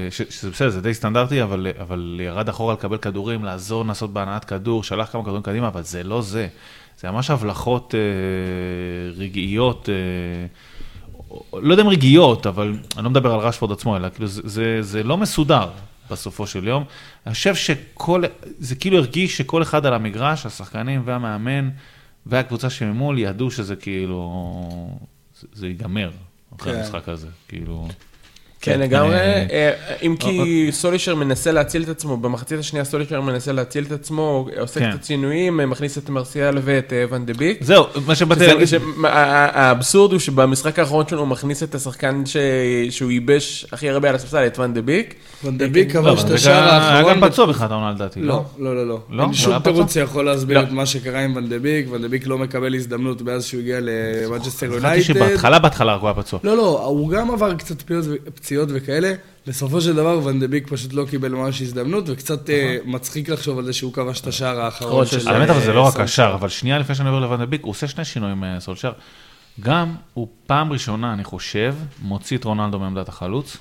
ש- 0.10 0.22
שזה 0.30 0.50
בסדר, 0.52 0.70
זה 0.70 0.82
די 0.82 0.94
סטנדרטי, 0.94 1.44
אבל, 1.44 1.68
אבל 1.82 2.20
ירד 2.24 2.50
אחורה 2.50 2.74
לקבל 2.74 2.98
כדורים, 2.98 3.44
לעזור 3.46 3.86
לנסות 3.86 4.14
בהנעת 4.14 4.46
כדור, 4.46 4.84
שלח 4.84 5.12
כמה 5.12 5.24
כדורים 5.24 5.42
קדימה, 5.42 5.68
אבל 5.68 5.82
זה 5.84 6.04
לא 6.04 6.22
זה. 6.22 6.48
זה 7.00 7.12
ממש 7.12 7.30
הבלחות 7.30 7.94
רגעיות, 9.18 9.90
לא 11.54 11.74
יודע 11.74 11.84
אם 11.84 11.90
רגעיות, 11.90 12.48
אבל 12.48 12.74
אני 12.98 13.04
לא 13.04 13.10
מדבר 13.10 13.34
על 13.34 13.40
רשפורד 13.40 13.72
עצמו, 13.72 13.98
אלא 13.98 14.10
כאילו 14.10 14.28
זה, 14.28 14.42
זה, 14.46 14.78
זה 14.82 15.04
לא 15.04 15.18
מסודר 15.18 15.70
בסופו 16.12 16.48
של 16.48 16.68
יום. 16.68 16.84
אני 17.26 17.34
חושב 17.34 17.56
שכל, 17.56 18.24
זה 18.60 18.76
כאילו 18.76 18.98
הרגיש 18.98 19.38
שכל 19.38 19.62
אחד 19.62 19.86
על 19.86 19.94
המגרש, 19.94 20.46
השחקנים 20.46 21.02
והמאמן 21.06 21.70
והקבוצה 22.26 22.70
שממול, 22.70 23.20
ידעו 23.20 23.52
שזה 23.52 23.76
כאילו, 23.76 24.70
זה, 25.54 25.68
ייגמר 25.68 26.12
אחרי 26.56 26.74
כן. 26.74 26.80
המשחק 26.80 27.10
הזה, 27.10 27.28
כאילו. 27.48 27.88
כן, 28.66 28.80
לגמרי. 28.80 29.16
אה, 29.16 29.46
אה, 29.52 29.72
אם 30.04 30.16
כי 30.20 30.28
סולישר 30.72 31.16
מנסה 31.16 31.52
להציל 31.52 31.84
את 31.84 31.90
עצמו, 31.90 32.18
במחצית 32.18 32.60
השנייה 32.60 32.86
סולישר 32.86 33.22
מנסה 33.22 33.52
להציל 33.52 33.84
את 33.88 33.92
עצמו, 33.92 34.48
עושה 34.60 34.80
כן. 34.80 34.92
קצת 34.92 35.04
שינויים, 35.04 35.60
אה, 35.60 35.66
מכניס 35.66 35.98
את 35.98 36.10
מרסיאל 36.10 36.58
ואת 36.64 36.94
אה, 36.94 37.04
ון 37.10 37.26
דה 37.26 37.34
ביק. 37.34 37.58
זהו, 37.64 37.84
מה 38.08 38.16
שבאתי 38.16 38.42
שזה- 38.44 38.54
להגיד, 38.54 38.68
ש- 38.68 38.74
מה- 38.96 39.10
ה- 39.10 39.68
האבסורד 39.68 40.12
הוא 40.12 40.20
שבמשחק 40.20 40.80
האחרון 40.80 41.08
שלו 41.08 41.20
הוא 41.20 41.28
מכניס 41.28 41.64
את 41.64 41.76
השחקן 41.76 42.24
שהוא 42.90 43.12
ייבש 43.12 43.66
הכי 43.72 43.90
הרבה 43.90 44.10
על 44.10 44.16
הספסל, 44.16 44.48
את 44.48 44.60
ון 44.60 44.74
דה 44.74 44.82
ביק. 44.82 45.14
ון 45.44 45.58
דה 45.58 45.68
ביק 45.68 45.96
לא, 45.96 46.02
כבש 46.02 46.20
אבל 46.24 46.30
את 46.30 46.36
השער 46.36 46.58
גם- 46.60 46.64
היה 46.64 46.78
האחרון. 46.78 47.14
גם 47.22 47.30
פצוע 47.30 47.46
בתחילת 47.46 47.72
העונה 47.72 47.92
לדעתי, 47.92 48.20
לא? 48.22 48.34
לא, 48.60 48.70
לא, 48.76 48.76
לא, 48.76 48.88
לא. 48.88 49.00
לא? 49.10 49.24
אין 49.24 49.34
שום? 49.34 49.60
תירוץ 49.60 49.94
שיכול 49.94 50.26
להסביר 50.26 50.58
לא. 50.62 50.64
את 50.64 50.72
מה 50.72 50.86
שקרה 50.86 51.20
עם 51.20 51.36
ון 51.36 51.50
דה 51.50 51.60
ביק. 51.60 51.86
ון 51.92 52.02
דה 52.02 52.08
ביק 52.08 52.28
לא 52.28 52.38
מקבל 52.38 52.76
הזדמנות 52.76 53.22
מאז 53.22 53.46
שהוא 53.46 53.62
הגיע 53.62 53.78
חשבתי 53.78 53.90
יונייטד. 54.66 54.80
פציעות 58.54 58.70
וכאלה. 58.74 59.14
בסופו 59.48 59.82
של 59.82 59.96
דבר 59.96 60.20
ון 60.26 60.40
דה 60.40 60.48
ביק 60.48 60.68
פשוט 60.68 60.94
לא 60.94 61.06
קיבל 61.10 61.32
ממש 61.32 61.62
הזדמנות, 61.62 62.04
וקצת 62.08 62.50
אה, 62.50 62.78
מצחיק 62.86 63.30
לחשוב 63.30 63.60
על 63.60 63.66
זה 63.66 63.74
שהוא 63.74 63.94
כבש 63.94 64.22
את 64.22 64.28
השער 64.28 64.62
האחרון 64.62 65.06
אחרון 65.06 65.22
של... 65.22 65.28
האמת 65.28 65.50
אבל 65.50 65.60
זה 65.60 65.74
לא 65.74 65.82
רק. 65.82 66.00
השער, 66.00 66.34
אבל 66.34 66.50
שנייה 66.50 66.80
לפני 66.80 66.96
שאני 66.96 67.10
עובר 67.10 67.20
לון 67.20 67.46
דה 67.46 67.52
ביק, 67.52 67.64
הוא 67.64 67.70
עושה 67.70 67.88
שני 67.88 68.06
שינויים 68.06 68.44
אה, 68.44 68.60
סולשר. 68.60 68.92
גם 69.60 69.96
הוא 70.14 70.28
פעם 70.48 70.72
ראשונה, 70.72 71.14
אני 71.14 71.24
חושב, 71.24 71.76
מוציא 72.02 72.38
את 72.38 72.44
רונלדו 72.44 72.80
מעמדת 72.80 73.10
החלוץ, 73.10 73.58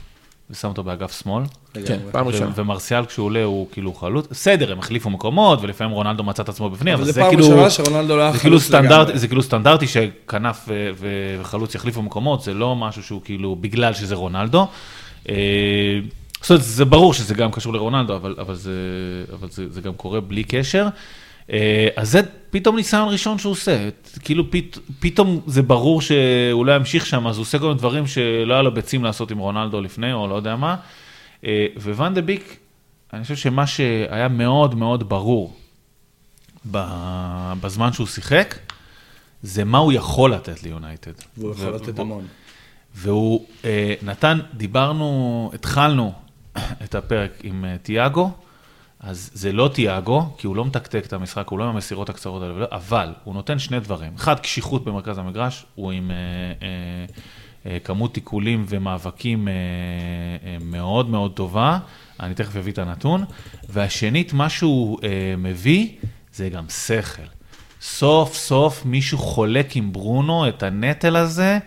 ושם 0.52 0.68
אותו 0.68 0.84
באגף 0.84 1.20
שמאל. 1.22 1.44
כן, 1.86 1.98
פעם 2.12 2.28
ראשונה. 2.28 2.50
ומרסיאל 2.54 3.04
כשהוא 3.04 3.26
עולה 3.26 3.44
הוא 3.44 3.66
כאילו 3.72 3.94
חלוץ. 3.94 4.26
בסדר, 4.30 4.72
הם 4.72 4.78
החליפו 4.78 5.10
מקומות, 5.10 5.58
ולפעמים 5.62 5.92
רונלדו 5.92 6.22
מצא 6.22 6.42
את 6.42 6.48
עצמו 6.48 6.70
בפנים, 6.70 6.94
אבל 6.94 7.04
זה 7.04 7.12
זה 7.12 7.20
פעם 7.20 7.30
כאילו... 7.30 7.44
ראשונה 7.44 7.70
שרונלדו 7.70 8.16
לא 8.16 8.22
היה 8.22 8.32
זה 8.32 8.38
כאילו 8.38 8.58
חלוץ 8.58 8.70
לגמרי. 8.70 9.18
זה 9.18 9.28
כאילו 9.28 9.42
סטנדרטי 9.42 9.86
שכנף 9.86 10.68
וחלוץ 11.40 11.74
יחליפו 11.74 12.02
מקומות, 12.02 12.42
זה 12.42 12.54
לא 12.54 12.76
משהו 12.76 13.02
שהוא 13.02 13.20
כאילו 13.24 13.56
בגלל 13.56 13.92
שזה 13.92 14.14
רונלדו. 14.14 14.66
אה, 15.28 15.34
זאת 16.40 16.50
אומרת, 16.50 16.62
זה 16.62 16.84
ברור 16.84 17.14
שזה 17.14 17.34
גם 17.34 17.50
קשור 17.50 17.72
לרונלדו, 17.72 18.16
אבל, 18.16 18.34
אבל, 18.38 18.54
זה, 18.54 18.72
אבל 19.32 19.48
זה, 19.50 19.64
זה 19.70 19.80
גם 19.80 19.92
קורה 19.92 20.20
בלי 20.20 20.44
קשר. 20.44 20.86
אה, 21.52 21.88
אז 21.96 22.10
זה 22.10 22.20
פתאום 22.50 22.76
ניסיון 22.76 23.08
ראשון 23.08 23.38
שהוא 23.38 23.50
עושה, 23.52 23.88
כאילו 24.20 24.50
פת, 24.50 24.78
פתאום 25.00 25.40
זה 25.46 25.62
ברור 25.62 26.02
שהוא 26.02 26.66
לא 26.66 26.76
ימשיך 26.76 27.06
שם, 27.06 27.26
אז 27.26 27.36
הוא 27.36 27.42
עושה 27.42 27.58
כל 27.58 27.66
מיני 27.66 27.78
דברים 27.78 28.06
שלא 28.06 28.52
היה 28.54 28.62
לו 28.62 28.74
ביצים 28.74 29.04
לעשות 29.04 29.30
עם 29.30 29.38
רונלדו 29.38 29.80
לפני, 29.80 30.12
או 30.12 30.28
לא 30.28 30.34
יודע 30.34 30.56
מה. 30.56 30.76
אה, 31.46 31.66
וואן 31.96 32.14
דה 32.14 32.20
ביק, 32.22 32.56
אני 33.12 33.22
חושב 33.22 33.36
שמה 33.36 33.66
שהיה 33.66 34.28
מאוד 34.28 34.74
מאוד 34.74 35.08
ברור 35.08 35.56
ב- 36.70 37.52
בזמן 37.60 37.92
שהוא 37.92 38.06
שיחק, 38.06 38.54
זה 39.42 39.64
מה 39.64 39.78
הוא 39.78 39.92
יכול 39.92 40.32
לתת 40.34 40.62
ליונייטד. 40.62 41.12
והוא 41.38 41.52
יכול 41.52 41.66
ו- 41.68 41.76
לתת 41.76 41.94
בוא- 41.94 42.04
המון. 42.04 42.26
והוא 42.94 43.46
אה, 43.64 43.94
נתן, 44.02 44.38
דיברנו, 44.54 45.50
התחלנו 45.54 46.12
את 46.84 46.94
הפרק 46.94 47.30
עם 47.42 47.64
תיאגו, 47.82 48.30
אז 49.02 49.30
זה 49.34 49.52
לא 49.52 49.70
תיאגו, 49.74 50.34
כי 50.38 50.46
הוא 50.46 50.56
לא 50.56 50.64
מתקתק 50.64 51.06
את 51.06 51.12
המשחק, 51.12 51.48
הוא 51.48 51.58
לא 51.58 51.64
עם 51.64 51.70
המסירות 51.70 52.08
הקצרות 52.10 52.42
האלה, 52.42 52.66
אבל 52.72 53.12
הוא 53.24 53.34
נותן 53.34 53.58
שני 53.58 53.80
דברים. 53.80 54.12
אחד, 54.16 54.40
קשיחות 54.40 54.84
במרכז 54.84 55.18
המגרש, 55.18 55.64
הוא 55.74 55.92
עם 55.92 56.10
אה, 56.10 56.16
אה, 56.16 57.72
אה, 57.72 57.78
כמות 57.78 58.14
תיקולים 58.14 58.64
ומאבקים 58.68 59.48
אה, 59.48 59.52
אה, 60.44 60.56
מאוד 60.60 61.10
מאוד 61.10 61.32
טובה, 61.32 61.78
אני 62.20 62.34
תכף 62.34 62.56
אביא 62.56 62.72
את 62.72 62.78
הנתון. 62.78 63.24
והשנית, 63.68 64.32
מה 64.32 64.48
שהוא 64.48 64.98
אה, 65.02 65.34
מביא, 65.38 65.88
זה 66.34 66.48
גם 66.48 66.68
שכל. 66.68 67.22
סוף 67.80 68.34
סוף 68.34 68.84
מישהו 68.84 69.18
חולק 69.18 69.76
עם 69.76 69.92
ברונו 69.92 70.48
את 70.48 70.62
הנטל 70.62 71.16
הזה. 71.16 71.58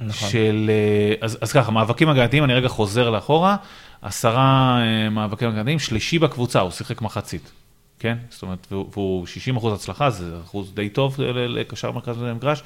נכון. 0.00 0.30
של, 0.30 0.70
אה, 0.72 1.14
אז, 1.26 1.38
אז 1.40 1.52
ככה, 1.52 1.70
מאבקים 1.70 2.08
הגנתיים, 2.08 2.44
אני 2.44 2.54
רגע 2.54 2.68
חוזר 2.68 3.10
לאחורה, 3.10 3.56
עשרה 4.02 4.78
אה, 4.82 5.10
מאבקים 5.10 5.48
הגנתיים, 5.48 5.78
שלישי 5.78 6.18
בקבוצה, 6.18 6.60
הוא 6.60 6.70
שיחק 6.70 7.02
מחצית, 7.02 7.50
כן? 7.98 8.16
זאת 8.30 8.42
אומרת, 8.42 8.66
והוא, 8.70 8.86
והוא 8.92 9.26
60 9.26 9.56
אחוז 9.56 9.72
הצלחה, 9.74 10.10
זה 10.10 10.24
אחוז 10.44 10.72
די 10.74 10.88
טוב 10.88 11.16
לקשר 11.20 11.90
מרכז 11.92 12.22
המגרש. 12.22 12.62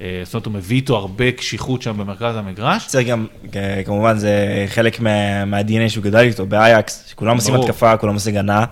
אה, 0.00 0.20
זאת 0.24 0.34
אומרת, 0.34 0.46
הוא 0.46 0.54
מביא 0.54 0.76
איתו 0.76 0.96
הרבה 0.96 1.32
קשיחות 1.32 1.82
שם 1.82 1.98
במרכז 1.98 2.36
המגרש. 2.36 2.86
צריך 2.86 3.08
גם, 3.08 3.26
אה, 3.56 3.82
כמובן 3.84 4.18
זה 4.18 4.36
חלק 4.68 5.00
מה- 5.00 5.44
מה-DNA 5.44 5.88
שהוא 5.88 6.04
גדל 6.04 6.18
איתו 6.18 6.46
באייקס, 6.46 7.04
שכולם 7.08 7.36
עושים. 7.36 7.54
התקפה, 7.54 7.96
כולם 7.96 8.14
עושים 8.14 8.34
הגנה, 8.36 8.64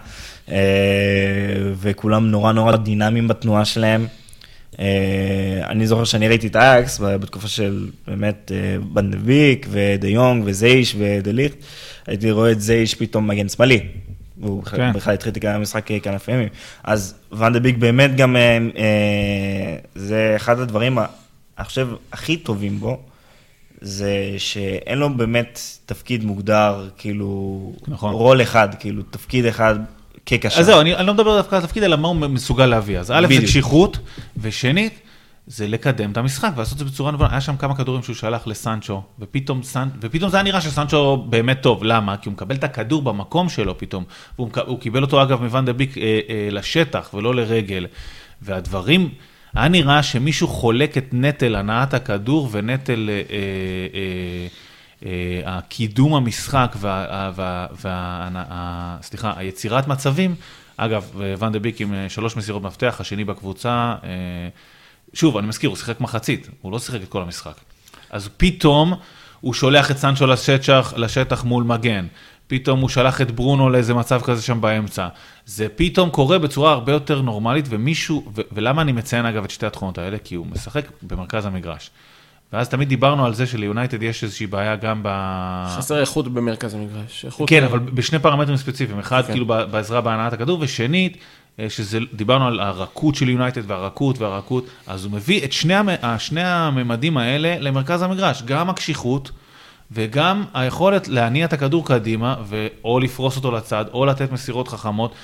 וכולם 1.76 2.26
נורא 2.30 2.52
נורא 2.52 2.76
דינמיים 2.76 3.28
בתנועה 3.28 3.64
שלהם. 3.64 4.06
אה, 4.78 5.62
אני 5.68 5.86
זוכר 5.86 6.04
שאני 6.04 6.28
ראיתי 6.28 6.46
את 6.46 6.56
אייקס 6.56 7.00
בתקופה 7.00 7.48
של 7.48 7.88
באמת 8.06 8.52
אה, 8.54 8.76
בנדביק 8.92 9.66
ודה 9.70 10.08
יונג 10.08 10.42
וזייש 10.46 10.96
ודליכט, 10.98 11.56
הייתי 12.06 12.30
רואה 12.30 12.52
את 12.52 12.60
זייש 12.60 12.94
פתאום 12.94 13.28
מגן 13.28 13.48
שמאלי. 13.48 13.80
הוא 14.40 14.62
כן. 14.64 14.92
בכלל 14.92 15.14
התחיל 15.14 15.32
את 15.32 15.44
המשחק 15.44 15.88
כנף 16.02 16.28
ימים. 16.28 16.48
אז 16.84 17.14
ואן 17.32 17.52
דה 17.52 17.60
ביק 17.60 17.76
באמת 17.76 18.16
גם, 18.16 18.36
אה, 18.36 18.58
אה, 18.76 19.76
זה 19.94 20.32
אחד 20.36 20.60
הדברים, 20.60 20.98
אני 20.98 21.64
חושב, 21.64 21.88
הכי 22.12 22.36
טובים 22.36 22.80
בו, 22.80 23.00
זה 23.80 24.34
שאין 24.38 24.98
לו 24.98 25.14
באמת 25.14 25.60
תפקיד 25.86 26.24
מוגדר, 26.24 26.88
כאילו, 26.98 27.72
נכון. 27.88 28.14
רול 28.14 28.42
אחד, 28.42 28.68
כאילו, 28.80 29.02
תפקיד 29.02 29.46
אחד 29.46 29.74
כקשר. 30.26 30.60
אז 30.60 30.66
זהו, 30.66 30.80
אני, 30.80 30.94
אני 30.94 31.06
לא 31.06 31.14
מדבר 31.14 31.36
דווקא 31.36 31.56
על 31.56 31.62
התפקיד, 31.62 31.82
אלא 31.82 31.96
מה 31.96 32.08
הוא 32.08 32.16
מסוגל 32.16 32.66
להביא. 32.66 32.98
אז 32.98 33.10
א', 33.10 33.26
זה. 33.30 33.42
קשיחות, 33.42 33.98
ושנית, 34.36 35.00
זה 35.46 35.66
לקדם 35.66 36.12
את 36.12 36.16
המשחק 36.16 36.50
ולעשות 36.56 36.72
את 36.72 36.78
זה 36.78 36.84
בצורה 36.84 37.12
נבונה. 37.12 37.30
היה 37.30 37.40
שם 37.40 37.56
כמה 37.56 37.76
כדורים 37.76 38.02
שהוא 38.02 38.16
שלח 38.16 38.46
לסנצ'ו, 38.46 39.02
ופתאום, 39.18 39.62
סנ... 39.62 39.88
ופתאום 40.00 40.30
זה 40.30 40.36
היה 40.36 40.44
נראה 40.44 40.60
שסנצ'ו 40.60 41.16
באמת 41.16 41.62
טוב. 41.62 41.84
למה? 41.84 42.16
כי 42.16 42.28
הוא 42.28 42.32
מקבל 42.32 42.54
את 42.54 42.64
הכדור 42.64 43.02
במקום 43.02 43.48
שלו 43.48 43.78
פתאום. 43.78 44.04
והוא 44.38 44.48
מק... 44.48 44.58
הוא 44.58 44.80
קיבל 44.80 45.02
אותו 45.02 45.22
אגב 45.22 45.42
מוואן 45.42 45.64
דה 45.64 45.72
ביק 45.72 45.98
אה, 45.98 46.02
אה, 46.02 46.48
לשטח 46.50 47.10
ולא 47.14 47.34
לרגל. 47.34 47.86
והדברים, 48.42 49.08
היה 49.54 49.68
נראה 49.68 50.02
שמישהו 50.02 50.48
חולק 50.48 50.98
את 50.98 51.08
נטל 51.12 51.56
הנעת 51.56 51.94
הכדור 51.94 52.48
ונטל... 52.52 53.10
אה, 53.10 53.22
אה, 53.94 54.46
הקידום 55.44 56.14
המשחק 56.14 56.76
וה... 56.76 57.06
וה, 57.34 57.66
וה, 57.80 58.28
וה 58.30 58.96
סליחה, 59.02 59.32
היצירת 59.36 59.88
מצבים, 59.88 60.34
אגב, 60.76 61.10
ואן 61.14 61.52
דה 61.52 61.58
ביק 61.58 61.80
עם 61.80 61.94
אה, 61.94 62.08
שלוש 62.08 62.36
מסירות 62.36 62.62
מפתח, 62.62 62.96
השני 63.00 63.24
בקבוצה, 63.24 63.94
אה, 64.04 64.08
שוב, 65.14 65.36
אני 65.36 65.46
מזכיר, 65.46 65.70
הוא 65.70 65.76
שיחק 65.76 66.00
מחצית, 66.00 66.48
הוא 66.60 66.72
לא 66.72 66.78
שיחק 66.78 67.02
את 67.02 67.08
כל 67.08 67.22
המשחק. 67.22 67.54
אז 68.10 68.28
פתאום 68.36 68.94
הוא 69.40 69.54
שולח 69.54 69.90
את 69.90 69.98
סנצ'ו 69.98 70.26
לשטח, 70.26 70.94
לשטח 70.96 71.44
מול 71.44 71.64
מגן, 71.64 72.06
פתאום 72.46 72.80
הוא 72.80 72.88
שלח 72.88 73.20
את 73.20 73.30
ברונו 73.30 73.70
לאיזה 73.70 73.94
מצב 73.94 74.20
כזה 74.24 74.42
שם 74.42 74.60
באמצע. 74.60 75.08
זה 75.46 75.66
פתאום 75.76 76.10
קורה 76.10 76.38
בצורה 76.38 76.72
הרבה 76.72 76.92
יותר 76.92 77.22
נורמלית, 77.22 77.64
ומישהו, 77.68 78.32
ו- 78.36 78.40
ולמה 78.52 78.82
אני 78.82 78.92
מציין 78.92 79.26
אגב 79.26 79.44
את 79.44 79.50
שתי 79.50 79.66
התכונות 79.66 79.98
האלה? 79.98 80.18
כי 80.24 80.34
הוא 80.34 80.46
משחק 80.46 80.84
במרכז 81.02 81.46
המגרש. 81.46 81.90
ואז 82.52 82.68
תמיד 82.68 82.88
דיברנו 82.88 83.26
על 83.26 83.34
זה 83.34 83.46
שליונייטד 83.46 84.02
יש 84.02 84.24
איזושהי 84.24 84.46
בעיה 84.46 84.76
גם 84.76 85.00
ב... 85.02 85.08
חסר 85.78 86.00
איכות 86.00 86.28
במרכז 86.28 86.74
המגרש. 86.74 87.24
איכות- 87.24 87.48
כן, 87.48 87.64
אבל 87.64 87.78
בשני 87.78 88.18
פרמטרים 88.18 88.56
ספציפיים, 88.56 88.98
אחד 88.98 89.22
כן. 89.26 89.32
כאילו 89.32 89.46
ב- 89.46 89.62
בעזרה 89.62 90.00
בהנעת 90.00 90.32
הכדור, 90.32 90.58
ושנית, 90.60 91.16
אה, 91.60 91.70
שזה, 91.70 91.98
דיברנו 92.12 92.46
על 92.46 92.60
הרכות 92.60 93.14
של 93.14 93.28
יונייטד 93.28 93.70
והרכות 93.70 94.18
והרכות, 94.18 94.66
אז 94.86 95.04
הוא 95.04 95.12
מביא 95.12 95.44
את 95.44 95.52
שני, 95.52 95.74
המ- 95.74 95.90
שני 96.18 96.42
הממדים 96.44 97.16
האלה 97.16 97.56
למרכז 97.60 98.02
המגרש, 98.02 98.42
גם 98.42 98.70
הקשיחות 98.70 99.30
וגם 99.92 100.44
היכולת 100.54 101.08
להניע 101.08 101.44
את 101.44 101.52
הכדור 101.52 101.86
קדימה, 101.86 102.34
או 102.84 103.00
לפרוס 103.00 103.36
אותו 103.36 103.52
לצד, 103.52 103.84
או 103.92 104.06
לתת 104.06 104.32
מסירות 104.32 104.68
חכמות. 104.68 105.14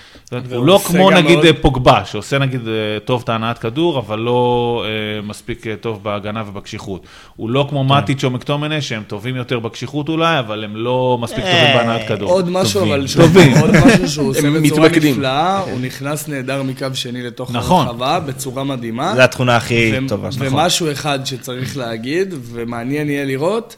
הוא 0.55 0.66
לא 0.66 0.80
כמו 0.84 1.10
נגיד 1.10 1.39
מאוד- 1.39 1.56
פוגבה, 1.60 2.05
שעושה 2.05 2.39
נגיד 2.39 2.68
אה, 2.68 2.72
טוב 3.05 3.20
את 3.24 3.28
ההנעת 3.28 3.59
כדור, 3.59 3.98
אבל 3.98 4.18
לא 4.18 4.84
אה, 4.86 5.22
מספיק 5.22 5.66
אה, 5.66 5.74
טוב 5.80 6.02
בהגנה 6.05 6.43
ובקשיחות. 6.47 7.06
הוא 7.36 7.51
לא 7.51 7.66
כמו 7.70 7.84
מאטיץ' 7.84 8.24
או 8.24 8.30
מקטומנה, 8.30 8.80
שהם 8.80 9.02
טובים 9.06 9.36
יותר 9.36 9.59
בקשיחות 9.59 10.09
אולי, 10.09 10.39
אבל 10.39 10.64
הם 10.64 10.76
לא 10.76 11.18
מספיק 11.20 11.44
טובים 11.44 11.76
בהנעת 11.76 12.09
כדור. 12.09 12.30
עוד 12.30 12.48
משהו, 12.51 12.80
טובים. 12.80 12.93
אבל 12.93 13.06
שהוא- 13.06 13.24
עוד 13.62 13.86
משהו 13.86 14.09
שהוא 14.09 14.28
עושה 14.30 14.40
בצורה 14.51 14.60
מתמקדים. 14.89 15.12
נפלאה, 15.14 15.59
הוא 15.59 15.80
נכנס 15.80 16.28
נהדר 16.28 16.62
מקו 16.62 16.86
שני 16.94 17.22
לתוך 17.22 17.51
נכון. 17.52 17.86
הרחבה, 17.86 18.20
בצורה 18.20 18.64
מדהימה. 18.64 19.12
זו 19.16 19.22
התכונה 19.22 19.56
הכי 19.56 19.93
ו- 20.05 20.09
טובה 20.09 20.32
שלך. 20.32 20.43
ומשהו 20.52 20.93
אחד 20.93 21.18
שצריך 21.24 21.76
להגיד, 21.76 22.34
ומעניין 22.52 23.10
יהיה 23.10 23.24
לראות, 23.24 23.76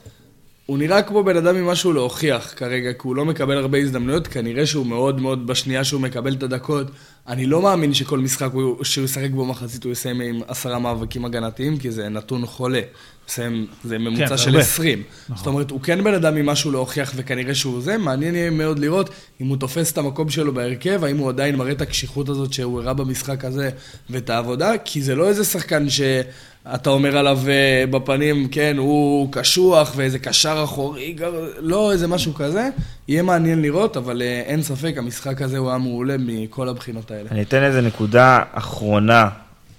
הוא 0.67 0.79
נראה 0.79 1.03
כמו 1.03 1.25
בן 1.25 1.37
אדם 1.37 1.57
עם 1.57 1.67
משהו 1.67 1.93
להוכיח 1.93 2.55
כרגע, 2.57 2.93
כי 2.93 2.99
הוא 3.03 3.17
לא 3.17 3.25
מקבל 3.25 3.57
הרבה 3.57 3.79
הזדמנויות, 3.79 4.27
כנראה 4.27 4.67
שהוא 4.67 4.87
מאוד 4.87 5.21
מאוד 5.21 5.47
בשנייה 5.47 5.85
שהוא 5.85 6.01
מקבל 6.01 6.33
את 6.35 6.43
הדקות. 6.43 6.87
אני 7.29 7.47
לא 7.47 7.63
מאמין 7.63 7.95
שכל 7.95 8.19
משחק 8.19 8.51
הוא- 8.53 8.85
שהוא 8.85 9.05
ישחק 9.05 9.31
בו 9.31 9.45
מחצית 9.45 9.85
הוא 9.85 9.93
יסיים 9.93 10.21
עם 10.21 10.41
עשרה 10.49 10.79
מאבקים 10.79 11.25
הגנתיים, 11.25 11.77
כי 11.79 11.91
זה 11.91 12.09
נתון 12.09 12.47
חולה. 12.47 12.81
מסיים, 13.29 13.67
זה 13.85 13.99
ממוצע 13.99 14.27
זה 14.29 14.39
של 14.39 14.51
הרבה. 14.51 14.61
20. 14.61 15.03
זאת 15.37 15.47
אומרת, 15.47 15.71
הוא 15.71 15.81
כן 15.81 16.05
בן 16.05 16.15
אדם 16.15 16.37
עם 16.37 16.47
משהו 16.47 16.71
להוכיח 16.71 17.13
וכנראה 17.17 17.55
שהוא 17.55 17.83
זה, 17.83 17.99
מעניין 17.99 18.35
יהיה 18.35 18.51
מאוד 18.51 18.79
לראות 18.79 19.11
אם 19.41 19.47
הוא 19.47 19.57
תופס 19.57 19.93
את 19.93 19.99
המקום 19.99 20.31
שלו 20.31 20.55
בהרכב, 20.55 21.05
האם 21.05 21.17
הוא 21.19 21.29
עדיין 21.29 21.57
מראה 21.57 21.73
את 21.73 21.81
הקשיחות 21.81 22.29
הזאת 22.29 22.53
שהוא 22.53 22.81
הראה 22.81 22.95
במשחק 22.95 23.45
הזה 23.45 23.71
ואת 24.11 24.31
העבודה, 24.31 24.73
כי 24.85 25.03
זה 25.03 25.15
לא 25.15 25.29
איזה 25.29 25.45
שחקן 25.45 25.87
שאתה 25.89 26.91
אומר 26.91 27.17
עליו 27.19 27.39
אה, 27.49 27.85
בפנים, 27.91 28.49
כן, 28.49 28.77
הוא 28.79 29.29
קשוח 29.33 29.93
ואיזה 29.97 30.19
קשר 30.19 30.61
אחורי, 30.65 31.17
לא 31.59 31.93
איזה 31.93 32.07
משהו 32.07 32.35
כזה, 32.35 32.69
יהיה 33.09 33.23
מעניין 33.23 33.63
לראות, 33.63 33.97
אבל 33.97 34.23
אה, 34.23 34.41
אין 34.47 34.63
ספק, 34.63 34.95
המשחק 34.97 35.43
הזה 35.43 35.59
הוא 35.59 35.69
היה 35.69 35.79
מעולה 35.79 36.17
מכל 36.19 36.69
הבחינות 36.69 37.11
האלה. 37.11 37.14
אני 37.31 37.43
אתן 37.43 37.63
איזה 37.63 37.81
נקודה 37.81 38.43
אחרונה 38.53 39.29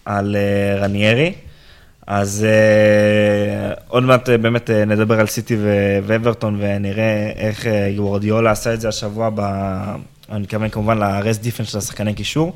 על 0.06 0.36
אה, 0.36 0.80
רניירי. 0.80 1.34
אז 2.08 2.46
אה, 2.50 3.74
עוד 3.88 4.04
מעט 4.04 4.30
אה, 4.30 4.38
באמת 4.38 4.70
אה, 4.70 4.86
נדבר 4.86 5.20
על 5.20 5.28
סיטי 5.28 5.58
ואברטון 6.06 6.58
ונראה 6.60 7.32
איך 7.36 7.66
גוורדיולה 7.96 8.52
עשה 8.52 8.74
את 8.74 8.82
זה 8.82 8.90
השבוע, 8.90 9.30
ב... 9.36 9.40
אני 10.32 10.40
מתכוון 10.40 10.70
כמובן 10.70 10.98
ל 10.98 11.07
rest 11.07 11.42
defence 11.42 11.68
של 11.68 11.78
השחקני 11.78 12.14
קישור. 12.14 12.54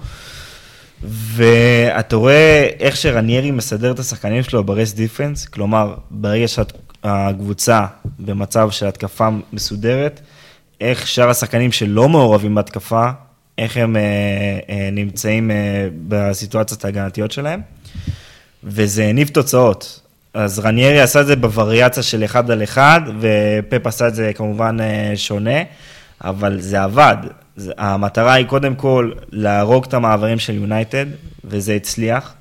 ואתה 1.04 2.16
רואה 2.16 2.70
איך 2.80 2.98
שרניירי 2.98 3.52
מסדר 3.52 3.92
את 3.92 4.00
השחקנים 4.00 4.44
שלו 4.44 4.64
ב 4.64 4.70
rest 4.70 4.96
defence, 4.96 5.46
כלומר, 5.46 5.96
ברגע 6.12 6.46
שהקבוצה 6.48 7.86
במצב 8.20 8.72
של 8.72 8.88
התקפה 8.88 9.30
מסודרת, 9.54 10.20
איך 10.82 11.08
שאר 11.08 11.30
השחקנים 11.30 11.72
שלא 11.72 12.10
מעורבים 12.10 12.56
בהתקפה, 12.56 13.10
איך 13.60 13.78
הם 13.78 13.96
אה, 13.96 14.02
אה, 14.70 14.90
נמצאים 14.92 15.52
אה, 15.52 15.88
בסיטואציות 16.08 16.86
ההגנתיות 16.86 17.32
שלהם, 17.32 17.62
וזה 18.64 19.06
הניב 19.06 19.28
תוצאות. 19.28 20.02
אז 20.34 20.60
רניירי 20.60 21.02
עשה 21.02 21.22
את 21.22 21.28
זה 21.28 21.36
בווריאציה 21.36 22.04
של 22.04 22.24
אחד 22.24 22.52
על 22.52 22.64
אחד, 22.64 23.02
ופפ 23.20 23.88
עשה 23.88 24.08
את 24.08 24.16
זה 24.16 24.32
כמובן 24.36 24.78
שונה, 25.16 25.64
אבל 26.24 26.62
זה 26.62 26.84
עבד. 26.84 27.18
המטרה 27.78 28.34
היא 28.34 28.46
קודם 28.46 28.76
כל 28.76 29.12
להרוג 29.32 29.86
את 29.86 29.94
המעברים 29.94 30.40
של 30.40 30.54
יונייטד, 30.54 31.06
וזה 31.44 31.74
הצליח. 31.74 32.34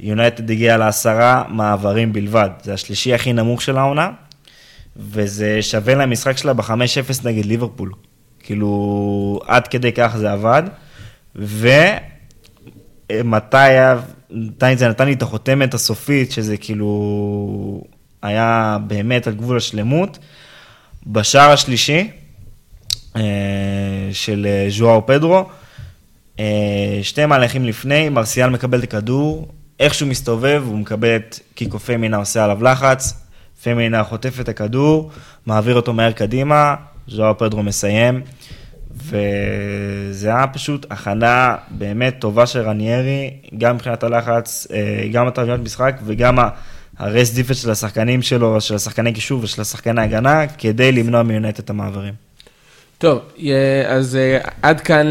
יונייטד 0.00 0.50
הגיע 0.50 0.76
לעשרה 0.76 1.44
מעברים 1.48 2.12
בלבד, 2.12 2.50
זה 2.62 2.74
השלישי 2.74 3.14
הכי 3.14 3.32
נמוך 3.32 3.62
של 3.62 3.78
העונה, 3.78 4.10
וזה 4.96 5.62
שווה 5.62 5.94
למשחק 5.94 6.36
שלה 6.36 6.52
ב-5-0 6.52 7.24
נגד 7.24 7.44
ליברפול. 7.44 7.90
כאילו, 8.46 9.40
עד 9.46 9.68
כדי 9.68 9.92
כך 9.92 10.14
זה 10.18 10.32
עבד, 10.32 10.62
ומתי 11.36 11.96
היה, 13.52 13.98
זה 14.76 14.88
נתן 14.88 15.06
לי 15.06 15.12
את 15.12 15.22
החותמת 15.22 15.74
הסופית, 15.74 16.32
שזה 16.32 16.56
כאילו 16.56 17.84
היה 18.22 18.78
באמת 18.86 19.26
על 19.26 19.34
גבול 19.34 19.56
השלמות. 19.56 20.18
בשער 21.06 21.50
השלישי 21.50 22.10
אה, 23.16 23.22
של 24.12 24.46
אה, 24.50 24.66
ז'ואר 24.70 25.00
פדרו, 25.06 25.44
אה, 26.40 26.98
שתי 27.02 27.26
מהלכים 27.26 27.64
לפני, 27.64 28.08
מרסיאל 28.08 28.50
מקבל 28.50 28.78
את 28.78 28.84
הכדור, 28.84 29.48
איכשהו 29.80 30.06
מסתובב, 30.06 30.62
הוא 30.66 30.78
מקבל 30.78 31.16
את 31.16 31.38
קיקו 31.54 31.78
פמינה, 31.78 32.16
עושה 32.16 32.44
עליו 32.44 32.64
לחץ, 32.64 33.14
פמניה 33.62 34.04
חוטף 34.04 34.40
את 34.40 34.48
הכדור, 34.48 35.10
מעביר 35.46 35.76
אותו 35.76 35.92
מהר 35.92 36.12
קדימה, 36.12 36.74
ז'ואאו 37.08 37.32
פדרו 37.38 37.62
מסיים, 37.62 38.22
וזה 38.96 40.28
היה 40.28 40.46
פשוט 40.46 40.86
הכנה 40.90 41.54
באמת 41.70 42.16
טובה 42.18 42.46
של 42.46 42.60
רניירי, 42.60 43.30
גם 43.58 43.74
מבחינת 43.74 44.02
הלחץ, 44.02 44.66
אה, 44.72 45.08
גם 45.12 45.26
התרביות 45.26 45.60
משחק 45.60 45.96
וגם 46.04 46.38
ה- 46.38 46.48
ה 46.98 47.05
rest 47.05 47.34
defence 47.34 47.54
של 47.54 47.70
השחקנים 47.70 48.22
שלו, 48.22 48.60
של 48.60 48.74
השחקני 48.74 49.12
קישור 49.12 49.40
ושל 49.42 49.62
השחקני 49.62 50.02
הגנה, 50.02 50.46
כדי 50.58 50.92
למנוע 50.92 51.22
מיונייטד 51.22 51.60
את 51.60 51.70
המעברים. 51.70 52.14
טוב, 52.98 53.18
אז 53.88 54.16
אה, 54.16 54.38
עד 54.62 54.80
כאן 54.80 55.06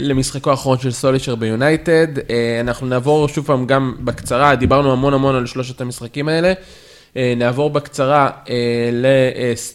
למשחקו 0.00 0.50
האחרון 0.50 0.78
של 0.78 0.90
סולשיאר 0.90 1.34
ביונייטד. 1.34 2.06
אה, 2.30 2.60
אנחנו 2.60 2.86
נעבור 2.86 3.28
שוב 3.28 3.46
פעם 3.46 3.66
גם 3.66 3.94
בקצרה, 4.00 4.54
דיברנו 4.54 4.92
המון 4.92 5.14
המון 5.14 5.34
על 5.34 5.46
שלושת 5.46 5.80
המשחקים 5.80 6.28
האלה. 6.28 6.52
אה, 7.16 7.34
נעבור 7.36 7.70
בקצרה 7.70 8.30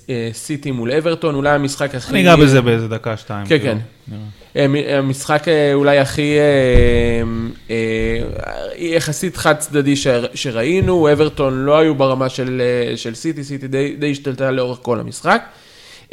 לסיטי 0.08 0.72
מול 0.72 0.92
אברטון, 0.92 1.36
אולי 1.36 1.50
המשחק 1.50 1.96
הכי... 1.96 2.12
אני 2.14 2.22
אגע 2.22 2.36
בזה 2.36 2.62
באיזה 2.62 2.88
דקה, 2.88 3.18
שתיים. 3.18 3.46
כן, 3.46 3.58
כאילו. 3.60 3.74
כן. 3.74 4.16
אה, 4.56 4.98
המשחק 4.98 5.48
אה, 5.48 5.74
אולי 5.74 5.98
הכי 6.00 6.38
אה, 6.40 6.44
אה, 7.70 7.76
יחסית 8.78 9.38
חד 9.38 9.56
צדדי 9.58 9.96
שר- 9.96 10.26
שראינו, 10.36 11.12
אברטון 11.12 11.66
לא 11.66 11.78
היו 11.80 11.96
ברמה 11.96 12.30
של, 12.30 12.62
אה, 12.92 12.98
של 12.98 13.16
סיטי, 13.16 13.44
סיטי 13.44 13.68
די, 13.68 13.96
די 14.00 14.12
השתלטה 14.12 14.52
לאורך 14.52 14.80
כל 14.82 15.00
המשחק. 15.00 15.42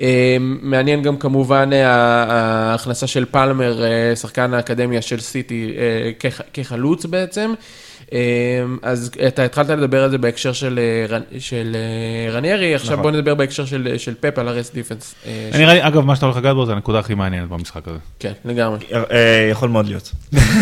אה, 0.01 0.37
מעניין 0.41 1.03
גם 1.03 1.17
כמובן 1.17 1.71
אה, 1.73 1.87
ההכנסה 1.89 3.07
של 3.07 3.25
פלמר, 3.31 3.85
אה, 3.85 4.17
שחקן 4.17 4.55
האקדמיה 4.55 5.03
של 5.03 5.21
סיטי, 5.21 5.73
אה, 5.79 6.11
כח- 6.21 6.41
כחלוץ 6.55 7.05
בעצם. 7.07 7.55
אה, 8.13 8.19
אז 8.83 9.11
אתה 9.27 9.45
התחלת 9.45 9.69
לדבר 9.69 10.05
על 10.05 10.11
זה 10.11 10.19
בהקשר 10.19 10.53
של, 10.53 10.81
אה, 11.11 11.19
של 11.39 11.77
אה, 11.77 12.33
רניירי, 12.33 12.75
עכשיו 12.75 12.93
נכון. 12.93 13.03
בוא 13.03 13.11
נדבר 13.11 13.35
בהקשר 13.35 13.65
של, 13.65 13.95
של 13.99 14.15
פפ 14.21 14.39
על 14.39 14.49
ה 14.49 14.54
rest 14.54 14.75
defence. 14.75 15.15
אה, 15.27 15.51
אני 15.53 15.65
נראה 15.65 15.75
לי, 15.75 15.87
אגב, 15.87 16.05
מה 16.05 16.15
שאתה 16.15 16.27
הולך 16.27 16.39
לגעת 16.39 16.55
בו 16.55 16.67
זה 16.67 16.73
הנקודה 16.73 16.99
הכי 16.99 17.15
מעניינת 17.15 17.49
במשחק 17.49 17.89
הזה. 17.89 17.99
כן, 18.19 18.33
לגמרי. 18.45 18.79
אה, 18.93 19.49
יכול 19.51 19.69
מאוד 19.69 19.87
להיות. 19.87 20.13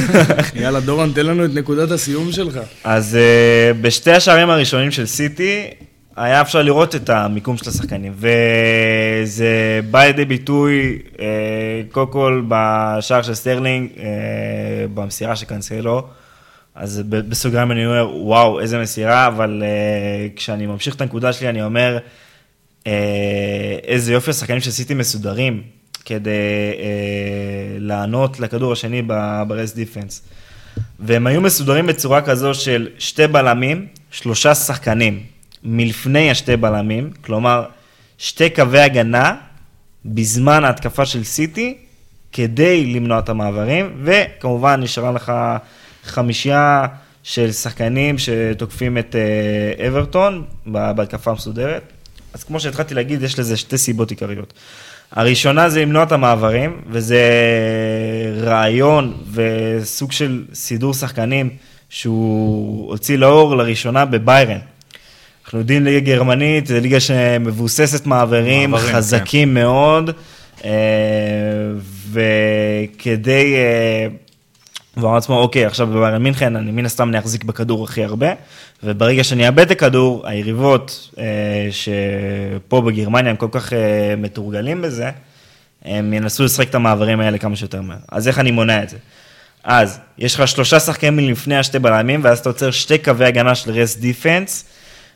יאללה, 0.60 0.80
דורון, 0.80 1.12
תן 1.14 1.26
לנו 1.26 1.44
את 1.44 1.50
נקודת 1.54 1.90
הסיום 1.90 2.32
שלך. 2.32 2.58
אז 2.84 3.18
בשתי 3.80 4.10
השערים 4.10 4.50
הראשונים 4.50 4.90
של 4.90 5.06
סיטי, 5.06 5.70
היה 6.16 6.40
אפשר 6.40 6.62
לראות 6.62 6.94
את 6.94 7.10
המיקום 7.10 7.56
של 7.56 7.70
השחקנים, 7.70 8.12
וזה 8.16 9.80
בא 9.90 10.04
לידי 10.04 10.24
ביטוי, 10.24 10.98
אה, 11.20 11.26
קודם 11.92 12.12
כל 12.12 12.42
בשער 12.48 13.22
של 13.22 13.34
סטרלינג, 13.34 13.90
אה, 13.98 14.04
במסירה 14.94 15.36
של 15.36 15.46
קאנסלו, 15.46 16.06
אז 16.74 17.02
בסוגריים 17.08 17.72
אני 17.72 17.86
אומר, 17.86 18.10
וואו, 18.14 18.60
איזה 18.60 18.78
מסירה, 18.78 19.26
אבל 19.26 19.62
אה, 19.66 20.28
כשאני 20.36 20.66
ממשיך 20.66 20.94
את 20.94 21.00
הנקודה 21.00 21.32
שלי, 21.32 21.48
אני 21.48 21.62
אומר, 21.62 21.98
אה, 22.86 23.78
איזה 23.82 24.12
יופי 24.12 24.30
השחקנים 24.30 24.60
שעשיתי 24.60 24.94
מסודרים, 24.94 25.62
כדי 26.04 26.30
אה, 26.78 27.76
לענות 27.78 28.40
לכדור 28.40 28.72
השני 28.72 29.02
ברס 29.48 29.74
דיפנס. 29.74 30.22
והם 31.00 31.26
היו 31.26 31.40
מסודרים 31.40 31.86
בצורה 31.86 32.22
כזו 32.22 32.54
של 32.54 32.88
שתי 32.98 33.26
בלמים, 33.26 33.86
שלושה 34.10 34.54
שחקנים 34.54 35.22
מלפני 35.64 36.30
השתי 36.30 36.56
בלמים, 36.56 37.10
כלומר, 37.20 37.64
שתי 38.18 38.50
קווי 38.50 38.80
הגנה 38.80 39.36
בזמן 40.04 40.64
ההתקפה 40.64 41.06
של 41.06 41.24
סיטי, 41.24 41.76
כדי 42.32 42.86
למנוע 42.86 43.18
את 43.18 43.28
המעברים, 43.28 44.02
וכמובן 44.04 44.80
נשארה 44.80 45.12
לך 45.12 45.32
חמישייה 46.04 46.86
של 47.22 47.52
שחקנים 47.52 48.16
שתוקפים 48.18 48.98
את 48.98 49.16
אה, 49.16 49.86
אברטון 49.86 50.44
בהתקפה 50.66 51.30
המסודרת. 51.30 51.82
אז 52.34 52.44
כמו 52.44 52.60
שהתחלתי 52.60 52.94
להגיד, 52.94 53.22
יש 53.22 53.38
לזה 53.38 53.56
שתי 53.56 53.78
סיבות 53.78 54.10
עיקריות. 54.10 54.52
הראשונה 55.12 55.68
זה 55.68 55.82
למנוע 55.82 56.02
את 56.02 56.12
המעברים, 56.12 56.80
וזה 56.90 57.22
רעיון 58.40 59.14
וסוג 59.32 60.12
של 60.12 60.44
סידור 60.54 60.94
שחקנים 60.94 61.50
שהוא 61.88 62.90
הוציא 62.90 63.18
לאור 63.18 63.56
לראשונה 63.56 64.04
בביירן. 64.04 64.58
אנחנו 65.44 65.58
יודעים 65.58 65.84
ליגה 65.84 66.00
גרמנית, 66.00 66.66
זו 66.66 66.74
ליגה 66.80 67.00
שמבוססת 67.00 68.06
מעברים, 68.06 68.70
מעברים 68.70 68.94
חזקים 68.94 69.48
כן. 69.48 69.54
מאוד, 69.54 70.10
אה, 70.64 70.70
וכדי... 72.12 73.54
והוא 74.96 75.06
אמר 75.06 75.14
לעצמו, 75.14 75.38
אוקיי, 75.38 75.66
עכשיו 75.66 75.86
בביירן 75.86 76.22
מינכן, 76.22 76.56
אני 76.56 76.70
מן 76.70 76.86
הסתם 76.86 77.08
אני 77.08 77.18
אחזיק 77.18 77.44
בכדור 77.44 77.84
הכי 77.84 78.04
הרבה, 78.04 78.32
וברגע 78.82 79.24
שאני 79.24 79.46
אאבד 79.46 79.58
את 79.58 79.70
הכדור, 79.70 80.26
היריבות 80.26 81.10
אה, 81.18 81.68
שפה 81.70 82.80
בגרמניה 82.80 83.30
הם 83.30 83.36
כל 83.36 83.48
כך 83.50 83.72
אה, 83.72 84.14
מתורגלים 84.16 84.82
בזה, 84.82 85.10
הם 85.84 86.12
ינסו 86.12 86.44
לשחק 86.44 86.68
את 86.70 86.74
המעברים 86.74 87.20
האלה 87.20 87.38
כמה 87.38 87.56
שיותר 87.56 87.80
מהר. 87.80 87.98
אז 88.08 88.28
איך 88.28 88.38
אני 88.38 88.50
מונע 88.50 88.82
את 88.82 88.88
זה? 88.88 88.96
אז, 89.64 89.98
יש 90.18 90.34
לך 90.34 90.48
שלושה 90.48 90.80
שחקנים 90.80 91.16
מלפני 91.16 91.56
השתי 91.56 91.78
בלמים, 91.78 92.20
ואז 92.24 92.38
אתה 92.38 92.48
עוצר 92.48 92.70
שתי 92.70 92.98
קווי 92.98 93.26
הגנה 93.26 93.54
של 93.54 93.70
רס 93.70 93.96
דיפנס, 93.96 94.64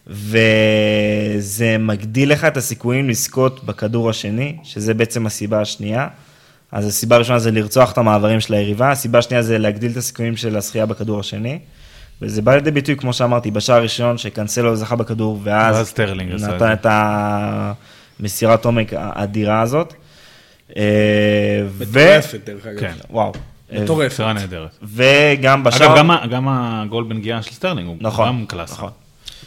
וזה 0.06 1.76
מגדיל 1.78 2.32
לך 2.32 2.44
את 2.44 2.56
הסיכויים 2.56 3.08
לזכות 3.08 3.64
בכדור 3.64 4.10
השני, 4.10 4.56
שזה 4.62 4.94
בעצם 4.94 5.26
הסיבה 5.26 5.60
השנייה. 5.60 6.08
אז 6.72 6.86
הסיבה 6.86 7.16
הראשונה 7.16 7.38
זה 7.38 7.50
לרצוח 7.50 7.92
את 7.92 7.98
המעברים 7.98 8.40
של 8.40 8.54
היריבה, 8.54 8.90
הסיבה 8.90 9.18
השנייה 9.18 9.42
זה 9.42 9.58
להגדיל 9.58 9.92
את 9.92 9.96
הסיכויים 9.96 10.36
של 10.36 10.56
הזכייה 10.56 10.86
בכדור 10.86 11.20
השני. 11.20 11.58
וזה 12.22 12.42
בא 12.42 12.54
לידי 12.54 12.70
ביטוי, 12.70 12.96
כמו 12.96 13.12
שאמרתי, 13.12 13.50
בשער 13.50 13.76
הראשון, 13.76 14.18
שקנסלו 14.18 14.76
זכה 14.76 14.96
בכדור, 14.96 15.40
ואז, 15.42 15.76
ואז 15.76 15.92
סטרלינג 15.92 16.32
נתן 16.32 16.72
את 16.72 16.86
המסירת 18.20 18.64
עומק 18.64 18.92
האדירה 18.96 19.60
הזאת. 19.60 19.94
אה, 20.76 21.62
מטורפת, 21.80 22.40
דרך 22.44 22.66
אגב. 22.66 22.80
כן. 22.80 22.92
וואו. 23.10 23.32
מטורפת. 23.72 24.12
מסירה 24.12 24.32
נהדרת. 24.32 24.78
וגם 24.82 25.64
בשער... 25.64 25.94
אגב, 26.00 26.30
גם 26.30 26.48
הגול 26.48 27.04
בנגיעה 27.04 27.42
של 27.42 27.52
סטרלינג 27.52 27.88
הוא 27.88 27.96
נכון, 28.00 28.28
גם 28.28 28.46
קלאסה. 28.46 28.74
נכון. 28.74 28.90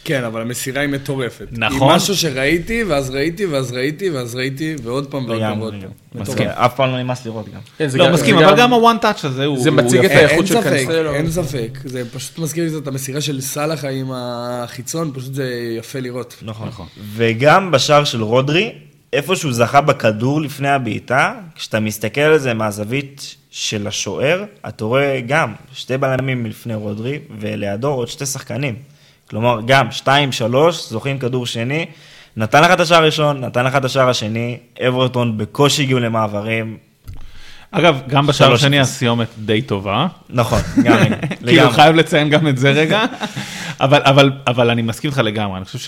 כן, 0.04 0.24
אבל 0.24 0.40
המסירה 0.40 0.80
היא 0.80 0.88
מטורפת. 0.88 1.46
נכון. 1.52 1.88
היא 1.88 1.96
משהו 1.96 2.16
שראיתי, 2.16 2.84
ואז 2.84 3.10
ראיתי, 3.10 3.46
ואז 3.46 3.70
ראיתי, 3.70 4.10
ואז 4.10 4.34
ראיתי, 4.34 4.76
ועוד 4.82 5.06
פעם 5.06 5.24
ועוד 5.24 5.40
פעם 5.40 5.60
ועוד 5.60 5.74
פעם. 5.80 6.22
מסכים, 6.22 6.48
אף 6.48 6.76
פעם 6.76 6.90
לא 6.90 7.02
נמאס 7.02 7.26
לראות 7.26 7.48
גם. 7.48 7.60
כן, 7.78 7.88
לא, 7.94 8.12
מסכים, 8.12 8.38
אבל 8.38 8.56
גם 8.56 8.72
ה 8.72 8.78
one 8.78 8.98
touch 8.98 9.24
הזה 9.24 9.44
הוא... 9.44 9.62
זה 9.62 9.70
מציג 9.70 10.04
את 10.04 10.10
האיכות 10.10 10.46
של 10.46 10.62
קנסלו. 10.62 11.14
אין 11.14 11.30
ספק, 11.30 11.78
זה 11.84 12.02
פשוט 12.14 12.38
מזכיר 12.38 12.64
לי 12.64 12.78
את 12.78 12.86
המסירה 12.86 13.20
של 13.20 13.40
סלאח 13.40 13.88
עם 13.88 14.10
החיצון, 14.14 15.10
פשוט 15.14 15.34
זה 15.34 15.74
יפה 15.78 16.00
לראות. 16.00 16.36
נכון, 16.42 16.68
נכון. 16.68 16.86
וגם 17.14 17.70
בשער 17.70 18.04
של 18.04 18.22
רודרי, 18.22 18.72
איפה 19.12 19.36
שהוא 19.36 19.52
זכה 19.52 19.80
בכדור 19.80 20.40
לפני 20.40 20.68
הבעיטה, 20.68 21.34
כשאתה 21.54 21.80
מסתכל 21.80 22.20
על 22.20 22.38
זה 22.38 22.54
מהזווית 22.54 23.36
של 23.50 23.86
השוער, 23.86 24.44
אתה 24.68 24.84
רואה 24.84 25.20
גם 25.26 25.52
שתי 25.74 25.98
בלמים 25.98 26.42
מלפני 26.42 26.74
רודרי, 26.74 27.18
ולידו 27.40 27.88
עוד 27.88 28.08
שתי 28.08 28.26
שחקנים. 28.26 28.74
כלומר, 29.32 29.60
גם 29.66 29.88
2-3, 30.04 30.10
זוכים 30.70 31.18
כדור 31.18 31.46
שני, 31.46 31.86
נתן 32.36 32.62
לך 32.62 32.70
את 32.72 32.80
השער 32.80 33.02
הראשון, 33.02 33.40
נתן 33.40 33.64
לך 33.64 33.76
את 33.76 33.84
השער 33.84 34.08
השני, 34.08 34.58
אברטון 34.88 35.38
בקושי 35.38 35.82
הגיעו 35.82 36.00
למעברים. 36.00 36.76
אגב, 37.70 38.00
גם 38.08 38.26
בשער 38.26 38.52
השני 38.52 38.80
הסיומת 38.80 39.28
די 39.38 39.62
טובה. 39.62 40.06
נכון, 40.30 40.60
גם 40.84 40.96
לגמרי. 41.02 41.18
כאילו, 41.46 41.70
חייב 41.70 41.96
לציין 41.96 42.30
גם 42.30 42.48
את 42.48 42.58
זה 42.58 42.70
רגע, 42.70 43.04
אבל, 43.80 44.02
אבל, 44.04 44.32
אבל 44.46 44.70
אני 44.70 44.82
מסכים 44.82 45.10
איתך 45.10 45.20
לגמרי, 45.20 45.56
אני 45.56 45.64
חושב 45.64 45.78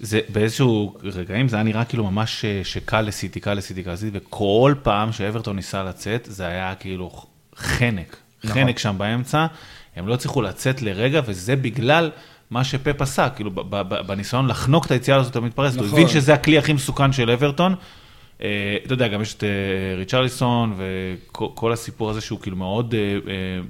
שזה 0.00 0.20
באיזשהו 0.28 0.96
רגעים 1.02 1.48
זה 1.48 1.56
היה 1.56 1.62
נראה 1.62 1.84
כאילו 1.84 2.10
ממש 2.10 2.44
שקל 2.62 3.00
לסיטי, 3.00 3.40
קל 3.40 3.54
לסיטי, 3.54 3.82
קל 3.82 3.92
לסיטי, 3.92 4.18
וכל 4.18 4.74
פעם 4.82 5.12
שאברטון 5.12 5.56
ניסה 5.56 5.82
לצאת, 5.82 6.28
זה 6.30 6.46
היה 6.46 6.74
כאילו 6.80 7.10
חנק, 7.56 8.16
נכון. 8.44 8.62
חנק 8.62 8.78
שם 8.78 8.94
באמצע. 8.98 9.46
הם 9.96 10.08
לא 10.08 10.14
הצליחו 10.14 10.42
לצאת 10.42 10.82
לרגע, 10.82 11.20
וזה 11.26 11.56
בגלל 11.56 12.10
מה 12.50 12.64
שפפ 12.64 13.02
עשה, 13.02 13.28
כאילו 13.28 13.50
בניסיון 14.06 14.46
לחנוק 14.46 14.86
את 14.86 14.90
היציאה 14.90 15.16
הזאת 15.16 15.36
המתפרצת. 15.36 15.76
נכון. 15.76 15.88
הוא 15.88 15.98
הבין 15.98 16.08
שזה 16.08 16.34
הכלי 16.34 16.58
הכי 16.58 16.72
מסוכן 16.72 17.12
של 17.12 17.30
אברטון. 17.30 17.74
אה, 18.42 18.76
אתה 18.84 18.92
יודע, 18.92 19.08
גם 19.08 19.22
יש 19.22 19.34
את 19.34 19.44
אה, 19.44 19.48
ריצ'רליסון 19.96 20.74
וכל 20.76 21.72
הסיפור 21.72 22.10
הזה 22.10 22.20
שהוא 22.20 22.40
כאילו 22.40 22.56
מאוד 22.56 22.94
אה, 22.94 23.60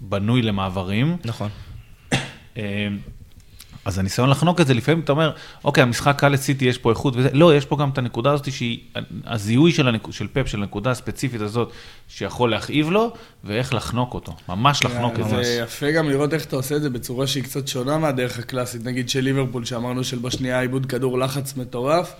בנוי 0.00 0.42
למעברים. 0.42 1.16
נכון. 1.24 1.48
אז 3.84 3.98
הניסיון 3.98 4.30
לחנוק 4.30 4.60
את 4.60 4.66
זה, 4.66 4.74
לפעמים 4.74 5.00
אתה 5.00 5.12
אומר, 5.12 5.32
אוקיי, 5.64 5.82
המשחק 5.82 6.14
קל 6.18 6.28
לסיטי, 6.28 6.64
יש 6.64 6.78
פה 6.78 6.90
איכות 6.90 7.14
וזה, 7.16 7.28
לא, 7.32 7.56
יש 7.56 7.64
פה 7.64 7.76
גם 7.76 7.90
את 7.90 7.98
הנקודה 7.98 8.32
הזאת 8.32 8.52
שהיא, 8.52 8.78
הזיהוי 9.26 9.72
של, 9.72 9.88
הנק... 9.88 10.10
של 10.10 10.26
פפ, 10.32 10.46
של 10.46 10.58
הנקודה 10.58 10.90
הספציפית 10.90 11.40
הזאת, 11.40 11.72
שיכול 12.08 12.50
להכאיב 12.50 12.90
לו, 12.90 13.12
ואיך 13.44 13.74
לחנוק 13.74 14.14
אותו, 14.14 14.36
ממש 14.48 14.84
לחנוק 14.84 15.20
את 15.20 15.28
זה. 15.28 15.42
זה 15.42 15.60
יפה 15.62 15.90
גם 15.90 16.08
לראות 16.10 16.34
איך 16.34 16.44
אתה 16.44 16.56
עושה 16.56 16.76
את 16.76 16.82
זה 16.82 16.90
בצורה 16.90 17.26
שהיא 17.26 17.44
קצת 17.44 17.68
שונה 17.68 17.98
מהדרך 17.98 18.38
הקלאסית, 18.38 18.84
נגיד 18.84 19.08
של 19.08 19.20
ליברפול, 19.20 19.64
שאמרנו 19.64 20.04
של 20.04 20.18
בשנייה 20.18 20.60
עיבוד 20.60 20.86
כדור 20.86 21.18
לחץ 21.18 21.56
מטורף, 21.56 22.14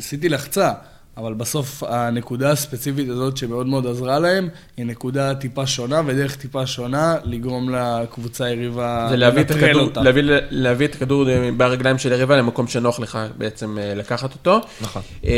סיטי 0.00 0.28
לחצה. 0.28 0.72
אבל 1.18 1.34
בסוף 1.34 1.82
הנקודה 1.86 2.50
הספציפית 2.50 3.08
הזאת 3.08 3.36
שמאוד 3.36 3.66
מאוד 3.66 3.86
עזרה 3.86 4.18
להם, 4.18 4.48
היא 4.76 4.86
נקודה 4.86 5.34
טיפה 5.34 5.66
שונה, 5.66 6.02
ודרך 6.06 6.36
טיפה 6.36 6.66
שונה 6.66 7.16
לגרום 7.24 7.70
לקבוצה 7.70 8.44
היריבה 8.44 9.10
לנטרל 9.16 9.80
אותה. 9.80 10.02
להביא, 10.02 10.22
להביא 10.50 10.86
את 10.86 10.94
הכדור 10.94 11.24
ברגליים 11.56 11.98
של 11.98 12.12
היריבה 12.12 12.36
למקום 12.36 12.66
שנוח 12.66 13.00
לך 13.00 13.18
בעצם 13.38 13.78
אה, 13.78 13.94
לקחת 13.94 14.32
אותו. 14.32 14.60
נכון. 14.80 15.02
אמ, 15.24 15.30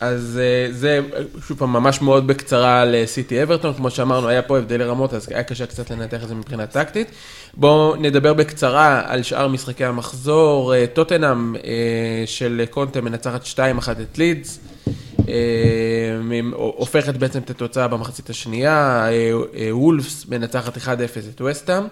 אז 0.00 0.40
אה, 0.42 0.72
זה 0.72 1.00
שוב 1.48 1.58
פעם 1.58 1.72
ממש 1.72 2.02
מאוד 2.02 2.26
בקצרה 2.26 2.80
על 2.80 2.94
סיטי 3.06 3.42
אברטון, 3.42 3.74
כמו 3.74 3.90
שאמרנו, 3.90 4.28
היה 4.28 4.42
פה 4.42 4.58
הבדלי 4.58 4.84
רמות, 4.84 5.14
אז 5.14 5.28
היה 5.30 5.42
קשה 5.42 5.66
קצת 5.66 5.90
לנתח 5.90 6.22
את 6.22 6.28
זה 6.28 6.34
מבחינה 6.34 6.66
טקטית. 6.66 7.10
בואו 7.54 7.96
נדבר 7.96 8.34
בקצרה 8.34 9.02
על 9.06 9.22
שאר 9.22 9.48
משחקי 9.48 9.84
המחזור. 9.84 10.74
אה, 10.74 10.86
טוטנאם 10.86 11.54
של 12.26 12.64
קונטה 12.70 13.00
מנצחת 13.00 13.44
2-1 13.44 13.56
את 13.90 14.18
לידס. 14.18 14.60
אה, 15.30 16.40
הופכת 16.52 17.14
בעצם 17.14 17.38
את 17.38 17.50
התוצאה 17.50 17.88
במחצית 17.88 18.30
השנייה, 18.30 19.06
אה, 19.08 19.32
אה, 19.56 19.76
וולפס 19.76 20.26
מנצחת 20.28 20.76
1-0 20.76 20.80
את 21.34 21.40
וסטהאם. 21.40 21.82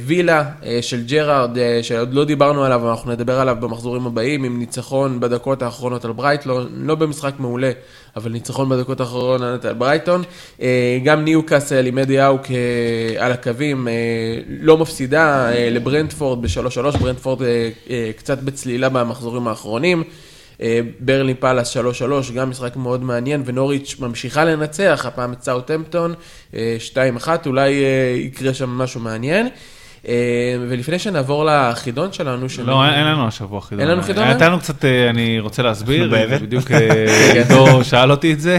וילה 0.00 0.44
של 0.80 1.04
ג'רארד, 1.06 1.58
שעוד 1.82 2.14
לא 2.14 2.24
דיברנו 2.24 2.64
עליו, 2.64 2.90
אנחנו 2.90 3.12
נדבר 3.12 3.40
עליו 3.40 3.56
במחזורים 3.60 4.06
הבאים, 4.06 4.44
עם 4.44 4.58
ניצחון 4.58 5.20
בדקות 5.20 5.62
האחרונות 5.62 6.04
על 6.04 6.12
ברייטון, 6.12 6.68
לא 6.74 6.94
במשחק 6.94 7.32
מעולה, 7.38 7.70
אבל 8.16 8.30
ניצחון 8.30 8.68
בדקות 8.68 9.00
האחרונות 9.00 9.64
על 9.64 9.74
ברייטון. 9.74 10.22
גם 11.04 11.24
ניו 11.24 11.46
קאסל 11.46 11.86
עם 11.86 11.98
אדי 11.98 12.24
האו 12.26 12.42
על 13.18 13.32
הקווים, 13.32 13.88
לא 14.60 14.78
מפסידה 14.78 15.50
לברנדפורד 15.70 16.42
ב-3-3, 16.42 16.98
ברנדפורד 16.98 17.38
קצת 18.16 18.38
בצלילה 18.38 18.88
במחזורים 18.88 19.48
האחרונים. 19.48 20.04
אה, 20.62 20.80
ברנלי 21.00 21.34
פאלאס 21.34 21.76
3-3, 21.76 21.80
גם 22.34 22.50
משחק 22.50 22.76
מאוד 22.76 23.02
מעניין, 23.02 23.42
ונוריץ' 23.46 23.96
ממשיכה 24.00 24.44
לנצח, 24.44 25.04
הפעם 25.08 25.32
את 25.32 25.42
סאוטהמפטון 25.42 26.14
2-1, 26.52 26.54
אה, 27.28 27.36
אולי 27.46 27.84
אה, 27.84 28.16
יקרה 28.18 28.54
שם 28.54 28.70
משהו 28.70 29.00
מעניין. 29.00 29.48
ולפני 30.68 30.98
שנעבור 30.98 31.44
לחידון 31.44 32.12
שלנו, 32.12 32.48
של- 32.48 32.66
לא, 32.66 32.84
אין 32.86 33.04
לנו 33.06 33.26
השבוע 33.28 33.60
חידון. 33.60 33.80
אין 33.80 33.88
לנו 33.88 34.02
חידון? 34.02 34.24
הייתה 34.24 34.48
לנו 34.48 34.58
קצת, 34.58 34.84
אני 34.84 35.40
רוצה 35.40 35.62
להסביר. 35.62 36.14
בדיוק 36.42 36.70
עידו 37.34 37.84
שאל 37.84 38.10
אותי 38.10 38.32
את 38.32 38.40
זה, 38.40 38.58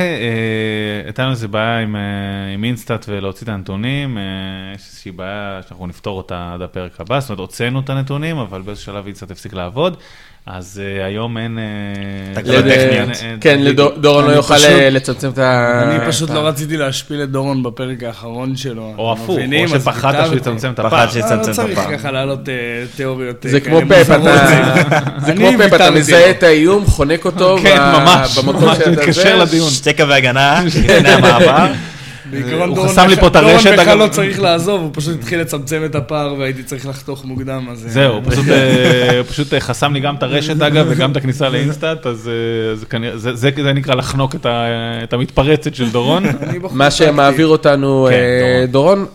הייתה 1.06 1.22
לנו 1.24 1.32
איזה 1.32 1.48
בעיה 1.48 1.80
עם, 1.80 1.96
עם 2.54 2.64
אינסטאט 2.64 3.06
ולהוציא 3.10 3.44
את 3.44 3.50
הנתונים, 3.50 4.18
יש 4.76 4.82
איזושהי 4.88 5.12
בעיה 5.12 5.60
שאנחנו 5.68 5.88
נפתור 5.88 6.18
אותה 6.18 6.52
עד 6.54 6.62
הפרק 6.62 7.02
הבא, 7.02 7.20
זאת 7.20 7.30
אומרת, 7.30 7.40
הוצאנו 7.40 7.80
את 7.80 7.90
הנתונים, 7.90 8.38
אבל 8.38 8.62
באיזשהו 8.62 8.86
שלב 8.94 9.06
אינסטאט 9.06 9.32
הפסיק 9.32 9.54
לעבוד, 9.54 9.98
אז 10.48 10.82
אה, 11.00 11.06
היום 11.06 11.38
אין... 11.38 11.58
אה, 11.58 12.42
אין- 12.52 13.38
כן, 13.42 13.60
דורון 13.98 14.26
לא 14.26 14.32
יוכל 14.32 14.54
אה, 14.66 14.90
לצמצם 14.90 15.30
את 15.30 15.38
ה... 15.38 15.82
אני 15.84 16.10
פשוט 16.12 16.30
לא 16.30 16.48
רציתי 16.48 16.78
להשפיל 16.78 17.24
את 17.24 17.30
דורון 17.32 17.64
בפרק 17.64 18.04
האחרון 18.04 18.56
שלו. 18.56 18.94
או 18.98 19.12
הפוך? 19.14 19.40
או 19.64 19.80
שפחדת. 19.80 20.26
שהוא 20.26 20.36
יצמצם 20.38 20.72
את 20.72 20.80
פחד. 20.80 21.08
ש- 21.14 21.18
לא, 21.18 21.36
לא 21.36 21.54
צריך. 21.54 21.80
ככה 21.92 22.12
להעלות 22.12 22.40
תיאוריות. 22.96 23.36
זה 23.50 23.60
כמו 23.60 23.80
פפ, 23.90 24.12
אתה... 24.12 24.48
זה 25.26 25.34
כמו. 25.38 25.50
מזהה 25.96 26.30
את 26.30 26.44
האיום, 26.44 26.86
חונק 26.86 27.26
אותו 27.26 27.58
כן, 27.64 27.78
ממש, 27.80 28.38
ממש, 28.38 28.78
מתקשר. 28.92 29.36
לדיון. 29.44 29.70
שתי 29.70 29.94
קווי 29.94 30.14
הגנה 30.16 30.62
לפני 30.66 31.10
המעבר. 31.10 31.68
בעיקרון 32.30 32.70
הוא 32.70 32.76
דורון 32.76 32.90
חסם 32.90 33.08
לי 33.08 33.16
פה 33.16 33.28
את 33.28 33.36
הרשת, 33.36 33.70
דורון 33.70 33.80
בכלל. 33.80 33.98
לא 33.98 34.08
צריך 34.08 34.40
לעזוב, 34.40 34.82
הוא 34.82 34.90
פשוט 34.94 35.20
התחיל 35.20 35.42
לצמצם 35.42 35.82
את 35.86 35.96
הפער 35.96 36.36
והייתי 36.40 36.64
צריך 36.64 36.88
לחתוך 36.88 37.26
מוקדם, 37.26 37.68
אז... 37.72 37.86
אה, 37.86 37.92
זהו, 37.92 38.22
פשוט, 38.26 38.46
אה, 38.52 39.22
פשוט 39.30 39.54
אה, 39.54 39.60
חסם 39.60 39.94
לי 39.94 40.00
גם 40.00 40.16
את 40.16 40.24
הרשת 40.24 40.62
אגב 40.62 40.86
וגם 40.90 41.12
את 41.12 41.18
הכניסה 41.18 41.50
ל 41.50 41.57
InStat, 41.57 42.06
אז 42.06 42.30
זה 43.34 43.74
נקרא 43.74 43.96
לחנוק 43.96 44.36
את 45.04 45.14
המתפרצת 45.14 45.76
של 45.76 45.92
דורון. 45.92 46.24
מה. 46.72 46.92
שמעביר 46.92 47.48
אותנו, 47.48 48.08
כן, 48.10 48.72
דורון, 48.72 49.06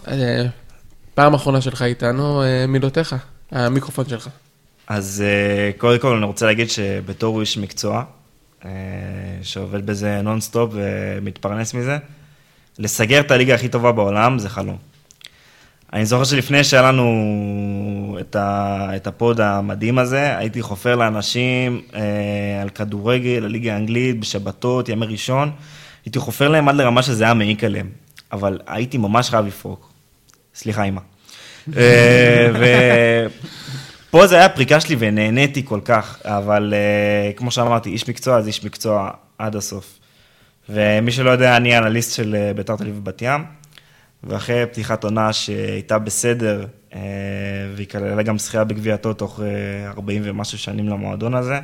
פעם 1.15 1.35
אחרונה 1.35 1.61
שלך 1.61 1.82
איתנו, 1.82 2.43
מילותיך, 2.69 3.16
המיקרופון 3.53 4.05
שלך. 4.09 4.28
אז 4.89 5.24
קודם 5.78 5.99
כל 5.99 6.16
אני 6.16 6.27
רוצה 6.27 6.47
להגיד 6.47 6.70
שבתור 6.70 7.41
איש 7.41 7.59
מקצוע, 7.59 8.03
שעובד 9.43 9.87
בזה 9.87 10.20
נונסטופ 10.23 10.70
ומתפרנס 10.74 11.74
מזה, 11.74 11.97
לסקר 12.81 13.20
את 13.20 13.31
הליגה 13.31 13.55
הכי 13.55 13.69
טובה 13.69 13.93
בעולם 13.93 14.39
זה 14.39 14.48
חלום. 14.48 14.77
אני 15.93 16.07
זוכר 16.07 16.24
שלפני 16.24 16.65
שהיה 16.65 16.82
לנו 16.82 18.16
את, 18.20 18.36
ה, 18.36 18.89
את 18.97 19.07
הפוד 19.07 19.40
המדהים 19.40 19.98
הזה, 19.98 20.39
הייתי 20.39 20.62
חופר 20.62 20.97
לאנשים 20.97 21.82
אה, 21.94 22.01
על 22.62 22.69
כדורגל, 22.69 23.44
הליגה 23.44 23.74
האנגלית, 23.74 24.20
בשבתות, 24.20 24.89
ימי 24.89 25.07
ראשון, 25.07 25.51
הייתי 26.05 26.19
חופר 26.19 26.48
להם 26.48 26.69
עד 26.69 26.74
לרמה 26.74 27.02
שזה 27.02 27.24
היה 27.24 27.35
מעיק 27.35 27.65
עליהם, 27.65 27.89
אבל 28.32 28.61
הייתי 28.66 28.98
ממש 28.98 29.31
חייב 29.31 29.47
לפרוק. 29.47 29.93
סליחה, 30.55 30.85
אמא. 30.85 31.01
אה, 31.77 32.51
ופה 34.09 34.27
זה 34.27 34.36
היה 34.36 34.44
הפריקה 34.44 34.81
שלי 34.81 34.97
ונהניתי 34.98 35.62
כל 35.65 35.81
כך, 35.85 36.19
אבל 36.24 36.74
אה, 36.77 37.32
כמו 37.32 37.51
שאמרתי, 37.51 37.90
איש 37.90 38.09
מקצוע 38.09 38.43
זה 38.43 38.48
איש 38.48 38.65
מקצוע 38.65 39.11
עד 39.39 39.57
הסוף. 39.57 39.99
ומי 40.73 41.13
שלא 41.13 41.31
יודע, 41.31 41.57
אני 41.57 41.79
אנליסט 41.79 42.15
של 42.17 42.35
אה, 42.35 42.55
ביתר 42.55 42.77
תל 42.77 42.83
אביב 42.83 43.05
בת 43.05 43.23
ים, 43.23 43.45
ואחרי 44.25 44.67
פתיחת 44.67 45.05
עונה 45.05 45.33
שהייתה 45.33 45.99
בסדר, 45.99 46.67
אה, 46.95 47.01
והיא 47.75 47.89
כללה 47.89 48.23
גם 48.23 48.39
זכייה 48.39 48.65
בגביע 48.65 48.95
הטוטו 48.95 49.27
תוך 49.27 49.41
אה, 49.41 49.91
40 49.91 50.23
ומשהו 50.25 50.59
שנים 50.59 50.89
למועדון 50.89 51.35
הזה, 51.35 51.61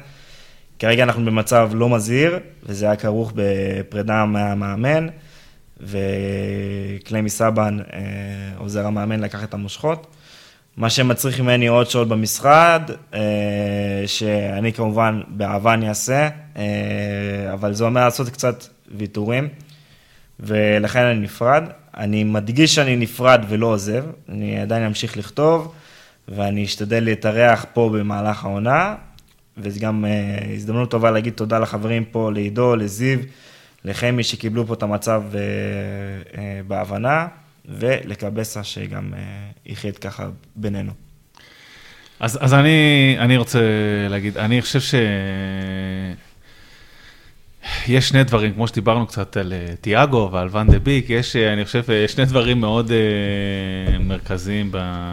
כרגע 0.78 1.02
אנחנו 1.02 1.24
במצב 1.24 1.70
לא 1.74 1.88
מזהיר, 1.88 2.38
וזה 2.62 2.86
היה 2.86 2.96
כרוך 2.96 3.32
בפרידה 3.34 4.24
מהמאמן, 4.24 5.06
וקליימי 5.80 7.30
סבן, 7.30 7.78
אה, 7.92 8.00
עוזר 8.58 8.86
המאמן, 8.86 9.20
לקח 9.20 9.44
את 9.44 9.54
המושכות. 9.54 10.06
מה 10.76 10.90
שמצריך 10.90 11.40
ממני 11.40 11.66
עוד 11.66 11.90
שעות 11.90 12.08
במשרד, 12.08 12.90
אה, 13.14 13.20
שאני 14.06 14.72
כמובן 14.72 15.20
באהבה 15.28 15.74
אני 15.74 15.88
אעשה, 15.88 16.14
אה, 16.22 16.28
אבל 17.52 17.74
זה 17.74 17.84
אומר 17.84 18.04
לעשות 18.04 18.28
קצת 18.28 18.64
ויתורים, 18.94 19.48
ולכן 20.40 21.02
אני 21.02 21.20
נפרד. 21.20 21.64
אני 21.96 22.24
מדגיש 22.24 22.74
שאני 22.74 22.96
נפרד 22.96 23.44
ולא 23.48 23.66
עוזב, 23.66 24.04
אני 24.28 24.60
עדיין 24.60 24.82
אמשיך 24.82 25.16
לכתוב, 25.16 25.74
ואני 26.28 26.64
אשתדל 26.64 27.04
להתארח 27.04 27.66
פה 27.72 27.90
במהלך 27.94 28.44
העונה, 28.44 28.94
וזו 29.58 29.80
גם 29.80 30.04
אה, 30.04 30.38
הזדמנות 30.54 30.90
טובה 30.90 31.10
להגיד 31.10 31.32
תודה 31.32 31.58
לחברים 31.58 32.04
פה, 32.04 32.30
לעידו, 32.32 32.76
לזיו, 32.76 33.18
לחמי 33.84 34.22
שקיבלו 34.22 34.66
פה 34.66 34.74
את 34.74 34.82
המצב 34.82 35.22
אה, 35.34 35.40
אה, 36.38 36.60
בהבנה, 36.66 37.26
ולקבסה 37.68 38.64
שגם 38.64 39.14
אה, 39.14 39.20
איחד 39.66 39.90
ככה 39.90 40.28
בינינו. 40.56 40.92
אז, 42.20 42.38
אז 42.40 42.54
אני, 42.54 43.16
אני 43.18 43.36
רוצה 43.36 43.60
להגיד, 44.08 44.38
אני 44.38 44.62
חושב 44.62 44.80
ש... 44.80 44.94
יש 47.88 48.08
שני 48.08 48.24
דברים, 48.24 48.54
כמו 48.54 48.68
שדיברנו 48.68 49.06
קצת 49.06 49.36
על 49.36 49.52
אה, 49.52 49.76
תיאגו 49.80 50.28
ועל 50.32 50.48
ואן 50.50 50.66
דה 50.70 50.78
ביק, 50.78 51.10
יש, 51.10 51.36
אה, 51.36 51.52
אני 51.52 51.64
חושב, 51.64 51.82
אה, 51.88 52.08
שני 52.08 52.24
דברים 52.24 52.60
מאוד 52.60 52.90
אה, 52.90 53.98
מרכזיים 53.98 54.70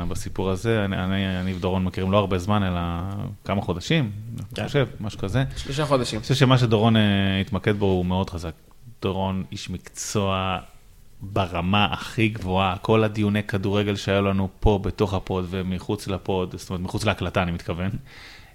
בסיפור 0.10 0.50
הזה. 0.50 0.86
אני, 0.86 1.04
אני, 1.04 1.40
אני 1.40 1.54
ודורון 1.54 1.84
מכירים 1.84 2.12
לא 2.12 2.18
הרבה 2.18 2.38
זמן, 2.38 2.64
אלא 2.64 2.80
כמה 3.46 3.62
חודשים, 3.62 4.12
כן. 4.56 4.62
אני 4.62 4.68
חושב, 4.68 4.88
משהו 5.00 5.20
כזה. 5.20 5.44
שלושה 5.58 5.86
חודשים. 5.86 6.18
אני 6.18 6.22
חושב 6.22 6.36
שמה 6.36 6.58
שדורון 6.58 6.96
אה, 6.96 7.02
התמקד 7.42 7.76
בו 7.78 7.86
הוא 7.86 8.06
מאוד 8.06 8.30
חזק. 8.30 8.54
דורון 9.02 9.44
איש 9.52 9.70
מקצוע 9.70 10.58
ברמה 11.22 11.86
הכי 11.92 12.28
גבוהה, 12.28 12.76
כל 12.78 13.04
הדיוני 13.04 13.44
כדורגל 13.44 13.96
שהיו 13.96 14.22
לנו 14.22 14.50
פה 14.60 14.80
בתוך 14.84 15.14
ה 15.14 15.22
pod 15.22 15.48
ומחוץ 15.50 16.08
ל 16.08 16.17
pod, 16.17 16.56
זאת 16.58 16.70
אומרת 16.70 16.82
מחוץ 16.82 17.06
להקלטה 17.06 17.44
אני 17.44 17.52
מתכוון, 17.52 17.90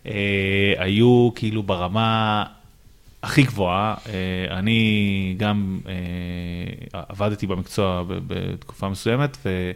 אה, 0.06 0.72
היו 0.78 1.30
כאילו 1.34 1.62
ברמה 1.62 2.44
הכי 3.22 3.42
גבוהה. 3.42 3.94
אה, 4.06 4.58
אני 4.58 5.34
גם 5.36 5.78
אה, 5.88 7.02
עבדתי 7.08 7.46
במקצוע 7.46 8.04
בתקופה 8.08 8.88
מסוימת, 8.88 9.36
ו... 9.44 9.70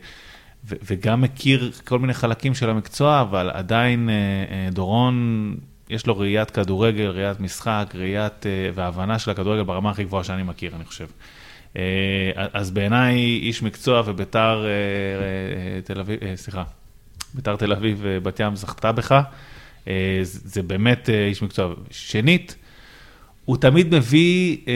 וגם 0.65 1.21
מכיר 1.21 1.73
כל 1.85 1.99
מיני 1.99 2.15
חלקים 2.15 2.55
של 2.55 2.71
המקצוע, 2.71 3.21
אבל 3.21 3.51
עדיין 3.51 4.09
אה, 4.11 4.71
דורון, 4.71 5.57
יש 5.91 6.07
לו 6.07 6.19
ראיית 6.19 6.51
כדורגל, 6.51 7.07
ראיית 7.07 7.41
משחק, 7.41 7.93
ראיית 7.95 8.47
והבנה 8.75 9.19
של 9.19 9.31
הכדורגל 9.31 9.63
ברמה 9.63 9.91
הכי 9.91 10.05
גבוהה 10.05 10.25
שאני 10.25 10.43
מכיר, 10.43 10.73
אני 10.77 10.85
חושב. 10.85 11.07
אז 12.53 12.71
בעיניי 12.71 13.17
איש 13.43 13.63
מקצוע 13.63 14.03
וביתר 14.07 14.65
תל 15.85 16.01
אביב, 16.01 16.21
סליחה, 16.35 16.65
ביתר 17.35 17.57
תל 17.57 17.73
אביב 17.73 17.99
ובת 18.03 18.41
ים 18.41 18.57
זכתה 18.57 18.93
בך, 18.93 19.21
זה 20.23 20.63
באמת 20.63 21.09
איש 21.09 21.43
מקצוע. 21.43 21.75
שנית, 21.91 22.57
הוא 23.45 23.57
תמיד 23.57 23.95
מביא 23.95 24.57
אה, 24.69 24.73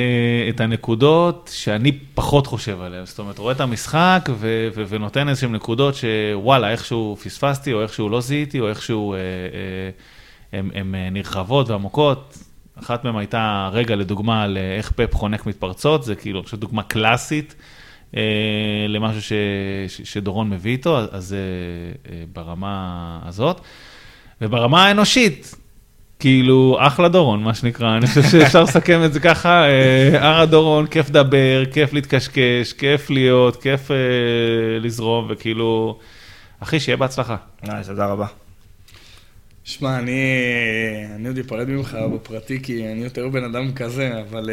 את 0.48 0.60
הנקודות 0.60 1.50
שאני 1.54 1.92
פחות 2.14 2.46
חושב 2.46 2.80
עליהן. 2.80 3.06
זאת 3.06 3.18
אומרת, 3.18 3.38
רואה 3.38 3.52
את 3.52 3.60
המשחק 3.60 4.28
ו- 4.34 4.68
ו- 4.74 4.84
ונותן 4.88 5.28
איזשהן 5.28 5.52
נקודות 5.54 5.94
שוואלה, 5.94 6.70
איכשהו 6.70 7.16
פספסתי, 7.24 7.72
או 7.72 7.82
איכשהו 7.82 8.08
לא 8.08 8.20
זיהיתי, 8.20 8.60
או 8.60 8.68
איכשהו 8.68 9.14
אה, 9.14 9.18
אה, 10.54 10.60
הן 10.80 10.94
אה, 10.94 11.10
נרחבות 11.10 11.68
ועמוקות. 11.70 12.38
אחת 12.80 13.04
מהן 13.04 13.16
הייתה, 13.16 13.68
רגע, 13.72 13.96
לדוגמה, 13.96 14.42
על 14.42 14.56
אה, 14.58 14.76
איך 14.76 14.92
פפ 14.96 15.14
חונק 15.14 15.46
מתפרצות, 15.46 16.02
זה 16.04 16.14
כאילו, 16.14 16.40
אני 16.52 16.60
דוגמה 16.60 16.82
קלאסית 16.82 17.54
אה, 18.16 18.22
למשהו 18.88 19.22
ש- 19.22 19.32
ש- 19.88 20.00
שדורון 20.12 20.50
מביא 20.50 20.72
איתו, 20.72 20.98
אז 20.98 21.24
זה 21.24 21.38
אה, 22.10 22.24
ברמה 22.32 23.18
הזאת. 23.24 23.60
וברמה 24.40 24.86
האנושית, 24.86 25.54
כאילו, 26.18 26.76
אחלה 26.80 27.08
דורון, 27.08 27.42
מה 27.42 27.54
שנקרא, 27.54 27.96
אני 27.96 28.06
חושב 28.06 28.22
שאפשר 28.22 28.62
לסכם 28.62 29.04
את 29.04 29.12
זה 29.12 29.20
ככה, 29.20 29.64
אה, 29.64 30.30
ארה 30.30 30.46
דורון, 30.46 30.86
כיף 30.86 31.08
לדבר, 31.08 31.64
כיף 31.72 31.92
להתקשקש, 31.92 32.72
כיף 32.72 33.10
להיות, 33.10 33.62
כיף 33.62 33.90
אה, 33.90 33.96
לזרום, 34.80 35.26
וכאילו, 35.28 35.98
אחי, 36.60 36.80
שיהיה 36.80 36.96
בהצלחה. 36.96 37.36
תודה 37.86 38.06
רבה. 38.06 38.45
שמע, 39.68 39.98
אני, 39.98 40.20
אני 41.14 41.28
עוד 41.28 41.38
אפרד 41.38 41.68
ממך 41.68 41.98
בפרטי, 42.14 42.62
כי 42.62 42.92
אני 42.92 43.04
יותר 43.04 43.28
בן 43.28 43.44
אדם 43.44 43.72
כזה, 43.72 44.10
אבל 44.20 44.50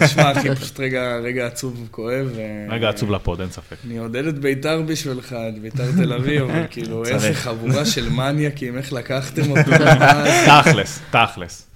אה, 0.00 0.08
שמע, 0.08 0.32
אחי, 0.32 0.48
פשוט 0.60 0.80
רגע, 0.80 1.16
רגע 1.16 1.46
עצוב 1.46 1.86
וכואב. 1.86 2.30
ו- 2.34 2.72
רגע 2.72 2.88
עצוב 2.88 3.10
לפוד, 3.10 3.40
אין 3.40 3.50
ספק. 3.50 3.76
אני 3.86 3.98
עודד 3.98 4.26
את 4.26 4.38
ביתר 4.38 4.82
בשבילך, 4.82 5.32
את 5.32 5.58
ביתר 5.58 5.92
תל 5.96 6.12
אביב, 6.12 6.42
אבל 6.42 6.66
כאילו. 6.70 7.04
איזה 7.04 7.34
חבורה 7.34 7.84
של 7.84 8.08
מניאקים, 8.08 8.76
איך 8.78 8.92
לקחתם 8.92 9.50
אותו. 9.50 9.70
תכלס, 10.46 11.00
תכלס. 11.10 11.69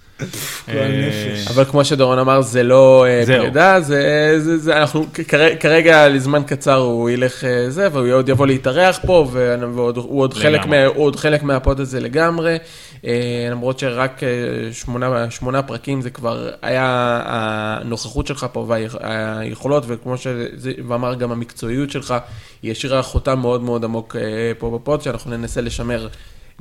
אבל 1.47 1.65
כמו 1.65 1.85
שדורון 1.85 2.19
אמר, 2.19 2.41
זה 2.41 2.63
לא 2.63 3.05
אה. 3.07 3.25
פרידה, 3.25 3.81
זה, 3.81 4.35
זה, 4.39 4.57
זה, 4.57 4.77
אנחנו, 4.77 5.05
כרגע 5.59 6.09
לזמן 6.09 6.43
קצר 6.47 6.75
הוא 6.75 7.09
ילך 7.09 7.43
אה, 7.43 7.69
זה, 7.69 7.87
והוא 7.91 8.11
עוד 8.11 8.29
יבוא 8.29 8.47
להתארח 8.47 8.99
פה, 9.05 9.27
ו- 9.31 9.55
ועוד, 9.75 9.97
הוא 9.97 10.21
עוד 10.21 10.33
חלק, 10.33 10.61
לגמרי. 10.61 10.79
מה, 10.79 10.85
הוא 10.85 11.05
עוד 11.05 11.15
חלק 11.15 11.43
מהפוד 11.43 11.79
הזה 11.79 11.99
לגמרי, 11.99 12.57
אה, 13.05 13.47
למרות 13.51 13.79
שרק 13.79 14.21
שמונה, 14.71 15.31
שמונה 15.31 15.61
פרקים 15.61 16.01
זה 16.01 16.09
כבר 16.09 16.49
היה 16.61 17.21
הנוכחות 17.25 18.27
שלך 18.27 18.45
פה 18.51 18.65
והיכולות, 18.67 19.83
וכמו 19.87 20.15
שאמר 20.17 21.13
גם 21.13 21.31
המקצועיות 21.31 21.91
שלך, 21.91 22.13
היא 22.63 22.71
השאירה 22.71 23.01
חותם 23.01 23.39
מאוד 23.39 23.61
מאוד 23.61 23.83
עמוק 23.83 24.15
פה 24.59 24.79
בפוד, 24.79 25.01
שאנחנו 25.01 25.37
ננסה 25.37 25.61
לשמר 25.61 26.07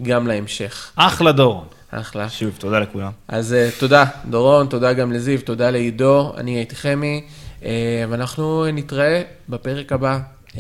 גם 0.03 0.27
להמשך. 0.27 0.93
אחלה 0.97 1.33
דור. 1.33 1.65
אחלה. 2.01 2.29
שוב, 2.29 2.57
תודה 2.59 2.79
לכולם. 2.79 3.11
אז 3.29 3.53
uh, 3.55 3.81
תודה, 3.81 4.05
דורון, 4.31 4.67
תודה 4.67 4.93
גם 4.93 5.13
לזיו, 5.13 5.43
תודה 5.43 5.71
לעידו, 5.71 6.33
אני 6.37 6.57
הייתי 6.57 6.77
חמי, 6.77 7.25
uh, 7.61 7.65
ואנחנו 8.09 8.67
נתראה 8.73 9.23
בפרק 9.49 9.93
הבא, 9.93 10.19
uh, 10.49 10.55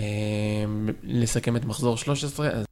לסכם 1.02 1.56
את 1.56 1.64
מחזור 1.64 1.96
13. 1.96 2.48
אז... 2.48 2.64